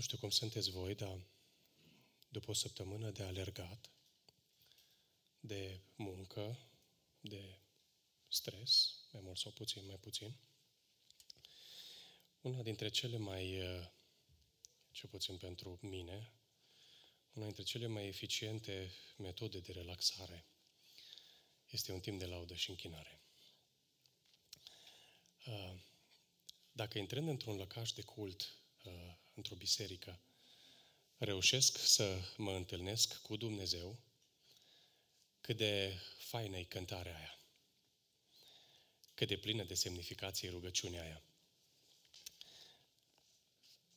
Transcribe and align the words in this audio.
Nu 0.00 0.06
știu 0.06 0.18
cum 0.18 0.30
sunteți 0.30 0.70
voi, 0.70 0.94
dar 0.94 1.26
după 2.28 2.50
o 2.50 2.54
săptămână 2.54 3.10
de 3.10 3.22
alergat, 3.22 3.90
de 5.40 5.80
muncă, 5.96 6.58
de 7.20 7.58
stres, 8.28 8.94
mai 9.12 9.22
mult 9.22 9.38
sau 9.38 9.52
puțin, 9.52 9.86
mai 9.86 9.96
puțin, 9.96 10.36
una 12.40 12.62
dintre 12.62 12.88
cele 12.88 13.16
mai, 13.16 13.60
uh, 13.62 13.86
ce 14.90 15.06
puțin 15.06 15.36
pentru 15.36 15.78
mine, 15.82 16.32
una 17.32 17.44
dintre 17.44 17.62
cele 17.62 17.86
mai 17.86 18.06
eficiente 18.06 18.92
metode 19.16 19.60
de 19.60 19.72
relaxare 19.72 20.46
este 21.68 21.92
un 21.92 22.00
timp 22.00 22.18
de 22.18 22.26
laudă 22.26 22.54
și 22.54 22.70
închinare. 22.70 23.20
Uh, 25.46 25.74
dacă 26.72 26.98
intrând 26.98 27.28
într-un 27.28 27.56
lăcaș 27.56 27.92
de 27.92 28.02
cult, 28.02 28.58
uh, 28.84 29.18
într-o 29.40 29.56
biserică, 29.56 30.20
reușesc 31.16 31.78
să 31.78 32.20
mă 32.36 32.52
întâlnesc 32.52 33.20
cu 33.22 33.36
Dumnezeu, 33.36 33.98
cât 35.40 35.56
de 35.56 35.98
faină 36.18 36.56
e 36.56 36.64
cântarea 36.64 37.16
aia, 37.16 37.38
cât 39.14 39.28
de 39.28 39.36
plină 39.36 39.64
de 39.64 39.74
semnificație 39.74 40.48
e 40.48 40.50
rugăciunea 40.50 41.02
aia. 41.02 41.22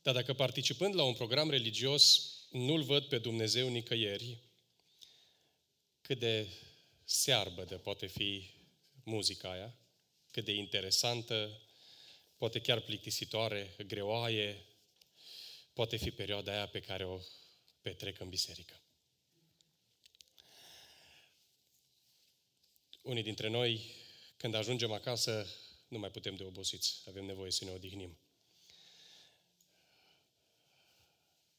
Dar 0.02 0.14
dacă 0.14 0.34
participând 0.34 0.96
la 0.96 1.04
un 1.04 1.14
program 1.14 1.50
religios 1.50 2.34
nu-L 2.50 2.84
văd 2.84 3.06
pe 3.08 3.18
Dumnezeu 3.18 3.70
nicăieri, 3.70 4.40
cât 6.02 6.20
de 6.20 6.48
searbă 7.04 7.64
de 7.64 7.78
poate 7.78 8.06
fi 8.06 8.50
muzica 9.04 9.52
aia, 9.52 9.76
cât 10.32 10.46
de 10.46 10.52
interesantă, 10.52 11.62
poate 12.38 12.62
chiar 12.62 12.80
plictisitoare, 12.80 13.76
greoaie, 13.88 14.73
poate 15.74 15.98
fi 15.98 16.12
perioada 16.12 16.52
aia 16.52 16.68
pe 16.68 16.80
care 16.80 17.06
o 17.06 17.20
petrec 17.82 18.20
în 18.20 18.30
biserică. 18.30 18.82
Unii 23.02 23.24
dintre 23.24 23.48
noi, 23.48 23.96
când 24.38 24.54
ajungem 24.54 24.92
acasă, 24.92 25.48
nu 25.88 26.00
mai 26.00 26.12
putem 26.12 26.36
de 26.36 26.44
obosiți. 26.44 27.02
Avem 27.08 27.26
nevoie 27.26 27.52
să 27.52 27.66
ne 27.66 27.72
odihnim. 27.72 28.18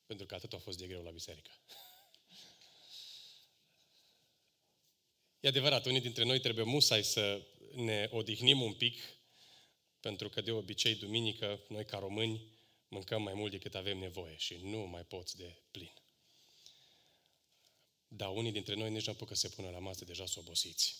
Pentru 0.07 0.27
că 0.27 0.35
atât 0.35 0.53
a 0.53 0.59
fost 0.59 0.79
de 0.79 0.87
greu 0.87 1.03
la 1.03 1.11
biserică. 1.11 1.51
E 5.41 5.48
adevărat, 5.48 5.87
unii 5.87 6.01
dintre 6.01 6.25
noi 6.25 6.41
trebuie 6.41 6.65
musai 6.65 7.05
să 7.05 7.47
ne 7.75 8.09
odihnim 8.11 8.62
un 8.62 8.73
pic, 8.73 9.01
pentru 10.01 10.29
că 10.29 10.41
de 10.41 10.53
obicei, 10.53 10.95
duminică, 10.95 11.65
noi 11.69 11.85
ca 11.85 11.98
români, 11.98 12.54
mâncăm 12.95 13.23
mai 13.23 13.34
mult 13.34 13.50
decât 13.50 13.75
avem 13.75 13.98
nevoie 13.98 14.37
și 14.37 14.56
nu 14.56 14.78
mai 14.78 15.05
poți 15.05 15.37
de 15.37 15.56
plin. 15.70 15.92
Dar 18.09 18.31
unii 18.31 18.53
dintre 18.53 18.75
noi 18.75 18.91
nici 18.91 19.06
nu 19.06 19.12
apucă 19.12 19.34
să 19.34 19.48
se 19.48 19.55
pună 19.55 19.70
la 19.70 19.78
masă, 19.78 20.05
deja 20.05 20.27
sunt 20.27 20.47
obosiți. 20.47 20.97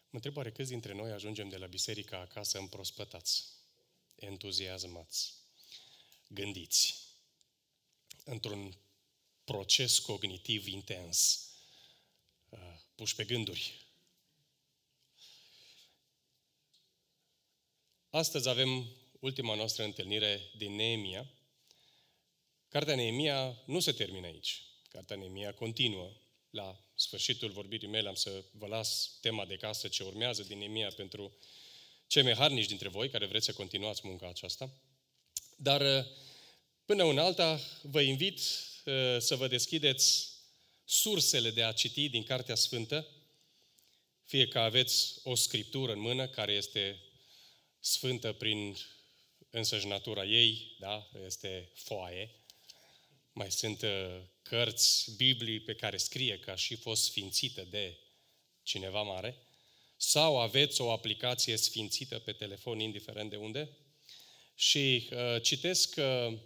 Mă 0.00 0.16
întreb 0.16 0.36
oare 0.36 0.52
câți 0.52 0.70
dintre 0.70 0.92
noi 0.92 1.10
ajungem 1.10 1.48
de 1.48 1.56
la 1.56 1.66
biserica 1.66 2.18
acasă 2.18 2.58
împrospătați, 2.58 3.44
entuziasmați, 4.14 5.34
gândiți, 6.28 6.94
într-un 8.24 8.76
proces 9.44 9.98
cognitiv 9.98 10.66
intens, 10.66 11.48
uh, 12.48 12.80
puși 12.94 13.14
pe 13.14 13.24
gânduri. 13.24 13.86
Astăzi 18.10 18.48
avem 18.48 18.99
ultima 19.20 19.54
noastră 19.54 19.84
întâlnire 19.84 20.50
din 20.56 20.74
Neemia. 20.74 21.30
Cartea 22.68 22.94
Neemia 22.94 23.62
nu 23.66 23.80
se 23.80 23.92
termină 23.92 24.26
aici. 24.26 24.62
Cartea 24.88 25.16
Neemia 25.16 25.54
continuă. 25.54 26.12
La 26.50 26.84
sfârșitul 26.94 27.50
vorbirii 27.50 27.88
mele 27.88 28.08
am 28.08 28.14
să 28.14 28.44
vă 28.52 28.66
las 28.66 29.18
tema 29.20 29.44
de 29.44 29.56
casă 29.56 29.88
ce 29.88 30.02
urmează 30.02 30.42
din 30.42 30.58
Neemia 30.58 30.88
pentru 30.96 31.36
cei 32.06 32.22
mai 32.22 32.34
harnici 32.34 32.66
dintre 32.66 32.88
voi 32.88 33.10
care 33.10 33.26
vreți 33.26 33.44
să 33.44 33.52
continuați 33.52 34.00
munca 34.04 34.28
aceasta. 34.28 34.70
Dar 35.56 35.80
uh, 35.80 36.06
până 36.84 37.04
în 37.04 37.18
alta 37.18 37.60
vă 37.82 38.00
invit 38.00 38.38
uh, 38.38 39.16
să 39.18 39.36
vă 39.36 39.48
deschideți 39.48 40.28
sursele 40.84 41.50
de 41.50 41.62
a 41.62 41.72
citi 41.72 42.08
din 42.08 42.22
Cartea 42.22 42.54
Sfântă, 42.54 43.06
fie 44.24 44.48
că 44.48 44.58
aveți 44.58 45.20
o 45.22 45.34
scriptură 45.34 45.92
în 45.92 46.00
mână 46.00 46.28
care 46.28 46.52
este 46.52 47.00
sfântă 47.80 48.32
prin 48.32 48.76
însăși 49.50 49.86
natura 49.86 50.24
ei, 50.24 50.76
da? 50.78 51.08
este 51.24 51.70
foaie. 51.74 52.30
Mai 53.32 53.50
sunt 53.50 53.82
uh, 53.82 54.20
cărți, 54.42 55.12
Biblii 55.16 55.60
pe 55.60 55.74
care 55.74 55.96
scrie 55.96 56.38
că 56.38 56.50
a 56.50 56.54
și 56.54 56.76
fost 56.76 57.02
sfințită 57.02 57.66
de 57.70 57.98
cineva 58.62 59.02
mare. 59.02 59.36
Sau 59.96 60.40
aveți 60.40 60.80
o 60.80 60.90
aplicație 60.90 61.56
sfințită 61.56 62.18
pe 62.18 62.32
telefon, 62.32 62.80
indiferent 62.80 63.30
de 63.30 63.36
unde. 63.36 63.68
Și 64.54 65.08
uh, 65.12 65.42
citesc 65.42 65.94
uh, 65.96 66.38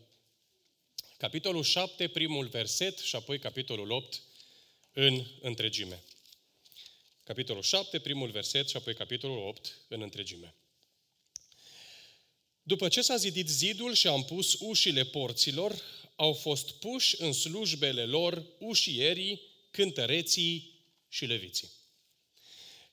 capitolul 1.16 1.62
7, 1.62 2.09
primul 2.09 2.47
verset 2.47 2.98
și 2.98 3.16
apoi 3.16 3.38
capitolul 3.38 3.91
8 3.91 4.22
în 4.93 5.26
întregime. 5.41 6.03
Capitolul 7.25 7.62
7, 7.62 7.98
primul 7.98 8.31
verset 8.31 8.69
și 8.69 8.76
apoi 8.76 8.94
capitolul 8.94 9.47
8 9.47 9.78
în 9.88 10.00
întregime. 10.00 10.54
După 12.66 12.88
ce 12.88 13.02
s-a 13.02 13.16
zidit 13.16 13.48
zidul 13.48 13.94
și 13.94 14.06
am 14.06 14.25
pus 14.25 14.56
ușile 14.60 15.04
porților, 15.04 15.82
au 16.16 16.32
fost 16.32 16.70
puși 16.70 17.22
în 17.22 17.32
slujbele 17.32 18.04
lor 18.04 18.47
ușierii, 18.58 19.41
cântăreții 19.70 20.80
și 21.08 21.25
leviții. 21.25 21.70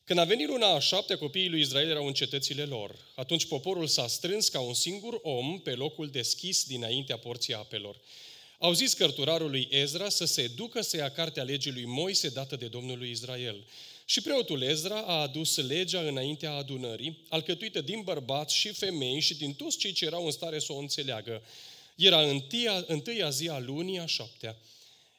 Când 0.04 0.20
a 0.20 0.24
venit 0.24 0.48
luna 0.48 0.68
a 0.68 0.80
șaptea, 0.80 1.18
copiii 1.18 1.50
lui 1.50 1.60
Israel 1.60 1.90
erau 1.90 2.08
în 2.08 2.14
cetățile 2.14 2.64
lor. 2.64 2.96
Atunci 3.16 3.46
poporul 3.46 3.88
s-a 3.88 4.08
strâns 4.08 4.48
ca 4.50 4.60
un 4.60 4.74
singur 4.74 5.20
om 5.22 5.60
pe 5.60 5.72
locul 5.72 6.10
deschis 6.10 6.64
dinaintea 6.64 7.18
porții 7.18 7.54
apelor. 7.54 8.02
Au 8.60 8.74
zis 8.74 8.94
cărturarul 8.94 9.50
lui 9.50 9.68
Ezra 9.70 10.10
să 10.10 10.26
se 10.26 10.48
ducă 10.48 10.82
să 10.82 10.98
ia 10.98 11.12
cartea 11.12 11.44
legii 11.44 11.72
lui 11.72 11.86
Moise 11.86 12.30
dată 12.30 12.56
de 12.56 12.68
Domnul 12.68 12.98
lui 12.98 13.10
Israel. 13.10 13.66
Și 14.06 14.22
preotul 14.22 14.62
Ezra 14.62 15.02
a 15.02 15.22
adus 15.22 15.56
legea 15.56 16.02
înaintea 16.02 16.54
adunării, 16.54 17.26
alcătuită 17.30 17.82
din 17.82 18.02
bărbați 18.02 18.56
și 18.56 18.70
femei 18.70 19.20
și 19.20 19.36
din 19.36 19.54
toți 19.54 19.78
cei 19.78 19.92
ce 19.92 20.06
erau 20.06 20.26
în 20.26 20.32
stare 20.32 20.60
să 20.60 20.74
o 20.74 20.78
înțeleagă. 20.78 21.42
Era 21.96 22.22
întâia, 22.22 22.84
întâia 22.88 23.30
zi 23.30 23.50
a 23.50 23.60
lunii 23.60 24.00
a 24.00 24.06
șaptea. 24.06 24.58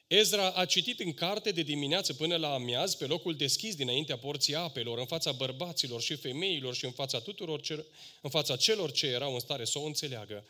Ezra 0.07 0.51
a 0.51 0.65
citit 0.65 1.01
în 1.01 1.13
carte 1.13 1.51
de 1.51 1.63
dimineață 1.63 2.13
până 2.13 2.37
la 2.37 2.55
amiaz, 2.55 2.95
pe 2.95 3.07
locul 3.07 3.35
deschis 3.35 3.75
dinaintea 3.75 4.17
porții 4.17 4.55
apelor, 4.55 4.99
în 4.99 5.07
fața 5.07 5.33
bărbaților 5.33 6.01
și 6.01 6.15
femeilor 6.15 6.75
și 6.75 6.85
în 6.85 6.91
fața 6.91 7.21
tuturor, 7.21 7.61
ce, 7.61 7.85
în 8.21 8.31
fața 8.31 8.57
celor 8.57 8.93
ce 8.93 9.07
erau 9.07 9.35
în 9.35 9.41
stare 9.41 9.65
să 9.65 9.79
o 9.79 9.85
înțeleagă. 9.85 10.45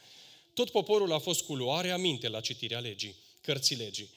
Tot 0.55 0.71
poporul 0.71 1.13
a 1.13 1.19
fost 1.19 1.43
cu 1.45 1.55
luare 1.55 1.91
aminte 1.91 2.29
la 2.29 2.41
citirea 2.41 2.79
legii, 2.79 3.15
cărții 3.41 3.77
legii. 3.77 4.11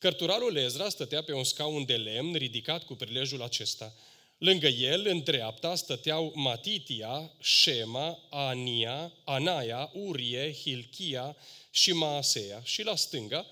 Cărturarul 0.00 0.56
Ezra 0.56 0.88
stătea 0.88 1.22
pe 1.22 1.32
un 1.32 1.44
scaun 1.44 1.84
de 1.84 1.96
lemn 1.96 2.34
ridicat 2.34 2.84
cu 2.84 2.94
prilejul 2.94 3.42
acesta. 3.42 3.94
Lângă 4.38 4.66
el, 4.66 5.06
în 5.06 5.20
dreapta, 5.20 5.74
stăteau 5.74 6.32
Matitia, 6.34 7.32
Shema, 7.42 8.18
Ania, 8.30 9.12
Anaia, 9.24 9.90
Urie, 9.92 10.52
Hilchia 10.52 11.36
și 11.70 11.92
Maaseia. 11.92 12.62
Și 12.64 12.82
la 12.82 12.96
stânga, 12.96 13.46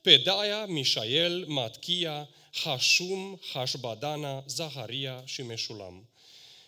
Pedaia, 0.00 0.64
Mișael, 0.66 1.44
Matchia, 1.46 2.28
Hashum, 2.52 3.40
Hashbadana, 3.52 4.44
Zaharia 4.48 5.22
și 5.24 5.42
Meșulam. 5.42 6.08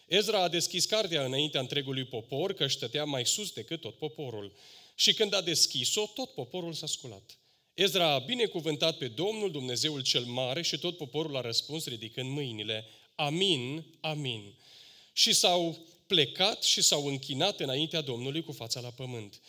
Ezra 0.06 0.42
a 0.42 0.48
deschis 0.48 0.84
cartea 0.84 1.24
înaintea 1.24 1.60
întregului 1.60 2.04
popor, 2.04 2.52
că 2.52 2.66
stătea 2.66 3.04
mai 3.04 3.26
sus 3.26 3.50
decât 3.50 3.80
tot 3.80 3.98
poporul. 3.98 4.52
Și 4.94 5.14
când 5.14 5.34
a 5.34 5.40
deschis-o, 5.40 6.06
tot 6.14 6.30
poporul 6.34 6.72
s-a 6.72 6.86
sculat. 6.86 7.38
Ezra 7.74 8.12
a 8.12 8.18
binecuvântat 8.18 8.96
pe 8.96 9.08
Domnul 9.08 9.50
Dumnezeul 9.50 10.02
cel 10.02 10.24
Mare 10.24 10.62
și 10.62 10.78
tot 10.78 10.96
poporul 10.96 11.36
a 11.36 11.40
răspuns 11.40 11.86
ridicând 11.86 12.30
mâinile. 12.30 12.84
Amin, 13.14 13.84
amin. 14.00 14.54
Și 15.12 15.32
s-au 15.32 15.86
plecat 16.06 16.62
și 16.62 16.82
s-au 16.82 17.06
închinat 17.06 17.60
înaintea 17.60 18.00
Domnului 18.00 18.42
cu 18.42 18.52
fața 18.52 18.80
la 18.80 18.88
pământ. 18.88 19.40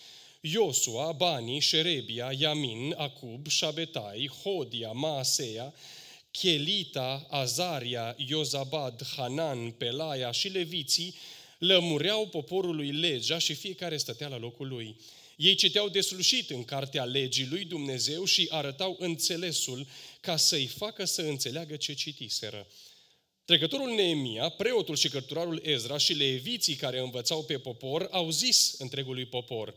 Iosua, 0.42 1.12
Bani, 1.12 1.60
Șerebia, 1.60 2.32
Yamin, 2.38 2.94
Acub, 2.98 3.48
Șabetai, 3.48 4.32
Hodia, 4.44 4.92
Maaseia, 4.92 5.74
Chelita, 6.32 7.28
Azaria, 7.30 8.16
Iozabad, 8.28 9.08
Hanan, 9.16 9.72
Pelaia 9.72 10.32
și 10.32 10.48
leviții 10.48 11.16
lămureau 11.58 12.28
poporului 12.28 12.92
legea 12.92 13.38
și 13.38 13.54
fiecare 13.54 13.98
stătea 13.98 14.28
la 14.28 14.38
locul 14.38 14.68
lui. 14.68 14.96
Ei 15.36 15.56
citeau 15.56 15.90
deslușit 15.90 16.50
în 16.50 16.64
cartea 16.64 17.04
legii 17.04 17.48
lui 17.50 17.66
Dumnezeu 17.66 18.26
și 18.26 18.48
arătau 18.50 18.96
înțelesul 19.00 19.88
ca 20.20 20.38
să-i 20.38 20.66
facă 20.66 21.06
să 21.06 21.22
înțeleagă 21.22 21.76
ce 21.76 21.94
citiseră. 21.94 22.68
Trecătorul 23.46 23.96
Neemia, 23.96 24.50
preotul 24.50 24.96
și 24.96 25.10
cărturarul 25.10 25.62
Ezra 25.64 25.98
și 25.98 26.14
leviții 26.14 26.76
care 26.76 27.00
învățau 27.00 27.44
pe 27.44 27.60
popor 27.60 28.08
au 28.12 28.30
zis 28.30 28.76
întregului 28.78 29.26
popor, 29.26 29.76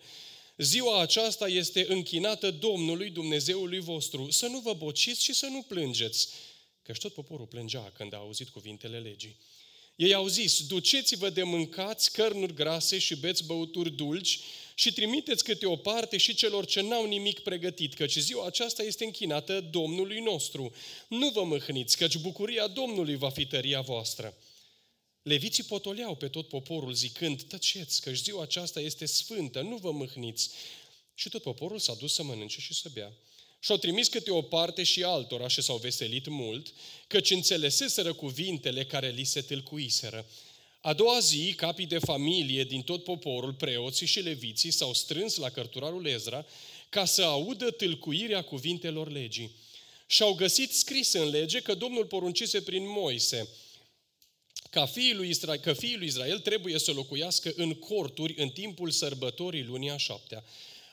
Ziua 0.57 1.01
aceasta 1.01 1.49
este 1.49 1.87
închinată 1.89 2.51
Domnului 2.51 3.11
Dumnezeului 3.11 3.79
vostru. 3.79 4.31
Să 4.31 4.47
nu 4.47 4.59
vă 4.59 4.73
bociți 4.73 5.25
și 5.25 5.33
să 5.33 5.47
nu 5.47 5.63
plângeți. 5.63 6.29
Căci 6.83 6.99
tot 6.99 7.13
poporul 7.15 7.47
plângea 7.47 7.93
când 7.95 8.15
a 8.15 8.17
auzit 8.17 8.49
cuvintele 8.49 8.99
legii. 8.99 9.37
Ei 9.97 10.15
au 10.15 10.27
zis, 10.27 10.67
duceți-vă 10.67 11.31
de 11.31 11.43
mâncați 11.43 12.13
cărnuri 12.13 12.55
grase 12.55 12.99
și 12.99 13.17
beți 13.17 13.45
băuturi 13.45 13.91
dulci 13.91 14.41
și 14.81 14.93
trimiteți 14.93 15.45
câte 15.45 15.67
o 15.67 15.77
parte 15.77 16.17
și 16.17 16.35
celor 16.35 16.67
ce 16.67 16.81
n-au 16.81 17.07
nimic 17.07 17.39
pregătit, 17.39 17.95
căci 17.95 18.17
ziua 18.17 18.47
aceasta 18.47 18.83
este 18.83 19.05
închinată 19.05 19.61
Domnului 19.61 20.21
nostru. 20.21 20.75
Nu 21.09 21.29
vă 21.29 21.45
mâhniți, 21.45 21.97
căci 21.97 22.17
bucuria 22.17 22.67
Domnului 22.67 23.17
va 23.17 23.31
fi 23.31 23.47
tăria 23.47 23.81
voastră. 23.81 24.37
Leviții 25.23 25.63
potoleau 25.63 26.15
pe 26.15 26.29
tot 26.29 26.49
poporul 26.49 26.93
zicând, 26.93 27.43
tăceți, 27.43 28.01
că 28.01 28.11
ziua 28.11 28.43
aceasta 28.43 28.81
este 28.81 29.07
sfântă, 29.07 29.61
nu 29.61 29.77
vă 29.77 29.93
mâhniți. 29.93 30.51
Și 31.15 31.29
tot 31.29 31.43
poporul 31.43 31.79
s-a 31.79 31.95
dus 31.95 32.15
să 32.15 32.23
mănânce 32.23 32.61
și 32.61 32.75
să 32.75 32.89
bea. 32.93 33.13
Și-au 33.61 33.79
trimis 33.79 34.09
câte 34.09 34.31
o 34.31 34.43
parte 34.43 34.83
și 34.83 35.03
altora 35.03 35.49
și 35.49 35.63
s-au 35.63 35.77
veselit 35.77 36.27
mult, 36.27 36.73
căci 37.07 37.31
înțeleseseră 37.31 38.13
cuvintele 38.13 38.85
care 38.85 39.11
li 39.11 39.25
se 39.25 39.41
tâlcuiseră. 39.41 40.27
A 40.81 40.93
doua 40.93 41.19
zi, 41.19 41.55
capii 41.57 41.87
de 41.87 41.99
familie 41.99 42.65
din 42.65 42.83
tot 42.83 43.05
poporul, 43.05 43.55
preoții 43.55 44.07
și 44.07 44.21
leviții 44.21 44.71
s-au 44.71 44.95
strâns 44.95 45.37
la 45.37 45.49
cărturarul 45.49 46.07
Ezra 46.07 46.47
ca 46.89 47.05
să 47.05 47.23
audă 47.23 47.71
tâlcuirea 47.71 48.43
cuvintelor 48.43 49.11
legii. 49.11 49.51
Și 50.07 50.23
au 50.23 50.35
găsit 50.35 50.73
scris 50.73 51.13
în 51.13 51.29
lege 51.29 51.61
că 51.61 51.75
Domnul 51.75 52.05
poruncise 52.05 52.63
prin 52.63 52.83
Moise– 52.87 53.49
ca 54.71 54.87
fiii 54.87 55.15
lui 55.15 55.29
Israel, 55.29 55.59
că 55.59 55.73
fiii 55.73 55.97
lui 55.97 56.07
Israel 56.07 56.39
trebuie 56.39 56.79
să 56.79 56.93
locuiască 56.93 57.53
în 57.57 57.75
corturi 57.75 58.35
în 58.37 58.49
timpul 58.49 58.91
sărbătorii 58.91 59.63
lunii 59.63 59.91
a 59.91 59.97
șaptea. 59.97 60.45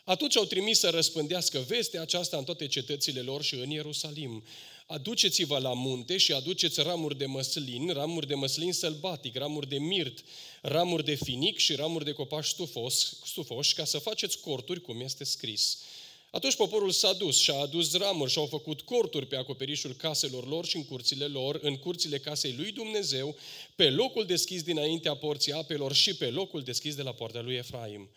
Atunci 0.03 0.37
au 0.37 0.45
trimis 0.45 0.79
să 0.79 0.89
răspândească 0.89 1.59
vestea 1.59 2.01
aceasta 2.01 2.37
în 2.37 2.43
toate 2.43 2.67
cetățile 2.67 3.21
lor 3.21 3.43
și 3.43 3.55
în 3.55 3.69
Ierusalim. 3.69 4.43
Aduceți-vă 4.87 5.57
la 5.57 5.73
munte 5.73 6.17
și 6.17 6.31
aduceți 6.31 6.81
ramuri 6.81 7.17
de 7.17 7.25
măslin, 7.25 7.89
ramuri 7.89 8.27
de 8.27 8.35
măslin 8.35 8.73
sălbatic, 8.73 9.35
ramuri 9.35 9.69
de 9.69 9.77
mirt, 9.77 10.23
ramuri 10.61 11.03
de 11.03 11.15
finic 11.15 11.57
și 11.57 11.75
ramuri 11.75 12.05
de 12.05 12.11
copaci 12.11 12.45
stufos, 12.45 13.17
stufoși, 13.25 13.73
ca 13.73 13.85
să 13.85 13.97
faceți 13.97 14.39
corturi 14.39 14.81
cum 14.81 15.01
este 15.01 15.23
scris. 15.23 15.83
Atunci 16.31 16.55
poporul 16.55 16.91
s-a 16.91 17.13
dus 17.13 17.37
și 17.37 17.51
a 17.51 17.53
adus 17.53 17.97
ramuri 17.97 18.31
și 18.31 18.37
au 18.37 18.45
făcut 18.45 18.81
corturi 18.81 19.27
pe 19.27 19.35
acoperișul 19.35 19.93
caselor 19.93 20.47
lor 20.47 20.65
și 20.65 20.75
în 20.75 20.85
curțile 20.85 21.25
lor, 21.25 21.59
în 21.61 21.77
curțile 21.77 22.17
casei 22.17 22.53
lui 22.57 22.71
Dumnezeu, 22.71 23.35
pe 23.75 23.89
locul 23.89 24.25
deschis 24.25 24.63
dinaintea 24.63 25.15
porții 25.15 25.51
apelor 25.51 25.93
și 25.93 26.15
pe 26.15 26.29
locul 26.29 26.61
deschis 26.61 26.95
de 26.95 27.01
la 27.01 27.11
poarta 27.11 27.41
lui 27.41 27.55
Efraim. 27.55 28.09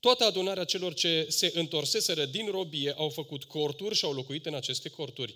Toată 0.00 0.24
adunarea 0.24 0.64
celor 0.64 0.94
ce 0.94 1.26
se 1.28 1.52
întorseseră 1.54 2.24
din 2.24 2.50
robie 2.50 2.94
au 2.96 3.08
făcut 3.08 3.44
corturi 3.44 3.94
și 3.94 4.04
au 4.04 4.12
locuit 4.12 4.46
în 4.46 4.54
aceste 4.54 4.88
corturi. 4.88 5.34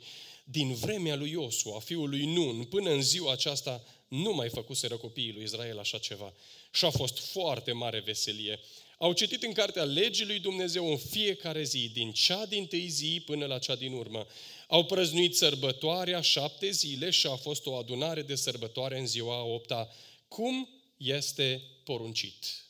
Din 0.51 0.75
vremea 0.75 1.17
lui 1.17 1.31
Iosua, 1.31 1.81
fiul 1.81 2.09
lui 2.09 2.25
Nun, 2.25 2.65
până 2.65 2.91
în 2.91 3.03
ziua 3.03 3.33
aceasta, 3.33 3.85
nu 4.09 4.33
mai 4.33 4.49
făcuseră 4.49 4.97
copiii 4.97 5.33
lui 5.33 5.43
Israel 5.43 5.79
așa 5.79 5.99
ceva. 5.99 6.33
Și 6.73 6.85
a 6.85 6.91
fost 6.91 7.19
foarte 7.19 7.73
mare 7.73 8.01
veselie. 8.01 8.61
Au 8.99 9.13
citit 9.13 9.43
în 9.43 9.53
cartea 9.53 9.85
legii 9.85 10.27
lui 10.27 10.39
Dumnezeu 10.39 10.91
în 10.91 10.97
fiecare 10.97 11.63
zi, 11.63 11.89
din 11.89 12.13
cea 12.13 12.47
din 12.47 12.67
tâi 12.67 12.89
zi 12.89 13.23
până 13.25 13.47
la 13.47 13.59
cea 13.59 13.77
din 13.77 13.93
urmă. 13.93 14.27
Au 14.69 14.85
prăznuit 14.85 15.37
sărbătoarea 15.37 16.21
șapte 16.21 16.71
zile 16.71 17.11
și 17.11 17.27
a 17.27 17.37
fost 17.37 17.67
o 17.67 17.75
adunare 17.75 18.23
de 18.23 18.35
sărbătoare 18.35 18.99
în 18.99 19.07
ziua 19.07 19.37
a 19.37 19.43
opta, 19.43 19.95
cum 20.29 20.69
este 20.97 21.63
poruncit. 21.85 22.65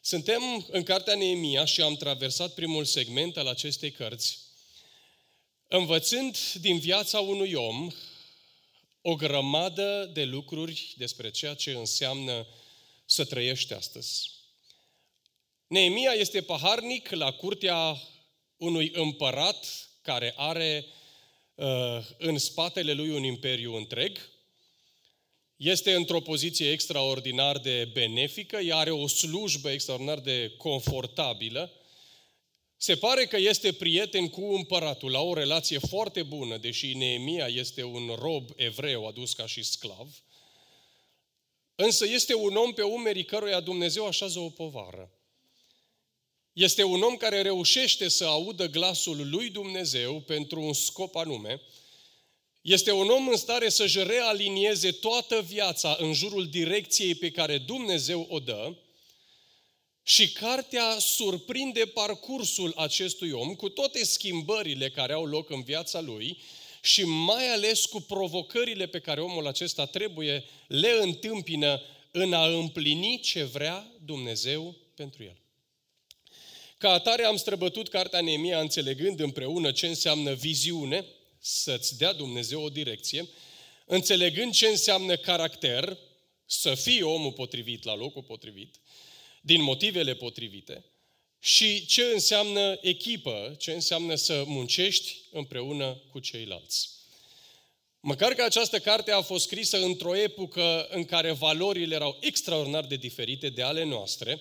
Suntem 0.00 0.66
în 0.70 0.82
cartea 0.82 1.14
Neemia 1.14 1.64
și 1.64 1.82
am 1.82 1.96
traversat 1.96 2.54
primul 2.54 2.84
segment 2.84 3.36
al 3.36 3.46
acestei 3.46 3.90
cărți, 3.90 4.47
învățând 5.68 6.52
din 6.52 6.78
viața 6.78 7.20
unui 7.20 7.52
om 7.52 7.90
o 9.02 9.14
grămadă 9.14 10.10
de 10.12 10.24
lucruri 10.24 10.94
despre 10.96 11.30
ceea 11.30 11.54
ce 11.54 11.70
înseamnă 11.70 12.46
să 13.04 13.24
trăiești 13.24 13.72
astăzi. 13.72 14.30
Neemia 15.66 16.12
este 16.12 16.42
paharnic 16.42 17.10
la 17.10 17.32
curtea 17.32 18.02
unui 18.56 18.90
împărat 18.94 19.88
care 20.02 20.34
are 20.36 20.86
uh, 21.54 21.66
în 22.18 22.38
spatele 22.38 22.92
lui 22.92 23.10
un 23.10 23.22
imperiu 23.22 23.74
întreg. 23.76 24.30
Este 25.56 25.94
într-o 25.94 26.20
poziție 26.20 26.70
extraordinar 26.70 27.58
de 27.58 27.84
benefică, 27.92 28.56
ea 28.56 28.76
are 28.76 28.90
o 28.90 29.06
slujbă 29.06 29.70
extraordinar 29.70 30.18
de 30.18 30.52
confortabilă. 30.56 31.72
Se 32.80 32.96
pare 32.96 33.26
că 33.26 33.36
este 33.36 33.72
prieten 33.72 34.28
cu 34.28 34.54
împăratul, 34.54 35.10
la 35.10 35.20
o 35.20 35.34
relație 35.34 35.78
foarte 35.78 36.22
bună, 36.22 36.56
deși 36.56 36.94
Neemia 36.94 37.46
este 37.46 37.82
un 37.82 38.16
rob 38.18 38.50
evreu 38.56 39.06
adus 39.06 39.32
ca 39.32 39.46
și 39.46 39.62
sclav. 39.62 40.22
Însă 41.74 42.06
este 42.06 42.34
un 42.34 42.56
om 42.56 42.72
pe 42.72 42.82
umerii 42.82 43.24
căruia 43.24 43.60
Dumnezeu 43.60 44.06
așează 44.06 44.38
o 44.38 44.48
povară. 44.48 45.12
Este 46.52 46.82
un 46.82 47.02
om 47.02 47.16
care 47.16 47.42
reușește 47.42 48.08
să 48.08 48.24
audă 48.24 48.68
glasul 48.68 49.28
lui 49.30 49.50
Dumnezeu 49.50 50.20
pentru 50.20 50.60
un 50.60 50.72
scop 50.72 51.16
anume. 51.16 51.60
Este 52.62 52.92
un 52.92 53.08
om 53.08 53.28
în 53.28 53.36
stare 53.36 53.68
să-și 53.68 54.02
realinieze 54.02 54.90
toată 54.90 55.40
viața 55.40 55.96
în 56.00 56.12
jurul 56.12 56.48
direcției 56.48 57.14
pe 57.14 57.30
care 57.30 57.58
Dumnezeu 57.58 58.26
o 58.30 58.38
dă 58.38 58.76
și 60.08 60.32
cartea 60.32 60.96
surprinde 60.98 61.84
parcursul 61.84 62.72
acestui 62.76 63.30
om 63.30 63.54
cu 63.54 63.68
toate 63.68 64.04
schimbările 64.04 64.90
care 64.90 65.12
au 65.12 65.26
loc 65.26 65.50
în 65.50 65.62
viața 65.62 66.00
lui 66.00 66.38
și 66.82 67.04
mai 67.04 67.48
ales 67.48 67.86
cu 67.86 68.00
provocările 68.00 68.86
pe 68.86 68.98
care 68.98 69.20
omul 69.20 69.46
acesta 69.46 69.86
trebuie 69.86 70.44
le 70.66 70.98
întâmpină 71.00 71.82
în 72.10 72.32
a 72.32 72.46
împlini 72.46 73.20
ce 73.20 73.44
vrea 73.44 73.92
Dumnezeu 74.04 74.76
pentru 74.94 75.22
el. 75.22 75.36
Ca 76.78 76.90
atare 76.92 77.24
am 77.24 77.36
străbătut 77.36 77.88
cartea 77.88 78.20
Neemia 78.20 78.60
înțelegând 78.60 79.20
împreună 79.20 79.72
ce 79.72 79.86
înseamnă 79.86 80.34
viziune, 80.34 81.06
să-ți 81.38 81.98
dea 81.98 82.12
Dumnezeu 82.12 82.62
o 82.62 82.68
direcție, 82.68 83.28
înțelegând 83.86 84.52
ce 84.52 84.66
înseamnă 84.66 85.16
caracter, 85.16 85.98
să 86.46 86.74
fii 86.74 87.02
omul 87.02 87.32
potrivit 87.32 87.84
la 87.84 87.94
locul 87.94 88.22
potrivit, 88.22 88.74
din 89.48 89.62
motivele 89.62 90.14
potrivite, 90.14 90.84
și 91.38 91.86
ce 91.86 92.02
înseamnă 92.02 92.78
echipă, 92.80 93.54
ce 93.58 93.72
înseamnă 93.72 94.14
să 94.14 94.44
muncești 94.46 95.16
împreună 95.30 96.02
cu 96.10 96.18
ceilalți. 96.18 96.90
Măcar 98.00 98.32
că 98.32 98.42
această 98.42 98.78
carte 98.78 99.10
a 99.10 99.20
fost 99.20 99.44
scrisă 99.44 99.82
într-o 99.82 100.16
epocă 100.16 100.86
în 100.90 101.04
care 101.04 101.32
valorile 101.32 101.94
erau 101.94 102.18
extraordinar 102.20 102.86
de 102.86 102.96
diferite 102.96 103.48
de 103.48 103.62
ale 103.62 103.84
noastre, 103.84 104.40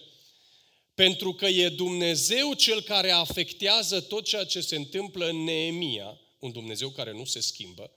pentru 0.96 1.34
că 1.34 1.46
e 1.46 1.70
Dumnezeu 1.70 2.54
cel 2.54 2.82
care 2.82 3.12
afectează 3.12 4.02
tot 4.02 4.26
ceea 4.26 4.44
ce 4.44 4.62
se 4.62 4.76
întâmplă 4.76 5.28
în 5.28 5.44
Neemia, 5.44 6.20
un 6.40 6.52
Dumnezeu 6.52 6.90
care 6.90 7.12
nu 7.14 7.26
se 7.26 7.40
schimbă, 7.40 7.92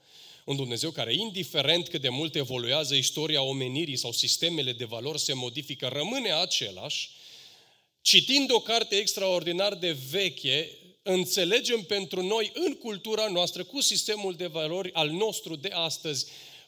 un 0.51 0.57
Dumnezeu 0.57 0.91
care, 0.91 1.13
indiferent 1.13 1.87
cât 1.87 2.01
de 2.01 2.09
mult 2.09 2.35
evoluează 2.35 2.95
istoria 2.95 3.41
omenirii 3.41 3.95
sau 3.95 4.11
sistemele 4.11 4.73
de 4.73 4.85
valori 4.85 5.19
se 5.19 5.33
modifică, 5.33 5.87
rămâne 5.87 6.31
același, 6.31 7.09
citind 8.01 8.51
o 8.51 8.59
carte 8.59 8.95
extraordinar 8.95 9.75
de 9.75 9.97
veche, 10.09 10.69
înțelegem 11.03 11.81
pentru 11.81 12.21
noi, 12.21 12.51
în 12.53 12.75
cultura 12.75 13.27
noastră, 13.27 13.63
cu 13.63 13.81
sistemul 13.81 14.33
de 14.33 14.47
valori 14.47 14.93
al 14.93 15.09
nostru 15.09 15.55
de 15.55 15.69
astăzi, 15.73 16.25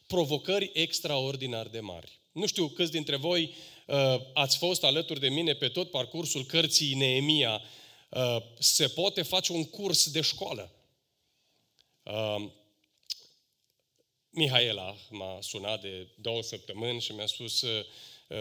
provocări 0.07 0.69
extraordinar 0.73 1.67
de 1.67 1.79
mari. 1.79 2.19
Nu 2.31 2.45
știu 2.45 2.67
câți 2.67 2.91
dintre 2.91 3.15
voi 3.15 3.53
uh, 3.87 4.15
ați 4.33 4.57
fost 4.57 4.83
alături 4.83 5.19
de 5.19 5.29
mine 5.29 5.53
pe 5.53 5.67
tot 5.67 5.91
parcursul 5.91 6.45
cărții 6.45 6.95
Neemia. 6.95 7.61
Uh, 8.09 8.37
se 8.59 8.87
poate 8.87 9.21
face 9.21 9.51
un 9.51 9.63
curs 9.63 10.11
de 10.11 10.21
școală. 10.21 10.71
Uh, 12.03 12.45
Mihaela 14.35 14.95
m-a 15.09 15.37
sunat 15.41 15.81
de 15.81 16.07
două 16.15 16.43
săptămâni 16.43 17.01
și 17.01 17.11
mi-a 17.11 17.25
spus 17.25 17.61
uh, 17.61 17.85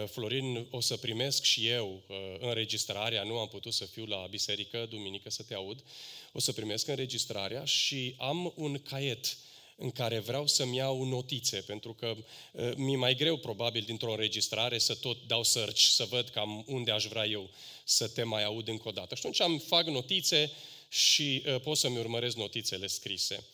Florin, 0.05 0.67
o 0.69 0.79
să 0.79 0.97
primesc 0.97 1.43
și 1.43 1.67
eu 1.67 2.03
uh, 2.07 2.15
înregistrarea, 2.39 3.23
nu 3.23 3.37
am 3.37 3.47
putut 3.47 3.73
să 3.73 3.85
fiu 3.85 4.05
la 4.05 4.27
biserică 4.29 4.85
duminică 4.89 5.29
să 5.29 5.43
te 5.43 5.53
aud, 5.53 5.83
o 6.31 6.39
să 6.39 6.51
primesc 6.53 6.87
înregistrarea 6.87 7.65
și 7.65 8.15
am 8.17 8.53
un 8.55 8.79
caiet 8.81 9.37
în 9.75 9.91
care 9.91 10.19
vreau 10.19 10.47
să-mi 10.47 10.75
iau 10.75 11.03
notițe, 11.03 11.57
pentru 11.57 11.93
că 11.93 12.15
uh, 12.51 12.71
mi-e 12.75 12.97
mai 12.97 13.15
greu 13.15 13.37
probabil 13.37 13.83
dintr-o 13.85 14.11
înregistrare 14.11 14.77
să 14.77 14.95
tot 14.95 15.17
dau 15.27 15.43
search, 15.43 15.79
să 15.79 16.05
văd 16.05 16.29
cam 16.29 16.63
unde 16.67 16.91
aș 16.91 17.05
vrea 17.05 17.25
eu 17.25 17.49
să 17.83 18.07
te 18.07 18.23
mai 18.23 18.43
aud 18.43 18.67
încă 18.67 18.87
o 18.87 18.91
dată. 18.91 19.15
Și 19.15 19.21
atunci 19.25 19.41
am 19.41 19.57
fac 19.57 19.85
notițe 19.85 20.51
și 20.89 21.43
uh, 21.45 21.61
pot 21.61 21.77
să-mi 21.77 21.97
urmăresc 21.97 22.35
notițele 22.35 22.87
scrise. 22.87 23.45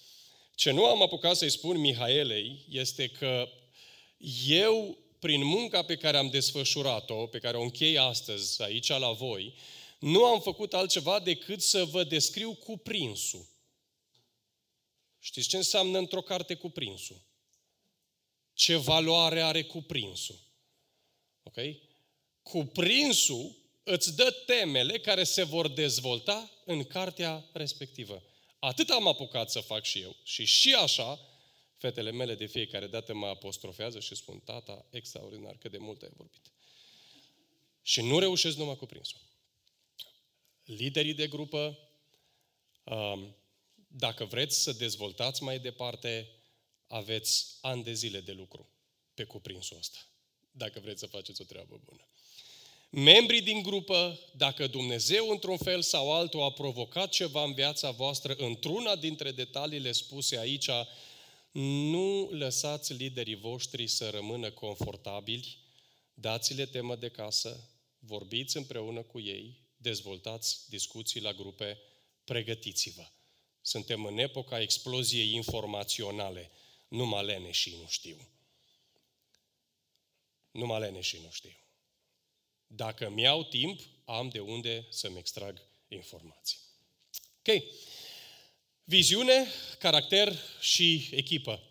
Ce 0.60 0.72
nu 0.72 0.86
am 0.86 1.02
apucat 1.02 1.36
să-i 1.36 1.50
spun 1.50 1.78
Mihaelei 1.78 2.66
este 2.70 3.08
că 3.08 3.50
eu, 4.48 4.98
prin 5.20 5.46
munca 5.46 5.84
pe 5.84 5.96
care 5.96 6.18
am 6.18 6.30
desfășurat-o, 6.30 7.28
pe 7.28 7.40
care 7.40 7.58
o 7.58 7.62
închei 7.62 7.98
astăzi 7.98 8.62
aici 8.62 8.88
la 8.88 9.12
voi, 9.12 9.54
nu 10.00 10.26
am 10.26 10.42
făcut 10.42 10.74
altceva 10.74 11.20
decât 11.20 11.62
să 11.62 11.86
vă 11.86 12.04
descriu 12.04 12.54
cuprinsul. 12.54 13.48
Știți 15.20 15.48
ce 15.48 15.58
înseamnă 15.58 15.98
într-o 15.98 16.22
carte 16.22 16.54
cuprinsul? 16.54 17.22
Ce 18.54 18.76
valoare 18.76 19.42
are 19.42 19.64
cuprinsul? 19.64 20.40
Ok? 21.44 21.58
Cuprinsul 22.42 23.56
îți 23.84 24.16
dă 24.16 24.32
temele 24.46 25.00
care 25.00 25.24
se 25.24 25.44
vor 25.44 25.68
dezvolta 25.68 26.52
în 26.66 26.84
cartea 26.84 27.50
respectivă. 27.54 28.24
Atât 28.60 28.90
am 28.90 29.08
apucat 29.08 29.52
să 29.52 29.60
fac 29.60 29.84
și 29.84 30.02
eu. 30.02 30.16
Și 30.24 30.46
și 30.46 30.74
așa, 30.74 31.20
fetele 31.78 32.12
mele 32.12 32.36
de 32.36 32.46
fiecare 32.46 32.88
dată 32.88 33.14
mă 33.14 33.28
apostrofează 33.28 34.00
și 34.00 34.16
spun, 34.16 34.40
tata, 34.40 34.86
extraordinar, 34.90 35.58
cât 35.58 35.72
de 35.72 35.78
mult 35.78 36.02
ai 36.02 36.12
vorbit. 36.16 36.52
Și 37.82 38.02
nu 38.02 38.20
reușesc 38.20 38.58
numai 38.58 38.76
cuprinsul. 38.76 39.20
Liderii 40.64 41.14
de 41.14 41.28
grupă, 41.28 41.80
um, 42.84 43.36
dacă 43.88 44.26
vreți 44.26 44.62
să 44.62 44.72
dezvoltați 44.72 45.44
mai 45.44 45.60
departe, 45.60 46.30
aveți 46.88 47.58
ani 47.62 47.84
de 47.84 47.94
zile 47.94 48.22
de 48.22 48.32
lucru 48.32 48.70
pe 49.14 49.24
cuprinsul 49.24 49.78
ăsta, 49.78 50.08
dacă 50.52 50.80
vreți 50.80 51.00
să 51.00 51.06
faceți 51.06 51.42
o 51.42 51.46
treabă 51.46 51.82
bună. 51.84 52.08
Membrii 52.90 53.42
din 53.42 53.62
grupă, 53.62 54.20
dacă 54.36 54.68
Dumnezeu 54.68 55.30
într-un 55.30 55.58
fel 55.58 55.82
sau 55.82 56.14
altul 56.14 56.42
a 56.42 56.52
provocat 56.52 57.10
ceva 57.10 57.44
în 57.44 57.54
viața 57.54 57.92
voastră, 57.92 58.34
într-una 58.34 58.96
dintre 58.96 59.32
detaliile 59.32 59.92
spuse 59.92 60.38
aici, 60.38 60.70
nu 61.52 62.30
lăsați 62.32 62.94
liderii 62.94 63.36
voștri 63.36 63.88
să 63.88 64.10
rămână 64.10 64.52
confortabili, 64.52 65.58
dați-le 66.14 66.66
temă 66.66 66.96
de 66.96 67.10
casă, 67.10 67.70
vorbiți 68.00 68.58
împreună 68.58 69.02
cu 69.02 69.20
ei, 69.20 69.58
dezvoltați 69.78 70.70
discuții 70.70 71.22
la 71.22 71.34
grupe, 71.34 71.82
pregătiți-vă. 72.24 73.08
Suntem 73.62 74.06
în 74.06 74.18
epoca 74.18 74.62
exploziei 74.62 75.34
informaționale. 75.34 76.52
Numai 76.88 77.26
leneșii 77.26 77.78
nu 77.82 77.88
știu. 77.88 78.28
Numai 80.52 80.80
leneșii 80.80 81.20
nu 81.24 81.30
știu. 81.32 81.69
Dacă 82.72 83.06
îmi 83.06 83.22
iau 83.22 83.44
timp, 83.44 83.80
am 84.06 84.30
de 84.30 84.40
unde 84.40 84.88
să-mi 84.90 85.18
extrag 85.18 85.62
informații. 85.88 86.58
Ok. 87.40 87.64
Viziune, 88.84 89.48
caracter 89.80 90.36
și 90.60 91.08
echipă. 91.12 91.64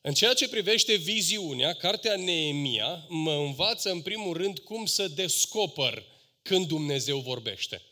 În 0.00 0.14
ceea 0.14 0.34
ce 0.34 0.48
privește 0.48 0.94
viziunea, 0.94 1.72
cartea 1.72 2.16
Neemia 2.16 3.06
mă 3.08 3.32
învață 3.32 3.90
în 3.90 4.02
primul 4.02 4.36
rând 4.36 4.58
cum 4.58 4.86
să 4.86 5.08
descoper 5.08 6.04
când 6.42 6.66
Dumnezeu 6.66 7.18
vorbește. 7.18 7.82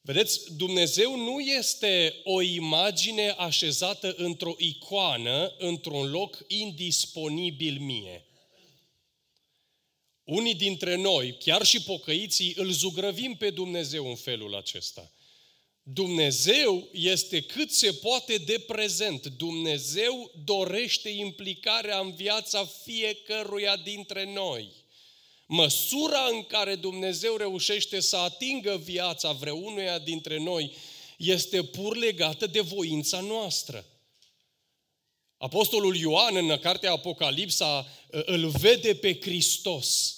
Vedeți, 0.00 0.56
Dumnezeu 0.56 1.16
nu 1.16 1.40
este 1.40 2.20
o 2.24 2.40
imagine 2.40 3.28
așezată 3.28 4.14
într-o 4.16 4.54
icoană, 4.58 5.54
într-un 5.58 6.10
loc 6.10 6.44
indisponibil 6.46 7.78
mie. 7.78 8.27
Unii 10.28 10.54
dintre 10.54 10.94
noi, 10.94 11.36
chiar 11.38 11.64
și 11.64 11.82
pocăiții, 11.82 12.54
îl 12.56 12.70
zugrăvim 12.70 13.34
pe 13.34 13.50
Dumnezeu 13.50 14.08
în 14.08 14.14
felul 14.14 14.54
acesta. 14.54 15.12
Dumnezeu 15.82 16.88
este 16.92 17.40
cât 17.40 17.70
se 17.70 17.92
poate 17.92 18.36
de 18.36 18.58
prezent. 18.66 19.26
Dumnezeu 19.26 20.32
dorește 20.44 21.08
implicarea 21.08 21.98
în 21.98 22.14
viața 22.14 22.64
fiecăruia 22.84 23.76
dintre 23.76 24.32
noi. 24.32 24.72
Măsura 25.46 26.28
în 26.30 26.42
care 26.42 26.74
Dumnezeu 26.74 27.36
reușește 27.36 28.00
să 28.00 28.16
atingă 28.16 28.76
viața 28.76 29.32
vreunuia 29.32 29.98
dintre 29.98 30.38
noi 30.38 30.72
este 31.16 31.62
pur 31.64 31.96
legată 31.96 32.46
de 32.46 32.60
voința 32.60 33.20
noastră. 33.20 33.86
Apostolul 35.36 35.96
Ioan 35.96 36.36
în 36.36 36.58
cartea 36.58 36.92
Apocalipsa 36.92 37.86
îl 38.10 38.48
vede 38.48 38.94
pe 38.94 39.20
Hristos. 39.20 40.12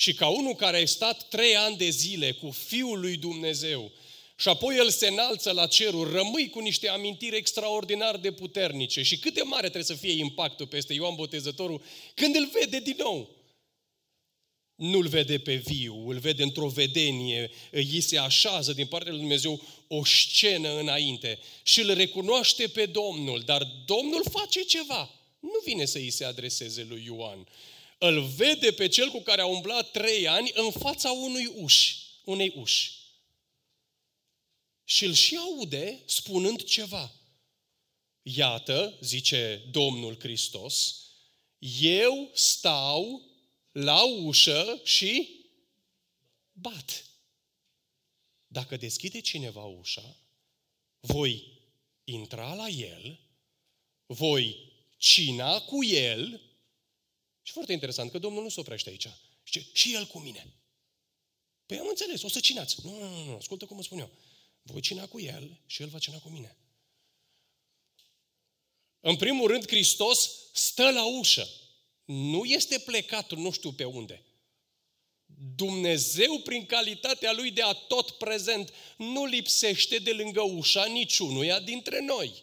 Și 0.00 0.14
ca 0.14 0.28
unul 0.28 0.54
care 0.54 0.82
a 0.82 0.86
stat 0.86 1.28
trei 1.28 1.56
ani 1.56 1.76
de 1.76 1.88
zile 1.88 2.32
cu 2.32 2.50
Fiul 2.50 3.00
lui 3.00 3.16
Dumnezeu, 3.16 3.92
și 4.36 4.48
apoi 4.48 4.76
el 4.76 4.90
se 4.90 5.06
înalță 5.06 5.52
la 5.52 5.66
cerul, 5.66 6.10
rămâi 6.10 6.50
cu 6.50 6.58
niște 6.58 6.88
amintiri 6.88 7.36
extraordinar 7.36 8.16
de 8.16 8.32
puternice. 8.32 9.02
Și 9.02 9.18
cât 9.18 9.34
de 9.34 9.42
mare 9.42 9.60
trebuie 9.60 9.82
să 9.82 9.94
fie 9.94 10.12
impactul 10.12 10.66
peste 10.66 10.92
Ioan 10.92 11.14
Botezătorul 11.14 11.82
când 12.14 12.34
îl 12.36 12.50
vede 12.52 12.80
din 12.80 12.94
nou. 12.98 13.30
Nu-l 14.74 15.08
vede 15.08 15.38
pe 15.38 15.54
viu, 15.54 16.08
îl 16.08 16.18
vede 16.18 16.42
într-o 16.42 16.68
vedenie, 16.68 17.50
îi 17.70 18.00
se 18.00 18.18
așează 18.18 18.72
din 18.72 18.86
partea 18.86 19.10
lui 19.10 19.20
Dumnezeu 19.20 19.60
o 19.88 20.04
scenă 20.04 20.78
înainte 20.78 21.38
și 21.62 21.80
îl 21.80 21.94
recunoaște 21.94 22.66
pe 22.66 22.86
Domnul, 22.86 23.42
dar 23.44 23.62
Domnul 23.86 24.22
face 24.30 24.60
ceva. 24.60 25.10
Nu 25.40 25.60
vine 25.64 25.84
să 25.84 25.98
îi 25.98 26.10
se 26.10 26.24
adreseze 26.24 26.86
lui 26.88 27.02
Ioan. 27.04 27.46
Îl 27.98 28.22
vede 28.22 28.72
pe 28.72 28.88
cel 28.88 29.10
cu 29.10 29.20
care 29.20 29.40
a 29.40 29.46
umblat 29.46 29.90
trei 29.90 30.28
ani 30.28 30.50
în 30.54 30.70
fața 30.70 31.10
unui 31.10 31.46
uși, 31.46 31.96
unei 32.24 32.52
uși 32.56 32.98
și 34.88 35.04
îl 35.04 35.12
și 35.12 35.36
aude 35.36 36.02
spunând 36.06 36.62
ceva. 36.62 37.12
Iată, 38.22 38.98
zice 39.00 39.62
Domnul 39.70 40.16
Hristos, 40.18 41.04
eu 41.80 42.30
stau 42.34 43.22
la 43.72 44.02
ușă 44.02 44.80
și 44.84 45.28
bat. 46.52 47.10
Dacă 48.46 48.76
deschide 48.76 49.20
cineva 49.20 49.64
ușa, 49.64 50.16
voi 51.00 51.60
intra 52.04 52.54
la 52.54 52.68
el, 52.68 53.20
voi 54.06 54.72
cina 54.96 55.60
cu 55.60 55.84
el 55.84 56.47
și 57.48 57.54
foarte 57.54 57.72
interesant 57.72 58.10
că 58.10 58.18
Domnul 58.18 58.42
nu 58.42 58.48
se 58.48 58.60
oprește 58.60 58.88
aici. 58.88 59.08
Și 59.42 59.70
și 59.72 59.94
el 59.94 60.06
cu 60.06 60.18
mine. 60.18 60.54
Păi 61.66 61.78
am 61.78 61.86
înțeles, 61.88 62.22
o 62.22 62.28
să 62.28 62.40
cinați. 62.40 62.76
Nu, 62.82 62.98
nu, 62.98 63.08
nu, 63.08 63.24
nu, 63.24 63.36
ascultă 63.36 63.66
cum 63.66 63.76
îți 63.76 63.86
spun 63.86 63.98
eu. 63.98 64.10
Voi 64.62 64.80
cina 64.80 65.06
cu 65.06 65.20
el 65.20 65.60
și 65.66 65.82
el 65.82 65.88
va 65.88 65.98
cina 65.98 66.18
cu 66.18 66.28
mine. 66.28 66.56
În 69.00 69.16
primul 69.16 69.48
rând, 69.48 69.66
Hristos 69.66 70.30
stă 70.52 70.90
la 70.90 71.04
ușă. 71.18 71.48
Nu 72.04 72.44
este 72.44 72.78
plecat 72.78 73.32
nu 73.32 73.50
știu 73.50 73.72
pe 73.72 73.84
unde. 73.84 74.24
Dumnezeu, 75.54 76.38
prin 76.38 76.66
calitatea 76.66 77.32
Lui 77.32 77.50
de 77.50 77.62
a 77.62 77.72
tot 77.72 78.10
prezent, 78.10 78.72
nu 78.96 79.24
lipsește 79.24 79.98
de 79.98 80.12
lângă 80.12 80.42
ușa 80.42 80.84
niciunuia 80.84 81.60
dintre 81.60 82.00
noi. 82.00 82.42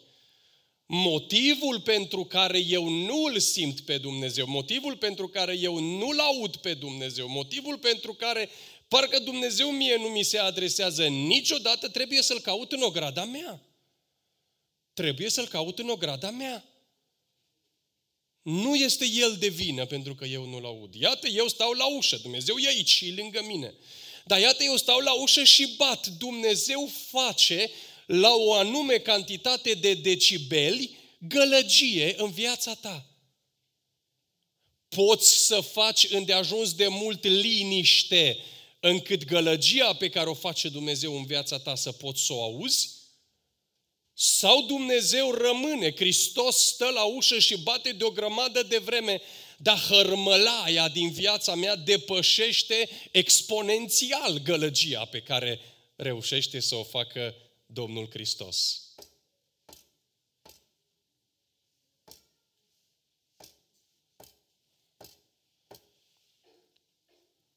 Motivul 0.86 1.80
pentru 1.80 2.24
care 2.24 2.58
eu 2.58 2.88
nu 2.88 3.22
îl 3.22 3.38
simt 3.38 3.80
pe 3.80 3.98
Dumnezeu, 3.98 4.46
motivul 4.46 4.96
pentru 4.96 5.28
care 5.28 5.58
eu 5.58 5.78
nu-l 5.78 6.18
aud 6.18 6.56
pe 6.56 6.74
Dumnezeu, 6.74 7.28
motivul 7.28 7.78
pentru 7.78 8.14
care 8.14 8.48
Parcă 8.88 9.18
Dumnezeu 9.18 9.70
mie 9.70 9.96
nu 9.96 10.08
mi 10.08 10.22
se 10.22 10.38
adresează 10.38 11.06
niciodată, 11.06 11.88
trebuie 11.88 12.22
să-L 12.22 12.40
caut 12.40 12.72
în 12.72 12.82
ograda 12.82 13.24
mea. 13.24 13.60
Trebuie 14.92 15.30
să-L 15.30 15.48
caut 15.48 15.78
în 15.78 15.88
ograda 15.88 16.30
mea. 16.30 16.64
Nu 18.42 18.74
este 18.74 19.06
El 19.06 19.36
de 19.38 19.48
vină 19.48 19.86
pentru 19.86 20.14
că 20.14 20.24
eu 20.24 20.44
nu-L 20.44 20.64
aud. 20.64 20.94
Iată, 20.94 21.28
eu 21.28 21.48
stau 21.48 21.72
la 21.72 21.86
ușă, 21.86 22.16
Dumnezeu 22.16 22.56
e 22.56 22.68
aici 22.68 22.88
și 22.88 23.14
lângă 23.16 23.42
mine. 23.42 23.74
Dar 24.24 24.40
iată, 24.40 24.62
eu 24.62 24.76
stau 24.76 24.98
la 24.98 25.12
ușă 25.12 25.44
și 25.44 25.74
bat. 25.76 26.06
Dumnezeu 26.06 26.90
face 27.10 27.70
la 28.06 28.34
o 28.34 28.52
anume 28.52 28.98
cantitate 28.98 29.74
de 29.74 29.94
decibeli 29.94 30.96
gălăgie 31.18 32.14
în 32.16 32.30
viața 32.30 32.74
ta. 32.74 33.06
Poți 34.88 35.46
să 35.46 35.60
faci 35.60 36.06
îndeajuns 36.10 36.74
de 36.74 36.88
mult 36.88 37.24
liniște 37.24 38.38
încât 38.80 39.24
gălăgia 39.24 39.92
pe 39.94 40.08
care 40.08 40.28
o 40.28 40.34
face 40.34 40.68
Dumnezeu 40.68 41.16
în 41.16 41.24
viața 41.24 41.58
ta 41.58 41.74
să 41.74 41.92
poți 41.92 42.24
să 42.24 42.32
o 42.32 42.42
auzi? 42.42 42.94
Sau 44.12 44.62
Dumnezeu 44.62 45.32
rămâne, 45.32 45.94
Hristos 45.94 46.56
stă 46.56 46.88
la 46.88 47.04
ușă 47.04 47.38
și 47.38 47.58
bate 47.58 47.92
de 47.92 48.04
o 48.04 48.10
grămadă 48.10 48.62
de 48.62 48.78
vreme, 48.78 49.20
dar 49.56 49.78
hărmălaia 49.78 50.88
din 50.88 51.10
viața 51.10 51.54
mea 51.54 51.76
depășește 51.76 52.88
exponențial 53.12 54.38
gălăgia 54.38 55.04
pe 55.04 55.20
care 55.20 55.60
reușește 55.96 56.60
să 56.60 56.74
o 56.74 56.82
facă 56.82 57.34
Domnul 57.66 58.10
Hristos. 58.10 58.86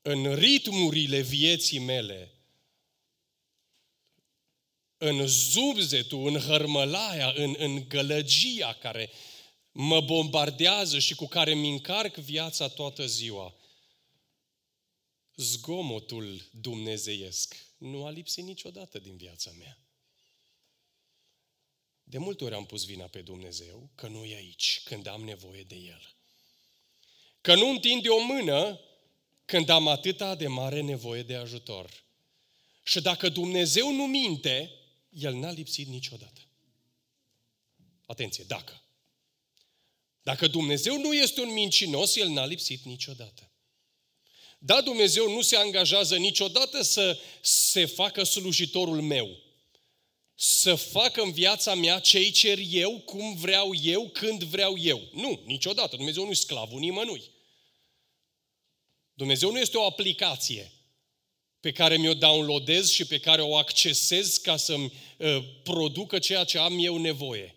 în 0.01 0.35
ritmurile 0.35 1.21
vieții 1.21 1.79
mele, 1.79 2.33
în 4.97 5.27
zubzetul, 5.27 6.27
în 6.27 6.39
hărmălaia, 6.39 7.31
în, 7.35 7.55
în 7.57 7.87
gălăgia 7.87 8.73
care 8.73 9.11
mă 9.71 10.01
bombardează 10.01 10.99
și 10.99 11.15
cu 11.15 11.27
care 11.27 11.53
mi 11.53 11.69
încarc 11.69 12.15
viața 12.15 12.67
toată 12.67 13.05
ziua. 13.05 13.55
zgomotul 15.35 16.49
dumnezeiesc 16.51 17.55
nu 17.77 18.05
a 18.05 18.09
lipsit 18.09 18.43
niciodată 18.43 18.99
din 18.99 19.15
viața 19.17 19.51
mea. 19.51 19.88
De 22.09 22.17
multe 22.17 22.43
ori 22.43 22.53
am 22.55 22.65
pus 22.65 22.85
vina 22.85 23.05
pe 23.05 23.21
Dumnezeu 23.21 23.89
că 23.95 24.07
nu 24.07 24.25
e 24.25 24.35
aici 24.35 24.81
când 24.83 25.07
am 25.07 25.23
nevoie 25.23 25.63
de 25.63 25.75
El. 25.75 26.13
Că 27.41 27.55
nu 27.55 27.69
întinde 27.69 28.09
o 28.09 28.25
mână 28.25 28.79
când 29.45 29.69
am 29.69 29.87
atâta 29.87 30.35
de 30.35 30.47
mare 30.47 30.81
nevoie 30.81 31.23
de 31.23 31.35
ajutor. 31.35 32.03
Și 32.83 33.01
dacă 33.01 33.29
Dumnezeu 33.29 33.91
nu 33.91 34.07
minte, 34.07 34.71
El 35.09 35.35
n-a 35.35 35.51
lipsit 35.51 35.87
niciodată. 35.87 36.41
Atenție, 38.05 38.43
dacă. 38.47 38.83
Dacă 40.21 40.47
Dumnezeu 40.47 40.99
nu 40.99 41.13
este 41.13 41.41
un 41.41 41.53
mincinos, 41.53 42.15
El 42.15 42.29
n-a 42.29 42.45
lipsit 42.45 42.83
niciodată. 42.83 43.51
Da, 44.59 44.81
Dumnezeu 44.81 45.31
nu 45.31 45.41
se 45.41 45.55
angajează 45.55 46.17
niciodată 46.17 46.81
să 46.81 47.19
se 47.41 47.85
facă 47.85 48.23
slujitorul 48.23 49.01
meu. 49.01 49.47
Să 50.41 50.75
facă 50.75 51.21
în 51.21 51.31
viața 51.31 51.75
mea 51.75 51.99
ce 51.99 52.29
cer 52.29 52.59
eu, 52.69 52.99
cum 52.99 53.35
vreau 53.35 53.75
eu, 53.75 54.09
când 54.09 54.43
vreau 54.43 54.77
eu. 54.77 55.01
Nu, 55.13 55.41
niciodată. 55.45 55.95
Dumnezeu 55.95 56.23
nu 56.23 56.29
e 56.29 56.33
sclavul 56.33 56.79
nimănui. 56.79 57.31
Dumnezeu 59.13 59.51
nu 59.51 59.59
este 59.59 59.77
o 59.77 59.85
aplicație 59.85 60.71
pe 61.59 61.71
care 61.71 61.97
mi-o 61.97 62.13
downloadez 62.13 62.89
și 62.89 63.05
pe 63.05 63.19
care 63.19 63.41
o 63.41 63.55
accesez 63.55 64.37
ca 64.37 64.57
să-mi 64.57 64.93
uh, 65.17 65.43
producă 65.63 66.19
ceea 66.19 66.43
ce 66.43 66.57
am 66.57 66.83
eu 66.83 66.97
nevoie. 66.97 67.55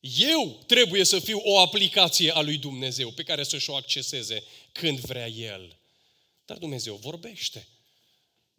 Eu 0.00 0.62
trebuie 0.66 1.04
să 1.04 1.18
fiu 1.18 1.38
o 1.38 1.58
aplicație 1.58 2.34
a 2.34 2.40
lui 2.40 2.58
Dumnezeu 2.58 3.10
pe 3.10 3.22
care 3.22 3.42
să-și 3.42 3.70
o 3.70 3.74
acceseze 3.74 4.44
când 4.72 4.98
vrea 4.98 5.28
El. 5.28 5.78
Dar 6.44 6.58
Dumnezeu 6.58 6.94
vorbește. 6.94 7.68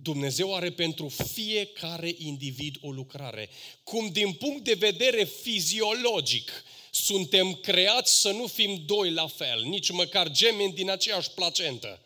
Dumnezeu 0.04 0.56
are 0.56 0.72
pentru 0.72 1.08
fiecare 1.08 2.16
individ 2.18 2.78
o 2.82 2.92
lucrare. 2.92 3.50
Cum 3.84 4.10
din 4.12 4.34
punct 4.34 4.64
de 4.64 4.74
vedere 4.74 5.24
fiziologic 5.24 6.64
suntem 6.92 7.54
creați 7.54 8.22
să 8.22 8.32
nu 8.32 8.48
fim 8.48 8.84
doi 8.86 9.12
la 9.12 9.28
fel, 9.28 9.64
nici 9.64 9.90
măcar 9.90 10.32
gemeni 10.32 10.74
din 10.74 10.90
aceeași 10.90 11.32
placentă. 11.32 12.02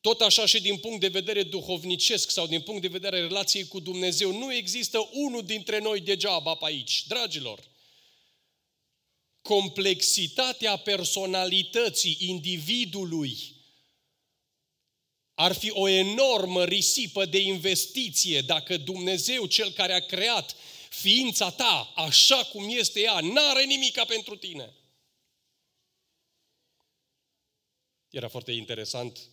Tot 0.00 0.20
așa 0.20 0.46
și 0.46 0.60
din 0.60 0.76
punct 0.76 1.00
de 1.00 1.08
vedere 1.08 1.42
duhovnicesc 1.42 2.30
sau 2.30 2.46
din 2.46 2.60
punct 2.60 2.82
de 2.82 2.88
vedere 2.88 3.20
relației 3.20 3.66
cu 3.66 3.80
Dumnezeu, 3.80 4.38
nu 4.38 4.52
există 4.52 5.08
unul 5.12 5.42
dintre 5.42 5.78
noi 5.78 6.00
degeaba 6.00 6.54
pe 6.54 6.64
aici. 6.64 7.06
Dragilor, 7.06 7.60
complexitatea 9.40 10.76
personalității 10.76 12.16
individului 12.20 13.55
ar 15.36 15.52
fi 15.52 15.70
o 15.70 15.88
enormă 15.88 16.64
risipă 16.64 17.24
de 17.24 17.38
investiție 17.38 18.40
dacă 18.40 18.76
Dumnezeu, 18.76 19.46
Cel 19.46 19.72
care 19.72 19.92
a 19.92 20.06
creat 20.06 20.56
ființa 20.90 21.50
ta, 21.50 21.92
așa 21.96 22.44
cum 22.44 22.68
este 22.68 23.00
ea, 23.00 23.20
n-are 23.20 23.64
nimica 23.64 24.04
pentru 24.04 24.36
tine. 24.36 24.74
Era 28.10 28.28
foarte 28.28 28.52
interesant 28.52 29.30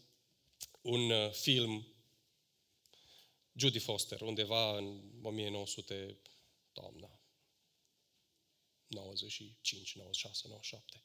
un 0.81 1.09
uh, 1.09 1.31
film 1.31 1.87
Judy 3.53 3.79
Foster, 3.79 4.21
undeva 4.21 4.77
în 4.77 5.01
1900, 5.21 6.17
doamna, 6.73 7.19
95, 8.87 9.95
96, 9.95 10.47
97. 10.47 11.03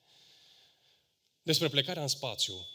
Despre 1.42 1.68
plecarea 1.68 2.02
în 2.02 2.08
spațiu, 2.08 2.68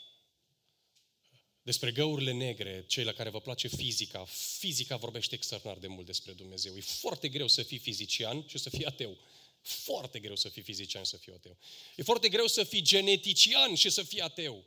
despre 1.64 1.92
găurile 1.92 2.32
negre, 2.32 2.86
cei 2.88 3.04
la 3.04 3.12
care 3.12 3.30
vă 3.30 3.40
place 3.40 3.68
fizica. 3.68 4.26
Fizica 4.58 4.96
vorbește 4.96 5.36
extraordinar 5.36 5.78
de 5.78 5.88
mult 5.88 6.06
despre 6.06 6.32
Dumnezeu. 6.32 6.76
E 6.78 6.82
foarte 6.82 7.30
greu 7.30 7.48
să 7.48 7.64
fii 7.64 7.78
fizician 7.78 8.46
și 8.48 8.58
să 8.58 8.70
fii 8.70 8.86
ateu. 8.86 9.18
Foarte 9.62 10.20
greu 10.20 10.36
să 10.36 10.50
fii 10.50 10.62
fizician 10.62 11.04
și 11.04 11.10
să 11.10 11.18
fii 11.18 11.34
ateu. 11.34 11.58
E 11.96 12.04
foarte 12.04 12.30
greu 12.30 12.48
să 12.48 12.64
fii 12.64 12.82
genetician 12.82 13.76
și 13.76 13.90
să 13.90 14.04
fii 14.04 14.22
ateu. 14.22 14.64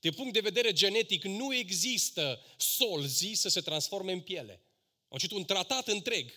De 0.00 0.10
punct 0.10 0.32
de 0.32 0.40
vedere 0.40 0.72
genetic, 0.72 1.24
nu 1.24 1.54
există 1.54 2.40
solzi 2.56 3.32
să 3.32 3.48
se 3.48 3.60
transforme 3.60 4.12
în 4.12 4.20
piele. 4.20 4.60
Am 5.08 5.18
citit 5.18 5.36
un 5.36 5.44
tratat 5.44 5.88
întreg, 5.88 6.32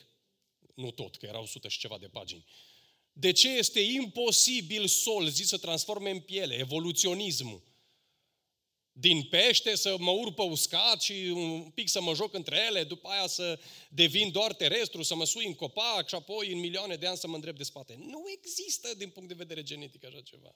nu 0.73 0.91
tot, 0.91 1.15
că 1.15 1.26
erau 1.26 1.43
100 1.43 1.67
și 1.67 1.80
ceva 1.80 1.97
de 1.97 2.08
pagini. 2.08 2.45
De 3.13 3.32
ce 3.32 3.49
este 3.49 3.80
imposibil 3.80 4.88
solzi 4.88 5.43
să 5.43 5.58
transforme 5.58 6.10
în 6.10 6.19
piele? 6.19 6.56
Evoluționismul. 6.56 7.62
Din 8.95 9.23
pește 9.23 9.75
să 9.75 9.97
mă 9.99 10.12
urc 10.12 10.36
pe 10.36 10.41
uscat 10.41 11.01
și 11.01 11.13
un 11.36 11.69
pic 11.69 11.89
să 11.89 12.01
mă 12.01 12.13
joc 12.13 12.34
între 12.34 12.58
ele, 12.67 12.84
după 12.84 13.08
aia 13.08 13.27
să 13.27 13.60
devin 13.89 14.32
doar 14.32 14.53
terestru, 14.53 15.01
să 15.01 15.15
mă 15.15 15.25
sui 15.25 15.45
în 15.45 15.56
copac 15.56 16.08
și 16.08 16.15
apoi 16.15 16.51
în 16.51 16.60
milioane 16.60 16.95
de 16.95 17.08
ani 17.08 17.17
să 17.17 17.27
mă 17.27 17.36
îndrept 17.36 17.58
de 17.58 17.63
spate. 17.63 17.95
Nu 17.95 18.23
există 18.38 18.93
din 18.93 19.10
punct 19.10 19.27
de 19.27 19.34
vedere 19.34 19.63
genetic 19.63 20.03
așa 20.03 20.21
ceva. 20.21 20.56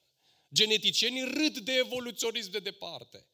Geneticienii 0.53 1.23
râd 1.23 1.57
de 1.57 1.73
evoluționism 1.73 2.51
de 2.51 2.59
departe. 2.59 3.27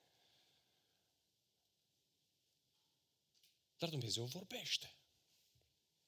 Dar 3.77 3.89
Dumnezeu 3.89 4.25
vorbește. 4.25 4.95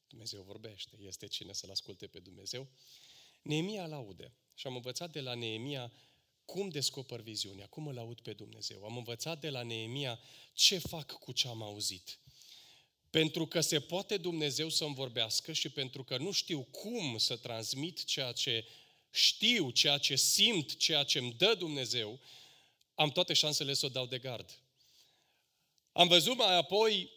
Dumnezeu 0.07 0.41
vorbește. 0.41 0.97
Este 0.99 1.27
cine 1.27 1.53
să-L 1.53 1.69
asculte 1.69 2.07
pe 2.07 2.19
Dumnezeu. 2.19 2.67
Neemia 3.41 3.87
laude. 3.87 4.33
Și 4.53 4.67
am 4.67 4.75
învățat 4.75 5.11
de 5.11 5.21
la 5.21 5.33
Neemia 5.33 5.91
cum 6.45 6.69
descoper 6.69 7.21
viziunea, 7.21 7.67
cum 7.67 7.87
îl 7.87 7.97
aud 7.97 8.19
pe 8.19 8.33
Dumnezeu. 8.33 8.83
Am 8.85 8.97
învățat 8.97 9.39
de 9.39 9.49
la 9.49 9.63
Neemia 9.63 10.19
ce 10.53 10.77
fac 10.77 11.11
cu 11.11 11.31
ce 11.31 11.47
am 11.47 11.61
auzit. 11.61 12.19
Pentru 13.09 13.45
că 13.47 13.61
se 13.61 13.79
poate 13.79 14.17
Dumnezeu 14.17 14.69
să-mi 14.69 14.95
vorbească 14.95 15.53
și 15.53 15.69
pentru 15.69 16.03
că 16.03 16.17
nu 16.17 16.31
știu 16.31 16.61
cum 16.61 17.17
să 17.17 17.35
transmit 17.35 18.03
ceea 18.03 18.31
ce 18.31 18.65
știu, 19.11 19.69
ceea 19.69 19.97
ce 19.97 20.15
simt, 20.15 20.77
ceea 20.77 21.03
ce 21.03 21.19
îmi 21.19 21.33
dă 21.33 21.55
Dumnezeu, 21.57 22.19
am 22.95 23.09
toate 23.09 23.33
șansele 23.33 23.73
să 23.73 23.85
o 23.85 23.89
dau 23.89 24.05
de 24.05 24.17
gard. 24.17 24.59
Am 25.91 26.07
văzut 26.07 26.37
mai 26.37 26.55
apoi 26.55 27.09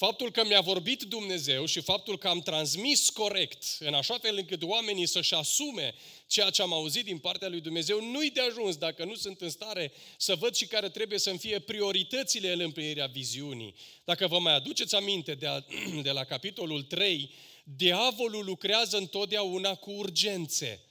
Faptul 0.00 0.30
că 0.30 0.44
mi-a 0.44 0.60
vorbit 0.60 1.02
Dumnezeu 1.02 1.64
și 1.64 1.80
faptul 1.80 2.18
că 2.18 2.28
am 2.28 2.40
transmis 2.40 3.10
corect, 3.10 3.62
în 3.78 3.94
așa 3.94 4.18
fel 4.18 4.36
încât 4.36 4.62
oamenii 4.62 5.06
să-și 5.06 5.34
asume 5.34 5.94
ceea 6.26 6.50
ce 6.50 6.62
am 6.62 6.72
auzit 6.72 7.04
din 7.04 7.18
partea 7.18 7.48
lui 7.48 7.60
Dumnezeu, 7.60 8.04
nu-i 8.04 8.30
de 8.30 8.40
ajuns 8.40 8.76
dacă 8.76 9.04
nu 9.04 9.14
sunt 9.14 9.40
în 9.40 9.50
stare 9.50 9.92
să 10.16 10.34
văd 10.34 10.54
și 10.54 10.66
care 10.66 10.88
trebuie 10.88 11.18
să-mi 11.18 11.38
fie 11.38 11.58
prioritățile 11.58 12.52
în 12.52 12.60
împlinirea 12.60 13.06
viziunii. 13.06 13.74
Dacă 14.04 14.26
vă 14.26 14.38
mai 14.38 14.54
aduceți 14.54 14.94
aminte 14.94 15.34
de, 15.34 15.46
a, 15.46 15.64
de 16.02 16.10
la 16.10 16.24
capitolul 16.24 16.82
3, 16.82 17.30
diavolul 17.64 18.44
lucrează 18.44 18.96
întotdeauna 18.96 19.74
cu 19.74 19.90
urgențe. 19.90 20.84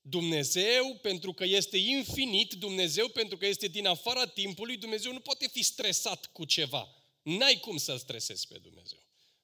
Dumnezeu, 0.00 0.98
pentru 1.02 1.32
că 1.32 1.44
este 1.44 1.76
infinit, 1.76 2.52
Dumnezeu, 2.52 3.08
pentru 3.08 3.36
că 3.36 3.46
este 3.46 3.66
din 3.66 3.86
afara 3.86 4.26
timpului, 4.26 4.76
Dumnezeu 4.76 5.12
nu 5.12 5.20
poate 5.20 5.48
fi 5.52 5.62
stresat 5.62 6.26
cu 6.32 6.44
ceva. 6.44 6.94
N-ai 7.22 7.58
cum 7.58 7.76
să-L 7.76 7.98
stresezi 7.98 8.46
pe 8.46 8.58
Dumnezeu. 8.58 8.98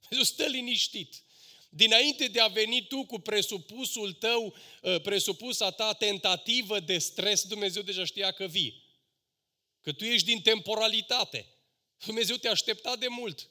Dumnezeu 0.08 0.34
stă 0.34 0.46
liniștit. 0.46 1.24
Dinainte 1.68 2.28
de 2.28 2.40
a 2.40 2.46
veni 2.46 2.86
tu 2.86 3.04
cu 3.04 3.18
presupusul 3.18 4.12
tău, 4.12 4.54
ă, 4.82 4.98
presupusa 4.98 5.70
ta 5.70 5.92
tentativă 5.92 6.80
de 6.80 6.98
stres, 6.98 7.46
Dumnezeu 7.46 7.82
deja 7.82 8.04
știa 8.04 8.32
că 8.32 8.46
vii. 8.46 8.84
Că 9.80 9.92
tu 9.92 10.04
ești 10.04 10.26
din 10.26 10.42
temporalitate. 10.42 11.46
Dumnezeu 12.04 12.36
te 12.36 12.48
aștepta 12.48 12.96
de 12.96 13.08
mult. 13.08 13.50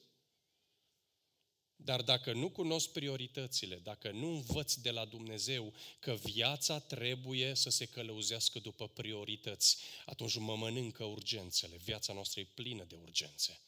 Dar 1.76 2.02
dacă 2.02 2.34
nu 2.34 2.50
cunosc 2.50 2.92
prioritățile, 2.92 3.76
dacă 3.76 4.12
nu 4.12 4.28
învăț 4.28 4.74
de 4.74 4.92
la 4.92 5.06
Dumnezeu 5.06 5.74
că 6.00 6.14
viața 6.14 6.80
trebuie 6.80 7.54
să 7.54 7.70
se 7.70 7.86
călăuzească 7.86 8.60
după 8.60 8.88
priorități, 8.88 9.78
atunci 10.06 10.36
mă 10.36 10.56
mănâncă 10.56 11.04
urgențele. 11.04 11.78
Viața 11.78 12.14
noastră 12.14 12.40
e 12.40 12.48
plină 12.54 12.84
de 12.84 12.96
urgențe. 12.96 13.65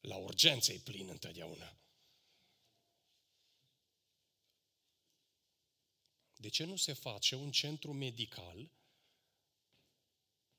La 0.00 0.16
urgențe 0.16 0.72
e 0.72 0.78
plin 0.78 1.08
întotdeauna. 1.08 1.78
De 6.36 6.48
ce 6.48 6.64
nu 6.64 6.76
se 6.76 6.92
face 6.92 7.34
un 7.34 7.50
centru 7.50 7.92
medical 7.92 8.70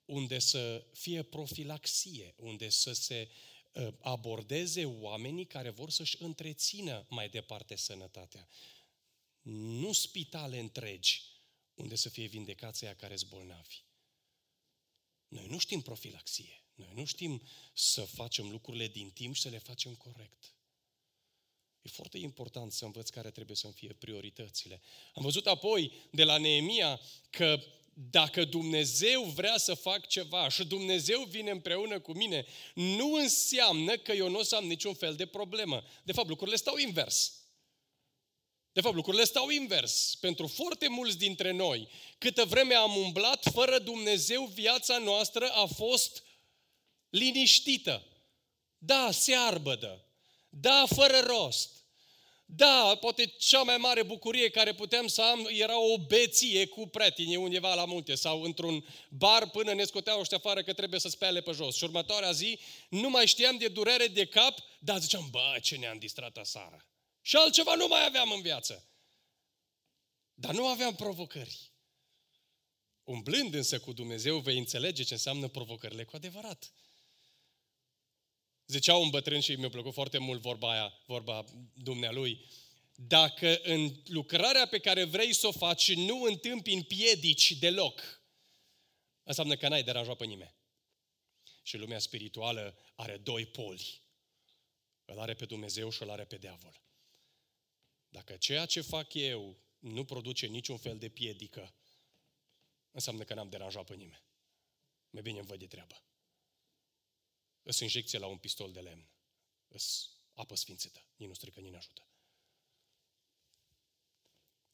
unde 0.05 0.39
să 0.39 0.87
fie 0.93 1.23
profilaxie, 1.23 2.33
unde 2.37 2.69
să 2.69 2.93
se 2.93 3.31
ă, 3.75 3.97
abordeze 4.01 4.85
oamenii 4.85 5.45
care 5.45 5.69
vor 5.69 5.89
să-și 5.89 6.21
întrețină 6.21 7.05
mai 7.09 7.29
departe 7.29 7.75
sănătatea? 7.75 8.47
Nu 9.41 9.93
spitale 9.93 10.59
întregi 10.59 11.23
unde 11.73 11.95
să 11.95 12.09
fie 12.09 12.25
vindecați 12.25 12.85
aia 12.85 12.95
care 12.95 13.15
sunt 13.15 13.29
bolnavi. 13.29 13.83
Noi 15.27 15.47
nu 15.47 15.57
știm 15.57 15.81
profilaxie. 15.81 16.63
Noi 16.79 16.91
nu 16.93 17.05
știm 17.05 17.41
să 17.73 18.01
facem 18.01 18.49
lucrurile 18.49 18.87
din 18.87 19.09
timp 19.09 19.35
și 19.35 19.41
să 19.41 19.49
le 19.49 19.57
facem 19.57 19.95
corect. 19.95 20.53
E 21.81 21.89
foarte 21.89 22.17
important 22.17 22.71
să 22.71 22.85
învăț 22.85 23.09
care 23.09 23.31
trebuie 23.31 23.55
să 23.55 23.67
fie 23.67 23.93
prioritățile. 23.99 24.81
Am 25.13 25.23
văzut 25.23 25.47
apoi 25.47 25.91
de 26.11 26.23
la 26.23 26.37
Neemia 26.37 27.01
că 27.29 27.63
dacă 27.93 28.45
Dumnezeu 28.45 29.23
vrea 29.23 29.57
să 29.57 29.73
fac 29.73 30.07
ceva 30.07 30.49
și 30.49 30.65
Dumnezeu 30.65 31.23
vine 31.23 31.51
împreună 31.51 31.99
cu 31.99 32.11
mine, 32.11 32.45
nu 32.73 33.13
înseamnă 33.13 33.97
că 33.97 34.11
eu 34.11 34.29
nu 34.29 34.39
o 34.39 34.43
să 34.43 34.55
am 34.55 34.65
niciun 34.65 34.93
fel 34.93 35.15
de 35.15 35.25
problemă. 35.25 35.83
De 36.03 36.11
fapt, 36.11 36.27
lucrurile 36.27 36.57
stau 36.57 36.77
invers. 36.77 37.33
De 38.71 38.81
fapt, 38.81 38.95
lucrurile 38.95 39.23
stau 39.23 39.49
invers. 39.49 40.17
Pentru 40.19 40.47
foarte 40.47 40.87
mulți 40.87 41.17
dintre 41.17 41.51
noi, 41.51 41.87
câtă 42.17 42.45
vreme 42.45 42.73
am 42.73 42.95
umblat 42.95 43.43
fără 43.51 43.79
Dumnezeu, 43.79 44.45
viața 44.45 44.97
noastră 44.97 45.49
a 45.49 45.65
fost 45.65 46.23
liniștită. 47.09 48.03
Da, 48.77 49.11
se 49.11 49.35
arbădă. 49.35 50.05
Da, 50.49 50.85
fără 50.95 51.19
rost. 51.19 51.79
Da, 52.45 52.97
poate 52.99 53.25
cea 53.25 53.61
mai 53.61 53.77
mare 53.77 54.03
bucurie 54.03 54.49
care 54.49 54.73
puteam 54.73 55.07
să 55.07 55.21
am 55.21 55.47
era 55.51 55.79
o 55.79 55.97
beție 55.97 56.67
cu 56.67 56.87
pretini 56.87 57.35
undeva 57.35 57.73
la 57.73 57.85
munte 57.85 58.15
sau 58.15 58.41
într-un 58.41 58.85
bar 59.09 59.49
până 59.49 59.73
ne 59.73 59.83
scoteau 59.83 60.19
ăștia 60.19 60.37
afară 60.37 60.63
că 60.63 60.73
trebuie 60.73 60.99
să 60.99 61.09
spele 61.09 61.41
pe 61.41 61.51
jos. 61.51 61.75
Și 61.75 61.83
următoarea 61.83 62.31
zi 62.31 62.59
nu 62.89 63.09
mai 63.09 63.27
știam 63.27 63.57
de 63.57 63.67
durere 63.67 64.07
de 64.07 64.25
cap, 64.25 64.59
dar 64.79 64.99
ziceam, 64.99 65.27
bă, 65.31 65.57
ce 65.61 65.75
ne-am 65.75 65.97
distrat 65.97 66.37
aseară. 66.37 66.85
Și 67.21 67.35
altceva 67.35 67.75
nu 67.75 67.87
mai 67.87 68.05
aveam 68.05 68.31
în 68.31 68.41
viață. 68.41 68.87
Dar 70.33 70.53
nu 70.53 70.67
aveam 70.67 70.95
provocări. 70.95 71.71
Umblând 73.03 73.53
însă 73.53 73.79
cu 73.79 73.93
Dumnezeu, 73.93 74.39
vei 74.39 74.57
înțelege 74.57 75.03
ce 75.03 75.13
înseamnă 75.13 75.47
provocările 75.47 76.03
cu 76.03 76.15
adevărat. 76.15 76.71
Zicea 78.69 78.95
un 78.95 79.09
bătrân 79.09 79.39
și 79.39 79.55
mi-a 79.55 79.69
plăcut 79.69 79.93
foarte 79.93 80.17
mult 80.17 80.41
vorba 80.41 80.71
aia, 80.71 80.93
vorba 81.05 81.45
dumnealui. 81.73 82.45
Dacă 82.95 83.59
în 83.61 84.01
lucrarea 84.05 84.67
pe 84.67 84.79
care 84.79 85.03
vrei 85.03 85.33
să 85.33 85.47
o 85.47 85.51
faci 85.51 85.95
nu 85.95 86.21
întâmpini 86.21 86.83
piedici 86.83 87.51
deloc, 87.51 88.23
înseamnă 89.23 89.55
că 89.55 89.67
n-ai 89.67 89.83
deranjat 89.83 90.17
pe 90.17 90.25
nimeni. 90.25 90.55
Și 91.63 91.77
lumea 91.77 91.99
spirituală 91.99 92.77
are 92.95 93.17
doi 93.17 93.45
poli. 93.45 94.01
Îl 95.05 95.19
are 95.19 95.33
pe 95.33 95.45
Dumnezeu 95.45 95.89
și 95.89 96.01
îl 96.01 96.09
are 96.09 96.25
pe 96.25 96.37
diavol. 96.37 96.81
Dacă 98.09 98.37
ceea 98.37 98.65
ce 98.65 98.81
fac 98.81 99.13
eu 99.13 99.57
nu 99.79 100.05
produce 100.05 100.45
niciun 100.45 100.77
fel 100.77 100.97
de 100.97 101.09
piedică, 101.09 101.75
înseamnă 102.91 103.23
că 103.23 103.33
n-am 103.33 103.49
deranjat 103.49 103.85
pe 103.85 103.95
nimeni. 103.95 104.23
Mai 105.09 105.21
bine 105.21 105.37
îmi 105.37 105.47
văd 105.47 105.59
de 105.59 105.67
treabă. 105.67 106.03
Îs 107.69 107.79
injecție 107.79 108.19
la 108.19 108.25
un 108.25 108.37
pistol 108.37 108.71
de 108.71 108.79
lemn. 108.79 109.07
Îs 109.67 110.09
apă 110.33 110.55
sfințită. 110.55 111.05
Nici 111.15 111.27
nu 111.27 111.33
strică, 111.33 111.59
nici 111.59 111.71
nu 111.71 111.77
ajută. 111.77 112.07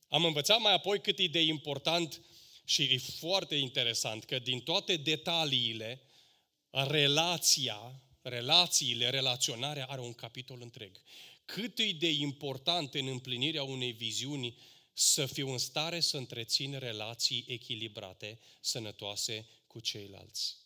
Am 0.08 0.26
învățat 0.26 0.60
mai 0.60 0.74
apoi 0.74 1.02
cât 1.02 1.20
e 1.20 1.28
de 1.28 1.42
important 1.42 2.22
și 2.66 2.84
e 2.84 2.98
foarte 2.98 3.56
interesant 3.56 4.24
că 4.24 4.40
din 4.40 4.62
toate 4.62 4.98
detaliile, 4.98 6.02
relația, 6.70 8.02
relațiile, 8.22 9.10
relaționarea 9.10 9.86
are 9.86 10.02
un 10.02 10.14
capitol 10.14 10.62
întreg. 10.62 11.02
Cât 11.46 11.80
e 11.80 11.92
de 11.92 12.12
important 12.12 12.94
în 12.94 13.08
împlinirea 13.08 13.64
unei 13.64 13.92
viziuni 13.92 14.58
să 14.94 15.26
fiu 15.26 15.50
în 15.50 15.58
stare 15.58 16.00
să 16.00 16.18
întrețin 16.18 16.80
relații 16.80 17.46
echilibrate, 17.48 18.40
sănătoase 18.60 19.48
cu 19.68 19.80
ceilalți. 19.80 20.58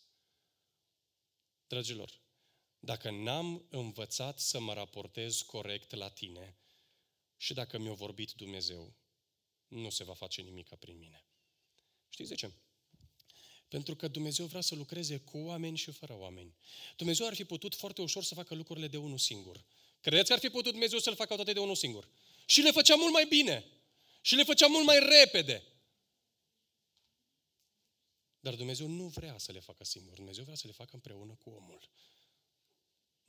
Dragilor, 1.66 2.19
dacă 2.80 3.10
n-am 3.10 3.66
învățat 3.70 4.38
să 4.38 4.60
mă 4.60 4.72
raportez 4.72 5.40
corect 5.40 5.94
la 5.94 6.08
tine 6.08 6.56
și 7.36 7.54
dacă 7.54 7.78
mi-a 7.78 7.92
vorbit 7.92 8.32
Dumnezeu, 8.32 8.94
nu 9.68 9.90
se 9.90 10.04
va 10.04 10.14
face 10.14 10.42
nimic 10.42 10.74
prin 10.74 10.98
mine. 10.98 11.24
Știți 12.08 12.28
de 12.28 12.34
ce? 12.34 12.52
Pentru 13.68 13.96
că 13.96 14.08
Dumnezeu 14.08 14.46
vrea 14.46 14.60
să 14.60 14.74
lucreze 14.74 15.18
cu 15.18 15.38
oameni 15.38 15.76
și 15.76 15.90
fără 15.90 16.14
oameni. 16.14 16.54
Dumnezeu 16.96 17.26
ar 17.26 17.34
fi 17.34 17.44
putut 17.44 17.74
foarte 17.74 18.02
ușor 18.02 18.24
să 18.24 18.34
facă 18.34 18.54
lucrurile 18.54 18.88
de 18.88 18.96
unul 18.96 19.18
singur. 19.18 19.64
Credeți 20.00 20.26
că 20.26 20.32
ar 20.32 20.38
fi 20.38 20.48
putut 20.48 20.70
Dumnezeu 20.70 20.98
să-l 20.98 21.14
facă 21.14 21.34
toate 21.34 21.52
de 21.52 21.60
unul 21.60 21.74
singur? 21.74 22.08
Și 22.46 22.60
le 22.60 22.70
făcea 22.70 22.94
mult 22.94 23.12
mai 23.12 23.26
bine. 23.26 23.64
Și 24.20 24.34
le 24.34 24.42
făcea 24.42 24.66
mult 24.66 24.84
mai 24.84 24.98
repede. 24.98 25.62
Dar 28.40 28.54
Dumnezeu 28.54 28.86
nu 28.86 29.06
vrea 29.06 29.38
să 29.38 29.52
le 29.52 29.60
facă 29.60 29.84
singur. 29.84 30.14
Dumnezeu 30.14 30.44
vrea 30.44 30.56
să 30.56 30.66
le 30.66 30.72
facă 30.72 30.90
împreună 30.94 31.34
cu 31.34 31.50
omul. 31.50 31.90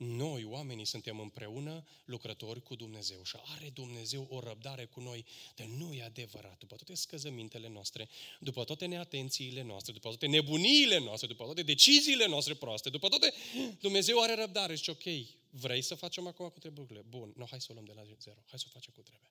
Noi, 0.04 0.44
oamenii, 0.44 0.84
suntem 0.84 1.20
împreună 1.20 1.84
lucrători 2.04 2.62
cu 2.62 2.74
Dumnezeu 2.74 3.24
și 3.24 3.36
are 3.42 3.70
Dumnezeu 3.74 4.26
o 4.30 4.40
răbdare 4.40 4.84
cu 4.84 5.00
noi, 5.00 5.24
dar 5.54 5.66
nu 5.66 5.92
e 5.92 6.02
adevărat. 6.02 6.58
După 6.58 6.76
toate 6.76 6.94
scăzămintele 6.94 7.68
noastre, 7.68 8.08
după 8.40 8.64
toate 8.64 8.86
neatențiile 8.86 9.62
noastre, 9.62 9.92
după 9.92 10.08
toate 10.08 10.26
nebuniile 10.26 10.98
noastre, 10.98 11.26
după 11.26 11.44
toate 11.44 11.62
deciziile 11.62 12.26
noastre 12.26 12.54
proaste, 12.54 12.90
după 12.90 13.08
toate, 13.08 13.32
Dumnezeu 13.80 14.20
are 14.20 14.34
răbdare 14.34 14.76
și 14.76 14.90
ok, 14.90 15.04
vrei 15.50 15.82
să 15.82 15.94
facem 15.94 16.26
acum 16.26 16.48
cu 16.48 16.58
treburile? 16.58 17.04
Bun, 17.08 17.32
no, 17.36 17.46
hai 17.46 17.60
să 17.60 17.66
o 17.70 17.72
luăm 17.72 17.84
de 17.84 17.92
la 17.94 18.02
zero, 18.20 18.42
hai 18.46 18.58
să 18.58 18.64
o 18.68 18.70
facem 18.72 18.92
cu 18.94 19.00
trebuie. 19.00 19.30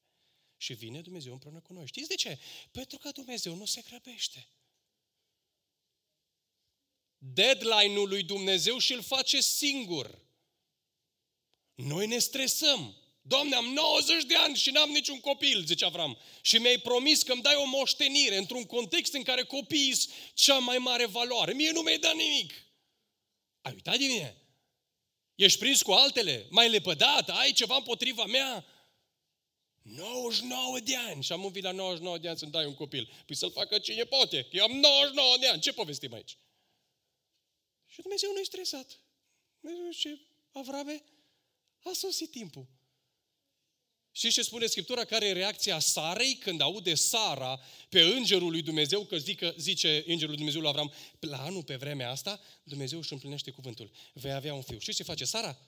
Și 0.57 0.73
vine 0.73 1.01
Dumnezeu 1.01 1.33
împreună 1.33 1.59
cu 1.59 1.73
noi. 1.73 1.87
Știți 1.87 2.07
de 2.07 2.15
ce? 2.15 2.39
Pentru 2.71 2.97
că 2.97 3.09
Dumnezeu 3.11 3.55
nu 3.55 3.65
se 3.65 3.81
grăbește 3.81 4.47
deadline-ul 7.23 8.07
lui 8.07 8.23
Dumnezeu 8.23 8.77
și 8.77 8.93
îl 8.93 9.01
face 9.01 9.41
singur. 9.41 10.19
Noi 11.75 12.07
ne 12.07 12.17
stresăm. 12.17 12.95
Doamne, 13.21 13.55
am 13.55 13.65
90 13.65 14.23
de 14.23 14.35
ani 14.35 14.55
și 14.55 14.69
n-am 14.69 14.89
niciun 14.89 15.19
copil, 15.19 15.63
zice 15.65 15.85
Avram. 15.85 16.17
Și 16.41 16.57
mi-ai 16.57 16.77
promis 16.77 17.23
că 17.23 17.31
îmi 17.31 17.41
dai 17.41 17.55
o 17.55 17.65
moștenire 17.65 18.37
într-un 18.37 18.63
context 18.63 19.13
în 19.13 19.23
care 19.23 19.43
copiii 19.43 19.93
sunt 19.93 20.13
cea 20.33 20.57
mai 20.57 20.77
mare 20.77 21.05
valoare. 21.05 21.53
Mie 21.53 21.71
nu 21.71 21.81
mi-ai 21.81 21.97
dat 21.97 22.15
nimic. 22.15 22.53
Ai 23.61 23.73
uitat 23.73 23.97
de 23.97 24.05
mine? 24.05 24.41
Ești 25.35 25.59
prins 25.59 25.81
cu 25.81 25.91
altele? 25.91 26.47
Mai 26.49 26.69
lepădat? 26.69 27.29
Ai 27.29 27.51
ceva 27.51 27.75
împotriva 27.75 28.25
mea? 28.25 28.65
99 29.81 30.79
de 30.79 30.95
ani 30.95 31.23
și 31.23 31.31
am 31.31 31.43
un 31.43 31.51
la 31.61 31.71
99 31.71 32.17
de 32.17 32.27
ani 32.27 32.37
să-mi 32.37 32.51
dai 32.51 32.65
un 32.65 32.73
copil. 32.73 33.09
Păi 33.25 33.35
să-l 33.35 33.51
facă 33.51 33.79
cine 33.79 34.03
poate. 34.03 34.47
Eu 34.51 34.63
am 34.63 34.71
99 34.71 35.37
de 35.37 35.47
ani. 35.47 35.61
Ce 35.61 35.73
povestim 35.73 36.13
aici? 36.13 36.37
Și 37.85 38.01
Dumnezeu 38.01 38.31
nu-i 38.31 38.45
stresat. 38.45 38.99
Dumnezeu 39.59 39.91
zice, 39.91 40.21
Avrame, 40.51 41.03
a 41.83 41.91
sosit 41.93 42.31
timpul. 42.31 42.67
Și 44.11 44.31
ce 44.31 44.41
spune 44.41 44.65
Scriptura? 44.65 45.05
Care 45.05 45.25
e 45.25 45.31
reacția 45.31 45.79
Sarei 45.79 46.35
când 46.35 46.61
aude 46.61 46.95
Sara 46.95 47.59
pe 47.89 48.01
îngerul 48.01 48.51
lui 48.51 48.61
Dumnezeu, 48.61 49.03
că 49.05 49.17
zică, 49.17 49.53
zice 49.57 50.03
îngerul 50.07 50.27
lui 50.27 50.35
Dumnezeu 50.35 50.61
lui 50.61 50.69
Avram, 50.69 50.93
la 51.19 51.43
anul 51.43 51.63
pe 51.63 51.75
vremea 51.75 52.09
asta, 52.09 52.39
Dumnezeu 52.63 52.99
își 52.99 53.13
împlinește 53.13 53.51
cuvântul. 53.51 53.91
Vei 54.13 54.31
avea 54.31 54.53
un 54.53 54.61
fiu. 54.61 54.77
Și 54.79 54.93
ce 54.93 55.03
face 55.03 55.25
Sara? 55.25 55.59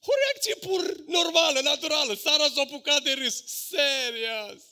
O 0.00 0.12
reacție 0.24 0.54
pur 0.54 1.04
normală, 1.06 1.60
naturală. 1.60 2.14
Sara 2.14 2.48
s-a 2.48 2.60
apucat 2.60 3.02
de 3.02 3.12
râs. 3.12 3.44
Serios! 3.46 4.62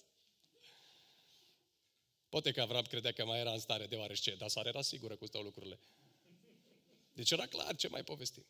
Poate 2.29 2.53
că 2.53 2.61
Avram 2.61 2.85
credea 2.85 3.13
că 3.13 3.25
mai 3.25 3.39
era 3.39 3.53
în 3.53 3.59
stare 3.59 3.87
deoarece, 3.87 4.35
dar 4.35 4.49
Sara 4.49 4.69
era 4.69 4.83
sigură 4.83 5.17
cu 5.17 5.27
stau 5.27 5.43
lucrurile. 5.43 5.79
Deci 7.13 7.31
era 7.31 7.47
clar 7.47 7.77
ce 7.77 7.89
mai 7.89 8.05
povestim. 8.05 8.47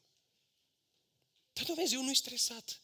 Dar 1.57 1.65
Dumnezeu 1.65 2.03
nu-i 2.03 2.15
stresat. 2.15 2.81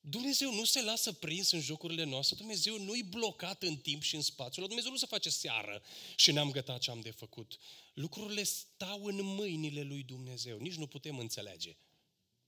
Dumnezeu 0.00 0.54
nu 0.54 0.64
se 0.64 0.82
lasă 0.82 1.12
prins 1.12 1.50
în 1.50 1.60
jocurile 1.60 2.04
noastre, 2.04 2.36
Dumnezeu 2.36 2.78
nu-i 2.78 3.02
blocat 3.02 3.62
în 3.62 3.76
timp 3.76 4.02
și 4.02 4.14
în 4.14 4.22
spațiu, 4.22 4.62
la 4.62 4.68
Dumnezeu 4.68 4.90
nu 4.90 4.96
se 4.96 5.06
face 5.06 5.30
seară 5.30 5.82
și 6.16 6.32
n-am 6.32 6.50
gătat 6.50 6.80
ce 6.80 6.90
am 6.90 7.00
de 7.00 7.10
făcut. 7.10 7.58
Lucrurile 7.94 8.42
stau 8.42 9.04
în 9.04 9.22
mâinile 9.22 9.82
lui 9.82 10.02
Dumnezeu, 10.02 10.58
nici 10.58 10.74
nu 10.74 10.86
putem 10.86 11.18
înțelege. 11.18 11.76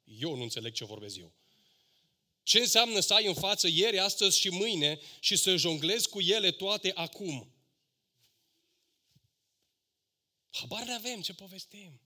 Eu 0.04 0.37
nu 0.37 0.42
înțeleg 0.42 0.72
ce 0.72 0.85
vorbesc 0.85 1.16
eu. 1.16 1.33
Ce 2.42 2.59
înseamnă 2.59 3.00
să 3.00 3.14
ai 3.14 3.26
în 3.26 3.35
față 3.35 3.68
ieri, 3.68 3.98
astăzi 3.98 4.38
și 4.38 4.48
mâine 4.48 5.00
și 5.20 5.37
să 5.37 5.57
jonglezi 5.57 6.09
cu 6.09 6.20
ele 6.20 6.50
toate 6.50 6.92
acum? 6.94 7.52
Habar 10.50 10.85
ne 10.85 10.92
avem 10.92 11.20
ce 11.20 11.35
povestim. 11.35 12.00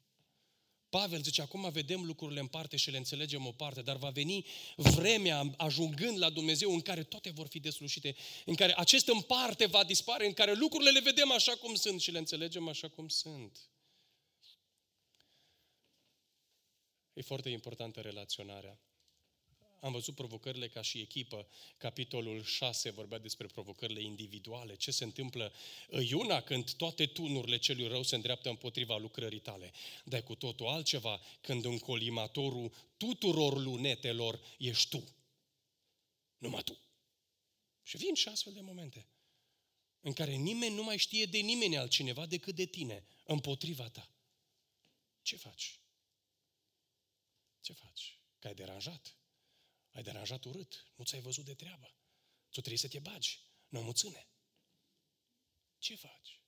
Pavel 0.99 1.23
zice, 1.23 1.43
acum 1.43 1.71
vedem 1.71 2.05
lucrurile 2.05 2.41
în 2.41 2.47
parte 2.47 2.77
și 2.77 2.91
le 2.91 2.97
înțelegem 2.97 3.47
o 3.47 3.53
parte, 3.53 3.83
dar 3.83 3.97
va 3.97 4.11
veni 4.11 4.47
vremea 4.77 5.55
ajungând 5.57 6.19
la 6.19 6.31
Dumnezeu 6.31 6.73
în 6.73 6.81
care 6.81 7.03
toate 7.03 7.31
vor 7.31 7.47
fi 7.47 7.61
deslușite, 7.61 8.17
în 8.45 8.55
care 8.55 8.79
acest 8.79 9.09
în 9.09 9.21
parte 9.21 9.67
va 9.67 9.85
dispare, 9.85 10.27
în 10.27 10.33
care 10.33 10.53
lucrurile 10.53 10.91
le 10.91 11.01
vedem 11.01 11.31
așa 11.31 11.57
cum 11.57 11.75
sunt 11.75 12.01
și 12.01 12.11
le 12.11 12.19
înțelegem 12.19 12.69
așa 12.69 12.89
cum 12.89 13.09
sunt. 13.09 13.71
E 17.13 17.23
foarte 17.23 17.49
importantă 17.49 18.01
relaționarea. 18.01 18.81
Am 19.83 19.93
văzut 19.93 20.15
provocările 20.15 20.69
ca 20.69 20.83
și 20.83 21.01
echipă. 21.01 21.49
Capitolul 21.77 22.45
6 22.45 22.91
vorbea 22.91 23.19
despre 23.19 23.47
provocările 23.47 24.03
individuale. 24.03 24.77
Ce 24.77 24.91
se 24.91 25.05
întâmplă 25.05 25.53
iuna 26.09 26.41
când 26.41 26.73
toate 26.73 27.07
tunurile 27.07 27.59
celui 27.59 27.89
rău 27.89 28.03
se 28.03 28.15
îndreaptă 28.15 28.49
împotriva 28.49 28.97
lucrării 28.97 29.41
tale. 29.41 29.73
Dar 30.05 30.23
cu 30.23 30.35
totul 30.35 30.67
altceva 30.67 31.21
când 31.41 31.65
în 31.65 31.79
colimatorul 31.79 32.73
tuturor 32.97 33.59
lunetelor 33.59 34.41
ești 34.59 34.89
tu. 34.89 35.15
Numai 36.39 36.63
tu. 36.63 36.79
Și 37.83 37.97
vin 37.97 38.15
și 38.15 38.29
astfel 38.29 38.53
de 38.53 38.61
momente. 38.61 39.07
în 40.01 40.13
care 40.13 40.35
nimeni 40.35 40.75
nu 40.75 40.83
mai 40.83 40.97
știe 40.97 41.25
de 41.25 41.39
nimeni 41.39 41.77
altcineva 41.77 42.27
decât 42.27 42.55
de 42.55 42.65
tine, 42.65 43.05
împotriva 43.25 43.89
ta. 43.89 44.11
Ce 45.23 45.37
faci? 45.37 45.81
Ce 47.61 47.73
faci? 47.73 48.19
Că 48.39 48.47
ai 48.47 48.55
deranjat. 48.55 49.17
Ai 49.93 50.03
deranjat 50.03 50.45
urât. 50.45 50.93
Nu 50.95 51.05
ți-ai 51.05 51.21
văzut 51.21 51.45
de 51.45 51.55
treabă. 51.55 51.95
Tu 52.45 52.61
trebuie 52.61 52.79
să 52.79 52.89
te 52.89 52.99
bagi. 52.99 53.41
Nu 53.69 53.83
mă 53.83 53.93
ține. 53.93 54.27
Ce 55.79 55.95
faci? 55.95 56.41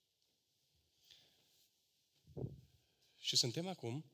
Și 3.19 3.37
suntem 3.37 3.67
acum 3.67 4.05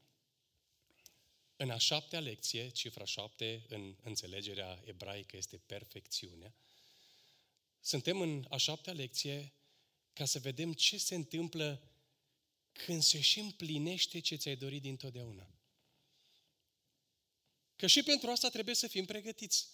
în 1.56 1.70
a 1.70 1.78
șaptea 1.78 2.20
lecție, 2.20 2.68
cifra 2.68 3.04
șapte 3.04 3.64
în 3.68 3.96
înțelegerea 4.02 4.82
ebraică 4.84 5.36
este 5.36 5.56
perfecțiunea. 5.56 6.54
Suntem 7.80 8.20
în 8.20 8.46
a 8.48 8.56
șaptea 8.56 8.92
lecție 8.92 9.52
ca 10.12 10.24
să 10.24 10.38
vedem 10.38 10.72
ce 10.72 10.98
se 10.98 11.14
întâmplă 11.14 11.90
când 12.72 13.02
se 13.02 13.20
și 13.20 13.40
împlinește 13.40 14.18
ce 14.18 14.36
ți-ai 14.36 14.56
dorit 14.56 14.82
dintotdeauna. 14.82 15.59
Că 17.80 17.86
și 17.86 18.02
pentru 18.02 18.30
asta 18.30 18.48
trebuie 18.48 18.74
să 18.74 18.86
fim 18.86 19.04
pregătiți. 19.04 19.68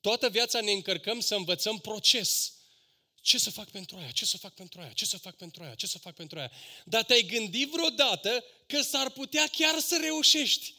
Toată 0.00 0.28
viața 0.28 0.60
ne 0.60 0.72
încărcăm 0.72 1.20
să 1.20 1.34
învățăm 1.34 1.78
proces. 1.78 2.52
Ce 3.20 3.38
să 3.38 3.50
fac 3.50 3.70
pentru 3.70 3.96
aia? 3.96 4.10
Ce 4.10 4.24
să 4.24 4.36
fac 4.36 4.54
pentru 4.54 4.80
aia? 4.80 4.92
Ce 4.92 5.04
să 5.04 5.18
fac 5.18 5.36
pentru 5.36 5.62
aia? 5.62 5.74
Ce 5.74 5.86
să 5.86 5.98
fac 5.98 6.14
pentru 6.14 6.38
aia? 6.38 6.52
Dar 6.84 7.04
te-ai 7.04 7.22
gândit 7.22 7.70
vreodată 7.70 8.44
că 8.66 8.82
s-ar 8.82 9.10
putea 9.10 9.46
chiar 9.46 9.80
să 9.80 9.98
reușești. 10.00 10.74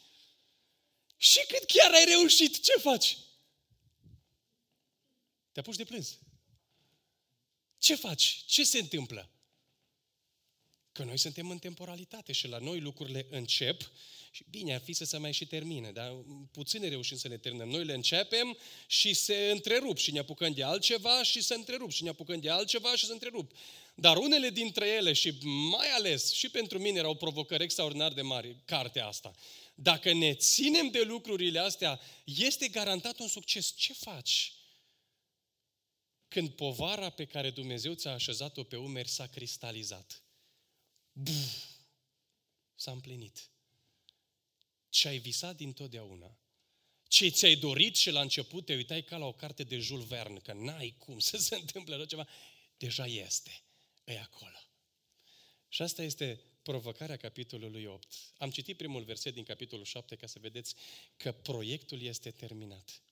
Și 1.16 1.44
cât 1.48 1.64
chiar 1.64 1.92
ai 1.92 2.04
reușit, 2.04 2.62
ce 2.62 2.72
faci? 2.72 3.16
Te 5.52 5.60
apuci 5.60 5.76
de 5.76 5.84
plâns. 5.84 6.18
Ce 7.78 7.94
faci? 7.94 8.44
Ce 8.46 8.64
se 8.64 8.78
întâmplă? 8.78 9.30
Că 10.92 11.04
noi 11.04 11.18
suntem 11.18 11.50
în 11.50 11.58
temporalitate 11.58 12.32
și 12.32 12.48
la 12.48 12.58
noi 12.58 12.80
lucrurile 12.80 13.26
încep 13.30 13.90
și 14.30 14.44
bine 14.50 14.74
ar 14.74 14.80
fi 14.80 14.92
să 14.92 15.04
se 15.04 15.16
mai 15.16 15.32
și 15.32 15.46
termine, 15.46 15.90
dar 15.90 16.24
puțin 16.52 16.88
reușim 16.88 17.16
să 17.16 17.28
ne 17.28 17.36
terminăm. 17.36 17.68
Noi 17.68 17.84
le 17.84 17.92
începem 17.92 18.56
și 18.86 19.14
se 19.14 19.50
întrerup 19.50 19.98
și 19.98 20.12
ne 20.12 20.18
apucăm 20.18 20.52
de 20.52 20.62
altceva 20.62 21.22
și 21.22 21.42
se 21.42 21.54
întrerup 21.54 21.90
și 21.90 22.02
ne 22.02 22.08
apucăm 22.08 22.40
de 22.40 22.50
altceva 22.50 22.96
și 22.96 23.06
se 23.06 23.12
întrerup. 23.12 23.52
Dar 23.94 24.16
unele 24.16 24.50
dintre 24.50 24.88
ele 24.88 25.12
și 25.12 25.38
mai 25.70 25.88
ales 25.88 26.32
și 26.32 26.48
pentru 26.50 26.78
mine 26.78 26.98
erau 26.98 27.14
provocări 27.14 27.62
extraordinar 27.62 28.12
de 28.12 28.22
mari, 28.22 28.56
cartea 28.64 29.06
asta. 29.06 29.34
Dacă 29.74 30.12
ne 30.12 30.34
ținem 30.34 30.88
de 30.88 31.02
lucrurile 31.02 31.58
astea, 31.58 32.00
este 32.24 32.68
garantat 32.68 33.18
un 33.18 33.28
succes. 33.28 33.74
Ce 33.76 33.92
faci? 33.92 34.52
Când 36.28 36.50
povara 36.50 37.10
pe 37.10 37.24
care 37.24 37.50
Dumnezeu 37.50 37.94
ți-a 37.94 38.12
așezat-o 38.12 38.62
pe 38.62 38.76
umeri 38.76 39.08
s-a 39.08 39.26
cristalizat. 39.26 40.22
Buf, 41.22 41.64
s-a 42.74 42.90
împlinit. 42.90 43.50
Ce 44.88 45.08
ai 45.08 45.18
visat 45.18 45.56
dintotdeauna, 45.56 46.38
ce 47.08 47.28
ți-ai 47.28 47.56
dorit 47.56 47.96
și 47.96 48.10
la 48.10 48.20
început 48.20 48.64
te 48.64 48.74
uitai 48.74 49.04
ca 49.04 49.16
la 49.16 49.24
o 49.24 49.32
carte 49.32 49.62
de 49.62 49.78
Jules 49.78 50.06
Verne, 50.06 50.38
că 50.38 50.52
n-ai 50.52 50.94
cum 50.98 51.18
să 51.30 51.36
se 51.36 51.54
întâmple 51.54 51.96
rău 51.96 52.04
ceva, 52.04 52.28
deja 52.76 53.06
este, 53.06 53.62
e 54.04 54.20
acolo. 54.20 54.58
Și 55.68 55.82
asta 55.82 56.02
este 56.02 56.40
provocarea 56.62 57.16
capitolului 57.16 57.84
8. 57.84 58.08
Am 58.38 58.50
citit 58.50 58.76
primul 58.76 59.02
verset 59.02 59.34
din 59.34 59.44
capitolul 59.44 59.84
7 59.84 60.16
ca 60.16 60.26
să 60.26 60.38
vedeți 60.38 60.74
că 61.16 61.32
proiectul 61.32 62.02
este 62.02 62.30
terminat. 62.30 63.02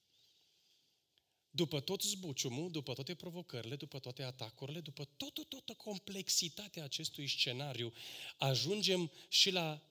După 1.50 1.80
tot 1.80 2.02
zbuciumul, 2.02 2.70
după 2.70 2.94
toate 2.94 3.14
provocările, 3.14 3.76
după 3.76 3.98
toate 3.98 4.22
atacurile, 4.22 4.80
după 4.80 5.04
toată, 5.04 5.42
toată 5.42 5.74
complexitatea 5.74 6.84
acestui 6.84 7.28
scenariu, 7.28 7.92
ajungem 8.38 9.10
și 9.28 9.50
la 9.50 9.82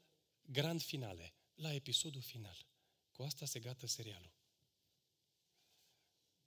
grand 0.41 0.81
finale, 0.81 1.33
la 1.55 1.73
episodul 1.73 2.21
final. 2.21 2.65
Cu 3.11 3.23
asta 3.23 3.45
se 3.45 3.59
gata 3.59 3.87
serialul. 3.87 4.35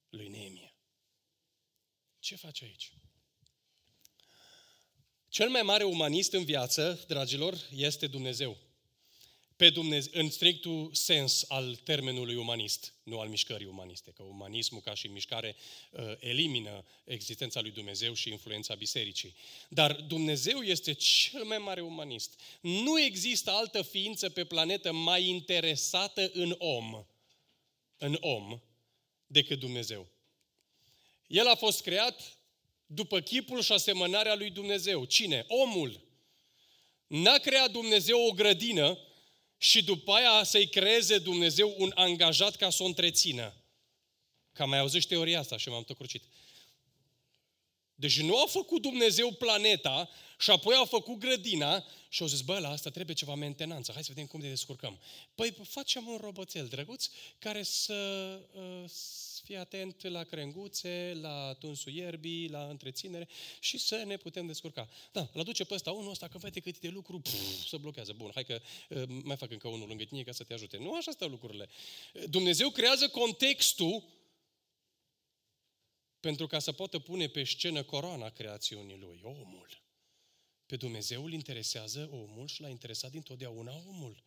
Lui 0.09 0.29
Neemia. 0.29 0.75
Ce 2.19 2.37
face 2.37 2.65
aici? 2.65 2.93
Cel 5.29 5.49
mai 5.49 5.63
mare 5.63 5.85
umanist 5.85 6.33
în 6.33 6.45
viață, 6.45 7.05
dragilor, 7.07 7.69
este 7.71 8.07
Dumnezeu. 8.07 8.57
Pe 9.61 9.71
Dumnezeu, 9.71 10.13
în 10.15 10.31
strictul 10.31 10.91
sens 10.93 11.45
al 11.49 11.75
termenului 11.75 12.35
umanist, 12.35 12.95
nu 13.03 13.19
al 13.19 13.29
mișcării 13.29 13.67
umaniste, 13.67 14.11
că 14.11 14.23
umanismul 14.23 14.81
ca 14.81 14.95
și 14.95 15.07
mișcare 15.07 15.57
uh, 15.91 16.03
elimină 16.19 16.85
existența 17.05 17.61
lui 17.61 17.71
Dumnezeu 17.71 18.15
și 18.15 18.31
influența 18.31 18.75
bisericii. 18.75 19.35
Dar 19.69 19.93
Dumnezeu 19.93 20.61
este 20.61 20.93
cel 20.93 21.45
mai 21.45 21.59
mare 21.59 21.81
umanist. 21.81 22.41
Nu 22.61 23.01
există 23.01 23.51
altă 23.51 23.83
ființă 23.83 24.29
pe 24.29 24.45
planetă 24.45 24.93
mai 24.93 25.25
interesată 25.25 26.31
în 26.33 26.55
om, 26.59 27.05
în 27.99 28.17
om, 28.21 28.61
decât 29.27 29.59
Dumnezeu. 29.59 30.07
El 31.27 31.47
a 31.47 31.55
fost 31.55 31.83
creat 31.83 32.39
după 32.87 33.21
chipul 33.21 33.63
și 33.63 33.73
asemănarea 33.73 34.35
lui 34.35 34.51
Dumnezeu. 34.51 35.05
Cine? 35.05 35.45
Omul. 35.49 36.01
N-a 37.07 37.39
creat 37.39 37.71
Dumnezeu 37.71 38.27
o 38.27 38.33
grădină 38.33 38.99
și 39.63 39.85
după 39.85 40.13
aia 40.13 40.45
să-i 40.45 40.69
creeze 40.69 41.19
Dumnezeu 41.19 41.75
un 41.79 41.93
angajat 41.95 42.57
ca 42.57 42.71
să 42.71 42.83
o 42.83 42.87
întrețină. 42.87 43.55
Că 44.53 44.67
mai 44.67 44.79
auzit 44.79 45.07
teoria 45.07 45.39
asta 45.39 45.57
și 45.57 45.69
m-am 45.69 45.85
tăcrucit. 45.85 46.25
Deci 47.95 48.21
nu 48.21 48.43
a 48.43 48.47
făcut 48.47 48.83
Dumnezeu 48.83 49.33
planeta 49.33 50.11
și 50.39 50.51
apoi 50.51 50.75
a 50.75 50.85
făcut 50.85 51.19
grădina 51.19 51.85
și 52.09 52.23
au 52.23 52.29
zis, 52.29 52.41
bă, 52.41 52.59
la 52.59 52.69
asta 52.71 52.91
trebuie 52.91 53.17
ceva 53.17 53.35
mentenanță, 53.35 53.93
hai 53.93 54.03
să 54.03 54.13
vedem 54.13 54.27
cum 54.27 54.41
ne 54.41 54.49
descurcăm. 54.49 55.01
Păi 55.35 55.55
facem 55.69 56.07
un 56.07 56.17
roboțel 56.21 56.67
drăguț 56.67 57.07
care 57.39 57.63
să 57.63 58.39
uh, 59.41 59.47
fie 59.47 59.57
atent 59.57 60.03
la 60.03 60.25
crenguțe, 60.25 61.19
la 61.21 61.53
tunsul 61.53 61.93
ierbii, 61.93 62.49
la 62.49 62.69
întreținere 62.69 63.29
și 63.61 63.79
să 63.79 64.03
ne 64.07 64.17
putem 64.17 64.47
descurca. 64.47 64.89
Da, 65.13 65.31
îl 65.33 65.41
aduce 65.41 65.65
pe 65.65 65.75
ăsta 65.75 65.93
unul 65.93 66.11
ăsta, 66.11 66.29
că 66.29 66.39
vede 66.39 66.61
cât 66.61 66.79
de 66.79 66.89
lucru, 66.89 67.21
pf, 67.21 67.67
să 67.69 67.77
blochează. 67.77 68.13
Bun, 68.13 68.31
hai 68.35 68.45
că 68.45 68.61
uh, 68.89 69.03
mai 69.23 69.37
fac 69.37 69.51
încă 69.51 69.69
unul 69.69 69.89
lângă 69.89 70.05
tine 70.05 70.23
ca 70.23 70.33
să 70.33 70.45
te 70.45 70.53
ajute. 70.53 70.77
Nu 70.79 70.95
așa 70.95 71.11
stau 71.11 71.29
lucrurile. 71.29 71.69
Dumnezeu 72.29 72.71
creează 72.71 73.09
contextul 73.09 74.05
pentru 76.21 76.47
ca 76.47 76.59
să 76.59 76.73
poată 76.73 76.99
pune 76.99 77.29
pe 77.29 77.45
scenă 77.45 77.83
coroana 77.83 78.29
creațiunii 78.29 78.97
lui, 78.97 79.21
omul. 79.23 79.83
Pe 80.67 80.77
Dumnezeu 80.77 81.25
îl 81.25 81.33
interesează 81.33 82.09
omul 82.13 82.47
și 82.47 82.61
l-a 82.61 82.69
interesat 82.69 83.11
dintotdeauna 83.11 83.73
omul. 83.87 84.25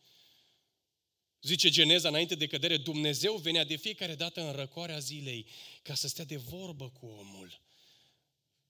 Zice 1.43 1.69
Geneza 1.69 2.07
înainte 2.07 2.35
de 2.35 2.47
cădere, 2.47 2.77
Dumnezeu 2.77 3.35
venea 3.35 3.63
de 3.63 3.75
fiecare 3.75 4.15
dată 4.15 4.41
în 4.41 4.51
răcoarea 4.51 4.99
zilei 4.99 5.45
ca 5.81 5.93
să 5.93 6.07
stea 6.07 6.25
de 6.25 6.35
vorbă 6.35 6.89
cu 6.89 7.05
omul. 7.05 7.61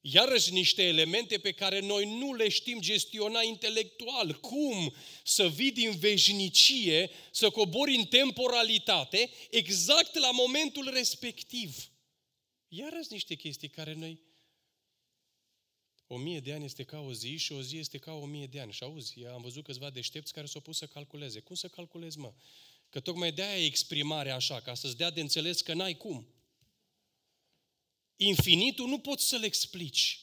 Iarăși 0.01 0.53
niște 0.53 0.83
elemente 0.83 1.37
pe 1.37 1.51
care 1.51 1.79
noi 1.79 2.17
nu 2.17 2.33
le 2.33 2.49
știm 2.49 2.81
gestiona 2.81 3.41
intelectual. 3.41 4.39
Cum 4.39 4.93
să 5.23 5.49
vii 5.49 5.71
din 5.71 5.91
veșnicie, 5.91 7.09
să 7.31 7.49
cobori 7.49 7.95
în 7.95 8.05
temporalitate, 8.05 9.29
exact 9.49 10.15
la 10.15 10.31
momentul 10.31 10.89
respectiv. 10.93 11.91
Iarăși 12.67 13.07
niște 13.09 13.35
chestii 13.35 13.69
care 13.69 13.93
noi... 13.93 14.19
O 16.07 16.17
mie 16.17 16.39
de 16.39 16.53
ani 16.53 16.65
este 16.65 16.83
ca 16.83 16.99
o 16.99 17.13
zi 17.13 17.37
și 17.37 17.51
o 17.51 17.61
zi 17.61 17.77
este 17.77 17.97
ca 17.97 18.11
o 18.11 18.25
mie 18.25 18.47
de 18.47 18.59
ani. 18.59 18.71
Și 18.71 18.83
auzi, 18.83 19.25
am 19.25 19.41
văzut 19.41 19.63
câțiva 19.63 19.89
deștepți 19.89 20.33
care 20.33 20.45
s-au 20.45 20.61
pus 20.61 20.77
să 20.77 20.87
calculeze. 20.87 21.39
Cum 21.39 21.55
să 21.55 21.67
calculezi, 21.67 22.17
mă? 22.17 22.33
Că 22.89 22.99
tocmai 22.99 23.31
de-aia 23.31 23.57
e 23.57 23.65
exprimarea 23.65 24.35
așa, 24.35 24.59
ca 24.59 24.73
să-ți 24.73 24.97
dea 24.97 25.09
de 25.09 25.21
înțeles 25.21 25.61
că 25.61 25.73
n-ai 25.73 25.97
cum. 25.97 26.27
Infinitul 28.15 28.87
nu 28.87 28.99
poți 28.99 29.27
să-l 29.27 29.43
explici. 29.43 30.19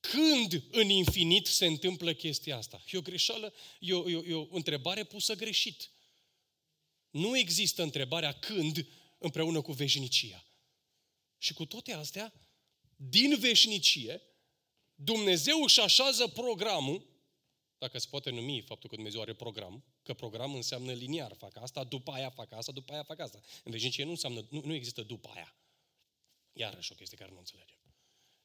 Când 0.00 0.64
în 0.70 0.88
infinit 0.88 1.46
se 1.46 1.66
întâmplă 1.66 2.12
chestia 2.12 2.56
asta? 2.56 2.84
E 2.90 2.98
o 2.98 3.00
greșeală, 3.00 3.52
e 3.80 3.94
o, 3.94 4.10
e 4.10 4.16
o, 4.16 4.24
e 4.24 4.34
o 4.34 4.46
întrebare 4.50 5.04
pusă 5.04 5.34
greșit. 5.34 5.90
Nu 7.10 7.38
există 7.38 7.82
întrebarea 7.82 8.32
când 8.32 8.86
împreună 9.18 9.60
cu 9.60 9.72
veșnicia. 9.72 10.44
Și 11.38 11.52
cu 11.52 11.64
toate 11.64 11.92
astea, 11.92 12.32
din 12.96 13.38
veșnicie, 13.38 14.22
Dumnezeu 14.94 15.62
își 15.62 15.80
așează 15.80 16.26
programul, 16.26 17.06
dacă 17.78 17.98
se 17.98 18.06
poate 18.10 18.30
numi 18.30 18.60
faptul 18.60 18.88
că 18.88 18.94
Dumnezeu 18.94 19.20
are 19.20 19.34
program, 19.34 19.84
că 20.02 20.14
program 20.14 20.54
înseamnă 20.54 20.92
liniar, 20.92 21.34
fac 21.38 21.56
asta, 21.56 21.84
după 21.84 22.10
aia 22.10 22.30
fac 22.30 22.52
asta, 22.52 22.72
după 22.72 22.92
aia 22.92 23.02
fac 23.02 23.18
asta. 23.18 23.40
În 23.64 23.72
veșnicie 23.72 24.04
nu 24.04 24.10
înseamnă, 24.10 24.46
nu, 24.50 24.60
nu 24.64 24.74
există 24.74 25.02
după 25.02 25.30
aia. 25.34 25.54
Iarăși 26.52 26.92
o 26.92 26.94
chestie 26.94 27.16
care 27.16 27.30
nu 27.30 27.38
înțelegem. 27.38 27.78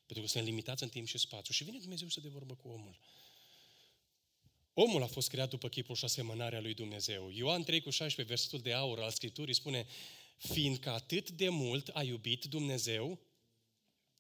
Pentru 0.06 0.26
că 0.26 0.32
suntem 0.32 0.50
limitați 0.50 0.84
în 0.84 0.90
timp 0.90 1.08
și 1.08 1.18
spațiu. 1.18 1.54
Și 1.54 1.64
vine 1.64 1.78
Dumnezeu 1.78 2.08
să 2.08 2.20
de 2.20 2.28
vorbă 2.28 2.56
cu 2.56 2.68
omul. 2.68 3.00
Omul 4.74 5.04
a 5.04 5.08
fost 5.08 5.30
creat 5.30 5.50
după 5.50 5.70
chipul 5.70 5.96
și 5.96 6.06
asemănarea 6.06 6.62
lui 6.62 6.74
Dumnezeu. 6.74 7.30
Ioan 7.30 7.64
3 7.64 7.82
cu 7.82 7.90
16, 7.90 8.34
versetul 8.34 8.60
de 8.60 8.74
aur 8.74 9.00
al 9.00 9.12
Scripturii 9.12 9.54
spune 9.54 9.88
fiindcă 10.38 10.90
atât 10.90 11.30
de 11.30 11.50
mult 11.50 11.88
a 11.94 12.04
iubit 12.04 12.46
Dumnezeu 12.46 13.20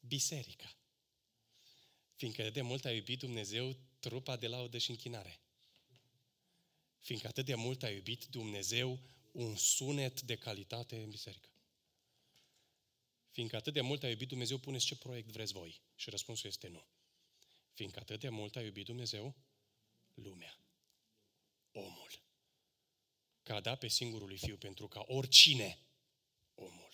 biserica. 0.02 0.78
Fiindcă 2.16 2.50
de 2.50 2.62
mult 2.62 2.86
a 2.86 2.92
iubit 2.92 3.20
Dumnezeu 3.20 3.78
trupa 4.00 4.38
de 4.38 4.48
laudă 4.48 4.78
și 4.78 4.90
închinare. 4.90 5.40
Fiindcă 7.00 7.28
atât 7.28 7.46
de 7.46 7.56
mult 7.56 7.84
a 7.84 7.90
iubit 7.90 8.26
Dumnezeu 8.26 9.00
un 9.32 9.56
sunet 9.56 10.22
de 10.22 10.36
calitate 10.36 11.02
în 11.02 11.10
biserică. 11.10 11.50
Fiindcă 13.30 13.56
atât 13.56 13.74
de 13.74 13.82
mult 13.82 14.04
a 14.04 14.10
iubit 14.10 14.28
Dumnezeu, 14.28 14.58
puneți 14.58 14.86
ce 14.86 14.96
proiect 14.96 15.30
vreți 15.30 15.54
voi. 15.54 15.82
Și 15.96 16.10
răspunsul 16.10 16.50
este 16.50 16.68
nu. 16.68 16.86
Fiindcă 17.74 18.00
atât 18.00 18.20
de 18.20 18.30
mult 18.30 18.56
a 18.56 18.62
iubit 18.62 18.86
Dumnezeu 18.86 19.36
lumea. 20.14 20.60
Omul. 21.72 22.22
Că 23.44 23.54
a 23.54 23.60
dat 23.60 23.80
pe 23.80 23.88
singurul 23.88 24.38
fiu 24.38 24.58
pentru 24.58 24.88
ca 24.88 25.04
oricine 25.08 25.80
omul 26.56 26.92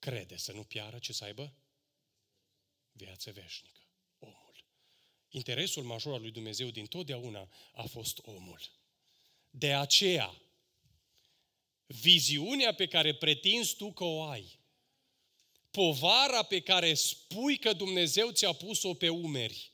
crede 0.00 0.36
să 0.36 0.52
nu 0.52 0.64
piară, 0.64 0.98
ce 0.98 1.12
să 1.12 1.24
aibă? 1.24 1.54
Viață 3.00 3.30
veșnică. 3.30 3.80
Omul. 4.18 4.64
Interesul 5.28 5.82
major 5.82 6.12
al 6.12 6.20
lui 6.20 6.30
Dumnezeu 6.30 6.70
din 6.70 6.86
totdeauna 6.86 7.48
a 7.74 7.82
fost 7.82 8.18
omul. 8.18 8.60
De 9.50 9.74
aceea, 9.74 10.42
viziunea 11.86 12.74
pe 12.74 12.86
care 12.86 13.14
pretinzi 13.14 13.76
tu 13.76 13.92
că 13.92 14.04
o 14.04 14.22
ai, 14.22 14.58
povara 15.70 16.42
pe 16.42 16.60
care 16.60 16.94
spui 16.94 17.58
că 17.58 17.72
Dumnezeu 17.72 18.30
ți-a 18.30 18.52
pus-o 18.52 18.94
pe 18.94 19.08
umeri, 19.08 19.72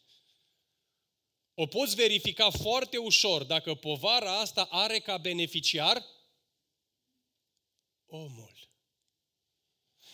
o 1.54 1.66
poți 1.66 1.94
verifica 1.94 2.50
foarte 2.50 2.96
ușor 2.96 3.44
dacă 3.44 3.74
povara 3.74 4.38
asta 4.38 4.64
are 4.64 4.98
ca 4.98 5.18
beneficiar 5.18 6.04
omul. 8.06 8.45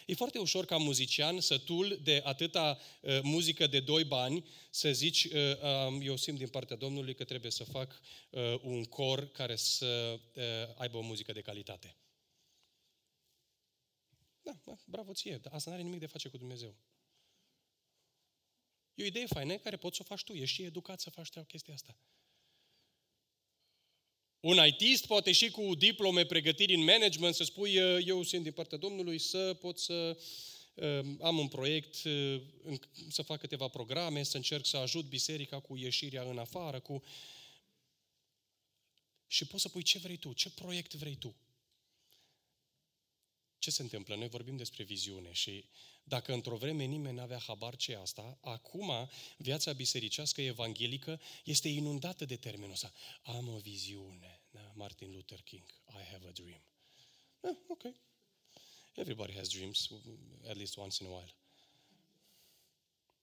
E 0.06 0.14
foarte 0.14 0.38
ușor 0.38 0.64
ca 0.64 0.76
muzician, 0.76 1.40
sătul 1.40 2.00
de 2.02 2.20
atâta 2.24 2.78
uh, 3.00 3.20
muzică 3.22 3.66
de 3.66 3.80
doi 3.80 4.04
bani, 4.04 4.44
să 4.70 4.92
zici, 4.92 5.24
uh, 5.24 5.32
uh, 5.32 5.98
eu 6.00 6.16
simt 6.16 6.38
din 6.38 6.48
partea 6.48 6.76
Domnului 6.76 7.14
că 7.14 7.24
trebuie 7.24 7.50
să 7.50 7.64
fac 7.64 8.00
uh, 8.30 8.60
un 8.62 8.84
cor 8.84 9.30
care 9.30 9.56
să 9.56 10.20
uh, 10.34 10.42
aibă 10.76 10.96
o 10.96 11.00
muzică 11.00 11.32
de 11.32 11.40
calitate. 11.40 11.96
Da, 14.42 14.58
bravo 14.84 15.12
ție, 15.12 15.36
dar 15.36 15.52
asta 15.52 15.70
nu 15.70 15.76
are 15.76 15.84
nimic 15.84 16.00
de 16.00 16.06
face 16.06 16.28
cu 16.28 16.36
Dumnezeu. 16.36 16.76
E 18.94 19.02
o 19.02 19.06
idee 19.06 19.26
faină 19.26 19.56
care 19.56 19.76
poți 19.76 19.96
să 19.96 20.02
o 20.04 20.08
faci 20.08 20.22
tu. 20.22 20.32
Ești 20.32 20.54
și 20.54 20.62
educat 20.62 21.00
să 21.00 21.10
faci 21.10 21.28
chestia 21.46 21.74
asta. 21.74 21.96
Un 24.42 24.66
ITist 24.66 25.06
poate 25.06 25.32
și 25.32 25.50
cu 25.50 25.74
diplome 25.74 26.24
pregătiri 26.24 26.74
în 26.74 26.84
management 26.84 27.34
să 27.34 27.44
spui 27.44 27.74
eu 28.04 28.22
sunt 28.22 28.42
din 28.42 28.52
partea 28.52 28.78
Domnului 28.78 29.18
să 29.18 29.56
pot 29.60 29.78
să 29.78 30.18
am 31.20 31.38
un 31.38 31.48
proiect, 31.48 31.94
să 33.08 33.22
fac 33.22 33.40
câteva 33.40 33.68
programe, 33.68 34.22
să 34.22 34.36
încerc 34.36 34.66
să 34.66 34.76
ajut 34.76 35.04
biserica 35.04 35.60
cu 35.60 35.76
ieșirea 35.76 36.22
în 36.22 36.38
afară, 36.38 36.80
cu... 36.80 37.02
Și 39.26 39.46
poți 39.46 39.62
să 39.62 39.68
pui 39.68 39.82
ce 39.82 39.98
vrei 39.98 40.16
tu, 40.16 40.32
ce 40.32 40.50
proiect 40.50 40.94
vrei 40.94 41.14
tu. 41.14 41.34
Ce 43.62 43.70
se 43.70 43.82
întâmplă? 43.82 44.14
Noi 44.14 44.28
vorbim 44.28 44.56
despre 44.56 44.82
viziune 44.82 45.32
și 45.32 45.64
dacă 46.04 46.32
într-o 46.32 46.56
vreme 46.56 46.84
nimeni 46.84 47.16
n-avea 47.16 47.38
habar 47.38 47.76
ce 47.76 47.94
asta, 47.94 48.38
acum 48.40 49.10
viața 49.36 49.72
bisericească 49.72 50.42
evanghelică 50.42 51.20
este 51.44 51.68
inundată 51.68 52.24
de 52.24 52.36
termenul 52.36 52.72
ăsta. 52.72 52.92
Am 53.22 53.48
o 53.48 53.58
viziune. 53.58 54.40
Da? 54.50 54.72
Martin 54.74 55.12
Luther 55.12 55.40
King. 55.40 55.62
I 55.88 56.10
have 56.10 56.26
a 56.28 56.30
dream. 56.30 56.62
Ah, 57.40 57.56
ok. 57.66 57.82
Everybody 58.94 59.32
has 59.32 59.48
dreams, 59.48 59.88
at 60.48 60.56
least 60.56 60.76
once 60.76 61.04
in 61.04 61.10
a 61.10 61.14
while. 61.14 61.34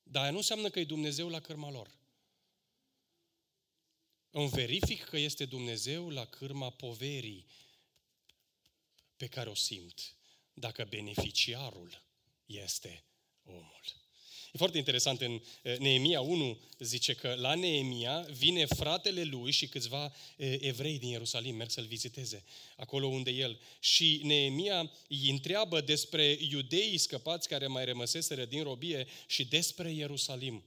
Dar 0.04 0.32
nu 0.32 0.38
înseamnă 0.38 0.70
că 0.70 0.80
e 0.80 0.84
Dumnezeu 0.84 1.30
la 1.30 1.40
cârma 1.40 1.72
lor. 1.72 1.98
Îmi 4.32 4.50
verific 4.50 5.04
că 5.04 5.18
este 5.18 5.46
Dumnezeu 5.46 6.10
la 6.10 6.26
cârma 6.26 6.70
poverii 6.70 7.46
pe 9.18 9.28
care 9.28 9.50
o 9.50 9.56
simt 9.56 10.14
dacă 10.60 10.86
beneficiarul 10.90 12.04
este 12.46 13.04
omul. 13.44 13.82
E 14.52 14.58
foarte 14.58 14.78
interesant, 14.78 15.22
în 15.22 15.42
eh, 15.62 15.78
Neemia 15.78 16.22
1 16.22 16.60
zice 16.80 17.14
că 17.14 17.36
la 17.38 17.56
Neemia 17.56 18.20
vine 18.20 18.66
fratele 18.66 19.24
lui 19.24 19.52
și 19.52 19.68
câțiva 19.68 20.14
eh, 20.38 20.56
evrei 20.60 21.00
din 21.00 21.10
Ierusalim, 21.10 21.56
merg 21.56 21.70
să-l 21.70 21.86
viziteze 21.86 22.44
acolo 22.78 23.08
unde 23.08 23.32
el. 23.32 23.60
Și 23.80 24.20
Neemia 24.24 24.92
îi 25.08 25.30
întreabă 25.30 25.82
despre 25.82 26.38
iudeii 26.50 26.98
scăpați 26.98 27.48
care 27.48 27.68
mai 27.68 27.86
rămăseseră 27.86 28.46
din 28.46 28.64
robie 28.64 29.08
și 29.28 29.46
despre 29.46 29.92
Ierusalim. 29.92 30.64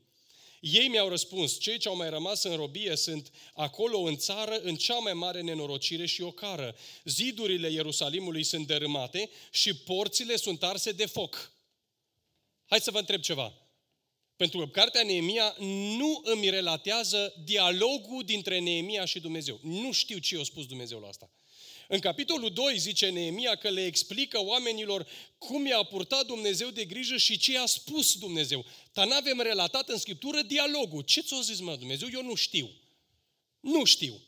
Ei 0.63 0.89
mi-au 0.89 1.09
răspuns, 1.09 1.59
cei 1.59 1.79
ce 1.79 1.89
au 1.89 1.97
mai 1.97 2.11
rămas 2.11 2.43
în 2.43 2.57
robie 2.57 2.97
sunt 2.97 3.33
acolo 3.55 3.99
în 3.99 4.17
țară 4.17 4.59
în 4.61 4.77
cea 4.77 4.99
mai 4.99 5.13
mare 5.13 5.41
nenorocire 5.41 6.07
și 6.07 6.23
ocară. 6.23 6.77
Zidurile 7.05 7.71
Ierusalimului 7.71 8.43
sunt 8.43 8.67
dărâmate 8.67 9.31
și 9.51 9.77
porțile 9.77 10.37
sunt 10.37 10.63
arse 10.63 10.93
de 10.93 11.07
foc. 11.07 11.53
Hai 12.67 12.81
să 12.81 12.91
vă 12.91 12.99
întreb 12.99 13.21
ceva. 13.21 13.55
Pentru 14.37 14.59
că 14.59 14.67
cartea 14.67 15.03
Neemia 15.03 15.57
nu 15.97 16.21
îmi 16.25 16.51
relatează 16.51 17.35
dialogul 17.45 18.23
dintre 18.25 18.59
Neemia 18.59 19.05
și 19.05 19.21
Dumnezeu. 19.21 19.61
Nu 19.63 19.93
știu 19.93 20.19
ce 20.19 20.37
i-a 20.37 20.45
spus 20.45 20.67
Dumnezeu 20.67 21.01
la 21.01 21.09
asta. 21.09 21.31
În 21.89 21.99
capitolul 21.99 22.53
2 22.53 22.79
zice 22.79 23.09
Neemia 23.09 23.55
că 23.55 23.69
le 23.69 23.85
explică 23.85 24.45
oamenilor 24.45 25.07
cum 25.39 25.67
i-a 25.67 25.83
purtat 25.83 26.27
Dumnezeu 26.27 26.69
de 26.69 26.85
grijă 26.85 27.17
și 27.17 27.39
ce 27.39 27.53
i-a 27.53 27.67
spus 27.67 28.19
Dumnezeu. 28.19 28.65
Dar 28.93 29.07
nu 29.07 29.15
avem 29.15 29.41
relatat 29.41 29.89
în 29.89 29.99
Scriptură 29.99 30.43
dialogul. 30.43 31.03
Ce 31.03 31.21
ți-a 31.21 31.41
zis, 31.41 31.61
mă, 31.61 31.77
Dumnezeu? 31.77 32.09
Eu 32.13 32.23
nu 32.23 32.35
știu. 32.35 32.71
Nu 33.61 33.85
știu. 33.85 34.21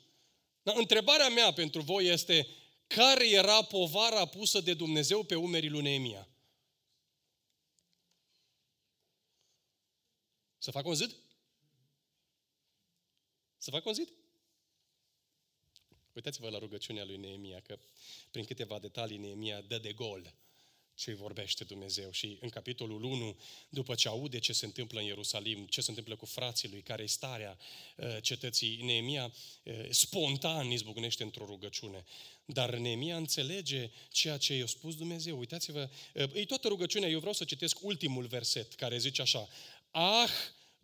Dar 0.63 0.77
întrebarea 0.77 1.29
mea 1.29 1.53
pentru 1.53 1.81
voi 1.81 2.07
este, 2.07 2.49
care 2.87 3.31
era 3.31 3.63
povara 3.63 4.27
pusă 4.27 4.61
de 4.61 4.75
Dumnezeu 4.75 5.23
pe 5.23 5.35
umerii 5.35 5.69
lui 5.69 5.83
Neemia? 5.83 6.29
Să 10.59 10.71
fac 10.71 10.87
un 10.87 10.95
zid? 10.95 11.17
Să 13.59 13.71
fac 13.71 13.87
un 13.87 13.93
zid? 13.93 14.13
Uitați-vă 16.13 16.49
la 16.49 16.59
rugăciunea 16.59 17.05
lui 17.05 17.17
Neemia, 17.17 17.61
că 17.61 17.79
prin 18.31 18.45
câteva 18.45 18.79
detalii 18.79 19.19
Neemia 19.19 19.61
dă 19.61 19.79
de 19.79 19.93
gol 19.93 20.35
ce 20.95 21.15
vorbește 21.15 21.65
Dumnezeu. 21.65 22.11
Și 22.11 22.39
în 22.41 22.49
capitolul 22.49 23.03
1, 23.03 23.37
după 23.69 23.95
ce 23.95 24.09
aude 24.09 24.39
ce 24.39 24.53
se 24.53 24.65
întâmplă 24.65 25.01
în 25.01 25.07
Ierusalim, 25.07 25.67
ce 25.67 25.81
se 25.81 25.91
întâmplă 25.91 26.17
cu 26.17 26.27
frații 26.27 26.69
lui, 26.69 26.83
care 26.83 27.03
e 27.03 27.07
starea 27.07 27.59
uh, 27.97 28.17
cetății, 28.23 28.81
Neemia 28.83 29.33
uh, 29.63 29.75
spontan 29.91 30.71
izbucnește 30.71 31.23
într-o 31.23 31.45
rugăciune. 31.45 32.05
Dar 32.45 32.75
Neemia 32.75 33.17
înțelege 33.17 33.91
ceea 34.11 34.37
ce 34.37 34.57
i-a 34.57 34.67
spus 34.67 34.97
Dumnezeu. 34.97 35.39
Uitați-vă, 35.39 35.91
uh, 36.15 36.25
e 36.33 36.45
toată 36.45 36.69
rugăciunea, 36.69 37.09
eu 37.09 37.19
vreau 37.19 37.35
să 37.35 37.45
citesc 37.45 37.79
ultimul 37.83 38.27
verset, 38.27 38.75
care 38.75 38.99
zice 38.99 39.23
așa, 39.23 39.49
Ah, 39.91 40.31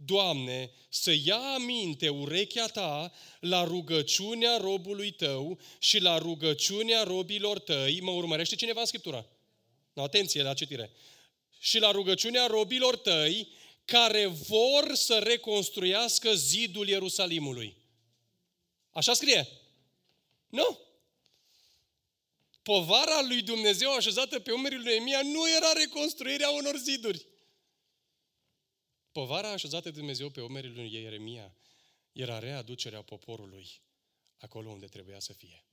Doamne, 0.05 0.70
să 0.88 1.14
ia 1.25 1.55
aminte 1.55 2.09
urechea 2.09 2.66
ta 2.66 3.12
la 3.40 3.64
rugăciunea 3.64 4.57
robului 4.57 5.11
tău 5.11 5.59
și 5.79 5.99
la 5.99 6.18
rugăciunea 6.18 7.03
robilor 7.03 7.59
tăi. 7.59 8.01
Mă 8.01 8.11
urmărește 8.11 8.55
cineva 8.55 8.81
în 8.81 8.87
Scriptura? 8.87 9.27
No, 9.92 10.03
atenție 10.03 10.42
la 10.42 10.55
citire. 10.55 10.92
Și 11.59 11.79
la 11.79 11.90
rugăciunea 11.90 12.46
robilor 12.46 12.96
tăi 12.96 13.48
care 13.85 14.26
vor 14.26 14.94
să 14.94 15.18
reconstruiască 15.18 16.35
zidul 16.35 16.88
Ierusalimului. 16.88 17.76
Așa 18.90 19.14
scrie? 19.14 19.48
Nu? 20.48 20.79
Povara 22.62 23.20
lui 23.22 23.42
Dumnezeu 23.42 23.94
așezată 23.94 24.40
pe 24.40 24.53
umerii 24.53 24.79
lui 24.79 24.94
Emia 24.94 25.23
nu 25.23 25.50
era 25.56 25.73
reconstruirea 25.73 26.50
unor 26.50 26.77
ziduri. 26.77 27.27
Povara 29.12 29.50
așezată 29.50 29.90
de 29.90 29.98
Dumnezeu 29.98 30.31
pe 30.31 30.40
umerii 30.40 30.71
lui 30.71 30.92
Ieremia 30.92 31.54
era 32.12 32.38
readucerea 32.38 33.02
poporului 33.02 33.81
acolo 34.38 34.71
unde 34.71 34.87
trebuia 34.87 35.19
să 35.19 35.33
fie. 35.33 35.64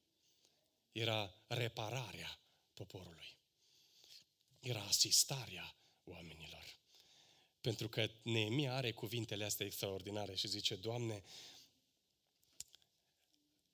Era 0.91 1.35
repararea 1.47 2.39
poporului. 2.73 3.36
Era 4.67 4.81
asistarea 4.81 5.75
oamenilor. 6.03 6.77
Pentru 7.61 7.89
că 7.89 8.09
Neemia 8.21 8.75
are 8.75 8.91
cuvintele 8.91 9.43
astea 9.43 9.65
extraordinare 9.65 10.35
și 10.35 10.47
zice, 10.47 10.75
Doamne, 10.75 11.23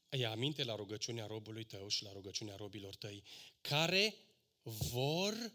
ia 0.10 0.32
aminte 0.32 0.64
la 0.64 0.76
rugăciunea 0.76 1.26
robului 1.26 1.64
tău 1.64 1.88
și 1.88 2.04
la 2.04 2.12
rugăciunea 2.12 2.56
robilor 2.56 2.96
tăi, 2.96 3.24
care 3.62 4.16
vor 4.62 5.54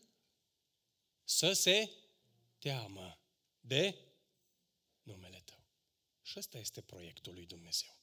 să 1.24 1.53
se 1.53 1.91
teamă 2.59 3.18
de 3.61 3.99
numele 5.03 5.43
Tău. 5.45 5.64
Și 6.22 6.39
ăsta 6.39 6.59
este 6.59 6.80
proiectul 6.80 7.32
lui 7.34 7.47
Dumnezeu. 7.47 7.97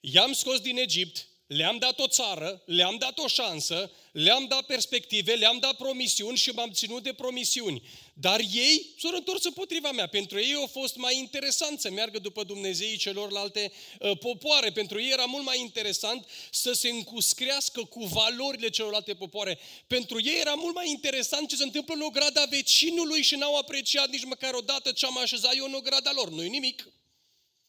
I-am 0.00 0.32
scos 0.32 0.60
din 0.60 0.76
Egipt, 0.76 1.28
le-am 1.56 1.78
dat 1.78 1.98
o 1.98 2.06
țară, 2.06 2.62
le-am 2.64 2.96
dat 2.98 3.18
o 3.18 3.26
șansă, 3.26 3.90
le-am 4.12 4.46
dat 4.48 4.66
perspective, 4.66 5.32
le-am 5.32 5.58
dat 5.58 5.76
promisiuni 5.76 6.36
și 6.36 6.50
m-am 6.50 6.70
ținut 6.70 7.02
de 7.02 7.12
promisiuni. 7.12 7.82
Dar 8.14 8.40
ei 8.40 8.94
s-au 8.98 9.10
întors 9.14 9.44
împotriva 9.44 9.90
mea. 9.90 10.06
Pentru 10.06 10.38
ei 10.38 10.54
a 10.64 10.66
fost 10.66 10.96
mai 10.96 11.18
interesant 11.18 11.80
să 11.80 11.90
meargă 11.90 12.18
după 12.18 12.44
Dumnezeii 12.44 12.96
celorlalte 12.96 13.72
uh, 14.00 14.18
popoare. 14.18 14.70
Pentru 14.70 15.00
ei 15.00 15.10
era 15.10 15.24
mult 15.24 15.44
mai 15.44 15.60
interesant 15.60 16.26
să 16.50 16.72
se 16.72 16.88
încuscrească 16.88 17.84
cu 17.84 18.04
valorile 18.04 18.68
celorlalte 18.68 19.14
popoare. 19.14 19.58
Pentru 19.86 20.20
ei 20.22 20.40
era 20.40 20.54
mult 20.54 20.74
mai 20.74 20.88
interesant 20.88 21.48
ce 21.48 21.56
se 21.56 21.62
întâmplă 21.62 21.94
în 21.94 22.00
ograda 22.00 22.44
vecinului 22.50 23.22
și 23.22 23.34
n-au 23.34 23.56
apreciat 23.56 24.08
nici 24.08 24.24
măcar 24.24 24.54
o 24.54 24.60
dată 24.60 24.92
ce 24.92 25.06
am 25.06 25.18
așezat 25.18 25.56
eu 25.56 25.64
în 25.64 25.74
ograda 25.74 26.10
lor. 26.14 26.30
Nu-i 26.30 26.48
nimic. 26.48 26.86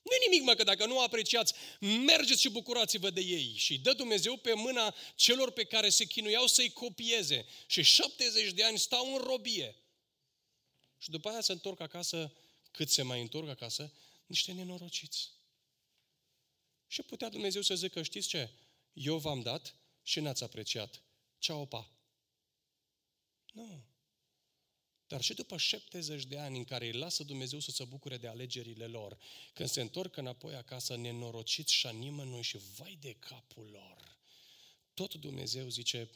Nu 0.03 0.11
nimic, 0.29 0.43
mă, 0.43 0.53
că 0.53 0.63
dacă 0.63 0.85
nu 0.85 0.99
apreciați, 0.99 1.53
mergeți 1.79 2.41
și 2.41 2.49
bucurați-vă 2.49 3.09
de 3.09 3.21
ei. 3.21 3.53
Și 3.55 3.79
dă 3.79 3.93
Dumnezeu 3.93 4.37
pe 4.37 4.53
mâna 4.53 4.95
celor 5.15 5.51
pe 5.51 5.63
care 5.63 5.89
se 5.89 6.05
chinuiau 6.05 6.47
să-i 6.47 6.71
copieze. 6.71 7.45
Și 7.67 7.81
70 7.81 8.51
de 8.51 8.63
ani 8.63 8.79
stau 8.79 9.13
în 9.13 9.21
robie. 9.21 9.75
Și 10.97 11.09
după 11.09 11.29
aia 11.29 11.41
se 11.41 11.51
întorc 11.51 11.79
acasă, 11.79 12.33
cât 12.71 12.89
se 12.89 13.01
mai 13.01 13.21
întorc 13.21 13.49
acasă, 13.49 13.93
niște 14.25 14.51
nenorociți. 14.51 15.31
Și 16.87 17.01
putea 17.01 17.29
Dumnezeu 17.29 17.61
să 17.61 17.75
zică, 17.75 18.01
știți 18.01 18.27
ce? 18.27 18.49
Eu 18.93 19.17
v-am 19.17 19.41
dat 19.41 19.75
și 20.03 20.19
n-ați 20.19 20.43
apreciat. 20.43 21.01
Ceau, 21.37 21.65
pa. 21.65 21.91
Nu. 23.51 23.92
Dar 25.13 25.21
și 25.21 25.33
după 25.33 25.57
70 25.57 26.25
de 26.25 26.39
ani 26.39 26.57
în 26.57 26.63
care 26.63 26.85
îi 26.85 26.91
lasă 26.91 27.23
Dumnezeu 27.23 27.59
să 27.59 27.71
se 27.71 27.83
bucure 27.83 28.17
de 28.17 28.27
alegerile 28.27 28.87
lor, 28.87 29.17
când 29.53 29.69
se 29.69 29.81
întorc 29.81 30.17
înapoi 30.17 30.55
acasă 30.55 30.95
nenorociți 30.95 31.73
și 31.73 31.87
a 31.87 31.91
nimănui 31.91 32.41
și 32.41 32.57
vai 32.57 32.97
de 33.01 33.13
capul 33.13 33.69
lor, 33.69 34.17
tot 34.93 35.13
Dumnezeu 35.13 35.69
zice, 35.69 36.09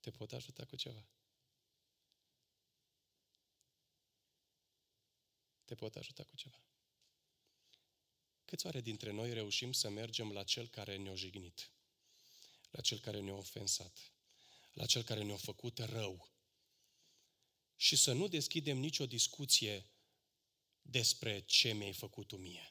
te 0.00 0.10
pot 0.10 0.32
ajuta 0.32 0.64
cu 0.64 0.76
ceva. 0.76 1.08
Te 5.64 5.74
pot 5.74 5.96
ajuta 5.96 6.22
cu 6.22 6.36
ceva. 6.36 6.62
Câți 8.44 8.66
oare 8.66 8.80
dintre 8.80 9.10
noi 9.10 9.32
reușim 9.32 9.72
să 9.72 9.88
mergem 9.88 10.32
la 10.32 10.42
cel 10.42 10.68
care 10.68 10.96
ne-a 10.96 11.14
jignit, 11.14 11.70
la 12.70 12.80
cel 12.80 12.98
care 12.98 13.20
ne-a 13.20 13.34
ofensat, 13.34 14.12
la 14.72 14.86
cel 14.86 15.02
care 15.02 15.22
ne-a 15.22 15.36
făcut 15.36 15.78
rău, 15.78 16.34
și 17.76 17.96
să 17.96 18.12
nu 18.12 18.28
deschidem 18.28 18.78
nicio 18.78 19.06
discuție 19.06 19.90
despre 20.82 21.40
ce 21.40 21.72
mi-ai 21.72 21.92
făcut 21.92 22.26
tu 22.26 22.36
mie. 22.36 22.70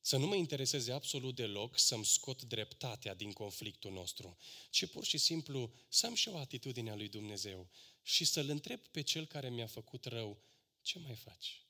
Să 0.00 0.16
nu 0.16 0.26
mă 0.26 0.34
intereseze 0.34 0.92
absolut 0.92 1.34
deloc 1.34 1.78
să-mi 1.78 2.04
scot 2.04 2.42
dreptatea 2.42 3.14
din 3.14 3.32
conflictul 3.32 3.92
nostru, 3.92 4.36
ci 4.70 4.86
pur 4.86 5.04
și 5.04 5.18
simplu 5.18 5.74
să 5.88 6.06
am 6.06 6.14
și 6.14 6.28
o 6.28 6.36
atitudine 6.36 6.90
a 6.90 6.94
lui 6.94 7.08
Dumnezeu 7.08 7.70
și 8.02 8.24
să-L 8.24 8.48
întreb 8.48 8.80
pe 8.80 9.00
Cel 9.00 9.26
care 9.26 9.50
mi-a 9.50 9.66
făcut 9.66 10.04
rău, 10.04 10.42
ce 10.82 10.98
mai 10.98 11.14
faci? 11.14 11.66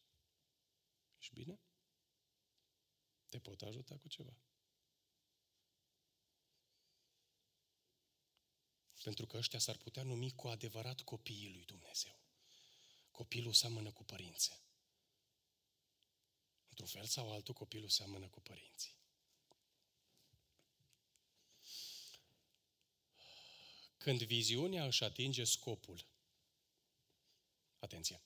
Ești 1.19 1.35
bine? 1.35 1.61
Te 3.29 3.39
pot 3.39 3.63
ajuta 3.63 3.97
cu 3.97 4.09
ceva? 4.09 4.37
Pentru 9.03 9.27
că 9.27 9.37
ăștia 9.37 9.59
s-ar 9.59 9.77
putea 9.77 10.03
numi 10.03 10.35
cu 10.35 10.49
adevărat 10.49 11.01
copiii 11.01 11.53
lui 11.53 11.65
Dumnezeu. 11.65 12.21
Copilul 13.11 13.53
seamănă 13.53 13.91
cu 13.91 14.05
părinții. 14.05 14.57
Într-un 16.69 16.87
fel 16.87 17.05
sau 17.05 17.33
altul, 17.33 17.55
copilul 17.55 17.89
seamănă 17.89 18.29
cu 18.29 18.41
părinții. 18.41 18.97
Când 23.97 24.23
viziunea 24.23 24.87
își 24.87 25.05
atinge 25.05 25.45
scopul, 25.45 26.07
atenție, 27.79 28.23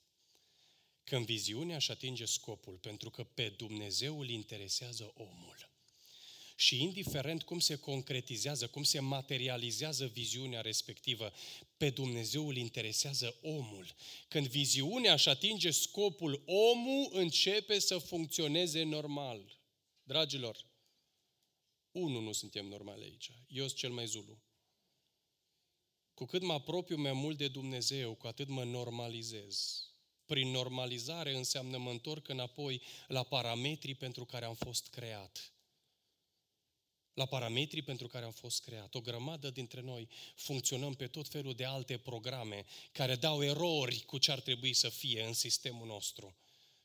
când 1.05 1.25
viziunea 1.25 1.77
își 1.77 1.91
atinge 1.91 2.25
scopul, 2.25 2.79
pentru 2.79 3.11
că 3.11 3.25
pe 3.25 3.49
Dumnezeu 3.49 4.21
îl 4.21 4.29
interesează 4.29 5.13
omul, 5.15 5.72
și 6.63 6.83
indiferent 6.83 7.43
cum 7.43 7.59
se 7.59 7.77
concretizează, 7.77 8.67
cum 8.67 8.83
se 8.83 9.01
materializează 9.01 10.07
viziunea 10.07 10.61
respectivă, 10.61 11.33
pe 11.77 11.91
Dumnezeu 11.91 12.49
îl 12.49 12.57
interesează 12.57 13.39
omul. 13.43 13.95
Când 14.29 14.47
viziunea 14.47 15.13
își 15.13 15.29
atinge 15.29 15.71
scopul, 15.71 16.43
omul 16.47 17.09
începe 17.13 17.79
să 17.79 17.99
funcționeze 17.99 18.83
normal. 18.83 19.61
Dragilor, 20.03 20.67
unul 21.91 22.23
nu 22.23 22.33
suntem 22.33 22.67
normali 22.67 23.05
aici. 23.05 23.31
Eu 23.49 23.67
sunt 23.67 23.79
cel 23.79 23.91
mai 23.91 24.07
zulu. 24.07 24.43
Cu 26.15 26.25
cât 26.25 26.43
mă 26.43 26.53
apropiu 26.53 26.97
mai 26.97 27.13
mult 27.13 27.37
de 27.37 27.49
Dumnezeu, 27.49 28.15
cu 28.15 28.27
atât 28.27 28.49
mă 28.49 28.65
normalizez. 28.65 29.87
Prin 30.27 30.49
normalizare 30.49 31.37
înseamnă 31.37 31.79
mă 31.79 31.91
întorc 31.91 32.29
înapoi 32.29 32.83
la 33.09 33.23
parametrii 33.23 33.95
pentru 33.95 34.25
care 34.25 34.45
am 34.45 34.55
fost 34.55 34.89
creat 34.89 35.53
la 37.15 37.27
parametrii 37.27 37.83
pentru 37.83 38.07
care 38.07 38.25
am 38.25 38.33
fost 38.33 38.63
creat. 38.63 38.95
O 38.95 39.01
grămadă 39.01 39.51
dintre 39.51 39.81
noi 39.81 40.09
funcționăm 40.35 40.95
pe 40.95 41.07
tot 41.07 41.29
felul 41.29 41.55
de 41.55 41.65
alte 41.65 41.97
programe 41.97 42.65
care 42.93 43.15
dau 43.15 43.45
erori 43.45 44.01
cu 44.01 44.19
ce 44.19 44.31
ar 44.31 44.41
trebui 44.41 44.73
să 44.73 44.89
fie 44.89 45.23
în 45.23 45.33
sistemul 45.33 45.87
nostru. 45.87 46.37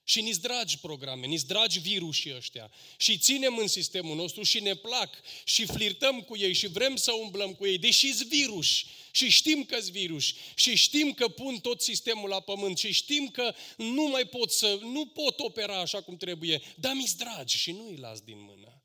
Și 0.04 0.22
ni 0.22 0.32
dragi 0.32 0.80
programe, 0.80 1.26
ni 1.26 1.38
dragi 1.38 1.80
virusii 1.80 2.36
ăștia 2.36 2.72
și 2.98 3.18
ținem 3.18 3.58
în 3.58 3.68
sistemul 3.68 4.16
nostru 4.16 4.44
și 4.44 4.60
ne 4.60 4.74
plac 4.74 5.22
și 5.44 5.66
flirtăm 5.66 6.22
cu 6.22 6.38
ei 6.38 6.54
și 6.54 6.68
vrem 6.68 6.96
să 6.96 7.12
umblăm 7.12 7.54
cu 7.54 7.66
ei, 7.66 7.78
deși 7.78 8.14
sunt 8.14 8.30
virus 8.30 8.84
și 9.12 9.30
știm 9.30 9.64
că 9.64 9.80
sunt 9.80 9.92
virus 9.92 10.34
și 10.56 10.76
știm 10.76 11.14
că 11.14 11.28
pun 11.28 11.60
tot 11.60 11.82
sistemul 11.82 12.30
la 12.30 12.40
pământ 12.40 12.78
și 12.78 12.92
știm 12.92 13.28
că 13.28 13.56
nu 13.78 14.04
mai 14.04 14.26
pot 14.26 14.52
să, 14.52 14.80
nu 14.82 15.06
pot 15.06 15.40
opera 15.40 15.80
așa 15.80 16.02
cum 16.02 16.18
trebuie, 16.18 16.62
dar 16.76 16.94
mi 16.94 17.12
dragi 17.18 17.58
și 17.58 17.72
nu 17.72 17.88
îi 17.88 17.98
las 17.98 18.20
din 18.20 18.38
mână. 18.40 18.77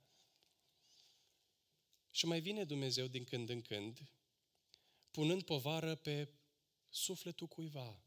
Și 2.12 2.26
mai 2.26 2.40
vine 2.40 2.64
Dumnezeu 2.64 3.06
din 3.06 3.24
când 3.24 3.48
în 3.48 3.60
când, 3.60 3.98
punând 5.10 5.42
povară 5.42 5.94
pe 5.94 6.28
sufletul 6.88 7.46
cuiva. 7.46 8.02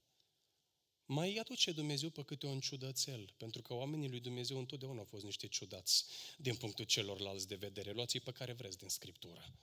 Mai 1.06 1.36
aduce 1.36 1.72
Dumnezeu 1.72 2.10
pe 2.10 2.24
câte 2.24 2.46
un 2.46 2.60
ciudățel, 2.60 3.34
pentru 3.38 3.62
că 3.62 3.74
oamenii 3.74 4.10
lui 4.10 4.20
Dumnezeu 4.20 4.58
întotdeauna 4.58 5.00
au 5.00 5.06
fost 5.06 5.24
niște 5.24 5.48
ciudați 5.48 6.06
din 6.38 6.56
punctul 6.56 6.86
celorlalți 6.86 7.48
de 7.48 7.56
vedere. 7.56 7.92
Luați-i 7.92 8.20
pe 8.20 8.32
care 8.32 8.54
vreți 8.54 8.78
din 8.78 8.90
Scriptură. 8.90 9.60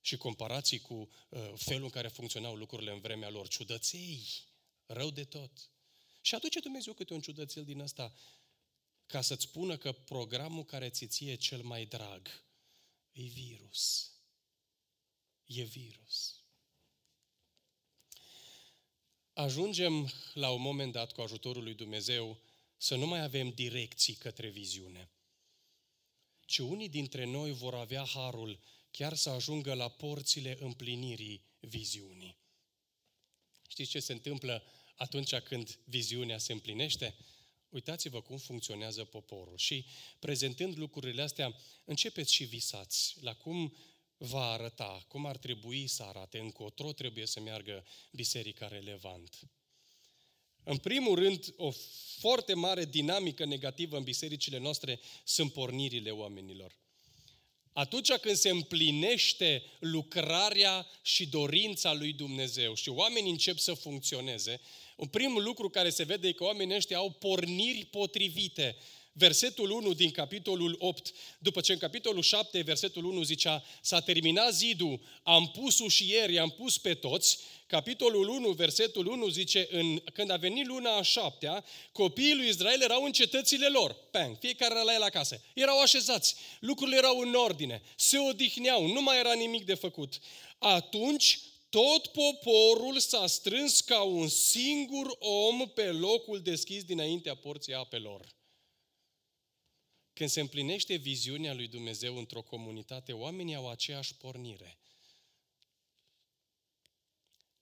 Și 0.00 0.16
comparații 0.16 0.78
cu 0.78 0.94
uh, 0.94 1.52
felul 1.54 1.84
în 1.84 1.90
care 1.90 2.08
funcționau 2.08 2.54
lucrurile 2.54 2.90
în 2.90 3.00
vremea 3.00 3.30
lor. 3.30 3.48
Ciudăței, 3.48 4.26
rău 4.86 5.10
de 5.10 5.24
tot. 5.24 5.70
Și 6.20 6.34
aduce 6.34 6.60
Dumnezeu 6.60 6.92
câte 6.92 7.12
un 7.12 7.20
ciudățel 7.20 7.64
din 7.64 7.80
ăsta 7.80 8.14
ca 9.06 9.20
să-ți 9.20 9.42
spună 9.42 9.76
că 9.76 9.92
programul 9.92 10.64
care 10.64 10.90
ți 10.90 11.06
ție 11.06 11.34
cel 11.34 11.62
mai 11.62 11.84
drag 11.84 12.47
E 13.18 13.22
virus. 13.22 14.12
E 15.46 15.62
virus. 15.62 16.42
Ajungem 19.32 20.10
la 20.34 20.50
un 20.50 20.60
moment 20.60 20.92
dat 20.92 21.12
cu 21.12 21.20
ajutorul 21.20 21.62
lui 21.62 21.74
Dumnezeu 21.74 22.38
să 22.76 22.94
nu 22.94 23.06
mai 23.06 23.22
avem 23.22 23.50
direcții 23.50 24.14
către 24.14 24.48
viziune, 24.48 25.10
ci 26.46 26.58
unii 26.58 26.88
dintre 26.88 27.24
noi 27.24 27.52
vor 27.52 27.74
avea 27.74 28.04
harul 28.04 28.60
chiar 28.90 29.14
să 29.14 29.30
ajungă 29.30 29.74
la 29.74 29.88
porțile 29.88 30.56
împlinirii 30.60 31.42
viziunii. 31.60 32.38
Știți 33.68 33.90
ce 33.90 34.00
se 34.00 34.12
întâmplă 34.12 34.64
atunci 34.96 35.34
când 35.34 35.78
viziunea 35.84 36.38
se 36.38 36.52
împlinește? 36.52 37.14
Uitați-vă 37.68 38.20
cum 38.20 38.36
funcționează 38.36 39.04
poporul. 39.04 39.56
Și 39.56 39.86
prezentând 40.18 40.76
lucrurile 40.76 41.22
astea, 41.22 41.56
începeți 41.84 42.34
și 42.34 42.44
visați 42.44 43.16
la 43.20 43.34
cum 43.34 43.76
va 44.16 44.50
arăta, 44.50 45.04
cum 45.08 45.26
ar 45.26 45.36
trebui 45.36 45.86
să 45.86 46.02
arate, 46.02 46.38
încotro 46.38 46.92
trebuie 46.92 47.26
să 47.26 47.40
meargă 47.40 47.84
biserica 48.10 48.68
relevant. 48.68 49.38
În 50.64 50.76
primul 50.76 51.14
rând, 51.14 51.54
o 51.56 51.70
foarte 52.18 52.54
mare 52.54 52.84
dinamică 52.84 53.44
negativă 53.44 53.96
în 53.96 54.02
bisericile 54.02 54.58
noastre 54.58 55.00
sunt 55.24 55.52
pornirile 55.52 56.10
oamenilor. 56.10 56.76
Atunci 57.72 58.12
când 58.12 58.36
se 58.36 58.48
împlinește 58.48 59.62
lucrarea 59.80 60.86
și 61.02 61.26
dorința 61.26 61.92
lui 61.92 62.12
Dumnezeu 62.12 62.74
și 62.74 62.88
oamenii 62.88 63.30
încep 63.30 63.58
să 63.58 63.74
funcționeze, 63.74 64.60
un 64.98 65.06
primul 65.06 65.42
lucru 65.42 65.68
care 65.68 65.90
se 65.90 66.02
vede 66.02 66.28
e 66.28 66.32
că 66.32 66.44
oamenii 66.44 66.76
ăștia 66.76 66.96
au 66.96 67.10
porniri 67.10 67.84
potrivite. 67.84 68.76
versetul 69.12 69.70
1 69.70 69.92
din 69.92 70.10
capitolul 70.10 70.76
8, 70.78 71.12
după 71.38 71.60
ce 71.60 71.72
în 71.72 71.78
capitolul 71.78 72.22
7, 72.22 72.60
versetul 72.60 73.04
1 73.04 73.22
zicea, 73.22 73.64
s-a 73.82 74.00
terminat 74.00 74.54
zidul, 74.54 75.00
am 75.22 75.50
pus 75.50 75.78
ușieri, 75.78 76.38
am 76.38 76.50
pus 76.50 76.78
pe 76.78 76.94
toți, 76.94 77.38
capitolul 77.66 78.28
1, 78.28 78.50
versetul 78.50 79.06
1 79.06 79.28
zice, 79.28 79.68
în, 79.70 80.02
când 80.12 80.30
a 80.30 80.36
venit 80.36 80.66
luna 80.66 80.96
a 80.96 81.02
șaptea, 81.02 81.64
copiii 81.92 82.34
lui 82.34 82.48
Israel 82.48 82.82
erau 82.82 83.04
în 83.04 83.12
cetățile 83.12 83.66
lor, 83.66 83.96
Pang, 84.10 84.36
fiecare 84.40 84.74
era 84.74 84.82
la 84.82 84.94
el 84.94 85.02
acasă, 85.02 85.42
erau 85.54 85.80
așezați, 85.80 86.34
lucrurile 86.60 86.96
erau 86.96 87.18
în 87.18 87.34
ordine, 87.34 87.82
se 87.96 88.18
odihneau, 88.18 88.86
nu 88.86 89.02
mai 89.02 89.18
era 89.18 89.32
nimic 89.32 89.64
de 89.64 89.74
făcut. 89.74 90.18
Atunci 90.58 91.38
tot 91.68 92.06
poporul 92.06 92.98
s-a 92.98 93.26
strâns 93.26 93.80
ca 93.80 94.02
un 94.02 94.28
singur 94.28 95.16
om 95.18 95.68
pe 95.68 95.90
locul 95.90 96.42
deschis 96.42 96.84
dinaintea 96.84 97.34
porții 97.34 97.74
apelor. 97.74 98.36
Când 100.12 100.30
se 100.30 100.40
împlinește 100.40 100.94
viziunea 100.94 101.54
lui 101.54 101.68
Dumnezeu 101.68 102.16
într-o 102.16 102.42
comunitate, 102.42 103.12
oamenii 103.12 103.54
au 103.54 103.70
aceeași 103.70 104.16
pornire. 104.16 104.78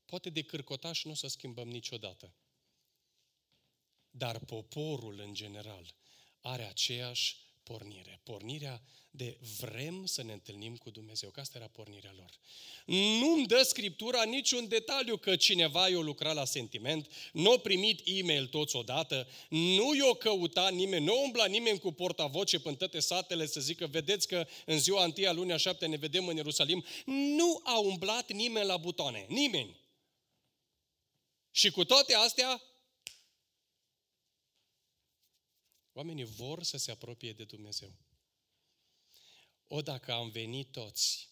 Poate 0.05 0.31
de 0.31 0.43
cârcotaș 0.43 1.05
nu 1.05 1.11
o 1.11 1.15
să 1.15 1.27
schimbăm 1.27 1.69
niciodată. 1.69 2.35
Dar 4.11 4.39
poporul 4.39 5.19
în 5.19 5.35
general 5.35 5.95
are 6.41 6.65
aceeași 6.65 7.46
pornire. 7.69 8.21
Pornirea 8.23 8.83
de 9.11 9.39
vrem 9.61 10.07
să 10.07 10.23
ne 10.23 10.33
întâlnim 10.33 10.77
cu 10.77 10.91
Dumnezeu, 10.91 11.31
că 11.31 11.41
asta 11.41 11.59
era 11.59 11.67
pornirea 11.67 12.15
lor. 12.17 12.31
Nu-mi 13.21 13.47
dă 13.47 13.63
Scriptura 13.63 14.23
niciun 14.23 14.69
detaliu 14.69 15.17
că 15.17 15.37
cineva 15.37 15.89
i-a 15.89 15.99
lucrat 15.99 16.35
la 16.35 16.45
sentiment, 16.45 17.13
nu 17.33 17.53
a 17.53 17.59
primit 17.59 18.01
e-mail 18.05 18.47
toți 18.47 18.77
odată, 18.77 19.29
nu 19.49 19.95
i-a 19.95 20.15
căutat 20.19 20.73
nimeni, 20.73 21.05
nu 21.05 21.13
a 21.13 21.23
umblat 21.23 21.51
nimeni 21.51 21.79
cu 21.79 21.93
portavoce 21.93 22.59
până 22.59 22.77
toate 22.77 23.01
satele 23.01 23.47
să 23.47 23.61
zică, 23.61 23.87
vedeți 23.87 24.27
că 24.27 24.47
în 24.67 24.79
ziua 24.79 25.05
întâia 25.05 25.33
lunii 25.33 25.53
a 25.53 25.57
șaptea 25.57 25.89
ne 25.89 25.97
vedem 25.97 26.27
în 26.27 26.37
Ierusalim. 26.37 26.85
Nu 27.05 27.61
a 27.65 27.79
umblat 27.79 28.33
nimeni 28.33 28.67
la 28.67 28.77
butoane, 28.77 29.27
nimeni. 29.29 29.81
Și 31.51 31.71
cu 31.71 31.85
toate 31.85 32.15
astea, 32.15 32.63
oamenii 35.97 36.25
vor 36.25 36.63
să 36.63 36.77
se 36.77 36.91
apropie 36.91 37.33
de 37.33 37.45
Dumnezeu. 37.45 37.97
O, 39.67 39.83
dacă 39.83 40.13
am 40.13 40.29
venit 40.29 40.73
toți 40.73 41.29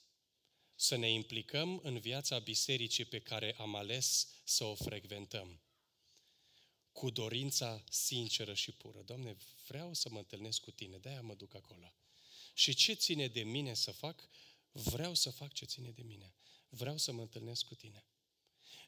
să 0.74 0.96
ne 0.96 1.10
implicăm 1.10 1.80
în 1.82 1.98
viața 1.98 2.38
bisericii 2.38 3.04
pe 3.04 3.20
care 3.20 3.54
am 3.58 3.74
ales 3.74 4.28
să 4.44 4.64
o 4.64 4.74
frecventăm, 4.74 5.60
cu 6.92 7.10
dorința 7.10 7.84
sinceră 7.90 8.54
și 8.54 8.72
pură. 8.72 9.02
Doamne, 9.02 9.36
vreau 9.66 9.94
să 9.94 10.08
mă 10.08 10.18
întâlnesc 10.18 10.60
cu 10.60 10.70
Tine, 10.70 10.98
de-aia 10.98 11.22
mă 11.22 11.34
duc 11.34 11.54
acolo. 11.54 11.94
Și 12.54 12.74
ce 12.74 12.92
ține 12.92 13.28
de 13.28 13.42
mine 13.42 13.74
să 13.74 13.90
fac? 13.90 14.28
Vreau 14.72 15.14
să 15.14 15.30
fac 15.30 15.52
ce 15.52 15.64
ține 15.64 15.90
de 15.90 16.02
mine. 16.02 16.34
Vreau 16.68 16.96
să 16.96 17.12
mă 17.12 17.20
întâlnesc 17.20 17.64
cu 17.64 17.74
Tine. 17.74 18.04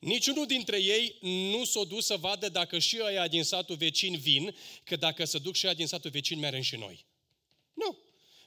Niciunul 0.01 0.47
dintre 0.47 0.83
ei 0.83 1.19
nu 1.21 1.65
s-a 1.65 1.85
dus 1.85 2.07
să 2.07 2.17
vadă 2.17 2.49
dacă 2.49 2.79
și 2.79 2.99
ăia 3.03 3.29
din 3.29 3.45
satul 3.45 3.77
vecin 3.77 4.19
vin, 4.19 4.57
că 4.85 4.97
dacă 4.97 5.25
se 5.25 5.39
duc 5.39 5.55
și 5.55 5.67
ăia 5.67 5.75
din 5.75 5.87
satul 5.87 6.11
vecin, 6.11 6.39
merem 6.39 6.61
și 6.61 6.77
noi. 6.77 7.07
Nu. 7.73 7.99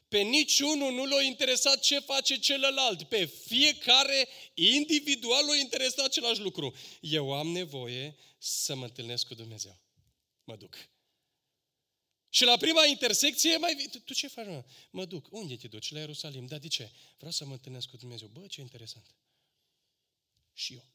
Pe 0.07 0.19
niciunul 0.21 0.93
nu 0.93 1.05
l-a 1.05 1.21
interesat 1.21 1.79
ce 1.79 1.99
face 1.99 2.39
celălalt. 2.39 3.03
Pe 3.03 3.25
fiecare 3.25 4.27
individual 4.53 5.45
l-a 5.45 5.55
interesat 5.55 6.05
același 6.05 6.39
lucru. 6.39 6.75
Eu 6.99 7.33
am 7.33 7.47
nevoie 7.47 8.15
să 8.37 8.75
mă 8.75 8.83
întâlnesc 8.83 9.27
cu 9.27 9.33
Dumnezeu. 9.33 9.81
Mă 10.43 10.55
duc. 10.55 10.89
Și 12.29 12.43
la 12.43 12.57
prima 12.57 12.85
intersecție 12.85 13.57
mai 13.57 13.75
vii. 13.75 13.89
Tu, 13.89 13.99
tu 13.99 14.13
ce 14.13 14.27
faci, 14.27 14.45
mă? 14.45 14.63
Mă 14.91 15.05
duc. 15.05 15.27
Unde 15.31 15.55
te 15.55 15.67
duci? 15.67 15.91
La 15.91 15.99
Ierusalim. 15.99 16.45
Dar 16.45 16.59
de 16.59 16.67
ce? 16.67 16.91
Vreau 17.17 17.31
să 17.31 17.45
mă 17.45 17.51
întâlnesc 17.51 17.87
cu 17.87 17.97
Dumnezeu. 17.97 18.27
Bă, 18.27 18.47
ce 18.47 18.61
interesant. 18.61 19.15
Și 20.53 20.73
eu. 20.73 20.85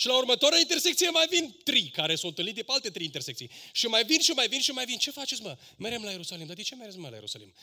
Și 0.00 0.06
la 0.06 0.16
următoarea 0.16 0.58
intersecție 0.58 1.10
mai 1.10 1.26
vin 1.26 1.56
trei 1.64 1.90
care 1.90 2.14
s-au 2.14 2.28
întâlnit 2.28 2.54
de 2.54 2.62
pe 2.62 2.72
alte 2.72 2.90
trei 2.90 3.04
intersecții. 3.04 3.50
Și 3.72 3.86
mai 3.86 4.04
vin 4.04 4.20
și 4.20 4.30
mai 4.30 4.48
vin 4.48 4.60
și 4.60 4.70
mai 4.70 4.84
vin. 4.84 4.98
Ce 4.98 5.10
faceți, 5.10 5.42
mă? 5.42 5.58
Merem 5.76 6.02
la 6.02 6.10
Ierusalim. 6.10 6.46
Dar 6.46 6.56
de 6.56 6.62
ce 6.62 6.74
merem, 6.74 7.00
mă, 7.00 7.08
la 7.08 7.14
Ierusalim? 7.14 7.54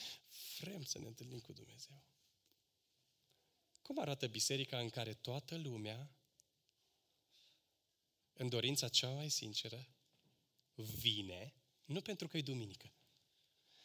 Vrem 0.60 0.84
să 0.84 1.00
ne 1.00 1.08
întâlnim 1.08 1.40
cu 1.40 1.52
Dumnezeu. 1.54 2.04
Cum 3.82 4.00
arată 4.00 4.28
biserica 4.28 4.80
în 4.80 4.90
care 4.90 5.14
toată 5.14 5.56
lumea, 5.58 6.12
în 8.34 8.50
dorința 8.50 8.88
cea 8.88 9.10
mai 9.10 9.30
sinceră, 9.30 9.88
vine, 10.76 11.54
nu 11.86 12.02
pentru 12.02 12.28
că 12.28 12.38
e 12.38 12.42
duminică, 12.42 12.94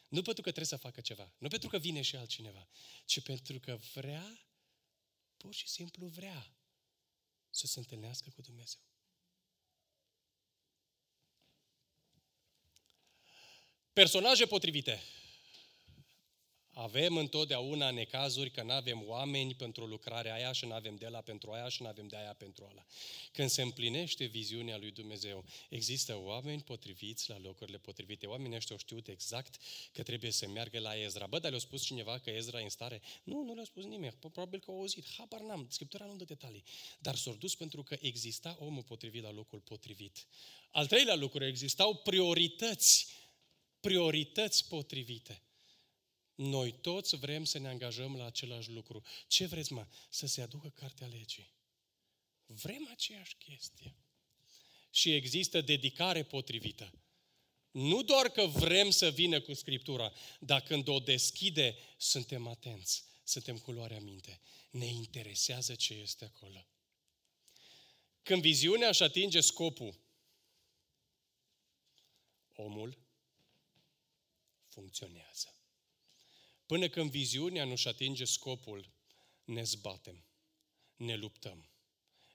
nu 0.07 0.21
pentru 0.21 0.43
că 0.43 0.51
trebuie 0.51 0.65
să 0.65 0.75
facă 0.75 1.01
ceva, 1.01 1.33
nu 1.37 1.47
pentru 1.47 1.69
că 1.69 1.77
vine 1.77 2.01
și 2.01 2.15
altcineva, 2.15 2.67
ci 3.05 3.21
pentru 3.21 3.59
că 3.59 3.79
vrea, 3.93 4.47
pur 5.37 5.53
și 5.53 5.67
simplu 5.67 6.05
vrea 6.05 6.57
să 7.55 7.67
se 7.67 7.79
întâlnească 7.79 8.29
cu 8.35 8.41
Dumnezeu. 8.41 8.81
Personaje 13.93 14.45
potrivite. 14.45 15.01
Avem 16.75 17.17
întotdeauna 17.17 17.91
necazuri 17.91 18.51
că 18.51 18.63
nu 18.63 18.71
avem 18.71 19.03
oameni 19.07 19.55
pentru 19.55 19.85
lucrarea 19.85 20.33
aia 20.33 20.51
și 20.51 20.65
nu 20.65 20.73
avem 20.73 20.95
de 20.95 21.07
la 21.07 21.21
pentru 21.21 21.51
aia 21.51 21.69
și 21.69 21.81
nu 21.81 21.87
avem 21.87 22.07
de 22.07 22.15
aia 22.15 22.33
pentru 22.33 22.65
ala. 22.71 22.85
Când 23.31 23.49
se 23.49 23.61
împlinește 23.61 24.25
viziunea 24.25 24.77
lui 24.77 24.91
Dumnezeu, 24.91 25.45
există 25.69 26.15
oameni 26.15 26.61
potriviți 26.61 27.29
la 27.29 27.39
locurile 27.39 27.77
potrivite. 27.77 28.25
Oamenii 28.25 28.55
ăștia 28.55 28.75
au 28.75 28.81
știut 28.81 29.07
exact 29.07 29.55
că 29.91 30.03
trebuie 30.03 30.31
să 30.31 30.47
meargă 30.47 30.79
la 30.79 30.95
Ezra. 30.95 31.27
Bă, 31.27 31.39
dar 31.39 31.51
le-a 31.51 31.59
spus 31.59 31.83
cineva 31.83 32.19
că 32.19 32.29
Ezra 32.29 32.59
e 32.59 32.63
în 32.63 32.69
stare? 32.69 33.01
Nu, 33.23 33.43
nu 33.43 33.53
le-a 33.53 33.63
spus 33.63 33.83
nimeni. 33.83 34.13
Probabil 34.19 34.59
că 34.59 34.71
au 34.71 34.77
auzit. 34.77 35.05
Habar 35.17 35.41
n-am. 35.41 35.67
Scriptura 35.69 36.05
nu 36.05 36.15
dă 36.15 36.23
detalii. 36.23 36.63
Dar 36.99 37.15
s-au 37.15 37.33
dus 37.33 37.55
pentru 37.55 37.83
că 37.83 37.97
exista 37.99 38.57
omul 38.59 38.83
potrivit 38.83 39.23
la 39.23 39.31
locul 39.31 39.59
potrivit. 39.59 40.27
Al 40.71 40.87
treilea 40.87 41.15
lucru, 41.15 41.45
existau 41.45 41.95
priorități. 41.95 43.07
Priorități 43.79 44.67
potrivite. 44.67 45.41
Noi 46.35 46.71
toți 46.71 47.15
vrem 47.15 47.45
să 47.45 47.57
ne 47.57 47.67
angajăm 47.67 48.15
la 48.15 48.25
același 48.25 48.71
lucru. 48.71 49.03
Ce 49.27 49.45
vreți, 49.45 49.73
mă? 49.73 49.87
Să 50.09 50.25
se 50.25 50.41
aducă 50.41 50.69
cartea 50.69 51.07
legii. 51.07 51.51
Vrem 52.45 52.87
aceeași 52.91 53.35
chestie. 53.35 53.95
Și 54.89 55.13
există 55.13 55.61
dedicare 55.61 56.23
potrivită. 56.23 56.93
Nu 57.71 58.01
doar 58.03 58.29
că 58.29 58.45
vrem 58.45 58.89
să 58.89 59.09
vină 59.09 59.41
cu 59.41 59.53
Scriptura, 59.53 60.13
dar 60.39 60.61
când 60.61 60.87
o 60.87 60.99
deschide, 60.99 61.77
suntem 61.97 62.47
atenți, 62.47 63.05
suntem 63.23 63.57
cu 63.57 63.71
luarea 63.71 63.99
minte. 63.99 64.39
Ne 64.69 64.85
interesează 64.85 65.75
ce 65.75 65.93
este 65.93 66.25
acolo. 66.25 66.67
Când 68.23 68.41
viziunea 68.41 68.87
își 68.87 69.03
atinge 69.03 69.41
scopul, 69.41 69.99
omul 72.55 72.97
funcționează. 74.67 75.62
Până 76.73 76.89
când 76.89 77.09
viziunea 77.09 77.65
nu-și 77.65 77.87
atinge 77.87 78.25
scopul, 78.25 78.91
ne 79.43 79.63
zbatem, 79.63 80.25
ne 80.95 81.15
luptăm, 81.15 81.69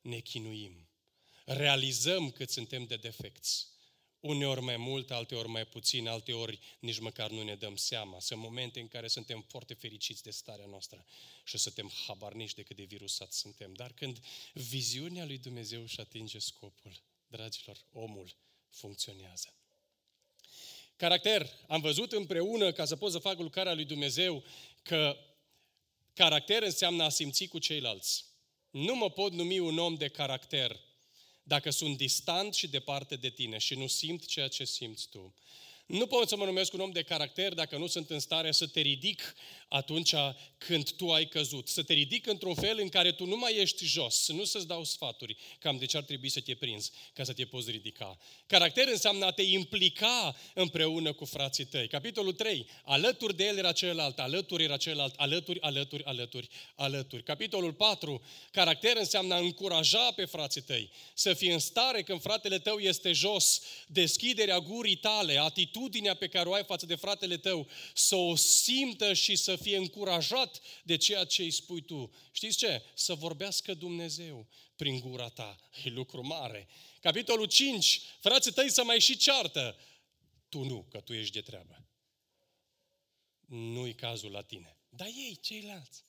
ne 0.03 0.18
chinuim, 0.18 0.89
realizăm 1.45 2.30
cât 2.30 2.51
suntem 2.51 2.84
de 2.84 2.97
defecți. 2.97 3.66
Uneori 4.20 4.61
mai 4.61 4.76
mult, 4.76 5.11
alteori 5.11 5.49
mai 5.49 5.66
puțin, 5.66 6.09
alteori 6.09 6.59
nici 6.80 6.99
măcar 6.99 7.30
nu 7.30 7.43
ne 7.43 7.55
dăm 7.55 7.76
seama. 7.76 8.20
Sunt 8.20 8.41
momente 8.41 8.80
în 8.80 8.89
care 8.89 9.09
suntem 9.09 9.45
foarte 9.49 9.74
fericiți 9.74 10.22
de 10.22 10.30
starea 10.30 10.66
noastră 10.66 11.05
și 11.45 11.59
suntem 11.59 11.91
habarnici 12.07 12.55
de 12.55 12.62
cât 12.62 12.76
de 12.76 12.84
virusat 12.84 13.32
suntem. 13.32 13.72
Dar 13.72 13.93
când 13.93 14.18
viziunea 14.53 15.24
lui 15.24 15.39
Dumnezeu 15.39 15.82
își 15.82 16.01
atinge 16.01 16.39
scopul, 16.39 17.03
dragilor, 17.26 17.84
omul 17.93 18.36
funcționează. 18.68 19.58
Caracter. 20.99 21.51
Am 21.66 21.80
văzut 21.80 22.12
împreună, 22.12 22.72
ca 22.72 22.84
să 22.84 22.96
pot 22.96 23.12
să 23.12 23.18
fac 23.18 23.38
lucrarea 23.38 23.74
lui 23.74 23.84
Dumnezeu, 23.84 24.44
că 24.82 25.16
caracter 26.14 26.62
înseamnă 26.62 27.03
a 27.03 27.09
simți 27.09 27.46
cu 27.46 27.59
ceilalți. 27.59 28.24
Nu 28.70 28.94
mă 28.94 29.11
pot 29.11 29.32
numi 29.32 29.59
un 29.59 29.78
om 29.78 29.94
de 29.94 30.09
caracter 30.09 30.80
dacă 31.42 31.70
sunt 31.70 31.96
distant 31.96 32.55
și 32.55 32.68
departe 32.68 33.16
de 33.16 33.28
tine 33.28 33.59
și 33.59 33.74
nu 33.74 33.86
simt 33.86 34.26
ceea 34.26 34.49
ce 34.49 34.64
simți 34.64 35.09
tu. 35.09 35.34
Nu 35.89 36.07
pot 36.07 36.28
să 36.28 36.36
mă 36.36 36.45
numesc 36.45 36.72
un 36.72 36.80
om 36.80 36.91
de 36.91 37.03
caracter 37.03 37.55
dacă 37.55 37.76
nu 37.76 37.86
sunt 37.86 38.11
în 38.11 38.18
stare 38.18 38.53
să 38.53 38.66
te 38.66 38.80
ridic 38.80 39.34
atunci 39.68 40.14
când 40.59 40.91
tu 40.91 41.12
ai 41.12 41.28
căzut. 41.28 41.68
Să 41.68 41.82
te 41.82 41.93
ridic 41.93 42.26
într-un 42.26 42.55
fel 42.55 42.78
în 42.80 42.89
care 42.89 43.12
tu 43.12 43.26
nu 43.26 43.36
mai 43.36 43.57
ești 43.57 43.84
jos, 43.84 44.14
să 44.14 44.32
nu 44.32 44.45
să-ți 44.45 44.66
dau 44.66 44.84
sfaturi 44.84 45.36
cam 45.59 45.76
de 45.76 45.86
ce 45.86 45.97
ar 45.97 46.03
trebui 46.03 46.28
să 46.28 46.41
te 46.41 46.55
prinzi 46.55 46.91
ca 47.12 47.24
să 47.24 47.32
te 47.32 47.45
poți 47.45 47.70
ridica. 47.70 48.18
Caracter 48.47 48.89
înseamnă 48.89 49.24
a 49.24 49.30
te 49.30 49.43
implica 49.43 50.36
împreună 50.55 51.12
cu 51.12 51.24
frații 51.24 51.64
tăi. 51.64 51.89
Capitolul 51.89 52.32
3. 52.32 52.66
Alături 52.84 53.36
de 53.36 53.45
el 53.45 53.57
era 53.57 53.72
celălalt, 53.72 54.18
alături 54.18 54.64
era 54.64 54.76
celălalt, 54.76 55.14
alături, 55.16 55.61
alături, 55.61 56.05
alături, 56.05 56.49
alături. 56.74 57.22
Capitolul 57.22 57.72
4. 57.72 58.22
Caracter 58.51 58.97
înseamnă 58.97 59.34
a 59.34 59.39
încuraja 59.39 60.11
pe 60.11 60.24
frații 60.24 60.62
tăi. 60.62 60.91
Să 61.14 61.34
fii 61.34 61.53
în 61.53 61.59
stare 61.59 62.03
când 62.03 62.20
fratele 62.20 62.59
tău 62.59 62.78
este 62.78 63.12
jos, 63.12 63.62
deschiderea 63.86 64.59
gurii 64.59 64.97
tale, 64.97 65.39
atitudinea 65.39 65.76
atitudinea 65.79 66.14
pe 66.14 66.29
care 66.29 66.49
o 66.49 66.53
ai 66.53 66.64
față 66.64 66.87
de 66.87 66.95
fratele 66.95 67.37
tău, 67.37 67.68
să 67.95 68.14
o 68.14 68.37
simtă 68.37 69.12
și 69.12 69.37
să 69.37 69.57
fie 69.57 69.76
încurajat 69.76 70.61
de 70.85 70.97
ceea 70.97 71.24
ce 71.24 71.43
îi 71.43 71.51
spui 71.51 71.81
tu. 71.81 72.14
Știți 72.33 72.57
ce? 72.57 72.83
Să 72.95 73.14
vorbească 73.14 73.74
Dumnezeu 73.74 74.47
prin 74.76 75.01
gura 75.01 75.29
ta. 75.29 75.57
E 75.85 75.89
lucru 75.89 76.26
mare. 76.26 76.68
Capitolul 77.01 77.47
5, 77.47 78.01
frații 78.20 78.53
tăi 78.53 78.70
să 78.70 78.85
mai 78.85 79.01
și 79.01 79.16
ceartă. 79.16 79.79
Tu 80.49 80.62
nu, 80.62 80.87
că 80.91 81.01
tu 81.01 81.12
ești 81.12 81.33
de 81.33 81.41
treabă. 81.41 81.87
Nu-i 83.47 83.95
cazul 83.95 84.31
la 84.31 84.43
tine. 84.43 84.76
Dar 84.89 85.07
ei, 85.07 85.39
ceilalți. 85.41 86.05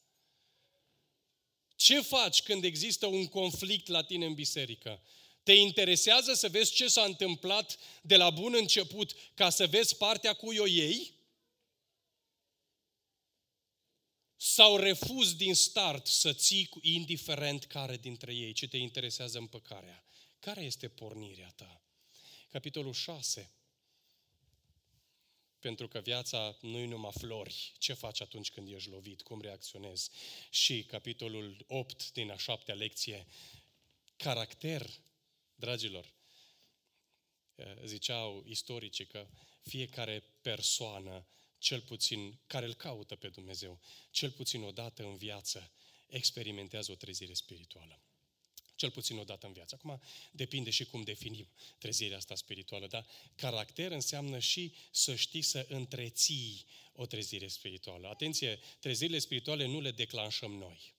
Ce 1.76 2.02
faci 2.02 2.42
când 2.42 2.64
există 2.64 3.06
un 3.06 3.28
conflict 3.28 3.88
la 3.88 4.04
tine 4.04 4.26
în 4.26 4.34
biserică? 4.34 5.02
Te 5.44 5.54
interesează 5.54 6.34
să 6.34 6.50
vezi 6.50 6.74
ce 6.74 6.88
s-a 6.88 7.04
întâmplat 7.04 7.78
de 8.02 8.16
la 8.16 8.30
bun 8.30 8.54
început 8.54 9.16
ca 9.34 9.50
să 9.50 9.68
vezi 9.68 9.96
partea 9.96 10.34
cui 10.34 10.58
o 10.58 10.66
iei? 10.66 11.18
Sau 14.36 14.78
refuz 14.78 15.36
din 15.36 15.56
start 15.56 16.08
să 16.08 16.34
ții 16.34 16.66
cu 16.66 16.80
indiferent 16.82 17.66
care 17.66 17.98
dintre 17.98 18.34
ei, 18.34 18.54
ce 18.54 18.68
te 18.68 18.78
interesează 18.78 19.38
împăcarea? 19.38 20.04
Care 20.40 20.62
este 20.62 20.88
pornirea 20.88 21.54
ta? 21.56 21.82
Capitolul 22.50 22.94
6. 22.94 23.52
Pentru 25.60 25.88
că 25.88 26.00
viața 26.00 26.58
nu-i 26.62 26.86
numai 26.86 27.12
flori. 27.18 27.74
Ce 27.78 27.94
faci 27.94 28.22
atunci 28.22 28.52
când 28.52 28.74
ești 28.74 28.90
lovit? 28.90 29.22
Cum 29.22 29.42
reacționezi? 29.42 30.10
Și 30.50 30.84
capitolul 30.84 31.66
8 31.68 32.12
din 32.12 32.32
a 32.32 32.38
șaptea 32.38 32.76
lecție. 32.76 33.28
Caracter, 34.18 34.90
dragilor. 35.60 36.14
Ziceau 37.86 38.44
istoricii 38.48 39.06
că 39.06 39.28
fiecare 39.62 40.24
persoană, 40.42 41.28
cel 41.58 41.82
puțin 41.82 42.40
care 42.48 42.66
îl 42.66 42.74
caută 42.74 43.16
pe 43.16 43.30
Dumnezeu, 43.30 43.80
cel 44.12 44.32
puțin 44.32 44.64
o 44.64 44.72
dată 44.72 45.04
în 45.04 45.18
viață, 45.18 45.72
experimentează 46.08 46.92
o 46.92 46.96
trezire 46.96 47.34
spirituală. 47.34 48.02
Cel 48.76 48.92
puțin 48.92 49.18
o 49.18 49.24
dată 49.24 49.48
în 49.48 49.54
viață. 49.54 49.76
Acum 49.76 50.02
depinde 50.32 50.70
și 50.70 50.86
cum 50.86 51.04
definim 51.04 51.48
trezirea 51.78 52.18
asta 52.18 52.36
spirituală, 52.36 52.88
dar 52.88 53.06
caracter 53.36 53.92
înseamnă 53.92 54.40
și 54.40 54.74
să 54.92 55.16
știi 55.16 55.42
să 55.42 55.66
întreții 55.70 56.66
o 56.94 57.06
trezire 57.06 57.48
spirituală. 57.48 58.08
Atenție, 58.08 58.60
trezirile 58.80 59.20
spirituale 59.20 59.66
nu 59.66 59.80
le 59.80 59.92
declanșăm 59.92 60.52
noi 60.52 60.98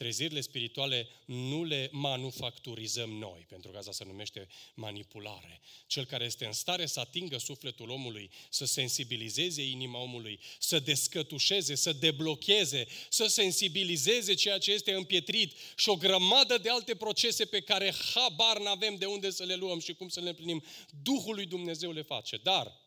trezirile 0.00 0.40
spirituale 0.40 1.08
nu 1.24 1.64
le 1.64 1.88
manufacturizăm 1.92 3.10
noi, 3.10 3.46
pentru 3.48 3.70
că 3.70 3.78
asta 3.78 3.92
se 3.92 4.04
numește 4.04 4.48
manipulare. 4.74 5.60
Cel 5.86 6.04
care 6.04 6.24
este 6.24 6.46
în 6.46 6.52
stare 6.52 6.86
să 6.86 7.00
atingă 7.00 7.38
sufletul 7.38 7.90
omului, 7.90 8.30
să 8.50 8.64
sensibilizeze 8.64 9.62
inima 9.62 9.98
omului, 9.98 10.40
să 10.58 10.78
descătușeze, 10.78 11.74
să 11.74 11.92
deblocheze, 11.92 12.86
să 13.08 13.26
sensibilizeze 13.26 14.34
ceea 14.34 14.58
ce 14.58 14.72
este 14.72 14.92
împietrit 14.92 15.54
și 15.76 15.88
o 15.88 15.96
grămadă 15.96 16.58
de 16.58 16.70
alte 16.70 16.94
procese 16.94 17.44
pe 17.44 17.60
care 17.60 17.94
habar 18.14 18.58
n-avem 18.58 18.96
de 18.96 19.06
unde 19.06 19.30
să 19.30 19.44
le 19.44 19.54
luăm 19.54 19.80
și 19.80 19.94
cum 19.94 20.08
să 20.08 20.20
le 20.20 20.28
împlinim. 20.28 20.64
Duhul 21.02 21.34
lui 21.34 21.46
Dumnezeu 21.46 21.92
le 21.92 22.02
face. 22.02 22.36
Dar, 22.36 22.80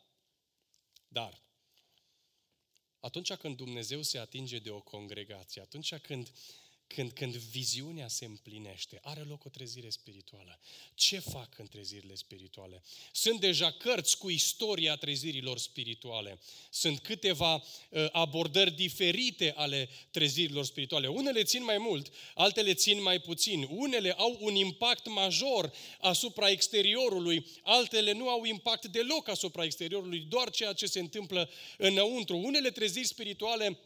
dar, 1.07 1.41
atunci 2.99 3.33
când 3.33 3.57
Dumnezeu 3.57 4.01
se 4.01 4.17
atinge 4.17 4.59
de 4.59 4.69
o 4.69 4.81
congregație, 4.81 5.61
atunci 5.61 5.95
când 5.95 6.31
când, 6.93 7.11
când 7.11 7.35
viziunea 7.35 8.07
se 8.07 8.25
împlinește, 8.25 8.99
are 9.01 9.21
loc 9.21 9.45
o 9.45 9.49
trezire 9.49 9.89
spirituală. 9.89 10.59
Ce 10.95 11.19
fac 11.19 11.57
în 11.57 11.67
trezirile 11.67 12.15
spirituale? 12.15 12.83
Sunt 13.11 13.39
deja 13.39 13.71
cărți 13.71 14.17
cu 14.17 14.29
istoria 14.29 14.95
trezirilor 14.95 15.57
spirituale. 15.57 16.39
Sunt 16.69 16.99
câteva 16.99 17.53
uh, 17.53 18.05
abordări 18.11 18.71
diferite 18.71 19.53
ale 19.55 19.89
trezirilor 20.11 20.65
spirituale. 20.65 21.07
Unele 21.07 21.43
țin 21.43 21.63
mai 21.63 21.77
mult, 21.77 22.13
altele 22.35 22.73
țin 22.73 23.01
mai 23.01 23.19
puțin. 23.19 23.67
Unele 23.69 24.11
au 24.11 24.37
un 24.39 24.55
impact 24.55 25.07
major 25.07 25.73
asupra 25.99 26.49
exteriorului, 26.49 27.45
altele 27.63 28.11
nu 28.11 28.29
au 28.29 28.43
impact 28.43 28.85
deloc 28.85 29.27
asupra 29.27 29.63
exteriorului, 29.63 30.19
doar 30.19 30.49
ceea 30.49 30.73
ce 30.73 30.85
se 30.85 30.99
întâmplă 30.99 31.49
înăuntru. 31.77 32.37
Unele 32.37 32.69
treziri 32.69 33.07
spirituale 33.07 33.77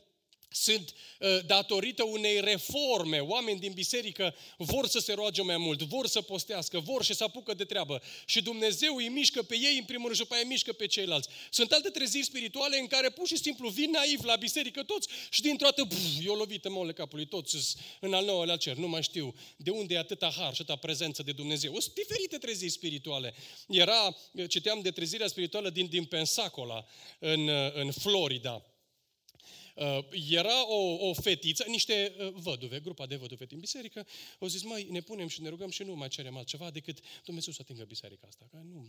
sunt 0.49 0.93
uh, 1.19 1.39
datorită 1.45 2.03
unei 2.03 2.39
reforme. 2.39 3.19
Oameni 3.19 3.59
din 3.59 3.71
biserică 3.71 4.35
vor 4.57 4.87
să 4.87 4.99
se 4.99 5.13
roage 5.13 5.41
mai 5.41 5.57
mult, 5.57 5.81
vor 5.81 6.07
să 6.07 6.21
postească, 6.21 6.79
vor 6.79 7.03
și 7.03 7.13
să 7.13 7.23
apucă 7.23 7.53
de 7.53 7.63
treabă. 7.63 8.01
Și 8.25 8.41
Dumnezeu 8.41 8.95
îi 8.95 9.07
mișcă 9.07 9.43
pe 9.43 9.55
ei 9.55 9.77
în 9.77 9.83
primul 9.83 10.03
rând 10.03 10.15
și 10.15 10.21
după 10.21 10.33
aia 10.33 10.43
îi 10.43 10.49
mișcă 10.49 10.73
pe 10.73 10.85
ceilalți. 10.85 11.29
Sunt 11.49 11.71
alte 11.71 11.89
treziri 11.89 12.23
spirituale 12.23 12.79
în 12.79 12.87
care 12.87 13.09
pur 13.09 13.27
și 13.27 13.37
simplu 13.37 13.69
vin 13.69 13.89
naiv 13.89 14.23
la 14.23 14.35
biserică 14.35 14.83
toți 14.83 15.07
și 15.29 15.41
dintr-o 15.41 15.67
dată 15.75 15.95
e 16.23 16.29
o 16.29 16.35
lovită 16.35 16.69
măule 16.69 16.93
capului, 16.93 17.25
toți 17.25 17.75
în 17.99 18.13
al 18.13 18.25
nouălea 18.25 18.55
cer, 18.55 18.75
nu 18.75 18.87
mai 18.87 19.03
știu 19.03 19.35
de 19.57 19.69
unde 19.69 19.93
e 19.93 19.97
atâta 19.97 20.33
har 20.37 20.53
și 20.53 20.61
atâta 20.61 20.75
prezență 20.75 21.23
de 21.23 21.31
Dumnezeu. 21.31 21.79
Sunt 21.79 21.93
diferite 21.93 22.37
treziri 22.37 22.71
spirituale. 22.71 23.33
Era, 23.67 24.15
citeam 24.47 24.81
de 24.81 24.91
trezirea 24.91 25.27
spirituală 25.27 25.69
din, 25.69 25.87
din 25.87 26.05
Pensacola, 26.05 26.85
în, 27.19 27.49
în 27.73 27.91
Florida 27.91 28.61
Uh, 28.61 28.76
era 30.29 30.67
o, 30.67 31.07
o 31.07 31.13
fetiță, 31.13 31.65
niște 31.67 32.15
uh, 32.19 32.29
văduve, 32.33 32.79
grupa 32.79 33.05
de 33.05 33.15
văduve 33.15 33.45
din 33.45 33.59
biserică, 33.59 34.07
au 34.39 34.47
zis, 34.47 34.63
mai 34.63 34.87
ne 34.89 35.01
punem 35.01 35.27
și 35.27 35.41
ne 35.41 35.49
rugăm 35.49 35.69
și 35.69 35.83
nu 35.83 35.95
mai 35.95 36.07
cerem 36.07 36.37
altceva 36.37 36.71
decât 36.71 36.99
Dumnezeu 37.25 37.53
să 37.53 37.59
atingă 37.61 37.83
biserica 37.83 38.27
asta. 38.27 38.47
Că 38.51 38.57
nu, 38.71 38.85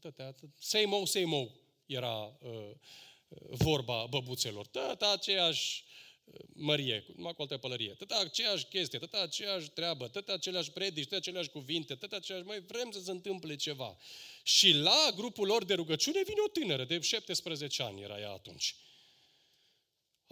tătea, 0.00 0.34
same 0.58 0.94
old, 0.94 1.08
same 1.08 1.34
old 1.34 1.50
era 1.86 2.38
uh, 2.40 2.70
vorba 3.50 4.06
băbuțelor. 4.10 4.66
Tăta 4.66 5.12
aceeași 5.12 5.84
uh, 6.24 6.40
mărie, 6.52 7.04
numai 7.16 7.34
cu 7.34 7.42
altă 7.42 7.56
pălărie. 7.56 7.94
Tăta 7.98 8.18
aceeași 8.18 8.64
chestie, 8.64 8.98
tăta 8.98 9.20
aceeași 9.20 9.70
treabă, 9.70 10.08
tăta 10.08 10.32
aceleași 10.32 10.70
predici, 10.70 11.04
tăta 11.04 11.16
aceleași 11.16 11.48
cuvinte, 11.48 11.94
tăta 11.94 12.16
aceeași, 12.16 12.44
mai 12.44 12.60
vrem 12.60 12.90
să 12.90 13.00
se 13.00 13.10
întâmple 13.10 13.56
ceva. 13.56 13.96
Și 14.42 14.72
la 14.72 15.12
grupul 15.16 15.46
lor 15.46 15.64
de 15.64 15.74
rugăciune 15.74 16.22
vine 16.22 16.40
o 16.46 16.48
tânără 16.48 16.84
de 16.84 17.00
17 17.00 17.82
ani, 17.82 18.00
era 18.00 18.18
ea 18.18 18.30
atunci. 18.30 18.76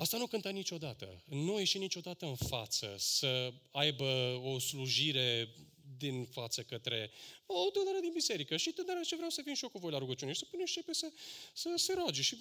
Asta 0.00 0.16
nu 0.16 0.26
cânta 0.26 0.50
niciodată. 0.50 1.22
Nu 1.26 1.54
a 1.54 1.58
ieșit 1.58 1.80
niciodată 1.80 2.26
în 2.26 2.34
față 2.34 2.94
să 2.98 3.52
aibă 3.70 4.40
o 4.44 4.58
slujire 4.58 5.54
din 5.96 6.24
față 6.24 6.62
către 6.62 7.10
o 7.46 7.70
tânără 7.70 7.98
din 8.00 8.10
biserică. 8.12 8.56
Și 8.56 8.70
tânăra 8.70 9.00
ce 9.00 9.14
vreau 9.14 9.30
să 9.30 9.40
vin 9.44 9.54
și 9.54 9.62
eu 9.62 9.68
cu 9.68 9.78
voi 9.78 9.90
la 9.90 9.98
rugăciune 9.98 10.32
și 10.32 10.38
să 10.38 10.44
pune 10.50 10.64
și 10.64 10.82
să, 10.90 11.12
să 11.52 11.72
se 11.76 11.92
roage. 11.92 12.22
Și 12.22 12.36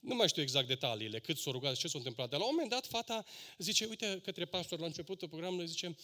nu 0.00 0.14
mai 0.14 0.28
știu 0.28 0.42
exact 0.42 0.66
detaliile, 0.66 1.20
cât 1.20 1.38
s-a 1.38 1.50
rugat, 1.50 1.76
ce 1.76 1.88
s-a 1.88 1.98
întâmplat. 1.98 2.28
Dar 2.28 2.38
la 2.38 2.44
un 2.44 2.50
moment 2.52 2.70
dat, 2.70 2.86
fata 2.86 3.24
zice, 3.58 3.84
uite, 3.84 4.20
către 4.24 4.44
pastor, 4.44 4.78
la 4.78 4.86
începutul 4.86 5.28
programului, 5.28 5.66
zice, 5.66 5.96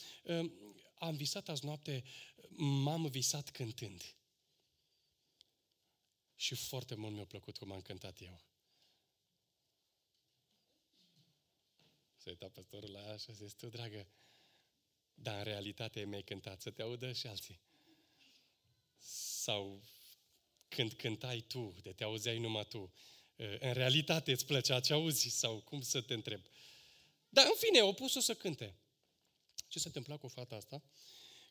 am 0.98 1.16
visat 1.16 1.48
azi 1.48 1.64
noapte, 1.64 2.04
m-am 2.56 3.06
visat 3.06 3.50
cântând. 3.50 4.14
Și 6.36 6.54
foarte 6.54 6.94
mult 6.94 7.14
mi-a 7.14 7.24
plăcut 7.24 7.56
cum 7.56 7.72
am 7.72 7.80
cântat 7.80 8.20
eu. 8.20 8.49
S-a 12.22 12.30
uitat 12.30 12.50
păstorul 12.50 12.90
la 12.90 13.00
ea 13.00 13.16
și 13.16 13.26
a 13.30 13.32
zis, 13.32 13.52
tu, 13.52 13.68
dragă, 13.68 14.06
dar 15.14 15.36
în 15.36 15.44
realitate 15.44 16.04
mi-ai 16.04 16.22
cântat 16.22 16.60
să 16.60 16.70
te 16.70 16.82
audă 16.82 17.12
și 17.12 17.26
alții. 17.26 17.60
Sau 19.42 19.82
când 20.68 20.92
cântai 20.92 21.40
tu, 21.40 21.74
de 21.82 21.92
te 21.92 22.04
auzeai 22.04 22.38
numai 22.38 22.64
tu, 22.64 22.92
în 23.36 23.72
realitate 23.72 24.32
îți 24.32 24.46
plăcea 24.46 24.80
ce 24.80 24.92
auzi 24.92 25.28
sau 25.28 25.60
cum 25.60 25.80
să 25.80 26.00
te 26.00 26.14
întreb. 26.14 26.40
Dar 27.28 27.46
în 27.46 27.56
fine, 27.56 27.82
o 27.82 27.92
pus-o 27.92 28.20
să 28.20 28.34
cânte. 28.34 28.74
Ce 29.68 29.78
se 29.78 29.86
întâmpla 29.86 30.16
cu 30.16 30.28
fata 30.28 30.56
asta? 30.56 30.82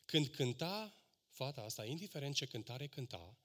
Când 0.04 0.26
cânta 0.26 0.94
fata 1.28 1.60
asta, 1.60 1.84
indiferent 1.84 2.34
ce 2.34 2.46
cântare 2.46 2.86
cânta, 2.86 3.36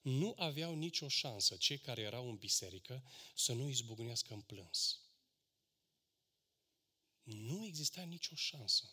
nu 0.00 0.34
aveau 0.38 0.74
nicio 0.74 1.08
șansă 1.08 1.56
cei 1.56 1.78
care 1.78 2.02
erau 2.02 2.28
în 2.28 2.36
biserică 2.36 3.02
să 3.34 3.52
nu 3.52 3.68
izbucnească 3.68 4.34
în 4.34 4.40
plâns. 4.40 5.00
Nu 7.26 7.64
exista 7.64 8.02
nicio 8.02 8.34
șansă. 8.34 8.90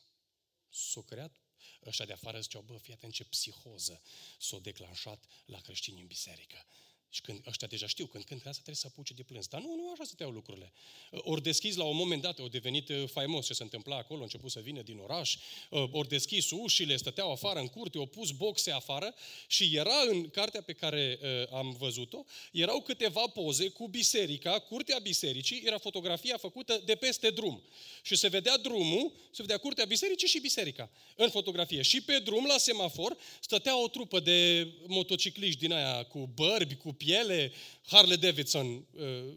S-o 0.69 1.01
creat 1.01 1.41
ăștia 1.86 2.05
de 2.05 2.13
afară 2.13 2.39
ziceau, 2.39 2.61
bă, 2.61 2.77
fii 2.77 2.93
atent 2.93 3.13
ce 3.13 3.23
psihoză 3.23 4.01
s-o 4.39 4.59
declanșat 4.59 5.25
la 5.45 5.59
creștini 5.59 6.01
în 6.01 6.07
biserică. 6.07 6.65
Și 7.14 7.22
când 7.22 7.41
ăștia 7.47 7.68
deja 7.68 7.88
știu, 7.88 8.05
când 8.05 8.24
când 8.24 8.39
asta 8.39 8.51
trebuie 8.51 8.76
să 8.76 8.88
apuce 8.88 9.14
de 9.14 9.24
plâns. 9.24 9.47
Dar 9.47 9.61
nu, 9.61 9.76
nu 9.76 9.91
așa 9.91 10.03
stăteau 10.03 10.32
lucrurile. 10.32 10.74
Ori 11.11 11.43
deschis 11.43 11.76
la 11.76 11.84
un 11.84 11.95
moment 11.95 12.22
dat, 12.22 12.39
au 12.39 12.47
devenit 12.47 12.89
uh, 12.89 13.03
faimos 13.07 13.45
ce 13.45 13.53
se 13.53 13.64
întâmpla 13.64 13.97
acolo, 13.97 14.18
au 14.18 14.24
început 14.24 14.51
să 14.51 14.59
vină 14.59 14.82
din 14.82 14.97
oraș, 14.97 15.36
uh, 15.70 15.84
ori 15.91 16.07
deschis 16.07 16.51
ușile, 16.51 16.95
stăteau 16.95 17.32
afară 17.32 17.59
în 17.59 17.68
curte, 17.68 17.97
au 17.97 18.05
pus 18.05 18.32
boxe 18.32 18.72
afară 18.72 19.14
și 19.47 19.76
era 19.76 20.01
în 20.09 20.30
cartea 20.30 20.61
pe 20.61 20.74
care 20.74 21.20
uh, 21.22 21.57
am 21.57 21.76
văzut-o, 21.80 22.24
erau 22.51 22.82
câteva 22.82 23.28
poze 23.28 23.70
cu 23.70 23.88
biserica, 23.88 24.59
curtea 24.59 24.99
bisericii, 24.99 25.61
era 25.66 25.78
fotografia 25.78 26.38
făcută 26.38 26.82
de 26.86 26.95
peste 26.95 27.30
drum. 27.30 27.64
Și 28.01 28.16
se 28.16 28.28
vedea 28.28 28.57
drumul, 28.57 29.11
se 29.32 29.41
vedea 29.41 29.57
curtea 29.57 29.86
bisericii 29.86 30.28
și 30.28 30.39
biserica 30.39 30.89
în 31.16 31.30
fotografie. 31.30 31.82
Și 31.82 32.01
pe 32.01 32.20
drum, 32.20 32.45
la 32.45 32.57
semafor, 32.57 33.18
stătea 33.39 33.82
o 33.82 33.88
trupă 33.88 34.20
de 34.20 34.68
motocicliști 34.88 35.59
din 35.59 35.72
aia 35.72 36.03
cu 36.03 36.30
bărbi, 36.36 36.76
cu 36.76 36.93
piele, 37.03 37.51
Harley 37.85 38.17
Davidson 38.17 38.67
uh, 38.67 39.33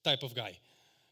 type 0.00 0.24
of 0.24 0.32
guy. 0.32 0.60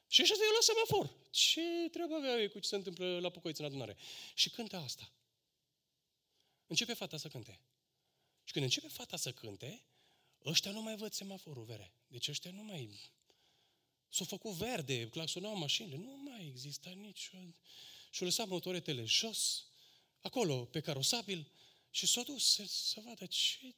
Și 0.08 0.22
ăștia 0.22 0.36
eu 0.40 0.52
la 0.54 0.60
semafor. 0.60 1.14
Ce 1.30 1.88
treabă 1.90 2.14
avea 2.14 2.40
ei 2.40 2.48
cu 2.48 2.58
ce 2.58 2.68
se 2.68 2.76
întâmplă 2.76 3.18
la 3.20 3.30
Pucoiți 3.30 3.60
în 3.60 3.66
adunare? 3.66 3.96
Și 4.34 4.50
cântă 4.50 4.76
asta. 4.76 5.12
Începe 6.66 6.94
fata 6.94 7.16
să 7.16 7.28
cânte. 7.28 7.60
Și 8.44 8.52
când 8.52 8.64
începe 8.64 8.88
fata 8.88 9.16
să 9.16 9.32
cânte, 9.32 9.82
ăștia 10.44 10.70
nu 10.70 10.82
mai 10.82 10.96
văd 10.96 11.12
semaforul 11.12 11.64
vere. 11.64 11.92
Deci 12.06 12.28
ăștia 12.28 12.50
nu 12.50 12.62
mai... 12.62 13.00
S-au 14.08 14.26
făcut 14.26 14.52
verde, 14.52 15.08
claxonau 15.08 15.56
mașinile. 15.56 15.96
Nu 15.96 16.20
mai 16.24 16.46
există 16.46 16.88
nicio... 16.88 17.36
Și-au 18.10 18.28
lăsat 18.28 18.48
motoretele 18.48 19.04
jos, 19.04 19.66
acolo, 20.20 20.64
pe 20.64 20.80
carosabil, 20.80 21.50
și 21.90 22.06
s-au 22.06 22.22
dus 22.22 22.52
să, 22.52 22.64
să 22.66 23.00
vadă 23.04 23.26
ce 23.26 23.74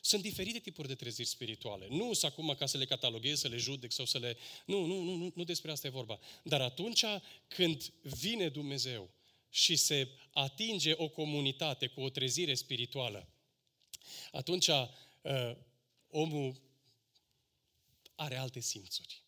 sunt 0.00 0.22
diferite 0.22 0.58
tipuri 0.58 0.88
de 0.88 0.94
treziri 0.94 1.28
spirituale. 1.28 1.86
Nu 1.90 2.12
sunt 2.12 2.32
acum 2.32 2.54
ca 2.58 2.66
să 2.66 2.78
le 2.78 2.84
cataloghez, 2.84 3.38
să 3.38 3.48
le 3.48 3.56
judec 3.56 3.92
sau 3.92 4.04
să 4.04 4.18
le... 4.18 4.36
Nu, 4.66 4.84
nu, 4.84 5.00
nu, 5.00 5.14
nu, 5.14 5.32
nu 5.34 5.44
despre 5.44 5.70
asta 5.70 5.86
e 5.86 5.90
vorba. 5.90 6.18
Dar 6.42 6.60
atunci 6.60 7.04
când 7.48 7.92
vine 8.02 8.48
Dumnezeu 8.48 9.10
și 9.48 9.76
se 9.76 10.08
atinge 10.32 10.92
o 10.96 11.08
comunitate 11.08 11.86
cu 11.86 12.00
o 12.00 12.10
trezire 12.10 12.54
spirituală, 12.54 13.28
atunci 14.30 14.66
uh, 14.66 15.56
omul 16.08 16.60
are 18.14 18.36
alte 18.36 18.60
simțuri. 18.60 19.22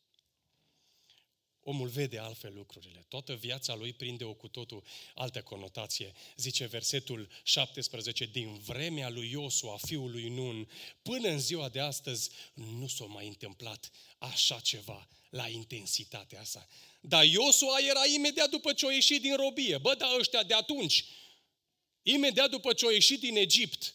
Omul 1.64 1.88
vede 1.88 2.18
altfel 2.18 2.54
lucrurile. 2.54 3.04
Toată 3.08 3.34
viața 3.34 3.74
lui 3.74 3.92
prinde 3.92 4.24
o 4.24 4.34
cu 4.34 4.48
totul 4.48 4.82
altă 5.14 5.42
conotație. 5.42 6.12
Zice 6.36 6.66
versetul 6.66 7.28
17, 7.42 8.24
din 8.24 8.58
vremea 8.58 9.08
lui 9.08 9.30
Iosua, 9.30 9.76
fiul 9.76 10.10
lui 10.10 10.28
Nun, 10.28 10.68
până 11.02 11.28
în 11.28 11.40
ziua 11.40 11.68
de 11.68 11.80
astăzi, 11.80 12.30
nu 12.54 12.86
s-a 12.86 13.04
mai 13.04 13.26
întâmplat 13.26 13.90
așa 14.18 14.60
ceva 14.60 15.08
la 15.30 15.48
intensitatea 15.48 16.40
asta. 16.40 16.68
Dar 17.00 17.24
Iosua 17.24 17.78
era 17.88 18.06
imediat 18.14 18.50
după 18.50 18.72
ce 18.72 18.86
a 18.86 18.92
ieșit 18.92 19.20
din 19.20 19.36
robie. 19.36 19.78
Bă, 19.78 19.94
dar 19.94 20.18
ăștia 20.18 20.42
de 20.42 20.54
atunci, 20.54 21.04
imediat 22.02 22.50
după 22.50 22.72
ce 22.72 22.86
a 22.86 22.90
ieșit 22.90 23.20
din 23.20 23.36
Egipt 23.36 23.94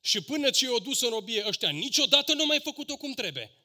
și 0.00 0.20
până 0.20 0.50
ce 0.50 0.64
i-au 0.64 0.78
dus 0.78 1.00
în 1.00 1.08
robie, 1.08 1.46
ăștia 1.46 1.70
niciodată 1.70 2.34
nu 2.34 2.46
mai 2.46 2.60
făcut-o 2.60 2.96
cum 2.96 3.12
trebuie. 3.12 3.59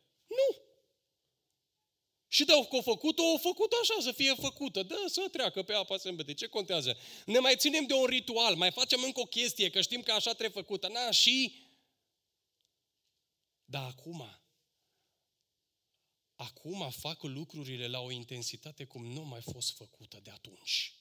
Nu! 2.37 2.43
Și 2.43 2.45
dacă 2.45 2.75
au 2.75 2.81
făcut-o, 2.81 3.23
au 3.23 3.37
făcut 3.37 3.71
așa, 3.81 4.01
să 4.01 4.11
fie 4.11 4.33
făcută. 4.33 4.83
Da, 4.83 4.95
să 5.07 5.27
treacă 5.31 5.63
pe 5.63 5.73
apa 5.73 5.97
sâmbete. 5.97 6.33
Ce 6.33 6.47
contează? 6.47 6.97
Ne 7.25 7.39
mai 7.39 7.55
ținem 7.55 7.85
de 7.85 7.93
un 7.93 8.05
ritual, 8.05 8.55
mai 8.55 8.71
facem 8.71 9.03
încă 9.03 9.19
o 9.19 9.25
chestie, 9.25 9.69
că 9.69 9.81
știm 9.81 10.01
că 10.01 10.11
așa 10.11 10.33
trebuie 10.33 10.63
făcută. 10.63 10.87
Na, 10.87 11.11
și... 11.11 11.63
Dar 13.65 13.83
acum, 13.83 14.39
acum 16.35 16.89
fac 16.89 17.23
lucrurile 17.23 17.87
la 17.87 17.99
o 17.99 18.11
intensitate 18.11 18.83
cum 18.85 19.05
nu 19.05 19.21
mai 19.21 19.41
fost 19.41 19.75
făcută 19.75 20.19
de 20.23 20.29
atunci. 20.29 20.93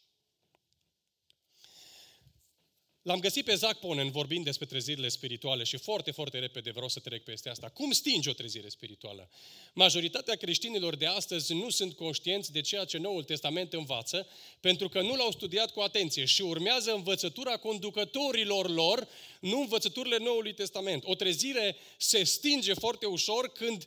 L-am 3.05 3.21
găsit 3.21 3.45
pe 3.45 3.55
Zach 3.55 3.79
Ponen 3.79 4.11
vorbind 4.11 4.45
despre 4.45 4.67
trezirile 4.67 5.09
spirituale 5.09 5.65
și 5.65 5.77
foarte, 5.77 6.11
foarte 6.11 6.39
repede 6.39 6.71
vreau 6.71 6.89
să 6.89 7.01
trec 7.01 7.25
peste 7.25 7.49
asta. 7.49 7.69
Cum 7.69 7.93
stingi 7.93 8.29
o 8.29 8.33
trezire 8.33 8.69
spirituală? 8.69 9.31
Majoritatea 9.75 10.35
creștinilor 10.35 10.97
de 10.97 11.07
astăzi 11.07 11.55
nu 11.55 11.71
sunt 11.71 11.95
conștienți 11.95 12.53
de 12.53 12.61
ceea 12.61 12.85
ce 12.85 12.99
Noul 12.99 13.25
Testament 13.25 13.73
învață, 13.73 14.27
pentru 14.61 14.89
că 14.89 15.01
nu 15.01 15.15
l-au 15.15 15.31
studiat 15.31 15.71
cu 15.71 15.81
atenție 15.81 16.25
și 16.25 16.43
urmează 16.43 16.93
învățătura 16.93 17.57
conducătorilor 17.57 18.71
lor, 18.71 19.09
nu 19.41 19.61
învățăturile 19.61 20.19
Noului 20.19 20.55
Testament. 20.55 21.05
O 21.07 21.15
trezire 21.15 21.77
se 21.97 22.23
stinge 22.23 22.75
foarte 22.75 23.07
ușor 23.07 23.53
când 23.53 23.85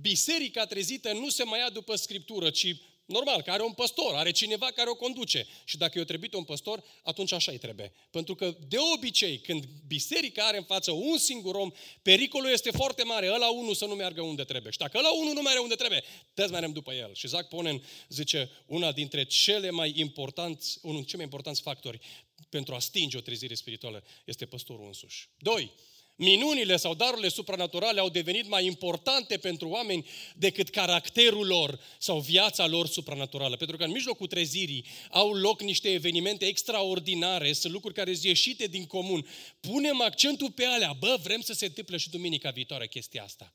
biserica 0.00 0.66
trezită 0.66 1.12
nu 1.12 1.28
se 1.28 1.44
mai 1.44 1.58
ia 1.58 1.70
după 1.70 1.94
Scriptură, 1.94 2.50
ci 2.50 2.76
Normal, 3.06 3.42
că 3.42 3.50
are 3.50 3.62
un 3.62 3.72
păstor, 3.72 4.14
are 4.14 4.30
cineva 4.30 4.66
care 4.66 4.90
o 4.90 4.94
conduce. 4.94 5.46
Și 5.64 5.76
dacă 5.76 5.98
eu 5.98 6.04
trebuie 6.04 6.30
un 6.32 6.44
păstor, 6.44 6.84
atunci 7.02 7.32
așa 7.32 7.52
îi 7.52 7.58
trebuie. 7.58 7.92
Pentru 8.10 8.34
că 8.34 8.56
de 8.68 8.76
obicei, 8.94 9.38
când 9.38 9.64
biserica 9.86 10.46
are 10.46 10.56
în 10.56 10.64
față 10.64 10.90
un 10.90 11.18
singur 11.18 11.54
om, 11.54 11.70
pericolul 12.02 12.50
este 12.50 12.70
foarte 12.70 13.02
mare, 13.02 13.32
ăla 13.32 13.50
unul 13.50 13.74
să 13.74 13.84
nu 13.84 13.94
meargă 13.94 14.22
unde 14.22 14.44
trebuie. 14.44 14.72
Și 14.72 14.78
dacă 14.78 14.98
ăla 14.98 15.12
unul 15.12 15.32
nu 15.32 15.40
merge 15.40 15.58
unde 15.58 15.74
trebuie, 15.74 16.04
toți 16.34 16.50
mergem 16.50 16.72
după 16.72 16.92
el. 16.92 17.14
Și 17.14 17.28
Zac 17.28 17.48
Ponen 17.48 17.82
zice, 18.08 18.50
una 18.66 18.92
dintre 18.92 19.24
cele 19.24 19.70
mai 19.70 19.92
importanți, 19.96 20.78
unul 20.82 20.94
dintre 20.94 21.10
cei 21.10 21.18
mai 21.18 21.24
importanți 21.24 21.60
factori 21.60 22.00
pentru 22.48 22.74
a 22.74 22.78
stinge 22.78 23.16
o 23.16 23.20
trezire 23.20 23.54
spirituală 23.54 24.04
este 24.24 24.46
păstorul 24.46 24.86
însuși. 24.86 25.28
Doi, 25.38 25.72
Minunile 26.16 26.76
sau 26.76 26.94
darurile 26.94 27.28
supranaturale 27.28 28.00
au 28.00 28.08
devenit 28.08 28.48
mai 28.48 28.66
importante 28.66 29.36
pentru 29.36 29.68
oameni 29.68 30.06
decât 30.36 30.68
caracterul 30.68 31.46
lor 31.46 31.80
sau 31.98 32.20
viața 32.20 32.66
lor 32.66 32.86
supranaturală. 32.86 33.56
Pentru 33.56 33.76
că 33.76 33.84
în 33.84 33.90
mijlocul 33.90 34.26
trezirii 34.26 34.84
au 35.10 35.32
loc 35.32 35.62
niște 35.62 35.92
evenimente 35.92 36.46
extraordinare, 36.46 37.52
sunt 37.52 37.72
lucruri 37.72 37.94
care 37.94 38.12
sunt 38.12 38.24
ieșite 38.24 38.66
din 38.66 38.86
comun. 38.86 39.26
Punem 39.60 40.00
accentul 40.00 40.50
pe 40.50 40.64
alea. 40.64 40.96
Bă, 40.98 41.18
vrem 41.22 41.40
să 41.40 41.52
se 41.52 41.64
întâmple 41.64 41.96
și 41.96 42.10
duminica 42.10 42.50
viitoare 42.50 42.86
chestia 42.86 43.22
asta. 43.22 43.52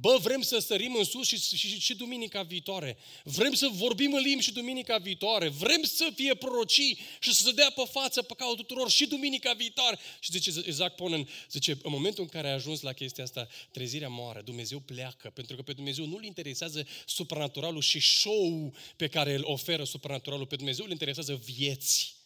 Bă, 0.00 0.18
vrem 0.22 0.40
să 0.40 0.58
sărim 0.58 0.94
în 0.94 1.04
sus 1.04 1.26
și, 1.26 1.40
și, 1.40 1.56
și, 1.56 1.80
și 1.80 1.94
duminica 1.94 2.42
viitoare. 2.42 2.96
Vrem 3.24 3.52
să 3.52 3.68
vorbim 3.72 4.12
în 4.14 4.22
limbi 4.22 4.42
și 4.42 4.52
duminica 4.52 4.98
viitoare. 4.98 5.48
Vrem 5.48 5.82
să 5.82 6.10
fie 6.14 6.34
prorocii 6.34 6.98
și 7.20 7.34
să 7.34 7.42
se 7.42 7.52
dea 7.52 7.72
pe 7.74 7.82
față 7.90 8.22
păcatul 8.22 8.56
tuturor 8.56 8.90
și 8.90 9.06
duminica 9.06 9.52
viitoare. 9.52 9.98
Și 10.20 10.32
zice 10.32 10.68
Isaac 10.68 10.94
Ponen, 10.94 11.28
zice, 11.50 11.78
în 11.82 11.90
momentul 11.90 12.22
în 12.22 12.28
care 12.28 12.48
a 12.48 12.52
ajuns 12.52 12.80
la 12.80 12.92
chestia 12.92 13.24
asta, 13.24 13.48
trezirea 13.70 14.08
moare, 14.08 14.40
Dumnezeu 14.40 14.78
pleacă, 14.78 15.30
pentru 15.30 15.56
că 15.56 15.62
pe 15.62 15.72
Dumnezeu 15.72 16.06
nu-L 16.06 16.24
interesează 16.24 16.86
supranaturalul 17.06 17.82
și 17.82 18.00
show 18.00 18.74
pe 18.96 19.08
care 19.08 19.34
îl 19.34 19.44
oferă 19.44 19.84
supranaturalul. 19.84 20.46
Pe 20.46 20.56
Dumnezeu 20.56 20.84
îl 20.84 20.90
interesează 20.90 21.40
vieți 21.44 22.17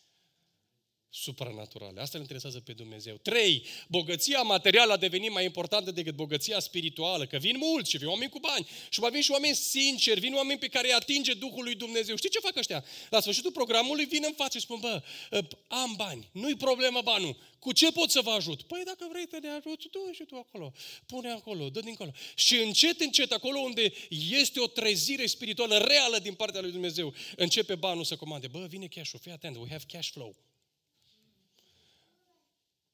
supranaturale. 1.15 2.01
Asta 2.01 2.17
îl 2.17 2.23
interesează 2.23 2.61
pe 2.61 2.73
Dumnezeu. 2.73 3.17
Trei, 3.17 3.67
bogăția 3.89 4.43
materială 4.43 4.93
a 4.93 4.97
devenit 4.97 5.33
mai 5.33 5.45
importantă 5.45 5.91
decât 5.91 6.15
bogăția 6.15 6.59
spirituală, 6.59 7.27
că 7.27 7.37
vin 7.37 7.57
mulți 7.59 7.91
și 7.91 7.97
vin 7.97 8.09
oameni 8.09 8.31
cu 8.31 8.39
bani 8.39 8.69
și 8.89 9.01
mai 9.01 9.11
vin 9.11 9.21
și 9.21 9.31
oameni 9.31 9.55
sinceri, 9.55 10.21
vin 10.21 10.35
oameni 10.35 10.59
pe 10.59 10.69
care 10.69 10.87
îi 10.87 10.93
atinge 10.93 11.35
Duhul 11.35 11.65
lui 11.65 11.75
Dumnezeu. 11.75 12.17
Știi 12.17 12.31
ce 12.31 12.39
fac 12.39 12.57
ăștia? 12.57 12.85
La 13.11 13.21
sfârșitul 13.21 13.53
programului 13.53 14.05
vin 14.05 14.23
în 14.27 14.33
față 14.33 14.59
și 14.59 14.65
spun, 14.65 14.79
bă, 14.81 15.03
ă, 15.33 15.41
am 15.69 15.95
bani, 15.97 16.29
nu-i 16.33 16.57
problemă 16.57 17.01
banul, 17.03 17.37
cu 17.59 17.73
ce 17.73 17.93
pot 17.93 18.11
să 18.11 18.21
vă 18.21 18.31
ajut? 18.31 18.63
Păi 18.63 18.83
dacă 18.85 19.07
vrei 19.11 19.27
să 19.31 19.39
ne 19.43 19.49
ajuți, 19.49 19.89
du 19.91 20.11
și 20.13 20.25
tu 20.25 20.37
acolo, 20.37 20.73
pune 21.07 21.31
acolo, 21.31 21.69
dă 21.69 21.81
dincolo. 21.81 22.11
Și 22.35 22.57
încet, 22.57 23.01
încet, 23.01 23.33
acolo 23.33 23.59
unde 23.59 23.93
este 24.31 24.61
o 24.61 24.67
trezire 24.67 25.27
spirituală 25.27 25.77
reală 25.77 26.19
din 26.19 26.35
partea 26.35 26.61
lui 26.61 26.71
Dumnezeu, 26.71 27.15
începe 27.37 27.75
banul 27.75 28.05
să 28.05 28.17
comande. 28.17 28.47
Bă, 28.47 28.67
vine 28.69 28.87
cash-ul, 28.87 29.19
fii 29.23 29.33
atent, 29.33 29.57
we 29.57 29.67
have 29.69 29.85
cash 29.89 30.11
flow. 30.11 30.37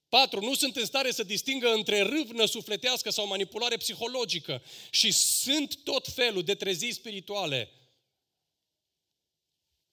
Patru, 0.09 0.40
nu 0.40 0.54
sunt 0.54 0.76
în 0.76 0.84
stare 0.84 1.11
să 1.11 1.22
distingă 1.22 1.72
între 1.72 2.00
râvnă 2.00 2.44
sufletească 2.44 3.11
sau 3.11 3.26
manipulare 3.26 3.76
psihologică 3.76 4.62
și 4.90 5.12
sunt 5.12 5.82
tot 5.82 6.09
felul 6.09 6.42
de 6.42 6.54
trezii 6.54 6.92
spirituale. 6.92 7.72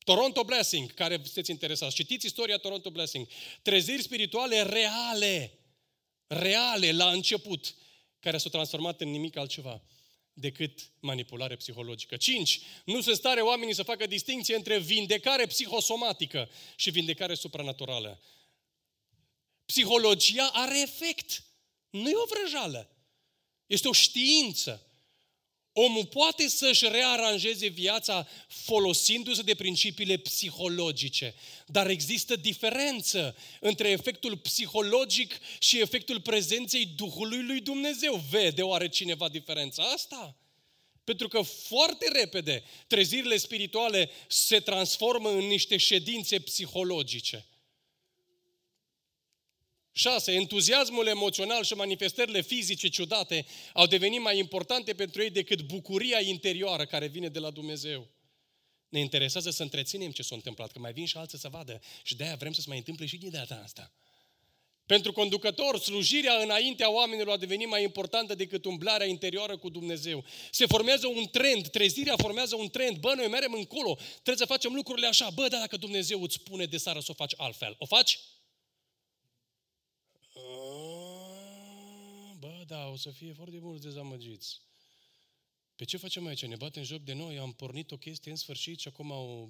Toronto 0.03 0.43
Blessing, 0.43 0.93
care 0.93 1.21
sunteți 1.23 1.51
interesați, 1.51 1.95
citiți 1.95 2.25
istoria 2.25 2.57
Toronto 2.57 2.89
Blessing. 2.89 3.27
Treziri 3.61 4.01
spirituale 4.01 4.61
reale, 4.61 5.59
reale 6.27 6.91
la 6.91 7.11
început, 7.11 7.75
care 8.19 8.37
s-au 8.37 8.51
transformat 8.51 9.01
în 9.01 9.09
nimic 9.09 9.37
altceva 9.37 9.81
decât 10.33 10.91
manipulare 10.99 11.55
psihologică. 11.55 12.17
5. 12.17 12.59
Nu 12.85 13.01
se 13.01 13.13
stare 13.13 13.41
oamenii 13.41 13.73
să 13.73 13.83
facă 13.83 14.07
distinție 14.07 14.55
între 14.55 14.79
vindecare 14.79 15.45
psihosomatică 15.45 16.49
și 16.75 16.89
vindecare 16.89 17.33
supranaturală. 17.33 18.21
Psihologia 19.65 20.49
are 20.53 20.81
efect. 20.81 21.43
Nu 21.89 22.09
e 22.09 22.15
o 22.15 22.25
vrăjală. 22.29 22.89
Este 23.65 23.87
o 23.87 23.91
știință. 23.91 24.85
Omul 25.77 26.05
poate 26.05 26.47
să-și 26.47 26.87
rearanjeze 26.87 27.67
viața 27.67 28.27
folosindu-se 28.47 29.41
de 29.41 29.55
principiile 29.55 30.17
psihologice, 30.17 31.35
dar 31.65 31.89
există 31.89 32.35
diferență 32.35 33.35
între 33.59 33.89
efectul 33.89 34.37
psihologic 34.37 35.39
și 35.59 35.79
efectul 35.79 36.21
prezenței 36.21 36.85
Duhului 36.85 37.43
lui 37.43 37.59
Dumnezeu. 37.59 38.23
Vede 38.29 38.61
oare 38.61 38.89
cineva 38.89 39.29
diferența 39.29 39.83
asta? 39.83 40.37
Pentru 41.03 41.27
că 41.27 41.41
foarte 41.41 42.09
repede 42.11 42.63
trezirile 42.87 43.37
spirituale 43.37 44.09
se 44.27 44.59
transformă 44.59 45.29
în 45.29 45.45
niște 45.47 45.77
ședințe 45.77 46.39
psihologice. 46.39 47.45
6. 49.97 50.31
Entuziasmul 50.31 51.07
emoțional 51.07 51.63
și 51.63 51.73
manifestările 51.73 52.41
fizice 52.41 52.87
ciudate 52.87 53.45
au 53.73 53.85
devenit 53.85 54.21
mai 54.21 54.37
importante 54.37 54.93
pentru 54.93 55.21
ei 55.21 55.29
decât 55.29 55.61
bucuria 55.61 56.19
interioară 56.21 56.85
care 56.85 57.07
vine 57.07 57.27
de 57.27 57.39
la 57.39 57.49
Dumnezeu. 57.49 58.07
Ne 58.89 58.99
interesează 58.99 59.49
să 59.49 59.63
întreținem 59.63 60.11
ce 60.11 60.23
s-a 60.23 60.35
întâmplat, 60.35 60.71
că 60.71 60.79
mai 60.79 60.93
vin 60.93 61.05
și 61.05 61.17
alții 61.17 61.37
să 61.37 61.47
vadă. 61.49 61.81
Și 62.03 62.15
de-aia 62.15 62.35
vrem 62.35 62.53
să 62.53 62.61
se 62.61 62.65
mai 62.67 62.77
întâmple 62.77 63.05
și 63.05 63.17
de 63.17 63.27
data 63.27 63.61
asta. 63.63 63.91
Pentru 64.85 65.11
conducător, 65.11 65.79
slujirea 65.79 66.33
înaintea 66.33 66.91
oamenilor 66.91 67.33
a 67.33 67.37
devenit 67.37 67.67
mai 67.69 67.83
importantă 67.83 68.35
decât 68.35 68.65
umblarea 68.65 69.07
interioară 69.07 69.57
cu 69.57 69.69
Dumnezeu. 69.69 70.23
Se 70.51 70.65
formează 70.65 71.07
un 71.07 71.25
trend, 71.25 71.67
trezirea 71.67 72.15
formează 72.17 72.55
un 72.55 72.69
trend. 72.69 72.97
Bă, 72.97 73.13
noi 73.15 73.27
merem 73.27 73.53
încolo, 73.53 73.97
trebuie 74.11 74.37
să 74.37 74.45
facem 74.45 74.73
lucrurile 74.73 75.07
așa. 75.07 75.29
Bă, 75.29 75.47
dar 75.47 75.59
dacă 75.59 75.77
Dumnezeu 75.77 76.21
îți 76.21 76.35
spune 76.35 76.65
de 76.65 76.77
seară 76.77 76.99
să 76.99 77.11
o 77.11 77.13
faci 77.13 77.33
altfel, 77.37 77.75
o 77.77 77.85
faci? 77.85 78.19
Bă, 82.45 82.63
da, 82.67 82.87
o 82.87 82.95
să 82.95 83.11
fie 83.11 83.33
foarte 83.33 83.59
mulți 83.59 83.83
dezamăgiți. 83.83 84.61
Pe 85.75 85.85
ce 85.85 85.97
facem 85.97 86.25
aici? 86.25 86.45
Ne 86.45 86.55
batem 86.55 86.83
joc 86.83 87.01
de 87.01 87.13
noi, 87.13 87.37
am 87.37 87.53
pornit 87.53 87.91
o 87.91 87.97
chestie 87.97 88.31
în 88.31 88.37
sfârșit 88.37 88.79
și 88.79 88.87
acum 88.87 89.11
o 89.11 89.49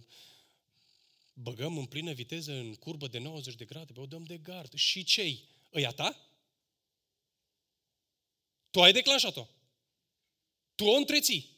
băgăm 1.33 1.77
în 1.77 1.85
plină 1.85 2.13
viteză 2.13 2.51
în 2.53 2.75
curbă 2.75 3.07
de 3.07 3.17
90 3.17 3.55
de 3.55 3.65
grade, 3.65 3.93
o 3.99 4.05
dăm 4.05 4.23
de 4.23 4.37
gard. 4.37 4.73
Și 4.73 5.03
cei? 5.03 5.47
Îi 5.69 5.93
ta? 5.95 6.29
Tu 8.69 8.81
ai 8.81 8.91
declanșat-o. 8.91 9.47
Tu 10.75 10.83
o 10.85 10.95
întreții. 10.95 11.49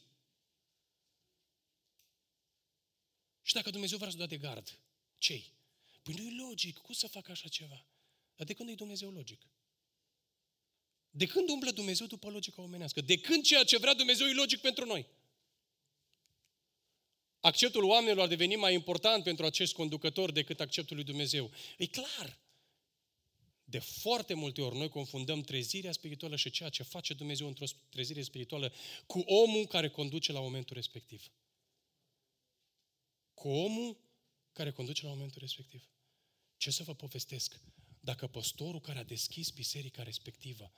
Și 3.42 3.54
dacă 3.54 3.70
Dumnezeu 3.70 3.98
vrea 3.98 4.10
să 4.10 4.16
dea 4.16 4.26
de 4.26 4.38
gard, 4.38 4.78
cei? 5.18 5.52
Păi 6.02 6.14
nu 6.14 6.22
e 6.22 6.46
logic. 6.46 6.78
Cum 6.78 6.94
să 6.94 7.06
fac 7.06 7.28
așa 7.28 7.48
ceva? 7.48 7.86
Dar 8.36 8.46
de 8.46 8.54
când 8.54 8.68
e 8.68 8.74
Dumnezeu 8.74 9.10
logic? 9.10 9.46
De 11.10 11.26
când 11.26 11.48
umblă 11.48 11.70
Dumnezeu 11.70 12.06
după 12.06 12.30
logica 12.30 12.62
omenească? 12.62 13.00
De 13.00 13.18
când 13.18 13.44
ceea 13.44 13.64
ce 13.64 13.78
vrea 13.78 13.94
Dumnezeu 13.94 14.26
e 14.26 14.32
logic 14.32 14.60
pentru 14.60 14.84
noi? 14.84 15.06
Acceptul 17.40 17.84
oamenilor 17.84 18.24
a 18.24 18.26
devenit 18.26 18.58
mai 18.58 18.74
important 18.74 19.24
pentru 19.24 19.44
acest 19.44 19.72
conducător 19.74 20.32
decât 20.32 20.60
acceptul 20.60 20.96
lui 20.96 21.04
Dumnezeu. 21.04 21.50
E 21.78 21.86
clar. 21.86 22.38
De 23.64 23.78
foarte 23.78 24.34
multe 24.34 24.60
ori 24.60 24.76
noi 24.76 24.88
confundăm 24.88 25.40
trezirea 25.40 25.92
spirituală 25.92 26.36
și 26.36 26.50
ceea 26.50 26.68
ce 26.68 26.82
face 26.82 27.14
Dumnezeu 27.14 27.46
într-o 27.46 27.66
trezire 27.88 28.22
spirituală 28.22 28.72
cu 29.06 29.18
omul 29.18 29.66
care 29.66 29.88
conduce 29.88 30.32
la 30.32 30.40
momentul 30.40 30.76
respectiv. 30.76 31.30
Cu 33.34 33.48
omul 33.48 33.96
care 34.52 34.70
conduce 34.70 35.04
la 35.04 35.10
momentul 35.10 35.40
respectiv. 35.40 35.88
Ce 36.56 36.70
să 36.70 36.82
vă 36.82 36.94
povestesc? 36.94 37.60
Dacă 38.00 38.26
păstorul 38.26 38.80
care 38.80 38.98
a 38.98 39.04
deschis 39.04 39.50
biserica 39.50 40.02
respectivă 40.02 40.72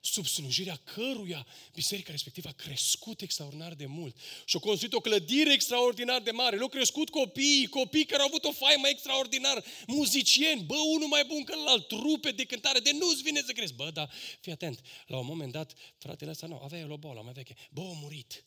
sub 0.00 0.26
slujirea 0.26 0.76
căruia 0.76 1.46
biserica 1.72 2.10
respectivă 2.10 2.48
a 2.48 2.52
crescut 2.52 3.20
extraordinar 3.20 3.74
de 3.74 3.86
mult 3.86 4.16
și 4.44 4.56
a 4.56 4.58
construit 4.60 4.92
o 4.92 5.00
clădire 5.00 5.52
extraordinar 5.52 6.22
de 6.22 6.30
mare. 6.30 6.56
Le-au 6.56 6.68
crescut 6.68 7.10
copiii, 7.10 7.66
copii 7.66 8.04
care 8.04 8.22
au 8.22 8.28
avut 8.28 8.44
o 8.44 8.52
faimă 8.52 8.88
extraordinar, 8.88 9.64
muzicieni, 9.86 10.62
bă, 10.62 10.76
unul 10.76 11.08
mai 11.08 11.24
bun 11.24 11.44
că 11.44 11.54
alt, 11.66 11.88
trupe 11.88 12.30
de 12.30 12.44
cântare, 12.44 12.78
de 12.78 12.92
nu-ți 12.92 13.22
vine 13.22 13.40
să 13.40 13.52
crezi. 13.52 13.74
Bă, 13.74 13.90
dar 13.90 14.10
fii 14.40 14.52
atent, 14.52 14.80
la 15.06 15.18
un 15.18 15.26
moment 15.26 15.52
dat, 15.52 15.72
fratele 15.98 16.30
ăsta 16.30 16.46
nu, 16.46 16.60
avea 16.62 16.78
el 16.78 16.90
o 16.90 16.96
bolă 16.96 17.22
mai 17.22 17.32
veche. 17.32 17.54
Bă, 17.70 17.80
a 17.80 17.92
murit. 18.00 18.44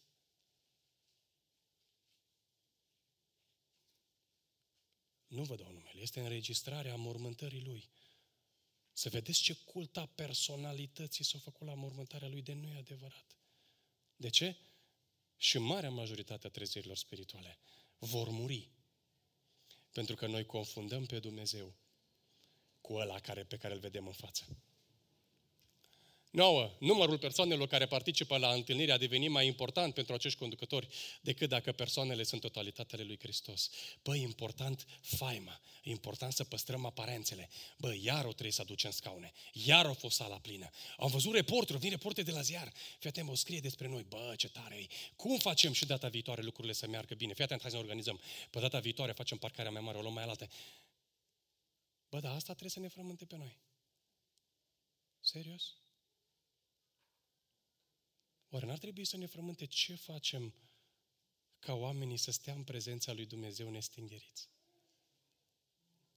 Nu 5.27 5.43
vă 5.43 5.55
dau 5.55 5.71
numele, 5.71 6.01
este 6.01 6.19
înregistrarea 6.19 6.95
mormântării 6.95 7.63
lui. 7.65 7.89
Să 8.93 9.09
vedeți 9.09 9.41
ce 9.41 9.53
culta 9.53 10.05
personalității 10.05 11.23
s-a 11.23 11.37
făcut 11.37 11.67
la 11.67 11.73
mormântarea 11.73 12.27
lui, 12.27 12.41
de 12.41 12.53
nu 12.53 12.67
e 12.67 12.77
adevărat. 12.77 13.37
De 14.15 14.29
ce? 14.29 14.57
Și 15.37 15.57
marea 15.57 15.89
majoritate 15.89 16.47
a 16.47 16.49
trezirilor 16.49 16.97
spirituale 16.97 17.57
vor 17.97 18.29
muri. 18.29 18.71
Pentru 19.91 20.15
că 20.15 20.27
noi 20.27 20.45
confundăm 20.45 21.05
pe 21.05 21.19
Dumnezeu 21.19 21.75
cu 22.81 22.93
ăla 22.93 23.19
care, 23.19 23.43
pe 23.43 23.57
care 23.57 23.73
îl 23.73 23.79
vedem 23.79 24.07
în 24.07 24.13
față. 24.13 24.57
9. 26.33 26.71
Numărul 26.79 27.17
persoanelor 27.17 27.67
care 27.67 27.85
participă 27.85 28.37
la 28.37 28.53
întâlnire 28.53 28.91
a 28.91 28.97
devenit 28.97 29.29
mai 29.29 29.47
important 29.47 29.93
pentru 29.93 30.13
acești 30.13 30.39
conducători 30.39 30.87
decât 31.21 31.49
dacă 31.49 31.71
persoanele 31.71 32.23
sunt 32.23 32.41
totalitatele 32.41 33.03
lui 33.03 33.19
Hristos. 33.19 33.69
Bă, 34.03 34.15
e 34.15 34.21
important 34.21 34.85
faima, 35.01 35.61
e 35.83 35.89
important 35.89 36.33
să 36.33 36.43
păstrăm 36.43 36.85
aparențele. 36.85 37.49
Bă, 37.77 37.95
iar 38.01 38.25
o 38.25 38.31
trebuie 38.31 38.51
să 38.51 38.61
aducem 38.61 38.91
scaune, 38.91 39.31
iar 39.51 39.85
o 39.85 39.93
fost 39.93 40.15
sala 40.15 40.37
plină. 40.37 40.69
Am 40.97 41.09
văzut 41.09 41.33
reporteri, 41.33 41.79
vin 41.79 41.89
reporteri 41.89 42.25
de 42.25 42.33
la 42.33 42.41
ziar. 42.41 42.73
Fii 42.99 43.09
atent, 43.09 43.29
o 43.29 43.35
scrie 43.35 43.59
despre 43.59 43.87
noi. 43.87 44.03
Bă, 44.03 44.33
ce 44.37 44.49
tare 44.49 44.75
e. 44.75 44.87
Cum 45.15 45.37
facem 45.37 45.73
și 45.73 45.85
data 45.85 46.07
viitoare 46.07 46.41
lucrurile 46.41 46.73
să 46.73 46.87
meargă 46.87 47.15
bine? 47.15 47.33
Fii 47.33 47.43
atent, 47.43 47.61
hai 47.61 47.69
să 47.69 47.75
ne 47.75 47.81
organizăm. 47.81 48.19
Pe 48.49 48.59
data 48.59 48.79
viitoare 48.79 49.11
facem 49.11 49.37
parcarea 49.37 49.71
mai 49.71 49.81
mare, 49.81 49.97
o 49.97 50.01
luăm 50.01 50.13
mai 50.13 50.23
alată. 50.23 50.49
Bă, 52.09 52.19
dar 52.19 52.31
asta 52.31 52.51
trebuie 52.51 52.69
să 52.69 52.79
ne 52.79 52.87
frământe 52.87 53.25
pe 53.25 53.35
noi. 53.35 53.57
Serios? 55.19 55.82
Oare 58.53 58.65
n-ar 58.65 58.77
trebui 58.77 59.05
să 59.05 59.17
ne 59.17 59.25
frământe 59.25 59.65
ce 59.65 59.95
facem 59.95 60.53
ca 61.59 61.73
oamenii 61.73 62.17
să 62.17 62.31
stea 62.31 62.53
în 62.53 62.63
prezența 62.63 63.13
lui 63.13 63.25
Dumnezeu 63.25 63.69
nestingheriți? 63.69 64.49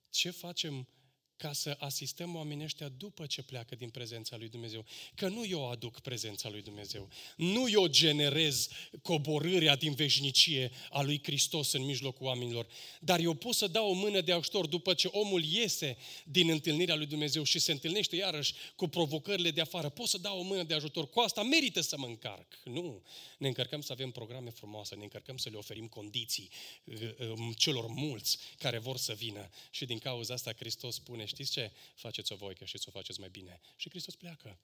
Ce 0.09 0.30
facem 0.30 0.89
ca 1.37 1.53
să 1.53 1.76
asistăm 1.78 2.34
oamenii 2.34 2.64
ăștia 2.64 2.89
după 2.89 3.26
ce 3.26 3.43
pleacă 3.43 3.74
din 3.74 3.89
prezența 3.89 4.37
lui 4.37 4.49
Dumnezeu. 4.49 4.84
Că 5.14 5.28
nu 5.28 5.45
eu 5.45 5.70
aduc 5.70 6.01
prezența 6.01 6.49
lui 6.49 6.62
Dumnezeu. 6.62 7.09
Nu 7.37 7.68
eu 7.70 7.87
generez 7.87 8.68
coborârea 9.03 9.76
din 9.76 9.95
veșnicie 9.95 10.70
a 10.91 11.03
lui 11.03 11.20
Hristos 11.22 11.72
în 11.72 11.84
mijlocul 11.84 12.26
oamenilor. 12.26 12.66
Dar 13.01 13.20
eu 13.20 13.34
pot 13.34 13.55
să 13.55 13.66
dau 13.66 13.91
o 13.91 13.93
mână 13.93 14.20
de 14.20 14.32
ajutor 14.32 14.66
după 14.66 14.95
ce 14.95 15.09
omul 15.09 15.45
iese 15.45 15.97
din 16.24 16.51
întâlnirea 16.51 16.95
lui 16.95 17.07
Dumnezeu 17.07 17.43
și 17.43 17.59
se 17.59 17.72
întâlnește 17.72 18.16
iarăși 18.16 18.55
cu 18.76 18.89
provocările 18.89 19.51
de 19.51 19.61
afară. 19.61 19.89
Pot 19.89 20.09
să 20.09 20.18
dau 20.18 20.39
o 20.39 20.43
mână 20.43 20.62
de 20.62 20.74
ajutor. 20.74 21.09
Cu 21.09 21.20
asta 21.20 21.43
merită 21.43 21.80
să 21.80 21.97
mă 21.99 22.07
încarc. 22.07 22.59
Nu. 22.64 23.03
Ne 23.39 23.47
încărcăm 23.47 23.80
să 23.80 23.93
avem 23.93 24.11
programe 24.11 24.51
frumoase, 24.51 24.95
ne 24.95 25.03
încărcăm 25.03 25.37
să 25.37 25.49
le 25.49 25.57
oferim 25.57 25.87
condiții 25.87 26.51
uh, 26.84 26.95
uh, 27.18 27.57
celor 27.57 27.87
mulți 27.87 28.39
care 28.59 28.78
vor 28.78 28.97
să 28.97 29.12
vină. 29.12 29.51
Și 29.70 29.84
din 29.84 29.99
cauza 29.99 30.34
asta 30.34 30.53
Hristos 30.53 30.95
spune, 30.95 31.26
știți 31.27 31.51
ce? 31.53 31.72
Faceți-o 31.95 32.37
voi, 32.37 32.55
că 32.55 32.64
și 32.64 32.79
să 32.79 32.85
o 32.89 32.91
faceți 32.91 33.20
mai 33.20 33.29
bine. 33.29 33.61
Și 33.77 33.91
Hristos 33.91 34.14
pleacă. 34.14 34.61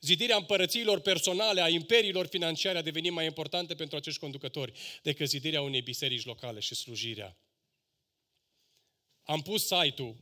Zidirea 0.00 0.36
împărățiilor 0.36 1.00
personale, 1.00 1.60
a 1.60 1.68
imperiilor 1.68 2.26
financiare 2.26 2.78
a 2.78 2.82
devenit 2.82 3.12
mai 3.12 3.24
importantă 3.24 3.74
pentru 3.74 3.96
acești 3.96 4.20
conducători 4.20 4.72
decât 5.02 5.28
zidirea 5.28 5.62
unei 5.62 5.82
biserici 5.82 6.24
locale 6.24 6.60
și 6.60 6.74
slujirea. 6.74 7.36
Am 9.22 9.42
pus 9.42 9.66
site-ul. 9.66 10.16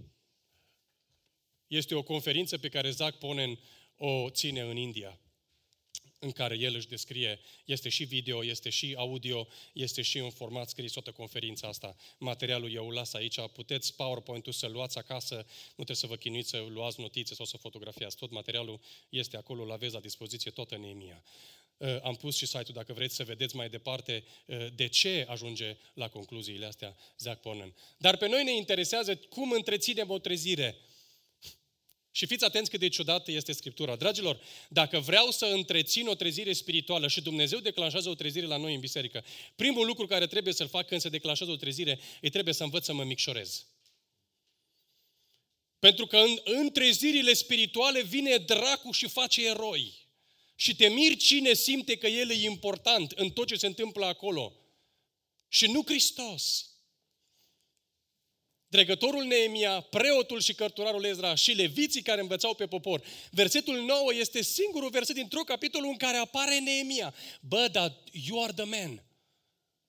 Este 1.66 1.94
o 1.94 2.02
conferință 2.02 2.58
pe 2.58 2.68
care 2.68 2.90
Zach 2.90 3.18
Ponen 3.18 3.58
o 3.96 4.30
ține 4.30 4.60
în 4.60 4.76
India 4.76 5.20
în 6.18 6.32
care 6.32 6.56
el 6.58 6.74
își 6.74 6.88
descrie, 6.88 7.40
este 7.64 7.88
și 7.88 8.04
video, 8.04 8.44
este 8.44 8.70
și 8.70 8.94
audio, 8.96 9.48
este 9.72 10.02
și 10.02 10.18
în 10.18 10.30
format 10.30 10.68
scris 10.68 10.92
toată 10.92 11.10
conferința 11.10 11.68
asta. 11.68 11.96
Materialul 12.18 12.72
eu 12.72 12.90
las 12.90 13.12
aici, 13.12 13.40
puteți 13.52 13.94
PowerPoint-ul 13.94 14.52
să-l 14.52 14.70
luați 14.70 14.98
acasă, 14.98 15.34
nu 15.76 15.84
trebuie 15.84 15.96
să 15.96 16.06
vă 16.06 16.16
chinuiți 16.16 16.48
să 16.48 16.66
luați 16.68 17.00
notițe 17.00 17.34
sau 17.34 17.46
să 17.46 17.56
fotografiați. 17.56 18.16
Tot 18.16 18.30
materialul 18.30 18.80
este 19.08 19.36
acolo, 19.36 19.62
îl 19.62 19.72
aveți 19.72 19.94
la 19.94 20.00
dispoziție, 20.00 20.50
toată 20.50 20.76
Neemia. 20.76 21.22
Uh, 21.76 22.02
am 22.02 22.14
pus 22.14 22.36
și 22.36 22.46
site-ul 22.46 22.74
dacă 22.74 22.92
vreți 22.92 23.14
să 23.14 23.24
vedeți 23.24 23.56
mai 23.56 23.68
departe 23.68 24.24
uh, 24.46 24.66
de 24.74 24.86
ce 24.86 25.26
ajunge 25.28 25.76
la 25.94 26.08
concluziile 26.08 26.66
astea 26.66 26.96
Zach 27.18 27.40
Ponen. 27.40 27.74
Dar 27.96 28.16
pe 28.16 28.28
noi 28.28 28.44
ne 28.44 28.56
interesează 28.56 29.16
cum 29.16 29.52
întreținem 29.52 30.10
o 30.10 30.18
trezire 30.18 30.76
și 32.18 32.26
fiți 32.26 32.44
atenți 32.44 32.70
cât 32.70 32.80
de 32.80 32.88
ciudată 32.88 33.30
este 33.30 33.52
Scriptura. 33.52 33.96
Dragilor, 33.96 34.40
dacă 34.68 34.98
vreau 34.98 35.30
să 35.30 35.44
întrețin 35.44 36.06
o 36.06 36.14
trezire 36.14 36.52
spirituală 36.52 37.08
și 37.08 37.20
Dumnezeu 37.20 37.58
declanșează 37.58 38.08
o 38.08 38.14
trezire 38.14 38.46
la 38.46 38.56
noi 38.56 38.74
în 38.74 38.80
biserică, 38.80 39.24
primul 39.56 39.86
lucru 39.86 40.06
care 40.06 40.26
trebuie 40.26 40.54
să-l 40.54 40.68
fac 40.68 40.86
când 40.86 41.00
se 41.00 41.08
declanșează 41.08 41.52
o 41.52 41.56
trezire, 41.56 42.00
îi 42.20 42.30
trebuie 42.30 42.54
să 42.54 42.62
învăț 42.62 42.84
să 42.84 42.92
mă 42.92 43.04
micșorez. 43.04 43.66
Pentru 45.78 46.06
că 46.06 46.16
în, 46.16 46.38
în 46.44 46.70
trezirile 46.70 47.32
spirituale 47.32 48.02
vine 48.02 48.36
dracu 48.36 48.92
și 48.92 49.08
face 49.08 49.46
eroi. 49.46 49.94
Și 50.54 50.76
te 50.76 50.88
miri 50.88 51.16
cine 51.16 51.52
simte 51.52 51.96
că 51.96 52.06
el 52.06 52.30
e 52.30 52.44
important 52.44 53.10
în 53.10 53.30
tot 53.30 53.46
ce 53.46 53.56
se 53.56 53.66
întâmplă 53.66 54.04
acolo. 54.04 54.56
Și 55.48 55.66
nu 55.66 55.82
Hristos. 55.86 56.70
Dregătorul 58.68 59.24
Neemia, 59.24 59.80
preotul 59.80 60.40
și 60.40 60.54
cărturarul 60.54 61.04
Ezra 61.04 61.34
și 61.34 61.52
leviții 61.52 62.02
care 62.02 62.20
învățau 62.20 62.54
pe 62.54 62.66
popor. 62.66 63.02
Versetul 63.30 63.84
9 63.84 64.14
este 64.14 64.42
singurul 64.42 64.90
verset 64.90 65.14
dintr-o 65.14 65.40
capitolul 65.40 65.90
în 65.90 65.96
care 65.96 66.16
apare 66.16 66.58
Neemia. 66.58 67.14
Bă, 67.40 67.68
dar 67.72 68.02
you 68.12 68.42
are 68.42 68.52
the 68.52 68.64
man. 68.64 69.02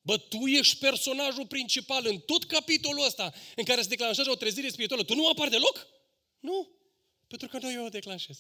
Bă, 0.02 0.18
tu 0.18 0.38
ești 0.38 0.78
personajul 0.78 1.48
principal 1.48 2.06
în 2.06 2.20
tot 2.20 2.44
capitolul 2.44 3.06
ăsta 3.06 3.34
în 3.56 3.64
care 3.64 3.82
se 3.82 3.88
declanșează 3.88 4.30
o 4.30 4.36
trezire 4.36 4.70
spirituală. 4.70 5.04
Tu 5.04 5.16
nu 5.16 5.28
apari 5.28 5.50
deloc? 5.50 5.88
Nu. 6.40 6.70
Pentru 7.28 7.48
că 7.48 7.58
nu 7.62 7.72
eu 7.72 7.86
o 7.86 7.90
declanșez. 7.90 8.38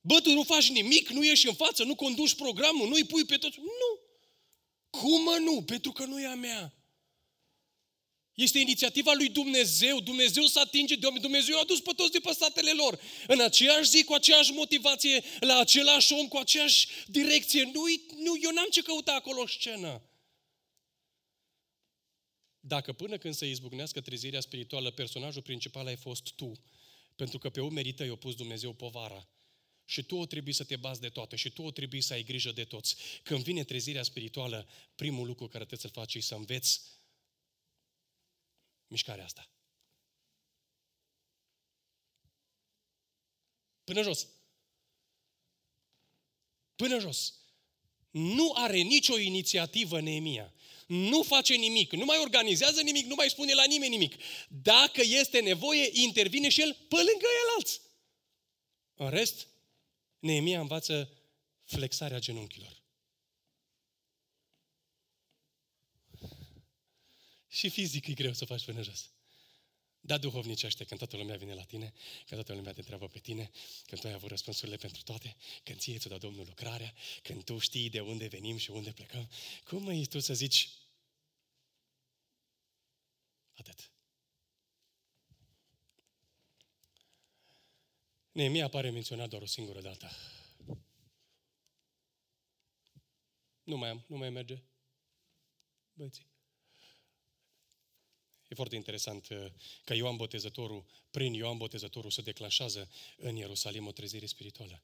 Bă, 0.00 0.20
tu 0.20 0.32
nu 0.32 0.42
faci 0.42 0.70
nimic, 0.70 1.08
nu 1.08 1.24
ieși 1.24 1.48
în 1.48 1.54
față, 1.54 1.84
nu 1.84 1.94
conduci 1.94 2.34
programul, 2.34 2.88
nu 2.88 2.94
îi 2.94 3.04
pui 3.04 3.24
pe 3.24 3.36
toți. 3.36 3.58
Nu. 3.58 4.00
Cum 4.90 5.22
mă 5.22 5.36
nu? 5.40 5.62
Pentru 5.62 5.92
că 5.92 6.04
nu 6.04 6.20
e 6.20 6.26
a 6.26 6.34
mea. 6.34 6.77
Este 8.44 8.58
inițiativa 8.58 9.12
lui 9.12 9.28
Dumnezeu. 9.28 10.00
Dumnezeu 10.00 10.42
să 10.42 10.58
atinge 10.58 10.94
de 10.96 11.04
oameni. 11.06 11.22
Dumnezeu 11.22 11.58
a 11.58 11.64
dus 11.64 11.80
pe 11.80 11.92
toți 11.96 12.12
de 12.12 12.18
pe 12.18 12.32
statele 12.32 12.72
lor. 12.72 13.00
În 13.26 13.40
aceeași 13.40 13.88
zi, 13.88 14.04
cu 14.04 14.12
aceeași 14.12 14.52
motivație, 14.52 15.24
la 15.40 15.58
același 15.58 16.12
om, 16.12 16.28
cu 16.28 16.36
aceeași 16.36 16.88
direcție. 17.06 17.62
Nu, 17.62 17.82
nu 18.16 18.36
eu 18.42 18.50
n-am 18.50 18.68
ce 18.70 18.82
căuta 18.82 19.12
acolo 19.12 19.46
scenă. 19.46 20.02
Dacă 22.60 22.92
până 22.92 23.18
când 23.18 23.34
se 23.34 23.46
izbucnească 23.46 24.00
trezirea 24.00 24.40
spirituală, 24.40 24.90
personajul 24.90 25.42
principal 25.42 25.86
ai 25.86 25.96
fost 25.96 26.32
tu, 26.36 26.52
pentru 27.16 27.38
că 27.38 27.50
pe 27.50 27.60
umerii 27.60 27.94
tăi 27.94 28.08
a 28.08 28.16
pus 28.16 28.34
Dumnezeu 28.34 28.72
povara, 28.72 29.28
și 29.84 30.02
tu 30.02 30.16
o 30.16 30.26
trebuie 30.26 30.54
să 30.54 30.64
te 30.64 30.76
bazi 30.76 31.00
de 31.00 31.08
toate 31.08 31.36
și 31.36 31.50
tu 31.50 31.62
o 31.62 31.70
trebuie 31.70 32.00
să 32.00 32.12
ai 32.12 32.22
grijă 32.22 32.52
de 32.52 32.64
toți. 32.64 32.96
Când 33.22 33.42
vine 33.42 33.64
trezirea 33.64 34.02
spirituală, 34.02 34.68
primul 34.94 35.26
lucru 35.26 35.46
care 35.46 35.64
trebuie 35.64 35.90
să-l 35.90 36.02
faci 36.02 36.14
e 36.14 36.20
să 36.20 36.34
înveți 36.34 36.97
mișcarea 38.88 39.24
asta. 39.24 39.50
Până 43.84 44.02
jos. 44.02 44.26
Până 46.76 46.98
jos. 46.98 47.34
Nu 48.10 48.52
are 48.54 48.78
nicio 48.78 49.18
inițiativă 49.18 50.00
Neemia. 50.00 50.54
Nu 50.86 51.22
face 51.22 51.54
nimic, 51.54 51.92
nu 51.92 52.04
mai 52.04 52.18
organizează 52.18 52.80
nimic, 52.80 53.06
nu 53.06 53.14
mai 53.14 53.30
spune 53.30 53.54
la 53.54 53.64
nimeni 53.64 53.90
nimic. 53.90 54.14
Dacă 54.48 55.02
este 55.02 55.40
nevoie, 55.40 55.90
intervine 55.92 56.48
și 56.48 56.60
el 56.60 56.74
pe 56.74 56.96
lângă 56.96 57.26
el 57.42 57.54
alți. 57.56 57.80
În 58.94 59.10
rest, 59.10 59.46
Neemia 60.18 60.60
învață 60.60 61.12
flexarea 61.64 62.18
genunchilor. 62.18 62.77
Și 67.58 67.68
fizic 67.68 68.06
e 68.06 68.12
greu 68.12 68.32
să 68.32 68.44
faci 68.44 68.64
până 68.64 68.82
jos. 68.82 69.12
Dar 70.00 70.18
duhovnicește 70.18 70.84
când 70.84 70.98
toată 70.98 71.16
lumea 71.16 71.36
vine 71.36 71.54
la 71.54 71.64
tine, 71.64 71.92
când 72.16 72.40
toată 72.40 72.54
lumea 72.54 72.72
te 72.72 72.78
întreabă 72.78 73.08
pe 73.08 73.18
tine, 73.18 73.50
când 73.86 74.00
tu 74.00 74.06
ai 74.06 74.12
avut 74.12 74.28
răspunsurile 74.28 74.76
pentru 74.76 75.02
toate, 75.02 75.36
când 75.62 75.78
ție 75.78 75.98
ți-o 75.98 76.10
dat 76.10 76.20
Domnul 76.20 76.46
lucrarea, 76.46 76.94
când 77.22 77.44
tu 77.44 77.58
știi 77.58 77.90
de 77.90 78.00
unde 78.00 78.26
venim 78.26 78.56
și 78.56 78.70
unde 78.70 78.92
plecăm, 78.92 79.30
cum 79.64 79.82
mai 79.82 80.06
tu 80.10 80.18
să 80.18 80.34
zici 80.34 80.70
atât? 83.52 83.92
Neemia 88.32 88.64
apare 88.64 88.90
menționat 88.90 89.28
doar 89.28 89.42
o 89.42 89.46
singură 89.46 89.80
dată. 89.80 90.10
Nu 93.62 93.76
mai 93.76 93.88
am, 93.88 94.04
nu 94.08 94.16
mai 94.16 94.30
merge. 94.30 94.62
Băieții. 95.92 96.36
E 98.48 98.54
foarte 98.54 98.76
interesant 98.76 99.28
uh, 99.28 99.36
că 99.84 99.94
Ioan 99.94 100.16
Botezătorul, 100.16 100.84
prin 101.10 101.34
Ioan 101.34 101.56
Botezătorul, 101.56 102.10
se 102.10 102.22
declanșează 102.22 102.90
în 103.16 103.36
Ierusalim 103.36 103.86
o 103.86 103.92
trezire 103.92 104.26
spirituală. 104.26 104.82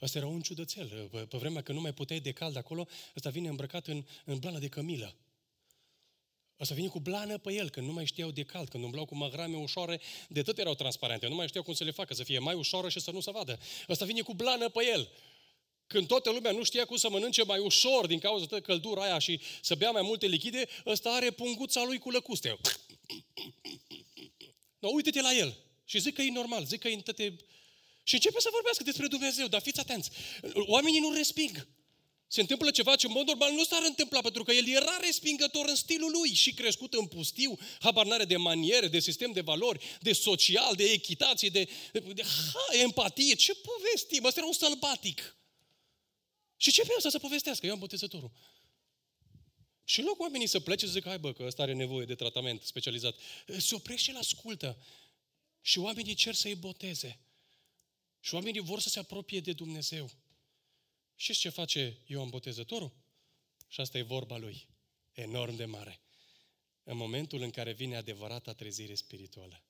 Ăsta 0.00 0.18
era 0.18 0.26
un 0.26 0.40
ciudățel. 0.40 1.08
Pe, 1.10 1.18
pe 1.18 1.36
vremea 1.36 1.62
că 1.62 1.72
nu 1.72 1.80
mai 1.80 1.92
puteai 1.92 2.20
de 2.20 2.32
cald 2.32 2.56
acolo, 2.56 2.86
ăsta 3.16 3.30
vine 3.30 3.48
îmbrăcat 3.48 3.86
în, 3.86 4.04
în 4.24 4.38
blană 4.38 4.58
de 4.58 4.68
cămilă. 4.68 5.14
Ăsta 6.60 6.74
vine 6.74 6.88
cu 6.88 7.00
blană 7.00 7.38
pe 7.38 7.52
el, 7.52 7.70
când 7.70 7.86
nu 7.86 7.92
mai 7.92 8.06
știau 8.06 8.30
de 8.30 8.42
cald, 8.42 8.68
când 8.68 8.84
umblau 8.84 9.04
cu 9.04 9.16
magrame 9.16 9.56
ușoare, 9.56 10.00
de 10.28 10.42
tot 10.42 10.58
erau 10.58 10.74
transparente, 10.74 11.26
nu 11.26 11.34
mai 11.34 11.48
știau 11.48 11.64
cum 11.64 11.74
să 11.74 11.84
le 11.84 11.90
facă, 11.90 12.14
să 12.14 12.22
fie 12.22 12.38
mai 12.38 12.54
ușoară 12.54 12.88
și 12.88 13.00
să 13.00 13.10
nu 13.10 13.20
se 13.20 13.30
vadă. 13.30 13.58
Ăsta 13.88 14.04
vine 14.04 14.20
cu 14.20 14.34
blană 14.34 14.68
pe 14.68 14.84
el. 14.92 15.10
Când 15.86 16.06
toată 16.06 16.30
lumea 16.30 16.52
nu 16.52 16.62
știa 16.62 16.84
cum 16.84 16.96
să 16.96 17.08
mănânce 17.08 17.44
mai 17.44 17.58
ușor 17.58 18.06
din 18.06 18.18
cauza 18.18 18.44
de 18.44 18.60
căldura 18.60 19.02
aia 19.02 19.18
și 19.18 19.40
să 19.62 19.74
bea 19.74 19.90
mai 19.90 20.02
multe 20.02 20.26
lichide, 20.26 20.68
ăsta 20.86 21.10
are 21.10 21.30
punguța 21.30 21.84
lui 21.84 21.98
cu 21.98 22.10
lăcuste. 22.10 22.58
No, 24.78 24.88
uite-te 24.88 25.20
la 25.20 25.34
el. 25.34 25.56
Și 25.84 25.98
zic 25.98 26.14
că 26.14 26.22
e 26.22 26.30
normal, 26.30 26.64
zic 26.64 26.80
că 26.80 26.88
e 26.88 26.94
în 26.94 27.00
toate... 27.00 27.36
Și 28.02 28.14
începe 28.14 28.40
să 28.40 28.48
vorbească 28.52 28.82
despre 28.82 29.06
Dumnezeu, 29.06 29.46
dar 29.46 29.60
fiți 29.60 29.80
atenți. 29.80 30.10
Oamenii 30.54 31.00
nu 31.00 31.12
resping. 31.12 31.68
Se 32.28 32.40
întâmplă 32.40 32.70
ceva 32.70 32.96
ce 32.96 33.06
în 33.06 33.12
mod 33.12 33.26
normal 33.26 33.52
nu 33.52 33.64
s-ar 33.64 33.82
întâmpla, 33.84 34.20
pentru 34.20 34.42
că 34.42 34.52
el 34.52 34.68
era 34.68 34.96
respingător 35.00 35.68
în 35.68 35.74
stilul 35.74 36.10
lui 36.10 36.34
și 36.34 36.54
crescut 36.54 36.94
în 36.94 37.06
pustiu, 37.06 37.58
habar 37.80 38.06
n-are 38.06 38.24
de 38.24 38.36
maniere, 38.36 38.88
de 38.88 38.98
sistem 38.98 39.32
de 39.32 39.40
valori, 39.40 39.98
de 40.00 40.12
social, 40.12 40.74
de 40.74 40.84
echitație, 40.84 41.48
de, 41.48 41.68
de, 41.92 41.98
de 41.98 42.22
ha, 42.22 42.76
empatie. 42.82 43.34
Ce 43.34 43.54
povestim? 43.54 44.24
Ăsta 44.24 44.40
era 44.40 44.48
un 44.48 44.54
sălbatic. 44.54 45.36
Și 46.56 46.72
ce 46.72 46.82
vrea 46.82 47.10
să 47.10 47.18
povestească? 47.18 47.66
Eu 47.66 47.72
am 47.72 47.78
botezătorul. 47.78 48.30
Și 49.88 50.00
în 50.00 50.06
loc 50.06 50.20
oamenii 50.20 50.46
să 50.46 50.60
plece 50.60 50.86
să 50.86 50.92
zică, 50.92 51.08
hai 51.08 51.18
bă, 51.18 51.32
că 51.32 51.42
ăsta 51.42 51.62
are 51.62 51.72
nevoie 51.72 52.06
de 52.06 52.14
tratament 52.14 52.62
specializat, 52.62 53.16
se 53.58 53.74
oprește 53.74 54.02
și 54.02 54.10
el 54.10 54.16
ascultă. 54.16 54.78
Și 55.60 55.78
oamenii 55.78 56.14
cer 56.14 56.34
să-i 56.34 56.54
boteze. 56.54 57.18
Și 58.20 58.34
oamenii 58.34 58.60
vor 58.60 58.80
să 58.80 58.88
se 58.88 58.98
apropie 58.98 59.40
de 59.40 59.52
Dumnezeu. 59.52 60.10
Și 61.16 61.32
ce 61.32 61.48
face 61.48 61.98
Ioan 62.06 62.28
Botezătorul? 62.28 62.92
Și 63.68 63.80
asta 63.80 63.98
e 63.98 64.02
vorba 64.02 64.36
lui, 64.36 64.68
enorm 65.12 65.56
de 65.56 65.64
mare. 65.64 66.00
În 66.82 66.96
momentul 66.96 67.42
în 67.42 67.50
care 67.50 67.72
vine 67.72 67.96
adevărata 67.96 68.52
trezire 68.52 68.94
spirituală, 68.94 69.62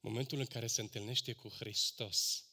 momentul 0.00 0.38
în 0.38 0.46
care 0.46 0.66
se 0.66 0.80
întâlnește 0.80 1.32
cu 1.32 1.48
Hristos, 1.48 2.44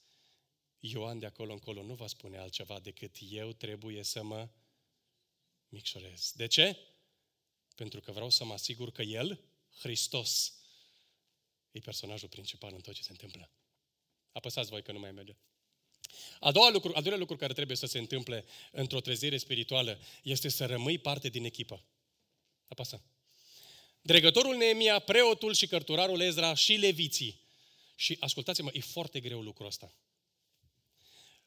Ioan 0.80 1.20
de 1.20 1.26
acolo 1.26 1.54
încolo 1.54 1.84
nu 1.84 1.94
va 1.94 2.08
spune 2.08 2.38
altceva 2.38 2.80
decât 2.80 3.16
eu 3.30 3.52
trebuie 3.52 4.04
să 4.04 4.24
mă 4.24 4.50
micșorez. 5.70 6.32
De 6.36 6.48
ce? 6.48 6.78
Pentru 7.76 8.02
că 8.02 8.12
vreau 8.12 8.30
să 8.30 8.44
mă 8.44 8.54
asigur 8.54 8.92
că 8.92 9.02
El, 9.02 9.40
Hristos, 9.78 10.54
e 11.72 11.80
personajul 11.80 12.30
principal 12.30 12.74
în 12.74 12.82
tot 12.82 12.94
ce 12.94 13.04
se 13.04 13.12
întâmplă. 13.12 13.52
Apăsați 14.32 14.70
voi 14.70 14.84
că 14.84 14.92
nu 14.92 15.00
mai 15.00 15.12
merge. 15.12 15.36
A 16.40 16.52
doua 16.52 16.70
lucru, 16.70 16.92
al 16.96 17.02
doilea 17.02 17.20
lucru 17.20 17.36
care 17.36 17.54
trebuie 17.54 17.78
să 17.78 17.86
se 17.86 17.98
întâmple 17.98 18.46
într-o 18.72 19.02
trezire 19.02 19.38
spirituală 19.38 20.00
este 20.24 20.50
să 20.50 20.66
rămâi 20.66 20.98
parte 20.98 21.30
din 21.30 21.46
echipă. 21.46 21.84
Apasă. 22.68 23.02
Dregătorul 24.02 24.56
Neemia, 24.56 25.00
preotul 25.00 25.54
și 25.54 25.68
cărturarul 25.68 26.22
Ezra 26.22 26.54
și 26.54 26.74
leviții. 26.74 27.40
Și 27.96 28.18
ascultați-mă, 28.20 28.70
e 28.74 28.80
foarte 28.80 29.20
greu 29.20 29.42
lucrul 29.42 29.68
ăsta. 29.68 29.94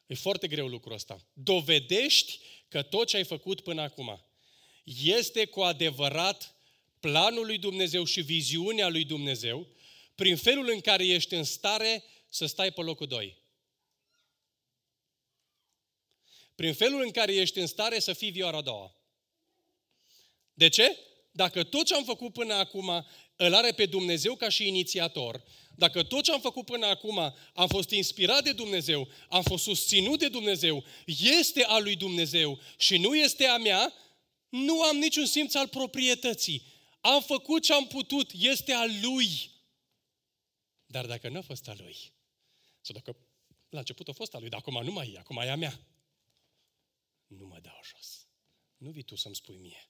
E 0.06 0.14
foarte 0.14 0.48
greu 0.48 0.68
lucrul 0.68 0.92
ăsta. 0.92 1.26
Dovedești 1.32 2.38
că 2.68 2.82
tot 2.82 3.06
ce 3.06 3.16
ai 3.16 3.24
făcut 3.24 3.60
până 3.60 3.82
acum 3.82 4.24
este 5.02 5.44
cu 5.44 5.60
adevărat 5.60 6.54
planul 7.00 7.46
lui 7.46 7.58
Dumnezeu 7.58 8.04
și 8.04 8.20
viziunea 8.20 8.88
lui 8.88 9.04
Dumnezeu 9.04 9.66
prin 10.14 10.36
felul 10.36 10.68
în 10.68 10.80
care 10.80 11.06
ești 11.06 11.34
în 11.34 11.44
stare 11.44 12.04
să 12.28 12.46
stai 12.46 12.72
pe 12.72 12.80
locul 12.80 13.06
2. 13.06 13.36
Prin 16.54 16.74
felul 16.74 17.02
în 17.02 17.10
care 17.10 17.34
ești 17.34 17.58
în 17.58 17.66
stare 17.66 17.98
să 17.98 18.12
fii 18.12 18.30
vioara 18.30 18.56
a 18.56 18.60
doua. 18.60 18.94
De 20.54 20.68
ce? 20.68 20.98
Dacă 21.30 21.64
tot 21.64 21.86
ce 21.86 21.94
am 21.94 22.04
făcut 22.04 22.32
până 22.32 22.54
acum 22.54 23.06
îl 23.40 23.54
are 23.54 23.72
pe 23.72 23.86
Dumnezeu 23.86 24.36
ca 24.36 24.48
și 24.48 24.66
inițiator, 24.66 25.44
dacă 25.76 26.02
tot 26.02 26.22
ce 26.24 26.32
am 26.32 26.40
făcut 26.40 26.64
până 26.64 26.86
acum 26.86 27.18
am 27.54 27.68
fost 27.68 27.90
inspirat 27.90 28.44
de 28.44 28.52
Dumnezeu, 28.52 29.08
am 29.28 29.42
fost 29.42 29.62
susținut 29.62 30.18
de 30.18 30.28
Dumnezeu, 30.28 30.84
este 31.40 31.64
a 31.64 31.78
lui 31.78 31.96
Dumnezeu 31.96 32.58
și 32.78 32.96
nu 32.96 33.16
este 33.16 33.44
a 33.44 33.56
mea, 33.56 33.94
nu 34.48 34.82
am 34.82 34.96
niciun 34.96 35.26
simț 35.26 35.54
al 35.54 35.68
proprietății. 35.68 36.62
Am 37.00 37.22
făcut 37.22 37.62
ce 37.62 37.72
am 37.72 37.86
putut, 37.86 38.30
este 38.34 38.72
a 38.72 38.84
lui. 39.02 39.50
Dar 40.86 41.06
dacă 41.06 41.28
nu 41.28 41.38
a 41.38 41.42
fost 41.42 41.68
a 41.68 41.74
lui, 41.76 41.96
sau 42.80 42.94
dacă 42.94 43.16
la 43.68 43.78
început 43.78 44.08
a 44.08 44.12
fost 44.12 44.34
a 44.34 44.38
lui, 44.38 44.48
dar 44.48 44.58
acum 44.58 44.84
nu 44.84 44.92
mai 44.92 45.12
e, 45.12 45.18
acum 45.18 45.36
e 45.36 45.50
a 45.50 45.56
mea, 45.56 45.80
nu 47.26 47.46
mă 47.46 47.58
dau 47.62 47.80
jos. 47.94 48.26
Nu 48.76 48.90
vii 48.90 49.02
tu 49.02 49.16
să-mi 49.16 49.34
spui 49.34 49.56
mie 49.56 49.88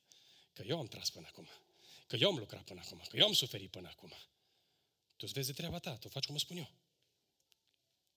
că 0.52 0.62
eu 0.66 0.78
am 0.78 0.86
tras 0.86 1.10
până 1.10 1.26
acum, 1.28 1.48
că 2.08 2.16
eu 2.16 2.28
am 2.28 2.36
lucrat 2.36 2.64
până 2.64 2.80
acum, 2.84 3.02
că 3.08 3.16
eu 3.16 3.26
am 3.26 3.32
suferit 3.32 3.70
până 3.70 3.88
acum. 3.88 4.12
Tu 5.16 5.24
îți 5.24 5.32
vezi 5.32 5.46
de 5.46 5.52
treaba 5.52 5.78
ta, 5.78 5.96
tu 5.96 6.08
faci 6.08 6.26
cum 6.26 6.36
spun 6.36 6.56
eu. 6.56 6.70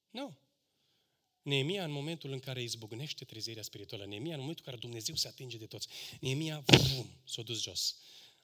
Nu. 0.09 0.37
Neemia 1.41 1.83
în 1.83 1.91
momentul 1.91 2.31
în 2.31 2.39
care 2.39 2.61
izbucnește 2.61 3.25
trezirea 3.25 3.63
spirituală, 3.63 4.05
Neemia 4.05 4.33
în 4.33 4.39
momentul 4.39 4.63
în 4.65 4.71
care 4.71 4.85
Dumnezeu 4.85 5.15
se 5.15 5.27
atinge 5.27 5.57
de 5.57 5.65
toți, 5.65 5.87
Neemia, 6.19 6.63
vum, 6.65 7.09
s-a 7.23 7.41
dus 7.41 7.61
jos. 7.61 7.97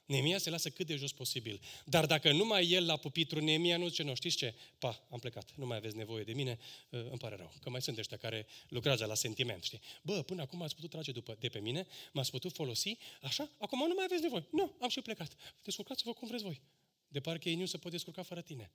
Neemia 0.07 0.37
se 0.37 0.49
lasă 0.49 0.69
cât 0.69 0.85
de 0.85 0.95
jos 0.95 1.11
posibil. 1.11 1.61
Dar 1.85 2.05
dacă 2.05 2.31
nu 2.31 2.45
mai 2.45 2.69
el 2.69 2.85
la 2.85 2.97
pupitru, 2.97 3.39
Neemia 3.39 3.77
nu 3.77 3.87
zice, 3.87 4.03
nu, 4.03 4.15
știți 4.15 4.37
ce? 4.37 4.55
Pa, 4.79 5.07
am 5.11 5.19
plecat, 5.19 5.51
nu 5.55 5.65
mai 5.65 5.77
aveți 5.77 5.95
nevoie 5.95 6.23
de 6.23 6.33
mine, 6.33 6.59
uh, 6.89 6.99
îmi 7.09 7.17
pare 7.17 7.35
rău. 7.35 7.53
Că 7.61 7.69
mai 7.69 7.81
sunt 7.81 7.97
ăștia 7.97 8.17
care 8.17 8.47
lucrează 8.69 9.05
la 9.05 9.13
sentiment, 9.13 9.63
știi? 9.63 9.81
Bă, 10.01 10.21
până 10.21 10.41
acum 10.41 10.61
ați 10.61 10.75
putut 10.75 10.89
trage 10.89 11.11
după, 11.11 11.35
de 11.39 11.47
pe 11.47 11.59
mine, 11.59 11.87
m-ați 12.13 12.31
putut 12.31 12.53
folosi, 12.53 12.97
așa? 13.21 13.51
Acum 13.57 13.87
nu 13.87 13.93
mai 13.93 14.03
aveți 14.03 14.21
nevoie. 14.21 14.47
Nu, 14.51 14.75
am 14.79 14.89
și 14.89 15.01
plecat. 15.01 15.35
Descurcați-vă 15.63 16.13
cum 16.13 16.27
vreți 16.27 16.43
voi. 16.43 16.61
De 17.07 17.19
parcă 17.19 17.49
ei 17.49 17.55
nu 17.55 17.65
se 17.65 17.77
pot 17.77 17.91
descurca 17.91 18.23
fără 18.23 18.41
tine. 18.41 18.71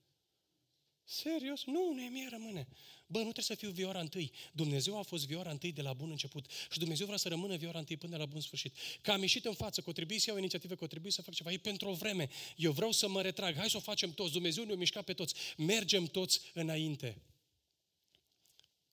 Serios? 1.04 1.64
Nu, 1.64 1.92
nu 1.92 2.00
e 2.00 2.08
mie 2.08 2.28
rămâne. 2.30 2.68
Bă, 3.06 3.18
nu 3.18 3.32
trebuie 3.32 3.44
să 3.44 3.54
fiu 3.54 3.70
vioara 3.70 4.00
întâi. 4.00 4.32
Dumnezeu 4.52 4.98
a 4.98 5.02
fost 5.02 5.26
vioara 5.26 5.50
întâi 5.50 5.72
de 5.72 5.82
la 5.82 5.92
bun 5.92 6.10
început. 6.10 6.46
Și 6.70 6.78
Dumnezeu 6.78 7.06
vrea 7.06 7.18
să 7.18 7.28
rămână 7.28 7.56
vioara 7.56 7.78
întâi 7.78 7.96
până 7.96 8.16
la 8.16 8.26
bun 8.26 8.40
sfârșit. 8.40 8.74
Că 9.00 9.12
am 9.12 9.20
ieșit 9.20 9.44
în 9.44 9.54
față, 9.54 9.80
că 9.80 9.92
trebuie 9.92 10.18
să 10.18 10.24
iau 10.28 10.38
inițiativă, 10.38 10.74
că 10.74 10.86
trebuie 10.86 11.12
să 11.12 11.22
fac 11.22 11.34
ceva. 11.34 11.52
E 11.52 11.58
pentru 11.58 11.88
o 11.88 11.92
vreme. 11.92 12.28
Eu 12.56 12.72
vreau 12.72 12.92
să 12.92 13.08
mă 13.08 13.22
retrag. 13.22 13.56
Hai 13.56 13.70
să 13.70 13.76
o 13.76 13.80
facem 13.80 14.12
toți. 14.12 14.32
Dumnezeu 14.32 14.64
ne-a 14.64 14.76
mișcat 14.76 15.04
pe 15.04 15.12
toți. 15.12 15.34
Mergem 15.56 16.06
toți 16.06 16.40
înainte. 16.54 17.22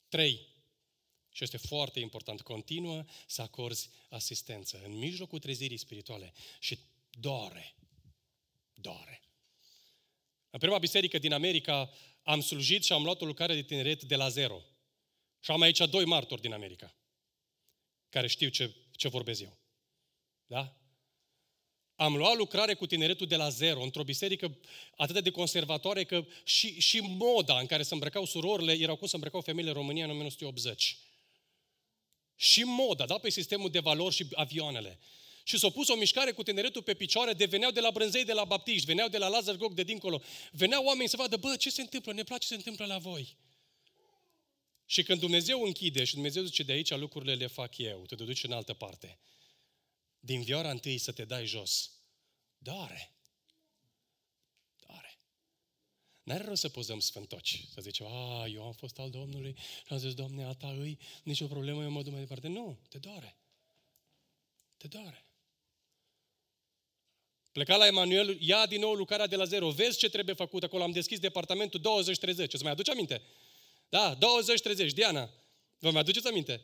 3. 0.08 0.48
Și 1.32 1.44
este 1.44 1.58
foarte 1.58 2.00
important. 2.00 2.42
Continuă 2.42 3.04
să 3.28 3.42
acorzi 3.42 3.90
asistență 4.10 4.82
în 4.86 4.98
mijlocul 4.98 5.40
trezirii 5.40 5.78
spirituale. 5.78 6.34
Și 6.60 6.80
doare. 7.10 7.76
Doare. 8.74 9.22
În 10.50 10.60
prima 10.60 10.78
biserică 10.78 11.18
din 11.18 11.34
America 11.34 11.90
am 12.24 12.42
slujit 12.42 12.84
și 12.84 12.94
am 12.94 13.04
luat 13.04 13.22
o 13.22 13.26
lucrare 13.26 13.54
de 13.54 13.62
tineret 13.62 14.04
de 14.04 14.16
la 14.16 14.30
zero. 14.30 14.62
Și 15.40 15.52
am 15.52 15.62
aici 15.62 15.78
doi 15.78 16.06
martori 16.06 16.42
din 16.42 16.54
America, 16.54 16.96
care 18.10 18.28
știu 18.28 18.50
ce, 18.50 18.76
ce 18.92 19.08
vorbesc 19.08 19.42
eu. 19.42 19.58
Da? 20.46 20.74
Am 21.96 22.16
luat 22.16 22.38
lucrare 22.38 22.74
cu 22.74 22.86
tineretul 22.86 23.28
de 23.28 23.36
la 23.36 23.50
zero, 23.50 23.82
într-o 23.82 24.04
biserică 24.04 24.58
atât 24.96 25.24
de 25.24 25.30
conservatoare 25.30 26.04
că 26.04 26.26
și, 26.44 26.80
și 26.80 27.00
moda 27.00 27.60
în 27.60 27.66
care 27.66 27.84
se 27.84 27.94
îmbrăcau 27.94 28.26
surorile 28.26 28.74
erau 28.74 28.96
cum 28.96 29.08
se 29.08 29.16
îmbrăcau 29.16 29.42
femeile 29.42 29.70
în 29.70 29.76
România 29.76 30.04
în 30.04 30.10
1980. 30.10 30.98
Și 32.36 32.64
moda, 32.64 33.06
da, 33.06 33.18
pe 33.18 33.30
sistemul 33.30 33.70
de 33.70 33.80
valori 33.80 34.16
și 34.16 34.28
avioanele 34.34 35.00
și 35.44 35.58
s-a 35.58 35.70
pus 35.70 35.88
o 35.88 35.96
mișcare 35.96 36.32
cu 36.32 36.44
tineretul 36.44 36.84
pe 36.84 36.94
picioare, 36.94 37.34
de 37.34 37.46
veneau 37.46 37.72
de 37.72 37.80
la 37.80 37.92
Brânzei, 37.92 38.26
de 38.26 38.34
la 38.34 38.44
Baptiști, 38.44 38.86
veneau 38.86 39.08
de 39.08 39.18
la 39.18 39.28
Lazar 39.28 39.56
Gog 39.56 39.74
de 39.74 39.84
dincolo, 39.84 40.22
veneau 40.52 40.86
oameni 40.86 41.10
să 41.10 41.18
vadă, 41.18 41.38
bă, 41.38 41.56
ce 41.56 41.70
se 41.70 41.82
întâmplă, 41.82 42.14
ne 42.14 42.24
place 42.24 42.42
ce 42.42 42.48
se 42.48 42.56
întâmplă 42.56 42.86
la 42.86 42.98
voi. 42.98 43.38
Și 44.86 45.04
când 45.04 45.20
Dumnezeu 45.20 45.64
închide 45.64 46.04
și 46.04 46.14
Dumnezeu 46.14 46.44
zice, 46.44 46.64
de 46.64 46.72
aici 46.72 46.90
lucrurile 46.90 47.36
le 47.36 47.48
fac 47.48 47.78
eu, 47.78 48.06
te 48.06 48.16
duci 48.16 48.44
în 48.44 48.52
altă 48.52 48.74
parte. 48.74 49.20
Din 50.20 50.42
vioara 50.42 50.70
întâi 50.70 50.98
să 50.98 51.12
te 51.12 51.26
dai 51.26 51.46
jos. 51.46 51.92
Doare. 52.58 53.14
Doare. 54.88 55.20
N-are 56.24 56.44
rău 56.44 56.56
să 56.56 56.70
pozăm 56.70 57.00
sfântoci, 57.00 57.66
să 57.74 57.82
zicem, 57.82 58.06
a, 58.06 58.48
eu 58.48 58.64
am 58.64 58.74
fost 58.74 59.00
al 59.00 59.10
Domnului 59.10 59.56
și 59.58 59.94
am 59.94 59.98
zis, 59.98 60.14
Doamne, 60.14 60.44
a 60.44 60.54
ta 60.54 60.70
îi, 60.70 61.00
nicio 61.24 61.48
problemă, 61.48 61.84
eu 61.84 61.92
mă 61.92 62.02
duc 62.02 62.12
mai 62.12 62.22
departe. 62.22 62.48
Nu, 62.48 62.80
te 62.90 62.98
doare. 62.98 63.38
Te 64.78 64.88
doare. 64.88 65.29
Pleca 67.52 67.76
la 67.76 67.86
Emanuel, 67.86 68.38
ia 68.40 68.66
din 68.66 68.80
nou 68.80 68.94
lucrarea 68.94 69.28
de 69.28 69.36
la 69.36 69.44
zero. 69.44 69.70
Vezi 69.70 69.98
ce 69.98 70.10
trebuie 70.10 70.36
făcut 70.36 70.64
acolo. 70.64 70.84
Am 70.84 70.92
deschis 70.92 71.20
departamentul 71.20 71.80
20-30. 71.80 72.52
Îți 72.52 72.64
mai 72.64 72.72
aduce 72.72 72.92
aminte? 72.92 73.22
Da, 73.90 74.18
20-30. 74.18 74.94
Diana, 74.94 75.30
vă 75.80 75.92
mai 75.92 76.02
aduceți 76.02 76.28
aminte? 76.28 76.62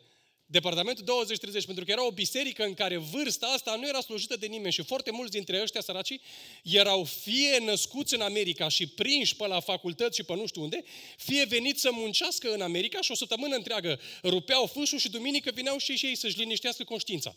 Departamentul 0.48 1.26
20-30, 1.62 1.64
pentru 1.66 1.84
că 1.84 1.90
era 1.90 2.06
o 2.06 2.10
biserică 2.10 2.64
în 2.64 2.74
care 2.74 2.96
vârsta 2.96 3.46
asta 3.46 3.76
nu 3.76 3.88
era 3.88 4.00
slujită 4.00 4.36
de 4.36 4.46
nimeni 4.46 4.72
și 4.72 4.82
foarte 4.82 5.10
mulți 5.10 5.32
dintre 5.32 5.62
ăștia 5.62 5.80
săraci 5.80 6.20
erau 6.62 7.04
fie 7.04 7.58
născuți 7.58 8.14
în 8.14 8.20
America 8.20 8.68
și 8.68 8.86
prinși 8.86 9.36
pe 9.36 9.46
la 9.46 9.60
facultăți 9.60 10.16
și 10.16 10.22
pe 10.22 10.34
nu 10.34 10.46
știu 10.46 10.62
unde, 10.62 10.84
fie 11.16 11.44
veniți 11.44 11.80
să 11.80 11.90
muncească 11.92 12.52
în 12.52 12.60
America 12.60 13.00
și 13.00 13.10
o 13.10 13.14
săptămână 13.14 13.54
întreagă 13.54 14.00
rupeau 14.22 14.66
fâșul 14.66 14.98
și 14.98 15.10
duminică 15.10 15.50
vineau 15.54 15.78
și 15.78 15.98
ei 16.02 16.14
să-și 16.14 16.38
liniștească 16.38 16.84
conștiința 16.84 17.34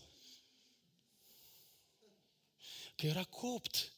că 2.99 3.05
era 3.05 3.23
copt. 3.23 3.93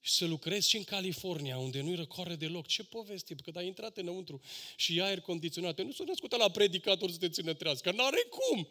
Și 0.00 0.12
să 0.12 0.24
lucrezi 0.24 0.68
și 0.68 0.76
în 0.76 0.84
California, 0.84 1.58
unde 1.58 1.80
nu-i 1.80 1.94
răcoare 1.94 2.36
deloc. 2.36 2.66
Ce 2.66 2.84
povesti? 2.84 3.34
Că 3.34 3.50
ai 3.54 3.66
intrat 3.66 3.96
înăuntru 3.96 4.42
și 4.76 4.96
e 4.96 5.02
aer 5.02 5.20
condiționat. 5.20 5.84
Nu 5.84 5.92
s-a 5.92 6.04
născut 6.06 6.36
la 6.36 6.50
predicator 6.50 7.10
să 7.10 7.18
te 7.18 7.28
țină 7.28 7.54
trează, 7.54 7.80
că 7.82 7.92
n-are 7.92 8.26
cum. 8.30 8.68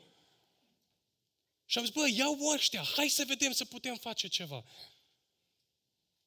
Și 1.66 1.78
am 1.78 1.86
zis, 1.86 1.93
bă, 1.93 2.10
iau 2.16 2.39
ăștia, 2.53 2.82
hai 2.82 3.10
să 3.10 3.24
vedem 3.28 3.51
să 3.51 3.66
putem 3.66 3.95
face 3.95 4.28
ceva. 4.28 4.66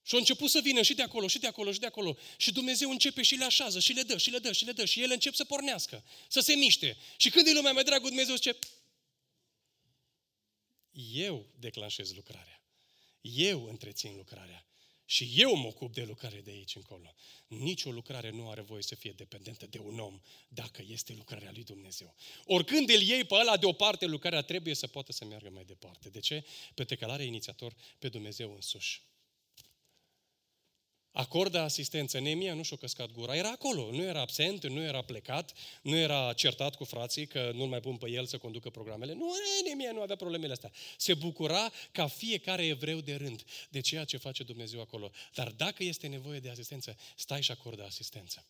Și 0.03 0.15
au 0.15 0.19
început 0.19 0.51
să 0.51 0.61
vină 0.61 0.83
și 0.83 0.95
de 0.95 1.03
acolo, 1.03 1.29
și 1.29 1.39
de 1.39 1.47
acolo, 1.47 1.73
și 1.73 1.79
de 1.79 1.87
acolo. 1.87 2.17
Și 2.37 2.53
Dumnezeu 2.53 2.91
începe 2.91 3.23
și 3.23 3.35
le 3.35 3.45
așează, 3.45 3.81
și 3.81 3.93
le 3.93 4.03
dă, 4.03 4.19
și 4.19 4.31
le 4.31 4.39
dă, 4.39 4.53
și 4.53 4.65
le 4.65 4.73
dă. 4.73 4.85
Și 4.85 5.03
ele 5.03 5.13
încep 5.13 5.35
să 5.35 5.45
pornească, 5.45 6.05
să 6.29 6.41
se 6.41 6.55
miște. 6.55 6.97
Și 7.17 7.31
când 7.31 7.47
e 7.47 7.53
lumea 7.53 7.73
mai 7.73 7.85
dragă, 7.85 8.07
Dumnezeu 8.07 8.35
zice, 8.35 8.59
eu 11.13 11.47
declanșez 11.59 12.15
lucrarea. 12.15 12.60
Eu 13.21 13.65
întrețin 13.65 14.17
lucrarea. 14.17 14.65
Și 15.05 15.33
eu 15.37 15.57
mă 15.57 15.67
ocup 15.67 15.93
de 15.93 16.03
lucrare 16.03 16.41
de 16.41 16.51
aici 16.51 16.75
încolo. 16.75 17.15
Nici 17.47 17.85
o 17.85 17.91
lucrare 17.91 18.31
nu 18.31 18.49
are 18.49 18.61
voie 18.61 18.83
să 18.83 18.95
fie 18.95 19.13
dependentă 19.13 19.67
de 19.67 19.79
un 19.79 19.99
om 19.99 20.21
dacă 20.49 20.83
este 20.89 21.13
lucrarea 21.13 21.51
lui 21.55 21.65
Dumnezeu. 21.65 22.15
Oricând 22.45 22.89
îl 22.89 23.01
iei 23.01 23.25
pe 23.25 23.35
ăla 23.35 23.57
deoparte, 23.57 24.07
lucrarea 24.07 24.43
trebuie 24.43 24.75
să 24.75 24.87
poată 24.87 25.13
să 25.13 25.25
meargă 25.25 25.51
mai 25.51 25.65
departe. 25.65 26.09
De 26.09 26.21
ce? 26.21 26.45
Pentru 26.75 26.97
că 26.97 27.05
are 27.05 27.25
inițiator 27.25 27.75
pe 27.99 28.09
Dumnezeu 28.09 28.55
însuși 28.55 29.03
acordă 31.13 31.61
asistență. 31.61 32.19
Nemia 32.19 32.55
nu 32.55 32.63
și-a 32.63 32.77
căscat 32.77 33.11
gura, 33.11 33.37
era 33.37 33.51
acolo, 33.51 33.91
nu 33.91 34.03
era 34.03 34.21
absent, 34.21 34.67
nu 34.67 34.83
era 34.83 35.03
plecat, 35.03 35.53
nu 35.83 35.97
era 35.97 36.33
certat 36.33 36.75
cu 36.77 36.85
frații 36.85 37.27
că 37.27 37.51
nu-l 37.55 37.69
mai 37.69 37.81
pun 37.81 37.97
pe 37.97 38.11
el 38.11 38.27
să 38.27 38.39
conducă 38.39 38.71
programele. 38.71 39.13
Nu, 39.13 39.33
Nemia 39.65 39.93
nu 39.93 40.01
avea 40.01 40.17
problemele 40.17 40.53
astea. 40.53 40.73
Se 40.97 41.15
bucura 41.15 41.71
ca 41.93 42.07
fiecare 42.07 42.67
evreu 42.67 43.01
de 43.01 43.15
rând 43.15 43.43
de 43.69 43.81
ceea 43.81 44.05
ce 44.05 44.17
face 44.17 44.43
Dumnezeu 44.43 44.81
acolo. 44.81 45.11
Dar 45.35 45.49
dacă 45.49 45.85
este 45.85 46.07
nevoie 46.07 46.41
de 46.41 46.51
asistență, 46.51 46.97
stai 47.17 47.43
și 47.43 47.51
acordă 47.51 47.85
asistență. 47.85 48.45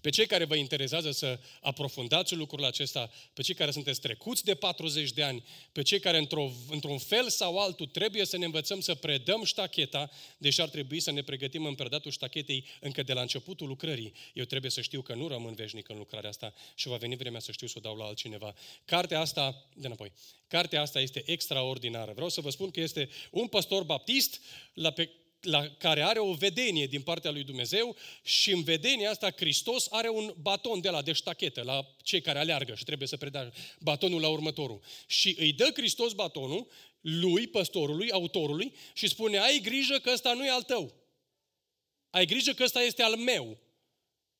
Pe 0.00 0.10
cei 0.10 0.26
care 0.26 0.44
vă 0.44 0.56
interesează 0.56 1.10
să 1.10 1.38
aprofundați 1.60 2.34
lucrul 2.34 2.64
acesta, 2.64 3.10
pe 3.34 3.42
cei 3.42 3.54
care 3.54 3.70
sunteți 3.70 4.00
trecuți 4.00 4.44
de 4.44 4.54
40 4.54 5.12
de 5.12 5.22
ani, 5.22 5.44
pe 5.72 5.82
cei 5.82 6.00
care 6.00 6.18
într-o, 6.18 6.50
într-un 6.70 6.98
fel 6.98 7.28
sau 7.28 7.58
altul 7.58 7.86
trebuie 7.86 8.24
să 8.24 8.36
ne 8.36 8.44
învățăm 8.44 8.80
să 8.80 8.94
predăm 8.94 9.44
ștacheta, 9.44 10.10
deși 10.38 10.60
ar 10.60 10.68
trebui 10.68 11.00
să 11.00 11.10
ne 11.10 11.22
pregătim 11.22 11.64
în 11.64 11.74
predatul 11.74 12.10
ștachetei 12.10 12.64
încă 12.80 13.02
de 13.02 13.12
la 13.12 13.20
începutul 13.20 13.68
lucrării. 13.68 14.12
Eu 14.32 14.44
trebuie 14.44 14.70
să 14.70 14.80
știu 14.80 15.02
că 15.02 15.14
nu 15.14 15.28
rămân 15.28 15.54
veșnic 15.54 15.88
în 15.88 15.96
lucrarea 15.98 16.28
asta 16.28 16.54
și 16.74 16.88
va 16.88 16.96
veni 16.96 17.16
vremea 17.16 17.40
să 17.40 17.52
știu 17.52 17.66
să 17.66 17.74
o 17.76 17.80
dau 17.80 17.96
la 17.96 18.04
altcineva. 18.04 18.54
Cartea 18.84 19.20
asta, 19.20 19.64
de 19.74 19.86
înapoi, 19.86 20.12
cartea 20.46 20.80
asta 20.80 21.00
este 21.00 21.22
extraordinară. 21.26 22.12
Vreau 22.12 22.28
să 22.28 22.40
vă 22.40 22.50
spun 22.50 22.70
că 22.70 22.80
este 22.80 23.08
un 23.30 23.46
pastor 23.46 23.82
baptist 23.82 24.40
la 24.74 24.90
pe 24.90 25.10
la 25.40 25.68
care 25.68 26.02
are 26.02 26.18
o 26.18 26.32
vedenie 26.32 26.86
din 26.86 27.02
partea 27.02 27.30
lui 27.30 27.42
Dumnezeu 27.42 27.96
și 28.22 28.52
în 28.52 28.62
vedenia 28.62 29.10
asta 29.10 29.30
Hristos 29.30 29.86
are 29.90 30.08
un 30.08 30.34
baton 30.40 30.80
de 30.80 30.90
la 30.90 31.02
de 31.02 31.12
ștachetă 31.12 31.62
la 31.62 31.94
cei 32.02 32.20
care 32.20 32.38
aleargă 32.38 32.74
și 32.74 32.84
trebuie 32.84 33.08
să 33.08 33.16
predea 33.16 33.52
batonul 33.78 34.20
la 34.20 34.28
următorul. 34.28 34.80
Și 35.06 35.36
îi 35.38 35.52
dă 35.52 35.70
Hristos 35.74 36.12
batonul 36.12 36.66
lui, 37.00 37.46
păstorului, 37.46 38.10
autorului 38.10 38.72
și 38.92 39.08
spune, 39.08 39.38
ai 39.38 39.60
grijă 39.62 39.98
că 39.98 40.10
ăsta 40.12 40.32
nu 40.32 40.44
e 40.44 40.50
al 40.50 40.62
tău. 40.62 40.94
Ai 42.10 42.26
grijă 42.26 42.52
că 42.52 42.62
ăsta 42.62 42.82
este 42.82 43.02
al 43.02 43.16
meu. 43.16 43.58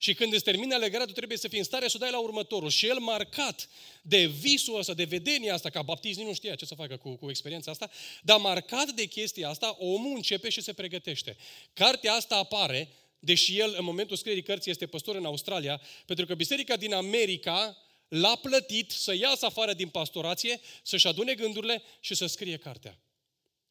Și 0.01 0.15
când 0.15 0.33
îți 0.33 0.45
termine 0.45 0.75
alegarea, 0.75 1.07
tu 1.07 1.13
trebuie 1.13 1.39
să 1.39 1.49
fii 1.49 1.59
în 1.59 1.65
stare 1.65 1.89
să 1.89 1.93
o 1.97 1.99
dai 1.99 2.11
la 2.11 2.19
următorul. 2.19 2.71
Și 2.71 2.87
el 2.87 2.99
marcat 2.99 3.69
de 4.03 4.27
visul 4.27 4.79
ăsta, 4.79 4.95
de 4.95 5.05
vedenia 5.05 5.55
asta, 5.55 5.71
ca 5.71 5.83
baptist 5.83 6.19
nu 6.19 6.35
știa 6.35 6.55
ce 6.55 6.65
să 6.65 6.75
facă 6.75 6.97
cu, 6.97 7.17
cu 7.17 7.31
experiența 7.31 7.71
asta, 7.71 7.91
dar 8.23 8.39
marcat 8.39 8.91
de 8.91 9.05
chestia 9.05 9.49
asta, 9.49 9.77
omul 9.79 10.17
începe 10.17 10.49
și 10.49 10.61
se 10.61 10.73
pregătește. 10.73 11.37
Cartea 11.73 12.13
asta 12.13 12.37
apare, 12.37 12.89
deși 13.19 13.59
el 13.59 13.75
în 13.79 13.85
momentul 13.85 14.17
scrierii 14.17 14.43
cărții 14.43 14.71
este 14.71 14.87
păstor 14.87 15.17
în 15.17 15.25
Australia, 15.25 15.81
pentru 16.07 16.27
că 16.27 16.35
biserica 16.35 16.77
din 16.77 16.95
America 16.95 17.77
l-a 18.09 18.37
plătit 18.37 18.91
să 18.91 19.15
iasă 19.15 19.47
afară 19.47 19.73
din 19.73 19.89
pastorație, 19.89 20.61
să-și 20.83 21.07
adune 21.07 21.35
gândurile 21.35 21.83
și 22.01 22.15
să 22.15 22.27
scrie 22.27 22.57
cartea. 22.57 22.99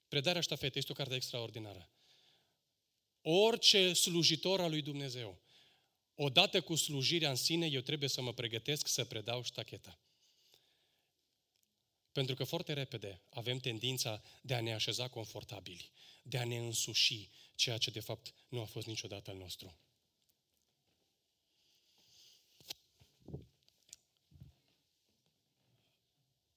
Predarea 0.08 0.42
ștafetei 0.42 0.80
este 0.80 0.92
o 0.92 0.96
carte 0.96 1.16
extraordinară. 1.16 1.90
Orice 3.22 3.94
slujitor 3.94 4.62
al 4.62 4.70
lui 4.70 4.82
Dumnezeu, 4.82 5.42
odată 6.20 6.62
cu 6.62 6.76
slujirea 6.76 7.30
în 7.30 7.36
sine, 7.36 7.66
eu 7.66 7.82
trebuie 7.82 8.10
să 8.10 8.22
mă 8.22 8.34
pregătesc 8.34 8.88
să 8.88 9.06
predau 9.06 9.44
ștacheta. 9.44 10.00
Pentru 12.12 12.36
că 12.36 12.44
foarte 12.44 12.74
repede 12.74 13.22
avem 13.30 13.58
tendința 13.58 14.24
de 14.42 14.56
a 14.56 14.62
ne 14.62 14.74
așeza 14.74 15.08
confortabili, 15.08 15.92
de 16.22 16.38
a 16.38 16.46
ne 16.46 16.58
însuși 16.58 17.30
ceea 17.56 17.78
ce 17.78 17.92
de 17.92 18.00
fapt 18.00 18.34
nu 18.48 18.62
a 18.62 18.66
fost 18.66 18.88
niciodată 18.88 19.30
al 19.30 19.38
nostru. 19.38 19.78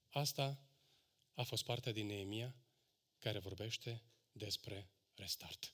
Asta 0.09 0.59
a 1.33 1.43
fost 1.43 1.63
partea 1.63 1.91
din 1.91 2.05
Neemia 2.05 2.55
care 3.19 3.39
vorbește 3.39 4.01
despre 4.31 4.89
restart. 5.15 5.73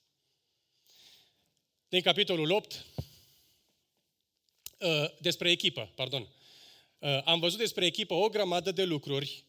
Din 1.90 2.02
capitolul 2.02 2.52
8, 2.52 2.86
Uh, 2.96 3.07
despre 5.20 5.52
echipă, 5.52 5.92
pardon. 5.96 6.28
Uh, 7.00 7.22
am 7.24 7.40
văzut 7.40 7.58
despre 7.58 7.86
echipă 7.86 8.14
o 8.14 8.30
grămadă 8.30 8.72
de 8.72 8.84
lucruri. 8.84 9.44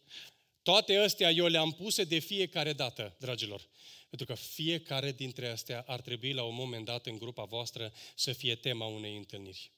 Toate 0.62 0.96
astea 0.96 1.30
eu 1.30 1.46
le-am 1.46 1.72
puse 1.72 2.04
de 2.04 2.18
fiecare 2.18 2.72
dată, 2.72 3.16
dragilor. 3.18 3.68
Pentru 4.08 4.26
că 4.26 4.34
fiecare 4.34 5.12
dintre 5.12 5.48
astea 5.48 5.84
ar 5.86 6.00
trebui 6.00 6.32
la 6.32 6.42
un 6.42 6.54
moment 6.54 6.84
dat 6.84 7.06
în 7.06 7.18
grupa 7.18 7.44
voastră 7.44 7.92
să 8.14 8.32
fie 8.32 8.54
tema 8.54 8.86
unei 8.86 9.16
întâlniri. 9.16 9.70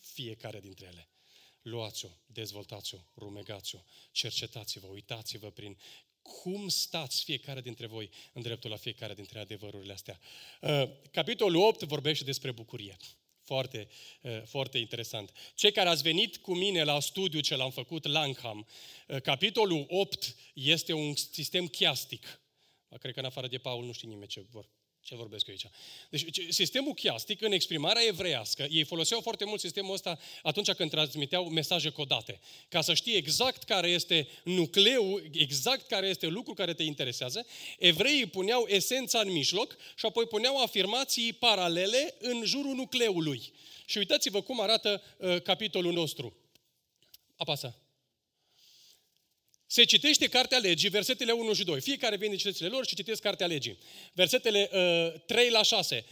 Fiecare 0.00 0.60
dintre 0.60 0.86
ele. 0.92 1.08
Luați-o, 1.62 2.08
dezvoltați-o, 2.26 2.98
rumegați-o, 3.16 3.78
cercetați-vă, 4.12 4.86
uitați-vă 4.86 5.50
prin 5.50 5.78
cum 6.22 6.68
stați 6.68 7.24
fiecare 7.24 7.60
dintre 7.60 7.86
voi 7.86 8.10
în 8.32 8.42
dreptul 8.42 8.70
la 8.70 8.76
fiecare 8.76 9.14
dintre 9.14 9.38
adevărurile 9.38 9.92
astea. 9.92 10.18
Uh, 10.60 10.90
capitolul 11.10 11.62
8 11.62 11.82
vorbește 11.82 12.24
despre 12.24 12.50
bucurie. 12.50 12.96
Foarte, 13.48 13.88
uh, 14.22 14.42
foarte 14.44 14.78
interesant. 14.78 15.32
Cei 15.54 15.72
care 15.72 15.88
ați 15.88 16.02
venit 16.02 16.36
cu 16.36 16.54
mine 16.54 16.82
la 16.82 17.00
studiu 17.00 17.40
ce 17.40 17.56
l-am 17.56 17.70
făcut 17.70 18.06
Langham, 18.06 18.66
uh, 19.06 19.20
capitolul 19.20 19.86
8 19.88 20.36
este 20.54 20.92
un 20.92 21.14
sistem 21.14 21.66
chiastic. 21.66 22.40
Cred 22.98 23.12
că 23.12 23.20
în 23.20 23.26
afară 23.26 23.46
de 23.46 23.58
Paul 23.58 23.84
nu 23.84 23.92
știe 23.92 24.08
nimeni 24.08 24.28
ce 24.28 24.44
vor 24.50 24.68
ce 25.08 25.14
vorbesc 25.14 25.46
eu 25.46 25.54
aici? 25.54 25.66
Deci, 26.10 26.52
sistemul 26.52 26.94
chiastic, 26.94 27.42
în 27.42 27.52
exprimarea 27.52 28.02
evreiască, 28.02 28.66
ei 28.70 28.84
foloseau 28.84 29.20
foarte 29.20 29.44
mult 29.44 29.60
sistemul 29.60 29.92
ăsta 29.92 30.18
atunci 30.42 30.72
când 30.72 30.90
transmiteau 30.90 31.48
mesaje 31.48 31.90
codate. 31.90 32.40
Ca 32.68 32.80
să 32.80 32.94
știi 32.94 33.14
exact 33.14 33.62
care 33.62 33.88
este 33.88 34.28
nucleul, 34.44 35.30
exact 35.32 35.86
care 35.86 36.06
este 36.06 36.26
lucru 36.26 36.54
care 36.54 36.74
te 36.74 36.82
interesează, 36.82 37.46
evreii 37.78 38.26
puneau 38.26 38.66
esența 38.66 39.20
în 39.20 39.32
mijloc 39.32 39.76
și 39.96 40.06
apoi 40.06 40.26
puneau 40.26 40.62
afirmații 40.62 41.32
paralele 41.32 42.14
în 42.18 42.44
jurul 42.44 42.74
nucleului. 42.74 43.52
Și 43.86 43.98
uitați-vă 43.98 44.42
cum 44.42 44.60
arată 44.60 45.02
uh, 45.16 45.42
capitolul 45.42 45.92
nostru. 45.92 46.36
Apasă. 47.36 47.87
Se 49.70 49.84
citește 49.84 50.28
Cartea 50.28 50.58
Legii, 50.58 50.88
versetele 50.88 51.32
1 51.32 51.52
și 51.52 51.64
2. 51.64 51.80
Fiecare 51.80 52.16
vine 52.16 52.36
citățile 52.36 52.68
lor 52.68 52.86
și 52.86 52.94
citesc 52.94 53.22
Cartea 53.22 53.46
Legii. 53.46 53.78
Versetele 54.12 54.70
uh, 54.72 55.20
3 55.26 55.50
la 55.50 55.62
6. 55.62 56.04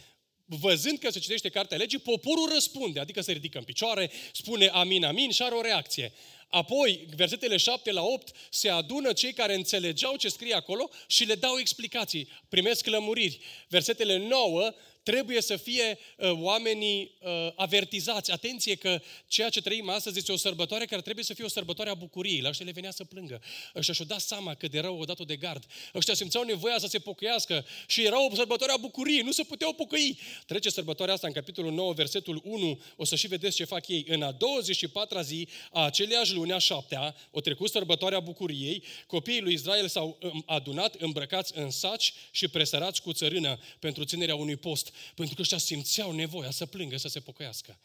Văzând 0.45 0.99
că 0.99 1.11
se 1.11 1.19
citește 1.19 1.49
Cartea 1.49 1.77
Legii, 1.77 1.99
poporul 1.99 2.49
răspunde, 2.53 2.99
adică 2.99 3.21
se 3.21 3.31
ridică 3.31 3.57
în 3.57 3.63
picioare, 3.63 4.11
spune 4.33 4.67
amin, 4.67 5.03
amin 5.03 5.31
și 5.31 5.41
are 5.41 5.55
o 5.55 5.61
reacție. 5.61 6.13
Apoi, 6.47 7.05
versetele 7.15 7.57
7 7.57 7.91
la 7.91 8.03
8, 8.03 8.35
se 8.49 8.69
adună 8.69 9.13
cei 9.13 9.33
care 9.33 9.53
înțelegeau 9.53 10.15
ce 10.15 10.29
scrie 10.29 10.53
acolo 10.53 10.89
și 11.07 11.23
le 11.23 11.35
dau 11.35 11.57
explicații, 11.59 12.29
primesc 12.49 12.85
lămuriri. 12.85 13.39
Versetele 13.67 14.17
9 14.17 14.73
trebuie 15.07 15.41
să 15.41 15.55
fie 15.55 15.99
uh, 16.17 16.31
oamenii 16.31 17.17
uh, 17.19 17.31
avertizați. 17.55 18.31
Atenție 18.31 18.75
că 18.75 19.01
ceea 19.27 19.49
ce 19.49 19.61
trăim 19.61 19.89
astăzi 19.89 20.17
este 20.17 20.31
o 20.31 20.35
sărbătoare 20.35 20.85
care 20.85 21.01
trebuie 21.01 21.23
să 21.23 21.33
fie 21.33 21.43
o 21.43 21.47
sărbătoare 21.47 21.89
a 21.89 21.93
bucuriei. 21.93 22.41
La 22.41 22.49
ăștia 22.49 22.65
le 22.65 22.71
venea 22.71 22.91
să 22.91 23.03
plângă. 23.03 23.41
Ăștia 23.75 23.93
și-au 23.93 24.07
dat 24.07 24.19
seama 24.19 24.53
că 24.53 24.67
de 24.67 24.79
rău 24.79 24.99
o 24.99 25.03
dat 25.03 25.19
de 25.19 25.35
gard. 25.35 25.63
Ăștia 25.95 26.13
simțeau 26.13 26.43
nevoia 26.43 26.77
să 26.79 26.87
se 26.87 26.99
pocăiască 26.99 27.65
și 27.87 28.05
era 28.05 28.25
o 28.25 28.35
sărbătoare 28.35 28.73
a 28.73 28.77
bucuriei. 28.77 29.21
Nu 29.21 29.31
se 29.31 29.43
puteau 29.43 29.73
pocăi. 29.73 30.19
Trece 30.45 30.69
sărbătoarea 30.69 31.13
asta 31.13 31.27
în 31.27 31.33
capitolul 31.33 31.71
9, 31.71 31.93
versetul 31.93 32.41
1. 32.43 32.81
O 32.95 33.05
să 33.05 33.15
și 33.15 33.27
vedeți 33.27 33.55
ce 33.55 33.63
fac 33.63 33.87
ei. 33.87 34.05
În 34.07 34.21
a 34.21 34.33
24-a 34.33 35.21
zi 35.21 35.47
a 35.71 35.85
aceleași 35.85 36.33
luni, 36.33 36.53
a 36.53 36.57
șaptea, 36.57 37.15
o 37.31 37.41
trecut 37.41 37.69
sărbătoarea 37.69 38.19
bucuriei, 38.19 38.83
copiii 39.07 39.41
lui 39.41 39.53
Israel 39.53 39.87
s-au 39.87 40.17
um, 40.21 40.43
adunat 40.45 40.95
îmbrăcați 40.95 41.57
în 41.57 41.69
saci 41.69 42.13
și 42.31 42.47
presărați 42.47 43.01
cu 43.01 43.13
țărână 43.13 43.59
pentru 43.79 44.03
ținerea 44.03 44.35
unui 44.35 44.55
post 44.55 44.91
pentru 45.15 45.35
că 45.35 45.41
ăștia 45.41 45.57
simțeau 45.57 46.11
nevoia 46.11 46.51
să 46.51 46.65
plângă, 46.65 46.97
să 46.97 47.07
se 47.07 47.19
pocăiască. 47.19 47.79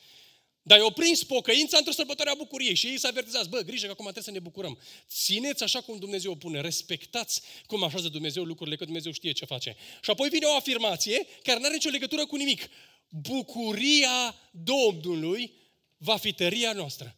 Dar 0.63 0.79
i-au 0.79 0.91
prins 0.91 1.25
pocăința 1.25 1.79
într-o 1.79 1.93
sărbătoare 1.93 2.31
a 2.31 2.35
bucuriei 2.35 2.75
și 2.75 2.87
ei 2.87 2.99
s-a 2.99 3.09
avertizat, 3.09 3.49
bă, 3.49 3.61
grijă 3.61 3.85
că 3.85 3.93
acum 3.93 4.05
trebuie 4.05 4.25
să 4.25 4.31
ne 4.31 4.39
bucurăm. 4.39 4.79
Țineți 5.09 5.63
așa 5.63 5.81
cum 5.81 5.99
Dumnezeu 5.99 6.33
o 6.33 6.35
pune, 6.35 6.61
respectați 6.61 7.43
cum 7.67 7.83
așează 7.83 8.09
Dumnezeu 8.09 8.45
lucrurile, 8.45 8.77
că 8.77 8.85
Dumnezeu 8.85 9.13
știe 9.13 9.33
ce 9.33 9.45
face. 9.45 9.77
Și 10.03 10.11
apoi 10.11 10.29
vine 10.29 10.47
o 10.47 10.55
afirmație 10.55 11.27
care 11.43 11.59
nu 11.59 11.65
are 11.65 11.75
nicio 11.75 11.89
legătură 11.89 12.27
cu 12.27 12.37
nimic. 12.37 12.69
Bucuria 13.09 14.35
Domnului 14.51 15.53
va 15.97 16.17
fi 16.17 16.33
tăria 16.33 16.73
noastră. 16.73 17.17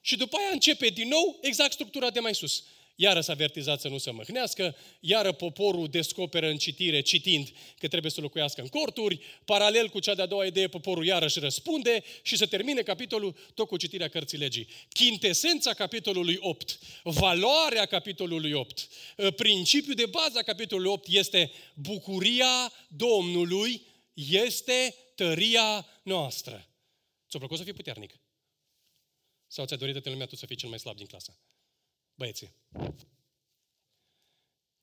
Și 0.00 0.16
după 0.16 0.36
aia 0.36 0.50
începe 0.52 0.88
din 0.88 1.08
nou 1.08 1.38
exact 1.40 1.72
structura 1.72 2.10
de 2.10 2.20
mai 2.20 2.34
sus 2.34 2.64
iară 2.94 3.20
s-a 3.20 3.32
avertizat 3.32 3.80
să 3.80 3.88
nu 3.88 3.98
se 3.98 4.10
măhnească, 4.10 4.76
iară 5.00 5.32
poporul 5.32 5.88
descoperă 5.88 6.48
în 6.48 6.56
citire, 6.56 7.00
citind 7.00 7.52
că 7.78 7.88
trebuie 7.88 8.10
să 8.10 8.20
locuiască 8.20 8.60
în 8.60 8.66
corturi, 8.66 9.20
paralel 9.44 9.88
cu 9.88 9.98
cea 9.98 10.14
de-a 10.14 10.26
doua 10.26 10.46
idee, 10.46 10.68
poporul 10.68 11.04
iarăși 11.04 11.38
răspunde 11.38 12.04
și 12.22 12.36
se 12.36 12.46
termine 12.46 12.82
capitolul 12.82 13.36
tot 13.54 13.68
cu 13.68 13.76
citirea 13.76 14.08
cărții 14.08 14.38
legii. 14.38 14.68
Chintesența 14.88 15.74
capitolului 15.74 16.36
8, 16.40 16.78
valoarea 17.02 17.86
capitolului 17.86 18.52
8, 18.52 18.88
ă, 19.18 19.30
principiul 19.30 19.94
de 19.94 20.06
bază 20.06 20.38
a 20.38 20.42
capitolului 20.42 20.90
8 20.90 21.08
este 21.08 21.52
bucuria 21.74 22.72
Domnului 22.88 23.82
este 24.14 24.94
tăria 25.14 25.86
noastră. 26.02 26.68
Ți-a 27.28 27.38
plăcut 27.38 27.58
să 27.58 27.64
fii 27.64 27.72
puternic? 27.72 28.20
Sau 29.46 29.64
ți-a 29.64 29.76
dorit 29.76 30.02
de 30.02 30.10
lumea 30.10 30.26
tu 30.26 30.36
să 30.36 30.46
fii 30.46 30.56
cel 30.56 30.68
mai 30.68 30.78
slab 30.78 30.96
din 30.96 31.06
clasă? 31.06 31.38
Băieții. 32.22 32.52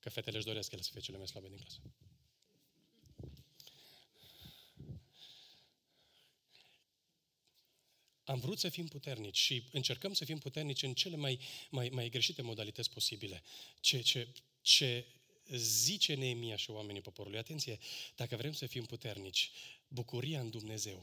Că 0.00 0.10
fetele 0.10 0.36
își 0.36 0.46
doresc 0.46 0.72
ele 0.72 0.82
să 0.82 0.90
fie 0.92 1.00
cele 1.00 1.16
mai 1.16 1.26
slabe 1.26 1.48
din 1.48 1.56
clasă. 1.56 1.80
Am 8.24 8.40
vrut 8.40 8.58
să 8.58 8.68
fim 8.68 8.86
puternici 8.86 9.38
și 9.38 9.68
încercăm 9.72 10.12
să 10.12 10.24
fim 10.24 10.38
puternici 10.38 10.82
în 10.82 10.94
cele 10.94 11.16
mai, 11.16 11.40
mai, 11.70 11.88
mai 11.88 12.08
greșite 12.08 12.42
modalități 12.42 12.90
posibile. 12.90 13.42
Ce, 13.80 14.00
ce, 14.00 14.28
ce 14.60 15.06
zice 15.54 16.14
Neemia 16.14 16.56
și 16.56 16.70
oamenii 16.70 17.00
poporului, 17.00 17.38
atenție, 17.38 17.78
dacă 18.16 18.36
vrem 18.36 18.52
să 18.52 18.66
fim 18.66 18.84
puternici, 18.84 19.50
bucuria 19.88 20.40
în 20.40 20.50
Dumnezeu 20.50 21.00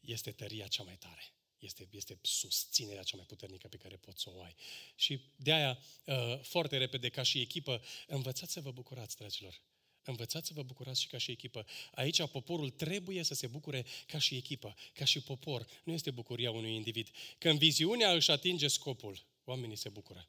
este 0.00 0.32
tăria 0.32 0.66
cea 0.66 0.82
mai 0.82 0.96
tare 0.96 1.32
este, 1.64 1.88
este 1.90 2.18
susținerea 2.22 3.02
cea 3.02 3.16
mai 3.16 3.26
puternică 3.26 3.68
pe 3.68 3.76
care 3.76 3.96
poți 3.96 4.22
să 4.22 4.30
o 4.34 4.42
ai. 4.42 4.54
Și 4.94 5.20
de 5.36 5.52
aia, 5.52 5.78
uh, 6.04 6.40
foarte 6.42 6.76
repede, 6.76 7.08
ca 7.08 7.22
și 7.22 7.40
echipă, 7.40 7.82
învățați 8.06 8.52
să 8.52 8.60
vă 8.60 8.70
bucurați, 8.70 9.16
dragilor. 9.16 9.60
Învățați 10.04 10.46
să 10.46 10.52
vă 10.54 10.62
bucurați 10.62 11.00
și 11.00 11.06
ca 11.06 11.18
și 11.18 11.30
echipă. 11.30 11.66
Aici 11.94 12.28
poporul 12.28 12.70
trebuie 12.70 13.22
să 13.22 13.34
se 13.34 13.46
bucure 13.46 13.86
ca 14.06 14.18
și 14.18 14.36
echipă, 14.36 14.74
ca 14.92 15.04
și 15.04 15.20
popor. 15.20 15.66
Nu 15.84 15.92
este 15.92 16.10
bucuria 16.10 16.50
unui 16.50 16.74
individ. 16.74 17.10
Când 17.38 17.58
viziunea 17.58 18.12
își 18.12 18.30
atinge 18.30 18.68
scopul, 18.68 19.24
oamenii 19.44 19.76
se 19.76 19.88
bucură. 19.88 20.28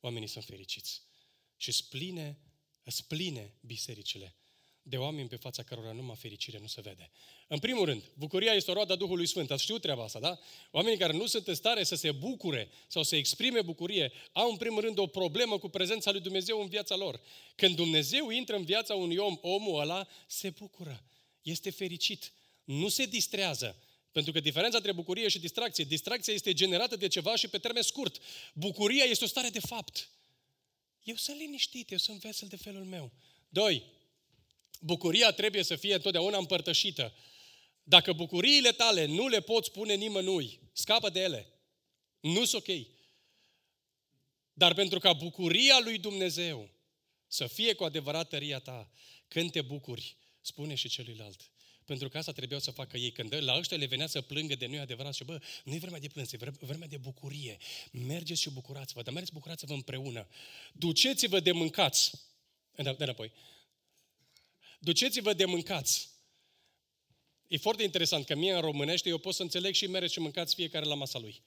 Oamenii 0.00 0.28
sunt 0.28 0.44
fericiți. 0.44 1.02
Și 1.56 1.72
spline, 1.72 2.38
spline 2.84 3.54
bisericile 3.60 4.34
de 4.86 4.96
oameni 4.96 5.28
pe 5.28 5.36
fața 5.36 5.62
cărora 5.62 5.92
numai 5.92 6.16
fericire 6.16 6.58
nu 6.58 6.66
se 6.66 6.80
vede. 6.80 7.10
În 7.48 7.58
primul 7.58 7.84
rând, 7.84 8.02
bucuria 8.14 8.52
este 8.52 8.70
o 8.70 8.74
roadă 8.74 8.94
Duhului 8.94 9.26
Sfânt. 9.26 9.50
Ați 9.50 9.62
știut 9.62 9.80
treaba 9.80 10.02
asta, 10.04 10.20
da? 10.20 10.38
Oamenii 10.70 10.98
care 10.98 11.12
nu 11.12 11.26
sunt 11.26 11.48
în 11.48 11.54
stare 11.54 11.84
să 11.84 11.94
se 11.94 12.12
bucure 12.12 12.70
sau 12.88 13.02
să 13.02 13.16
exprime 13.16 13.62
bucurie, 13.62 14.12
au 14.32 14.50
în 14.50 14.56
primul 14.56 14.80
rând 14.80 14.98
o 14.98 15.06
problemă 15.06 15.58
cu 15.58 15.68
prezența 15.68 16.10
lui 16.10 16.20
Dumnezeu 16.20 16.60
în 16.60 16.68
viața 16.68 16.96
lor. 16.96 17.20
Când 17.54 17.76
Dumnezeu 17.76 18.30
intră 18.30 18.56
în 18.56 18.64
viața 18.64 18.94
unui 18.94 19.16
om, 19.16 19.38
omul 19.40 19.80
ăla 19.80 20.08
se 20.26 20.50
bucură, 20.50 21.04
este 21.42 21.70
fericit, 21.70 22.32
nu 22.64 22.88
se 22.88 23.04
distrează. 23.06 23.76
Pentru 24.12 24.32
că 24.32 24.40
diferența 24.40 24.76
între 24.76 24.92
bucurie 24.92 25.28
și 25.28 25.38
distracție, 25.38 25.84
distracția 25.84 26.34
este 26.34 26.52
generată 26.52 26.96
de 26.96 27.08
ceva 27.08 27.36
și 27.36 27.48
pe 27.48 27.58
termen 27.58 27.82
scurt. 27.82 28.22
Bucuria 28.52 29.04
este 29.04 29.24
o 29.24 29.26
stare 29.26 29.48
de 29.48 29.60
fapt. 29.60 30.08
Eu 31.02 31.14
sunt 31.14 31.36
liniștit, 31.36 31.90
eu 31.90 31.98
sunt 31.98 32.20
vesel 32.20 32.48
de 32.48 32.56
felul 32.56 32.84
meu. 32.84 33.12
Doi, 33.48 33.84
Bucuria 34.84 35.32
trebuie 35.32 35.62
să 35.62 35.76
fie 35.76 35.94
întotdeauna 35.94 36.38
împărtășită. 36.38 37.14
Dacă 37.82 38.12
bucuriile 38.12 38.72
tale 38.72 39.04
nu 39.04 39.28
le 39.28 39.40
poți 39.40 39.68
spune 39.68 39.94
nimănui, 39.94 40.60
scapă 40.72 41.10
de 41.10 41.20
ele. 41.20 41.52
Nu 42.20 42.44
sunt 42.44 42.62
ok. 42.66 42.86
Dar 44.52 44.74
pentru 44.74 44.98
ca 44.98 45.12
bucuria 45.12 45.80
lui 45.84 45.98
Dumnezeu 45.98 46.70
să 47.26 47.46
fie 47.46 47.74
cu 47.74 47.84
adevărat 47.84 48.28
tăria 48.28 48.58
ta, 48.58 48.90
când 49.28 49.50
te 49.50 49.62
bucuri, 49.62 50.16
spune 50.40 50.74
și 50.74 50.88
celuilalt. 50.88 51.50
Pentru 51.84 52.08
că 52.08 52.18
asta 52.18 52.32
trebuiau 52.32 52.60
să 52.60 52.70
facă 52.70 52.96
ei. 52.96 53.12
Când 53.12 53.34
la 53.34 53.58
ăștia 53.58 53.76
le 53.76 53.86
venea 53.86 54.06
să 54.06 54.20
plângă 54.20 54.54
de 54.54 54.66
noi 54.66 54.78
adevărat 54.78 55.14
și 55.14 55.24
bă, 55.24 55.40
nu 55.64 55.74
e 55.74 55.78
vremea 55.78 56.00
de 56.00 56.08
plâns, 56.08 56.32
e 56.32 56.36
vremea 56.60 56.88
de 56.88 56.96
bucurie. 56.96 57.56
Mergeți 57.92 58.40
și 58.40 58.50
bucurați-vă, 58.50 59.02
dar 59.02 59.12
mergeți 59.12 59.32
bucurați-vă 59.32 59.72
împreună. 59.72 60.28
Duceți-vă 60.72 61.40
de 61.40 61.52
mâncați. 61.52 62.10
De 62.76 62.94
înapoi. 62.98 63.32
Duceți-vă 64.84 65.32
de 65.32 65.44
mâncați. 65.44 66.10
E 67.48 67.56
foarte 67.56 67.82
interesant 67.82 68.26
că 68.26 68.34
mie 68.34 68.54
în 68.54 68.60
românește 68.60 69.08
eu 69.08 69.18
pot 69.18 69.34
să 69.34 69.42
înțeleg 69.42 69.74
și 69.74 69.86
mereți 69.86 70.12
și 70.12 70.20
mâncați 70.20 70.54
fiecare 70.54 70.84
la 70.84 70.94
masa 70.94 71.18
lui. 71.18 71.42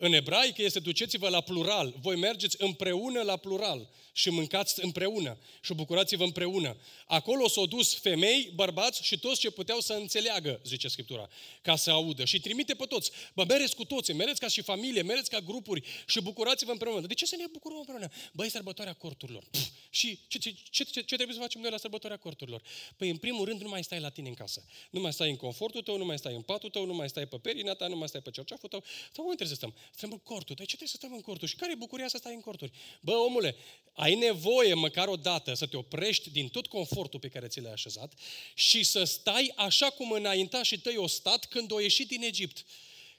În 0.00 0.12
ebraică 0.12 0.62
este 0.62 0.78
duceți-vă 0.78 1.28
la 1.28 1.40
plural. 1.40 1.94
Voi 2.00 2.16
mergeți 2.16 2.56
împreună 2.58 3.22
la 3.22 3.36
plural 3.36 3.88
și 4.12 4.30
mâncați 4.30 4.84
împreună 4.84 5.38
și 5.62 5.74
bucurați-vă 5.74 6.24
împreună. 6.24 6.76
Acolo 7.06 7.48
s-au 7.48 7.66
dus 7.66 7.94
femei, 7.94 8.52
bărbați 8.54 9.04
și 9.04 9.18
toți 9.18 9.40
ce 9.40 9.50
puteau 9.50 9.80
să 9.80 9.92
înțeleagă, 9.92 10.60
zice 10.64 10.88
Scriptura, 10.88 11.28
ca 11.62 11.76
să 11.76 11.90
audă. 11.90 12.24
Și 12.24 12.40
trimite 12.40 12.74
pe 12.74 12.84
toți. 12.84 13.10
Bă, 13.34 13.44
mereți 13.48 13.76
cu 13.76 13.84
toți, 13.84 14.12
mereți 14.12 14.40
ca 14.40 14.48
și 14.48 14.62
familie, 14.62 15.02
mereți 15.02 15.30
ca 15.30 15.40
grupuri 15.40 15.82
și 16.06 16.20
bucurați-vă 16.20 16.70
împreună. 16.70 17.06
De 17.06 17.14
ce 17.14 17.26
să 17.26 17.36
ne 17.38 17.44
bucurăm 17.52 17.78
împreună? 17.78 18.08
Băi, 18.32 18.50
sărbătoarea 18.50 18.92
corturilor. 18.92 19.44
Pff, 19.50 19.70
și 19.90 20.20
ce, 20.28 20.38
ce, 20.38 20.54
ce, 20.70 20.84
ce, 20.84 21.00
ce 21.00 21.14
trebuie 21.14 21.34
să 21.34 21.40
facem 21.40 21.60
noi 21.60 21.70
la 21.70 21.76
sărbătoarea 21.76 22.18
corturilor? 22.18 22.62
Păi, 22.96 23.10
în 23.10 23.16
primul 23.16 23.44
rând, 23.44 23.60
nu 23.60 23.68
mai 23.68 23.84
stai 23.84 24.00
la 24.00 24.08
tine 24.08 24.28
în 24.28 24.34
casă. 24.34 24.64
Nu 24.90 25.00
mai 25.00 25.12
stai 25.12 25.30
în 25.30 25.36
confortul 25.36 25.82
tău, 25.82 25.96
nu 25.96 26.04
mai 26.04 26.18
stai 26.18 26.34
în 26.34 26.42
patul 26.42 26.70
tău, 26.70 26.84
nu 26.84 26.94
mai 26.94 27.08
stai 27.08 27.26
pe 27.26 27.36
perina 27.36 27.74
ta, 27.74 27.86
nu 27.86 27.96
mai 27.96 28.08
stai 28.08 28.20
pe 28.20 28.30
cerceaful 28.30 28.68
tău. 28.68 28.84
Sau 29.12 29.24
unde 29.24 29.36
trebuie 29.36 29.48
să 29.48 29.54
stăm? 29.54 29.74
Stăm 29.94 30.12
în 30.12 30.18
cortul. 30.18 30.54
De 30.54 30.62
ce 30.62 30.76
trebuie 30.76 30.88
să 30.88 30.96
stăm 30.96 31.12
în 31.12 31.20
corturi? 31.20 31.50
Și 31.50 31.56
care 31.56 31.72
e 31.72 31.74
bucuria 31.74 32.08
să 32.08 32.16
stai 32.16 32.34
în 32.34 32.40
corturi? 32.40 32.72
Bă, 33.00 33.12
omule, 33.12 33.56
ai 33.92 34.14
nevoie 34.14 34.74
măcar 34.74 35.08
o 35.08 35.16
dată 35.16 35.54
să 35.54 35.66
te 35.66 35.76
oprești 35.76 36.30
din 36.30 36.48
tot 36.48 36.66
confortul 36.66 37.20
pe 37.20 37.28
care 37.28 37.46
ți 37.46 37.60
l-ai 37.60 37.72
așezat 37.72 38.12
și 38.54 38.84
să 38.84 39.04
stai 39.04 39.52
așa 39.56 39.90
cum 39.90 40.12
înainta 40.12 40.62
și 40.62 40.80
tăi 40.80 40.96
o 40.96 41.06
stat 41.06 41.44
când 41.44 41.70
o 41.70 41.80
ieșit 41.80 42.08
din 42.08 42.22
Egipt. 42.22 42.64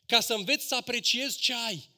Ca 0.06 0.20
să 0.20 0.34
înveți 0.34 0.68
să 0.68 0.76
apreciezi 0.76 1.38
ce 1.38 1.54
ai. 1.54 1.90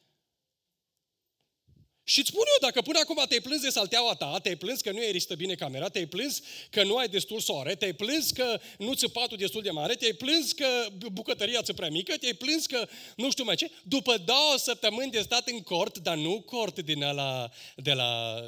Și 2.04 2.18
îți 2.18 2.28
spun 2.28 2.42
eu, 2.46 2.68
dacă 2.68 2.82
până 2.82 2.98
acum 2.98 3.24
te-ai 3.28 3.40
plâns 3.40 3.60
de 3.62 3.68
salteaua 3.68 4.14
ta, 4.14 4.38
te-ai 4.38 4.56
plâns 4.56 4.80
că 4.80 4.90
nu 4.90 4.98
ai 4.98 5.10
ristă 5.10 5.34
bine 5.34 5.54
camera, 5.54 5.88
te-ai 5.88 6.06
plâns 6.06 6.40
că 6.70 6.82
nu 6.82 6.96
ai 6.96 7.08
destul 7.08 7.40
soare, 7.40 7.74
te-ai 7.74 7.92
plâns 7.92 8.30
că 8.30 8.60
nu 8.78 8.94
ți 8.94 9.08
patul 9.08 9.36
destul 9.36 9.62
de 9.62 9.70
mare, 9.70 9.94
te-ai 9.94 10.12
plâns 10.12 10.52
că 10.52 10.86
bucătăria 11.12 11.62
ți 11.62 11.72
prea 11.72 11.88
mică, 11.88 12.16
te-ai 12.16 12.34
plâns 12.34 12.66
că 12.66 12.88
nu 13.16 13.30
știu 13.30 13.44
mai 13.44 13.56
ce, 13.56 13.70
după 13.82 14.16
două 14.16 14.56
săptămâni 14.56 15.10
de 15.10 15.20
stat 15.20 15.48
în 15.48 15.60
cort, 15.60 15.98
dar 15.98 16.16
nu 16.16 16.40
cort 16.40 16.80
din 16.80 17.02
ala, 17.02 17.50
de 17.76 17.92
la, 17.92 18.40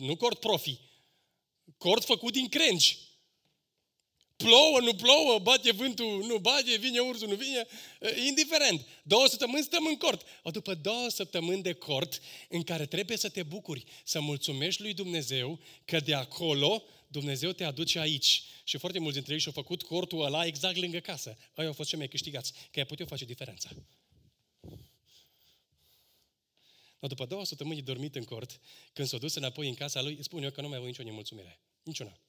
nu 0.00 0.16
cort 0.16 0.40
profi, 0.40 0.78
cort 1.78 2.04
făcut 2.04 2.32
din 2.32 2.48
crengi, 2.48 2.98
Plouă, 4.36 4.80
nu 4.80 4.94
plouă, 4.94 5.38
bate 5.38 5.72
vântul, 5.72 6.24
nu 6.26 6.38
bate, 6.38 6.76
vine 6.76 6.98
ursul, 6.98 7.28
nu 7.28 7.34
vine, 7.34 7.66
indiferent. 8.26 8.86
Două 9.02 9.26
săptămâni 9.26 9.62
stăm 9.62 9.86
în 9.86 9.96
cort. 9.96 10.26
O, 10.42 10.50
după 10.50 10.74
două 10.74 11.08
săptămâni 11.08 11.62
de 11.62 11.72
cort 11.72 12.20
în 12.48 12.62
care 12.62 12.86
trebuie 12.86 13.16
să 13.16 13.28
te 13.28 13.42
bucuri, 13.42 13.84
să 14.04 14.20
mulțumești 14.20 14.82
lui 14.82 14.94
Dumnezeu 14.94 15.60
că 15.84 16.00
de 16.00 16.14
acolo 16.14 16.82
Dumnezeu 17.08 17.52
te 17.52 17.64
aduce 17.64 17.98
aici. 17.98 18.42
Și 18.64 18.78
foarte 18.78 18.98
mulți 18.98 19.14
dintre 19.14 19.32
ei 19.32 19.40
și-au 19.40 19.52
făcut 19.52 19.82
cortul 19.82 20.24
ăla 20.24 20.46
exact 20.46 20.76
lângă 20.76 20.98
casă. 20.98 21.36
Ei 21.56 21.66
au 21.66 21.72
fost 21.72 21.88
cei 21.88 21.98
mai 21.98 22.08
câștigați, 22.08 22.52
că 22.70 22.78
ai 22.78 22.86
putut 22.86 23.08
face 23.08 23.24
diferența. 23.24 23.70
Dar 26.98 27.08
după 27.10 27.26
două 27.26 27.44
săptămâni 27.44 27.82
dormit 27.82 28.14
în 28.14 28.24
cort, 28.24 28.60
când 28.92 29.08
s-a 29.08 29.18
dus 29.18 29.34
înapoi 29.34 29.68
în 29.68 29.74
casa 29.74 30.02
lui, 30.02 30.18
spun 30.22 30.42
eu 30.42 30.50
că 30.50 30.60
nu 30.60 30.68
mai 30.68 30.76
avut 30.76 30.88
nicio 30.88 31.02
nemulțumire. 31.02 31.60
Niciuna. 31.82 32.20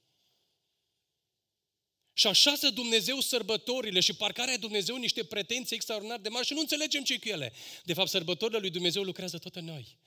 Și 2.19 2.27
așează 2.27 2.69
Dumnezeu 2.69 3.19
sărbătorile 3.19 3.99
și 3.99 4.13
parcă 4.13 4.41
are 4.41 4.57
Dumnezeu 4.57 4.95
niște 4.95 5.23
pretenții 5.23 5.75
extraordinar 5.75 6.19
de 6.19 6.29
mari 6.29 6.45
și 6.45 6.53
nu 6.53 6.59
înțelegem 6.59 7.03
ce 7.03 7.19
cu 7.19 7.27
ele. 7.27 7.53
De 7.83 7.93
fapt, 7.93 8.09
sărbătorile 8.09 8.59
lui 8.59 8.69
Dumnezeu 8.69 9.03
lucrează 9.03 9.37
tot 9.37 9.55
în 9.55 9.65
noi. 9.65 9.97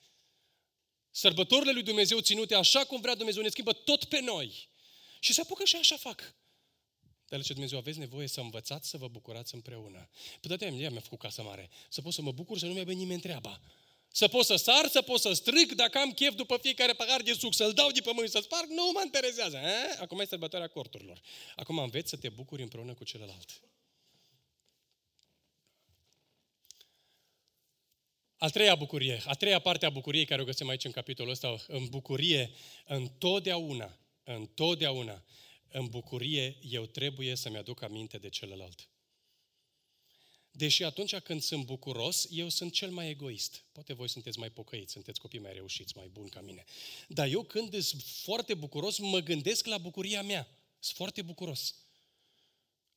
Sărbătorile 1.11 1.73
lui 1.73 1.83
Dumnezeu 1.83 2.21
ținute 2.21 2.55
așa 2.55 2.85
cum 2.85 3.01
vrea 3.01 3.15
Dumnezeu 3.15 3.43
ne 3.43 3.49
schimbă 3.49 3.73
tot 3.73 4.05
pe 4.05 4.21
noi. 4.21 4.69
Și 5.21 5.33
se 5.33 5.41
apucă 5.41 5.65
și 5.65 5.77
așa 5.77 5.97
fac. 5.97 6.35
Dar 7.29 7.43
ce 7.43 7.53
Dumnezeu, 7.53 7.79
aveți 7.79 7.99
nevoie 7.99 8.27
să 8.27 8.41
învățați 8.41 8.89
să 8.89 8.97
vă 8.97 9.09
bucurați 9.09 9.55
împreună. 9.55 10.09
Păi 10.41 10.57
de 10.57 10.67
mi-a 10.67 11.01
făcut 11.01 11.19
casă 11.19 11.43
mare. 11.43 11.71
Să 11.89 12.03
pot 12.03 12.13
să 12.13 12.23
mă 12.23 12.33
bucur 12.33 12.59
să 12.59 12.67
nu 12.67 12.73
mi-a 12.73 12.83
nimeni 12.83 13.21
treaba. 13.21 13.61
Să 14.13 14.29
pot 14.29 14.45
să 14.45 14.57
sar, 14.57 14.89
să 14.89 15.03
pot 15.03 15.21
să 15.21 15.33
stric, 15.33 15.75
dacă 15.75 15.99
am 15.99 16.13
chef 16.13 16.35
după 16.35 16.57
fiecare 16.57 16.93
pahar 16.93 17.23
de 17.23 17.33
suc, 17.33 17.55
să-l 17.55 17.73
dau 17.73 17.91
de 17.91 18.01
pe 18.01 18.11
mâini, 18.13 18.31
să 18.31 18.41
sparg, 18.43 18.69
nu 18.69 18.91
mă 18.95 19.01
interesează. 19.05 19.57
Eh? 19.57 19.99
Acum 20.01 20.21
e 20.21 20.25
sărbătoarea 20.25 20.69
corturilor. 20.69 21.21
Acum 21.57 21.79
înveți 21.79 22.11
să 22.11 22.17
te 22.17 22.29
bucuri 22.29 22.63
împreună 22.63 22.95
cu 22.95 23.05
celălalt. 23.05 23.61
Al 28.37 28.51
treia 28.51 28.75
bucurie, 28.75 29.23
a 29.25 29.35
treia 29.35 29.59
parte 29.59 29.87
a 29.87 29.91
bucuriei 29.91 30.25
care 30.25 30.41
o 30.41 30.45
găsim 30.45 30.69
aici 30.69 30.85
în 30.85 30.91
capitolul 30.91 31.31
ăsta, 31.31 31.57
în 31.67 31.87
bucurie, 31.87 32.51
întotdeauna, 32.87 33.99
întotdeauna, 34.25 35.25
în 35.69 35.87
bucurie 35.87 36.59
eu 36.63 36.87
trebuie 36.87 37.35
să-mi 37.35 37.57
aduc 37.57 37.83
aminte 37.83 38.19
de 38.19 38.29
celălalt. 38.29 38.90
Deși 40.61 40.85
atunci 40.85 41.17
când 41.17 41.43
sunt 41.43 41.65
bucuros, 41.65 42.29
eu 42.31 42.49
sunt 42.49 42.73
cel 42.73 42.91
mai 42.91 43.09
egoist. 43.09 43.65
Poate 43.73 43.93
voi 43.93 44.09
sunteți 44.09 44.39
mai 44.39 44.51
pocăiți, 44.51 44.93
sunteți 44.93 45.21
copii 45.21 45.39
mai 45.39 45.53
reușiți, 45.53 45.97
mai 45.97 46.09
buni 46.09 46.29
ca 46.29 46.41
mine. 46.41 46.65
Dar 47.09 47.29
eu 47.29 47.43
când 47.43 47.83
sunt 47.83 48.03
foarte 48.03 48.55
bucuros, 48.55 48.99
mă 48.99 49.21
gândesc 49.21 49.67
la 49.67 49.79
bucuria 49.79 50.23
mea. 50.23 50.49
Sunt 50.79 50.97
foarte 50.97 51.23
bucuros. 51.23 51.75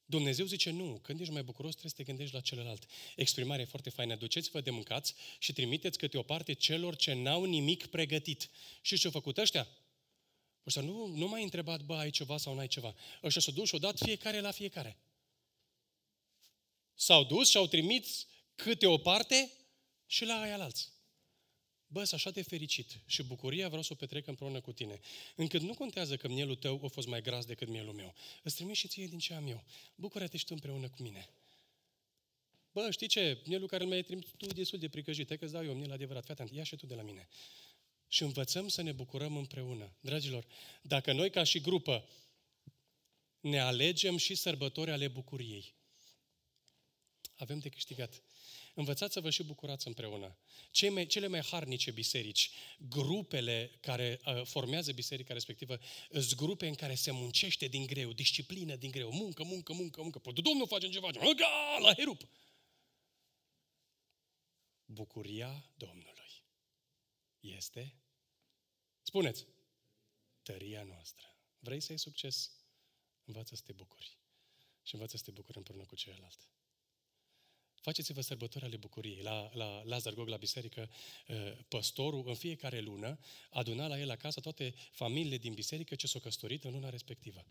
Dumnezeu 0.06 0.45
zice, 0.45 0.69
nu, 0.69 0.99
când 1.03 1.19
ești 1.19 1.34
mai 1.34 1.44
bucuros 1.44 1.72
trebuie 1.72 1.91
să 1.95 1.98
te 1.98 2.03
gândești 2.03 2.34
la 2.34 2.41
celălalt. 2.41 2.85
Exprimare 3.15 3.64
foarte 3.64 3.90
faină. 3.90 4.15
Duceți-vă 4.15 4.61
de 4.61 4.69
mâncați 4.69 5.14
și 5.40 5.53
trimiteți 5.53 5.98
câte 5.98 6.18
o 6.18 6.23
parte 6.23 6.53
celor 6.53 6.95
ce 6.95 7.14
n-au 7.14 7.44
nimic 7.44 7.85
pregătit. 7.85 8.49
Și 8.81 8.98
ce 8.98 9.06
au 9.06 9.11
făcut 9.11 9.38
ăștia? 9.38 9.68
Ăștia 10.65 10.81
nu, 10.81 11.07
nu 11.07 11.27
mai 11.27 11.44
întrebat, 11.44 11.81
bă, 11.81 11.95
ai 11.95 12.10
ceva 12.10 12.38
sau 12.38 12.56
n-ai 12.56 12.68
ceva. 12.68 12.95
Ăștia 13.23 13.41
s-au 13.41 13.53
dus 13.53 13.68
și 13.68 13.73
au 13.73 13.80
dat 13.80 13.98
fiecare 13.98 14.40
la 14.40 14.52
fiecare. 14.52 14.98
S-au 16.95 17.24
dus 17.24 17.49
și 17.49 17.57
au 17.57 17.68
trimis 17.68 18.28
câte 18.56 18.86
o 18.86 18.98
parte 18.98 19.52
și 20.06 20.26
la 20.26 20.41
aia 20.41 20.61
alți. 20.61 20.91
Bă, 21.88 22.03
sunt 22.03 22.20
așa 22.20 22.30
de 22.30 22.41
fericit 22.41 22.99
și 23.06 23.24
bucuria 23.24 23.68
vreau 23.68 23.84
să 23.84 23.90
o 23.94 23.95
petrec 23.95 24.28
împreună 24.28 24.61
cu 24.61 24.72
tine. 24.72 24.99
Încât 25.36 25.61
nu 25.61 25.74
contează 25.74 26.18
că 26.18 26.28
mielul 26.28 26.56
tău 26.56 26.82
a 26.84 26.88
fost 26.88 27.07
mai 27.07 27.22
gras 27.22 27.45
decât 27.45 27.68
mielul 27.68 27.94
meu. 27.94 28.15
Îți 28.44 28.56
trimis 28.56 28.78
și 28.78 28.88
ție 28.88 29.07
din 29.07 29.20
ce 29.20 29.34
am 29.34 29.48
eu. 29.48 29.64
Bucură-te 29.95 30.38
și 30.38 30.45
tu 30.45 30.53
împreună 30.53 30.90
cu 30.90 31.02
mine. 31.02 31.30
Bă, 32.72 32.91
știi 32.91 33.07
ce? 33.07 33.41
Mielul 33.45 33.68
care 33.68 33.84
îl 33.84 33.90
mai 33.90 34.03
trimis 34.03 34.26
tu 34.38 34.45
destul 34.45 34.80
de 34.80 34.90
pricăjit. 34.90 35.28
Hai 35.28 35.38
că-ți 35.38 35.52
dau 35.52 35.65
eu 35.65 35.74
miel 35.74 35.91
adevărat. 35.91 36.24
Fii 36.24 36.34
atent, 36.34 36.52
ia 36.52 36.64
și 36.64 36.76
tu 36.76 36.86
de 36.86 36.95
la 36.95 37.02
mine. 37.02 37.28
Și 38.07 38.24
învățăm 38.24 38.68
să 38.68 38.82
ne 38.82 38.91
bucurăm 38.91 39.38
împreună. 39.38 39.95
Dragilor, 39.99 40.45
dacă 40.82 41.14
noi 41.14 41.30
ca 41.30 41.44
și 41.44 41.61
grupă 41.61 42.10
ne 43.40 43.60
alegem 43.60 44.18
și 44.18 44.36
sărbători 44.36 44.91
ale 44.91 45.07
bucuriei, 45.07 45.74
avem 47.44 47.60
de 47.60 47.70
câștigat. 47.70 48.22
Învățați 48.74 49.14
să 49.14 49.20
vă 49.20 49.30
și 49.30 49.44
bucurați 49.44 49.88
împreună. 49.88 50.38
Cele 50.72 51.06
cele 51.06 51.28
mai 51.28 51.41
harnice 51.41 51.91
biserici, 51.91 52.49
grupele 52.90 53.78
care 53.82 54.20
uh, 54.26 54.41
formează 54.45 54.91
biserica 54.91 55.34
respectivă, 55.34 55.80
sunt 56.11 56.36
grupe 56.36 56.68
în 56.68 56.76
care 56.76 56.95
se 56.95 57.11
muncește 57.11 57.68
din 57.68 57.86
greu, 57.86 58.11
disciplină 58.11 58.76
din 58.76 58.91
greu, 58.91 59.11
muncă, 59.11 59.44
muncă, 59.44 59.74
muncă, 59.74 60.02
muncă. 60.02 60.20
Păi, 60.20 60.34
Domnul 60.34 60.68
face 60.68 60.90
ce 60.90 60.99
face, 60.99 61.20
la 61.82 61.94
herup. 61.94 62.28
Bucuria 64.86 65.70
Domnului 65.78 66.14
este, 67.40 67.95
spuneți, 69.02 69.45
tăria 70.41 70.84
noastră. 70.84 71.38
Vrei 71.60 71.80
să 71.80 71.91
ai 71.91 71.99
succes? 71.99 72.52
Învață 73.26 73.56
să 73.56 73.61
te 73.65 73.72
bucuri. 73.72 74.18
Și 74.84 74.94
învață 74.94 75.18
să 75.18 75.24
te 75.24 75.32
bucuri 75.32 75.57
împreună 75.57 75.86
cu 75.86 75.95
ceilalți. 75.95 76.48
Faceți-vă 77.84 78.22
sărbători 78.22 78.66
ale 78.66 78.78
bucuriei. 78.78 79.22
La, 79.22 79.50
la 79.54 79.82
Lazar 79.84 80.14
Gog, 80.14 80.28
la 80.28 80.38
biserică, 80.38 80.90
uh, 81.28 81.58
păstorul 81.68 82.24
în 82.28 82.36
fiecare 82.36 82.80
lună 82.80 83.20
aduna 83.50 83.88
la 83.88 84.00
el 84.00 84.10
acasă 84.10 84.40
toate 84.40 84.74
familiile 84.92 85.38
din 85.38 85.54
biserică 85.54 85.96
ce 85.96 86.08
s-au 86.08 86.22
căsătorit 86.22 86.64
în 86.64 86.72
luna 86.72 86.90
respectivă. 86.90 87.46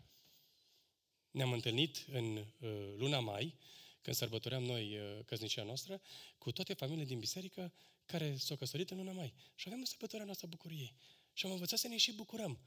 Ne-am 1.31 1.51
întâlnit 1.51 2.05
în 2.11 2.35
uh, 2.35 2.69
luna 2.97 3.19
mai, 3.19 3.55
când 4.01 4.15
sărbătoream 4.15 4.63
noi 4.63 4.97
uh, 4.97 5.25
căsnicia 5.25 5.63
noastră, 5.63 6.01
cu 6.37 6.51
toate 6.51 6.73
familiile 6.73 7.07
din 7.07 7.19
biserică 7.19 7.73
care 8.05 8.35
s-au 8.37 8.57
căsătorit 8.57 8.91
în 8.91 8.97
luna 8.97 9.11
mai. 9.11 9.33
Și 9.55 9.67
avem 9.67 9.81
o 9.81 9.85
sărbătoare 9.85 10.25
noastră 10.25 10.47
bucuriei. 10.47 10.95
Și 11.33 11.45
am 11.45 11.51
învățat 11.51 11.79
să 11.79 11.87
ne 11.87 11.97
și 11.97 12.11
bucurăm. 12.11 12.59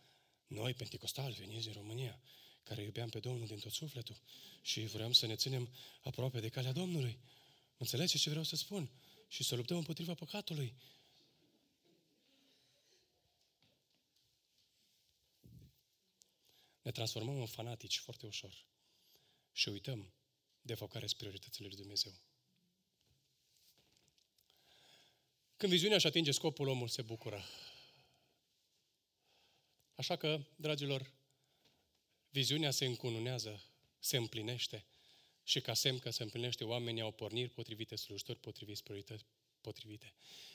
Noi, 0.46 0.74
pentecostali, 0.74 1.34
veniți 1.34 1.66
în 1.66 1.72
România, 1.72 2.20
care 2.62 2.82
iubeam 2.82 3.08
pe 3.08 3.18
Domnul 3.18 3.46
din 3.46 3.58
tot 3.58 3.72
sufletul 3.72 4.16
și 4.62 4.80
vreau 4.80 5.12
să 5.12 5.26
ne 5.26 5.34
ținem 5.34 5.68
aproape 6.02 6.40
de 6.40 6.48
calea 6.48 6.72
Domnului. 6.72 7.18
Înțelegeți 7.76 8.22
ce 8.22 8.28
vreau 8.28 8.44
să 8.44 8.56
spun? 8.56 8.90
Și 9.28 9.44
să 9.44 9.54
luptăm 9.54 9.76
împotriva 9.76 10.14
păcatului. 10.14 10.74
Ne 16.82 16.90
transformăm 16.90 17.40
în 17.40 17.46
fanatici 17.46 17.98
foarte 17.98 18.26
ușor. 18.26 18.64
Și 19.52 19.68
uităm 19.68 20.12
de 20.62 20.74
fapt 20.74 20.92
care 20.92 21.06
sunt 21.06 21.18
prioritățile 21.18 21.66
lui 21.66 21.76
Dumnezeu. 21.76 22.12
Când 25.56 25.72
viziunea 25.72 25.96
își 25.96 26.06
atinge 26.06 26.30
scopul, 26.30 26.68
omul 26.68 26.88
se 26.88 27.02
bucură. 27.02 27.44
Așa 29.94 30.16
că, 30.16 30.44
dragilor, 30.56 31.12
viziunea 32.30 32.70
se 32.70 32.84
încununează, 32.84 33.62
se 33.98 34.16
împlinește 34.16 34.84
și 35.46 35.60
ca 35.60 35.74
semn 35.74 35.98
că 35.98 36.10
se 36.10 36.22
împlinește, 36.22 36.64
oamenii 36.64 37.02
au 37.02 37.10
porniri 37.10 37.48
potrivite, 37.48 37.96
slujitori 37.96 38.38
potriviți, 38.38 38.82
priorități 38.82 39.24
potrivite. 39.60 40.14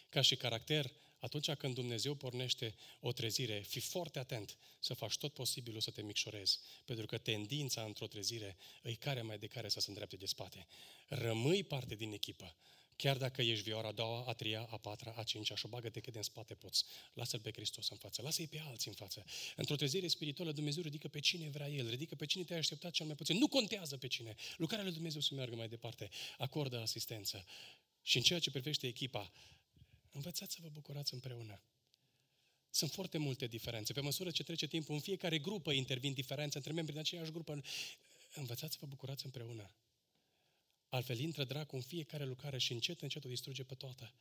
Ca 0.09 0.21
și 0.21 0.35
caracter, 0.35 0.91
atunci 1.19 1.51
când 1.51 1.73
Dumnezeu 1.73 2.15
pornește 2.15 2.75
o 2.99 3.11
trezire, 3.11 3.59
fi 3.59 3.79
foarte 3.79 4.19
atent 4.19 4.57
să 4.79 4.93
faci 4.93 5.17
tot 5.17 5.33
posibilul 5.33 5.81
să 5.81 5.91
te 5.91 6.01
micșorezi, 6.01 6.59
pentru 6.85 7.05
că 7.05 7.17
tendința 7.17 7.83
într-o 7.83 8.07
trezire 8.07 8.57
îi 8.81 8.95
care 8.95 9.21
mai 9.21 9.37
de 9.37 9.47
care 9.47 9.69
să 9.69 9.79
se 9.79 9.89
îndrepte 9.89 10.15
de 10.15 10.25
spate. 10.25 10.67
Rămâi 11.07 11.63
parte 11.63 11.95
din 11.95 12.11
echipă, 12.11 12.55
Chiar 13.01 13.17
dacă 13.17 13.41
ești 13.41 13.63
vioara 13.63 13.87
a 13.87 13.91
doua, 13.91 14.23
a 14.27 14.33
treia, 14.33 14.67
a 14.69 14.77
patra, 14.77 15.13
a 15.17 15.23
cincea 15.23 15.55
și 15.55 15.65
o 15.65 15.69
bagă-te 15.69 15.99
cât 15.99 16.11
de 16.13 16.17
în 16.17 16.23
spate 16.23 16.53
poți. 16.53 16.83
Lasă-L 17.13 17.39
pe 17.39 17.51
Hristos 17.51 17.89
în 17.89 17.97
față, 17.97 18.21
lasă-i 18.21 18.47
pe 18.47 18.59
alții 18.59 18.89
în 18.89 18.95
față. 18.95 19.25
Într-o 19.55 19.75
trezire 19.75 20.07
spirituală, 20.07 20.51
Dumnezeu 20.51 20.83
ridică 20.83 21.07
pe 21.07 21.19
cine 21.19 21.49
vrea 21.49 21.69
El, 21.69 21.89
ridică 21.89 22.15
pe 22.15 22.25
cine 22.25 22.43
te-ai 22.43 22.59
așteptat 22.59 22.91
cel 22.91 23.05
mai 23.05 23.15
puțin. 23.15 23.37
Nu 23.37 23.47
contează 23.47 23.97
pe 23.97 24.07
cine. 24.07 24.35
Lucrarea 24.57 24.85
lui 24.85 24.93
Dumnezeu 24.93 25.21
să 25.21 25.33
meargă 25.33 25.55
mai 25.55 25.67
departe. 25.67 26.09
Acordă 26.37 26.79
asistență. 26.79 27.45
Și 28.01 28.17
în 28.17 28.23
ceea 28.23 28.39
ce 28.39 28.51
privește 28.51 28.87
echipa, 28.87 29.31
învățați 30.11 30.53
să 30.53 30.59
vă 30.61 30.69
bucurați 30.69 31.13
împreună. 31.13 31.61
Sunt 32.69 32.91
foarte 32.91 33.17
multe 33.17 33.47
diferențe. 33.47 33.93
Pe 33.93 34.01
măsură 34.01 34.31
ce 34.31 34.43
trece 34.43 34.67
timpul, 34.67 34.95
în 34.95 35.01
fiecare 35.01 35.39
grupă 35.39 35.71
intervin 35.71 36.13
diferențe 36.13 36.57
între 36.57 36.71
membrii 36.71 36.93
din 36.93 37.03
aceeași 37.03 37.31
grupă. 37.31 37.61
Învățați 38.33 38.73
să 38.73 38.77
vă 38.81 38.87
bucurați 38.87 39.25
împreună. 39.25 39.71
Altfel 40.91 41.19
intră 41.19 41.43
dracu 41.43 41.75
în 41.75 41.81
fiecare 41.81 42.25
lucrare 42.25 42.57
și 42.57 42.73
încet, 42.73 43.01
încet 43.01 43.25
o 43.25 43.29
distruge 43.29 43.63
pe 43.63 43.75
toată. 43.75 44.13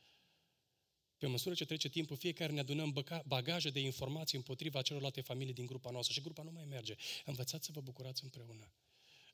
Pe 1.17 1.27
măsură 1.27 1.55
ce 1.55 1.65
trece 1.65 1.89
timpul, 1.89 2.17
fiecare 2.17 2.51
ne 2.51 2.59
adunăm 2.59 3.03
bagaje 3.25 3.69
de 3.69 3.79
informații 3.79 4.37
împotriva 4.37 4.81
celorlalte 4.81 5.21
familii 5.21 5.53
din 5.53 5.65
grupa 5.65 5.91
noastră 5.91 6.13
și 6.13 6.21
grupa 6.21 6.43
nu 6.43 6.51
mai 6.51 6.65
merge. 6.65 6.95
Învățați 7.25 7.65
să 7.65 7.71
vă 7.71 7.81
bucurați 7.81 8.23
împreună. 8.23 8.73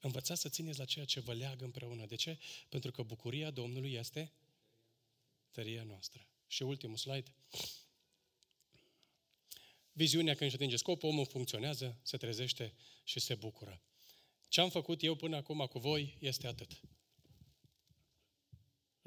Învățați 0.02 0.42
să 0.42 0.50
țineți 0.50 0.80
la 0.80 0.86
ceea 0.86 1.06
ce 1.06 1.20
vă 1.20 1.34
leagă 1.34 1.64
împreună. 1.64 2.06
De 2.06 2.16
ce? 2.16 2.38
Pentru 2.70 2.92
că 2.92 3.04
bucuria 3.04 3.52
Domnului 3.52 3.94
este 3.94 4.32
tăria 5.52 5.84
noastră. 5.84 6.28
Și 6.48 6.64
ultimul 6.64 6.98
slide. 6.98 7.34
Viziunea 9.92 10.34
când 10.34 10.50
își 10.50 10.56
atinge 10.56 10.76
scopul, 10.76 11.10
omul 11.10 11.26
funcționează, 11.26 12.00
se 12.04 12.18
trezește 12.18 12.74
și 13.04 13.20
se 13.20 13.36
bucură. 13.36 13.82
Ce 14.48 14.62
am 14.62 14.70
făcut 14.70 15.04
eu 15.04 15.16
până 15.16 15.36
acum 15.36 15.66
cu 15.66 15.80
voi 15.80 16.18
este 16.20 16.48
atât 16.48 16.82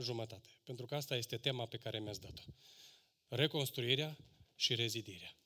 jumătate. 0.02 0.48
Pentru 0.64 0.86
că 0.86 0.94
asta 0.94 1.16
este 1.16 1.36
tema 1.36 1.66
pe 1.66 1.76
care 1.76 1.98
mi-ați 1.98 2.20
dat-o. 2.20 2.42
Reconstruirea 3.28 4.16
și 4.54 4.74
rezidirea. 4.74 5.36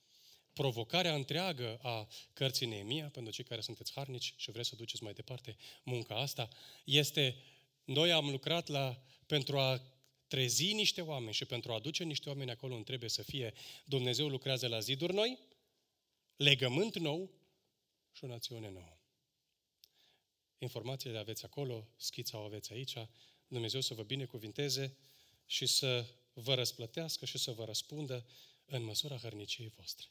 Provocarea 0.53 1.15
întreagă 1.15 1.79
a 1.83 2.09
cărții 2.33 2.67
Neemia, 2.67 3.09
pentru 3.09 3.33
cei 3.33 3.45
care 3.45 3.61
sunteți 3.61 3.93
harnici 3.93 4.35
și 4.37 4.51
vreți 4.51 4.69
să 4.69 4.77
duceți 4.77 5.03
mai 5.03 5.13
departe 5.13 5.57
munca 5.85 6.17
asta, 6.17 6.49
este, 6.85 7.37
noi 7.85 8.13
am 8.13 8.31
lucrat 8.31 8.69
la, 8.69 9.03
pentru 9.27 9.59
a 9.59 9.83
trezi 10.27 10.73
niște 10.73 11.01
oameni 11.01 11.33
și 11.33 11.45
pentru 11.45 11.73
a 11.73 11.75
aduce 11.75 12.05
niște 12.05 12.29
oameni 12.29 12.51
acolo 12.51 12.73
unde 12.73 12.85
trebuie 12.85 13.11
să 13.11 13.23
fie. 13.23 13.55
Dumnezeu 13.85 14.29
lucrează 14.29 14.69
la 14.69 14.79
ziduri 14.79 15.15
noi, 15.15 15.39
legământ 16.37 16.99
nou 16.99 17.31
și 18.13 18.25
o 18.25 18.27
națiune 18.27 18.71
nouă. 18.71 18.99
Informațiile 20.59 21.15
le 21.15 21.21
aveți 21.21 21.45
acolo, 21.45 21.89
schița 21.97 22.39
o 22.39 22.43
aveți 22.43 22.73
aici, 22.73 22.97
Dumnezeu 23.49 23.81
să 23.81 23.95
vă 23.95 24.03
binecuvinteze 24.03 24.97
și 25.47 25.67
să 25.67 26.07
vă 26.33 26.55
răsplătească 26.55 27.25
și 27.25 27.39
să 27.39 27.53
vă 27.53 27.65
răspundă 27.65 28.27
în 28.65 28.83
măsura 28.83 29.17
hărniciei 29.17 29.73
voastre. 29.77 30.07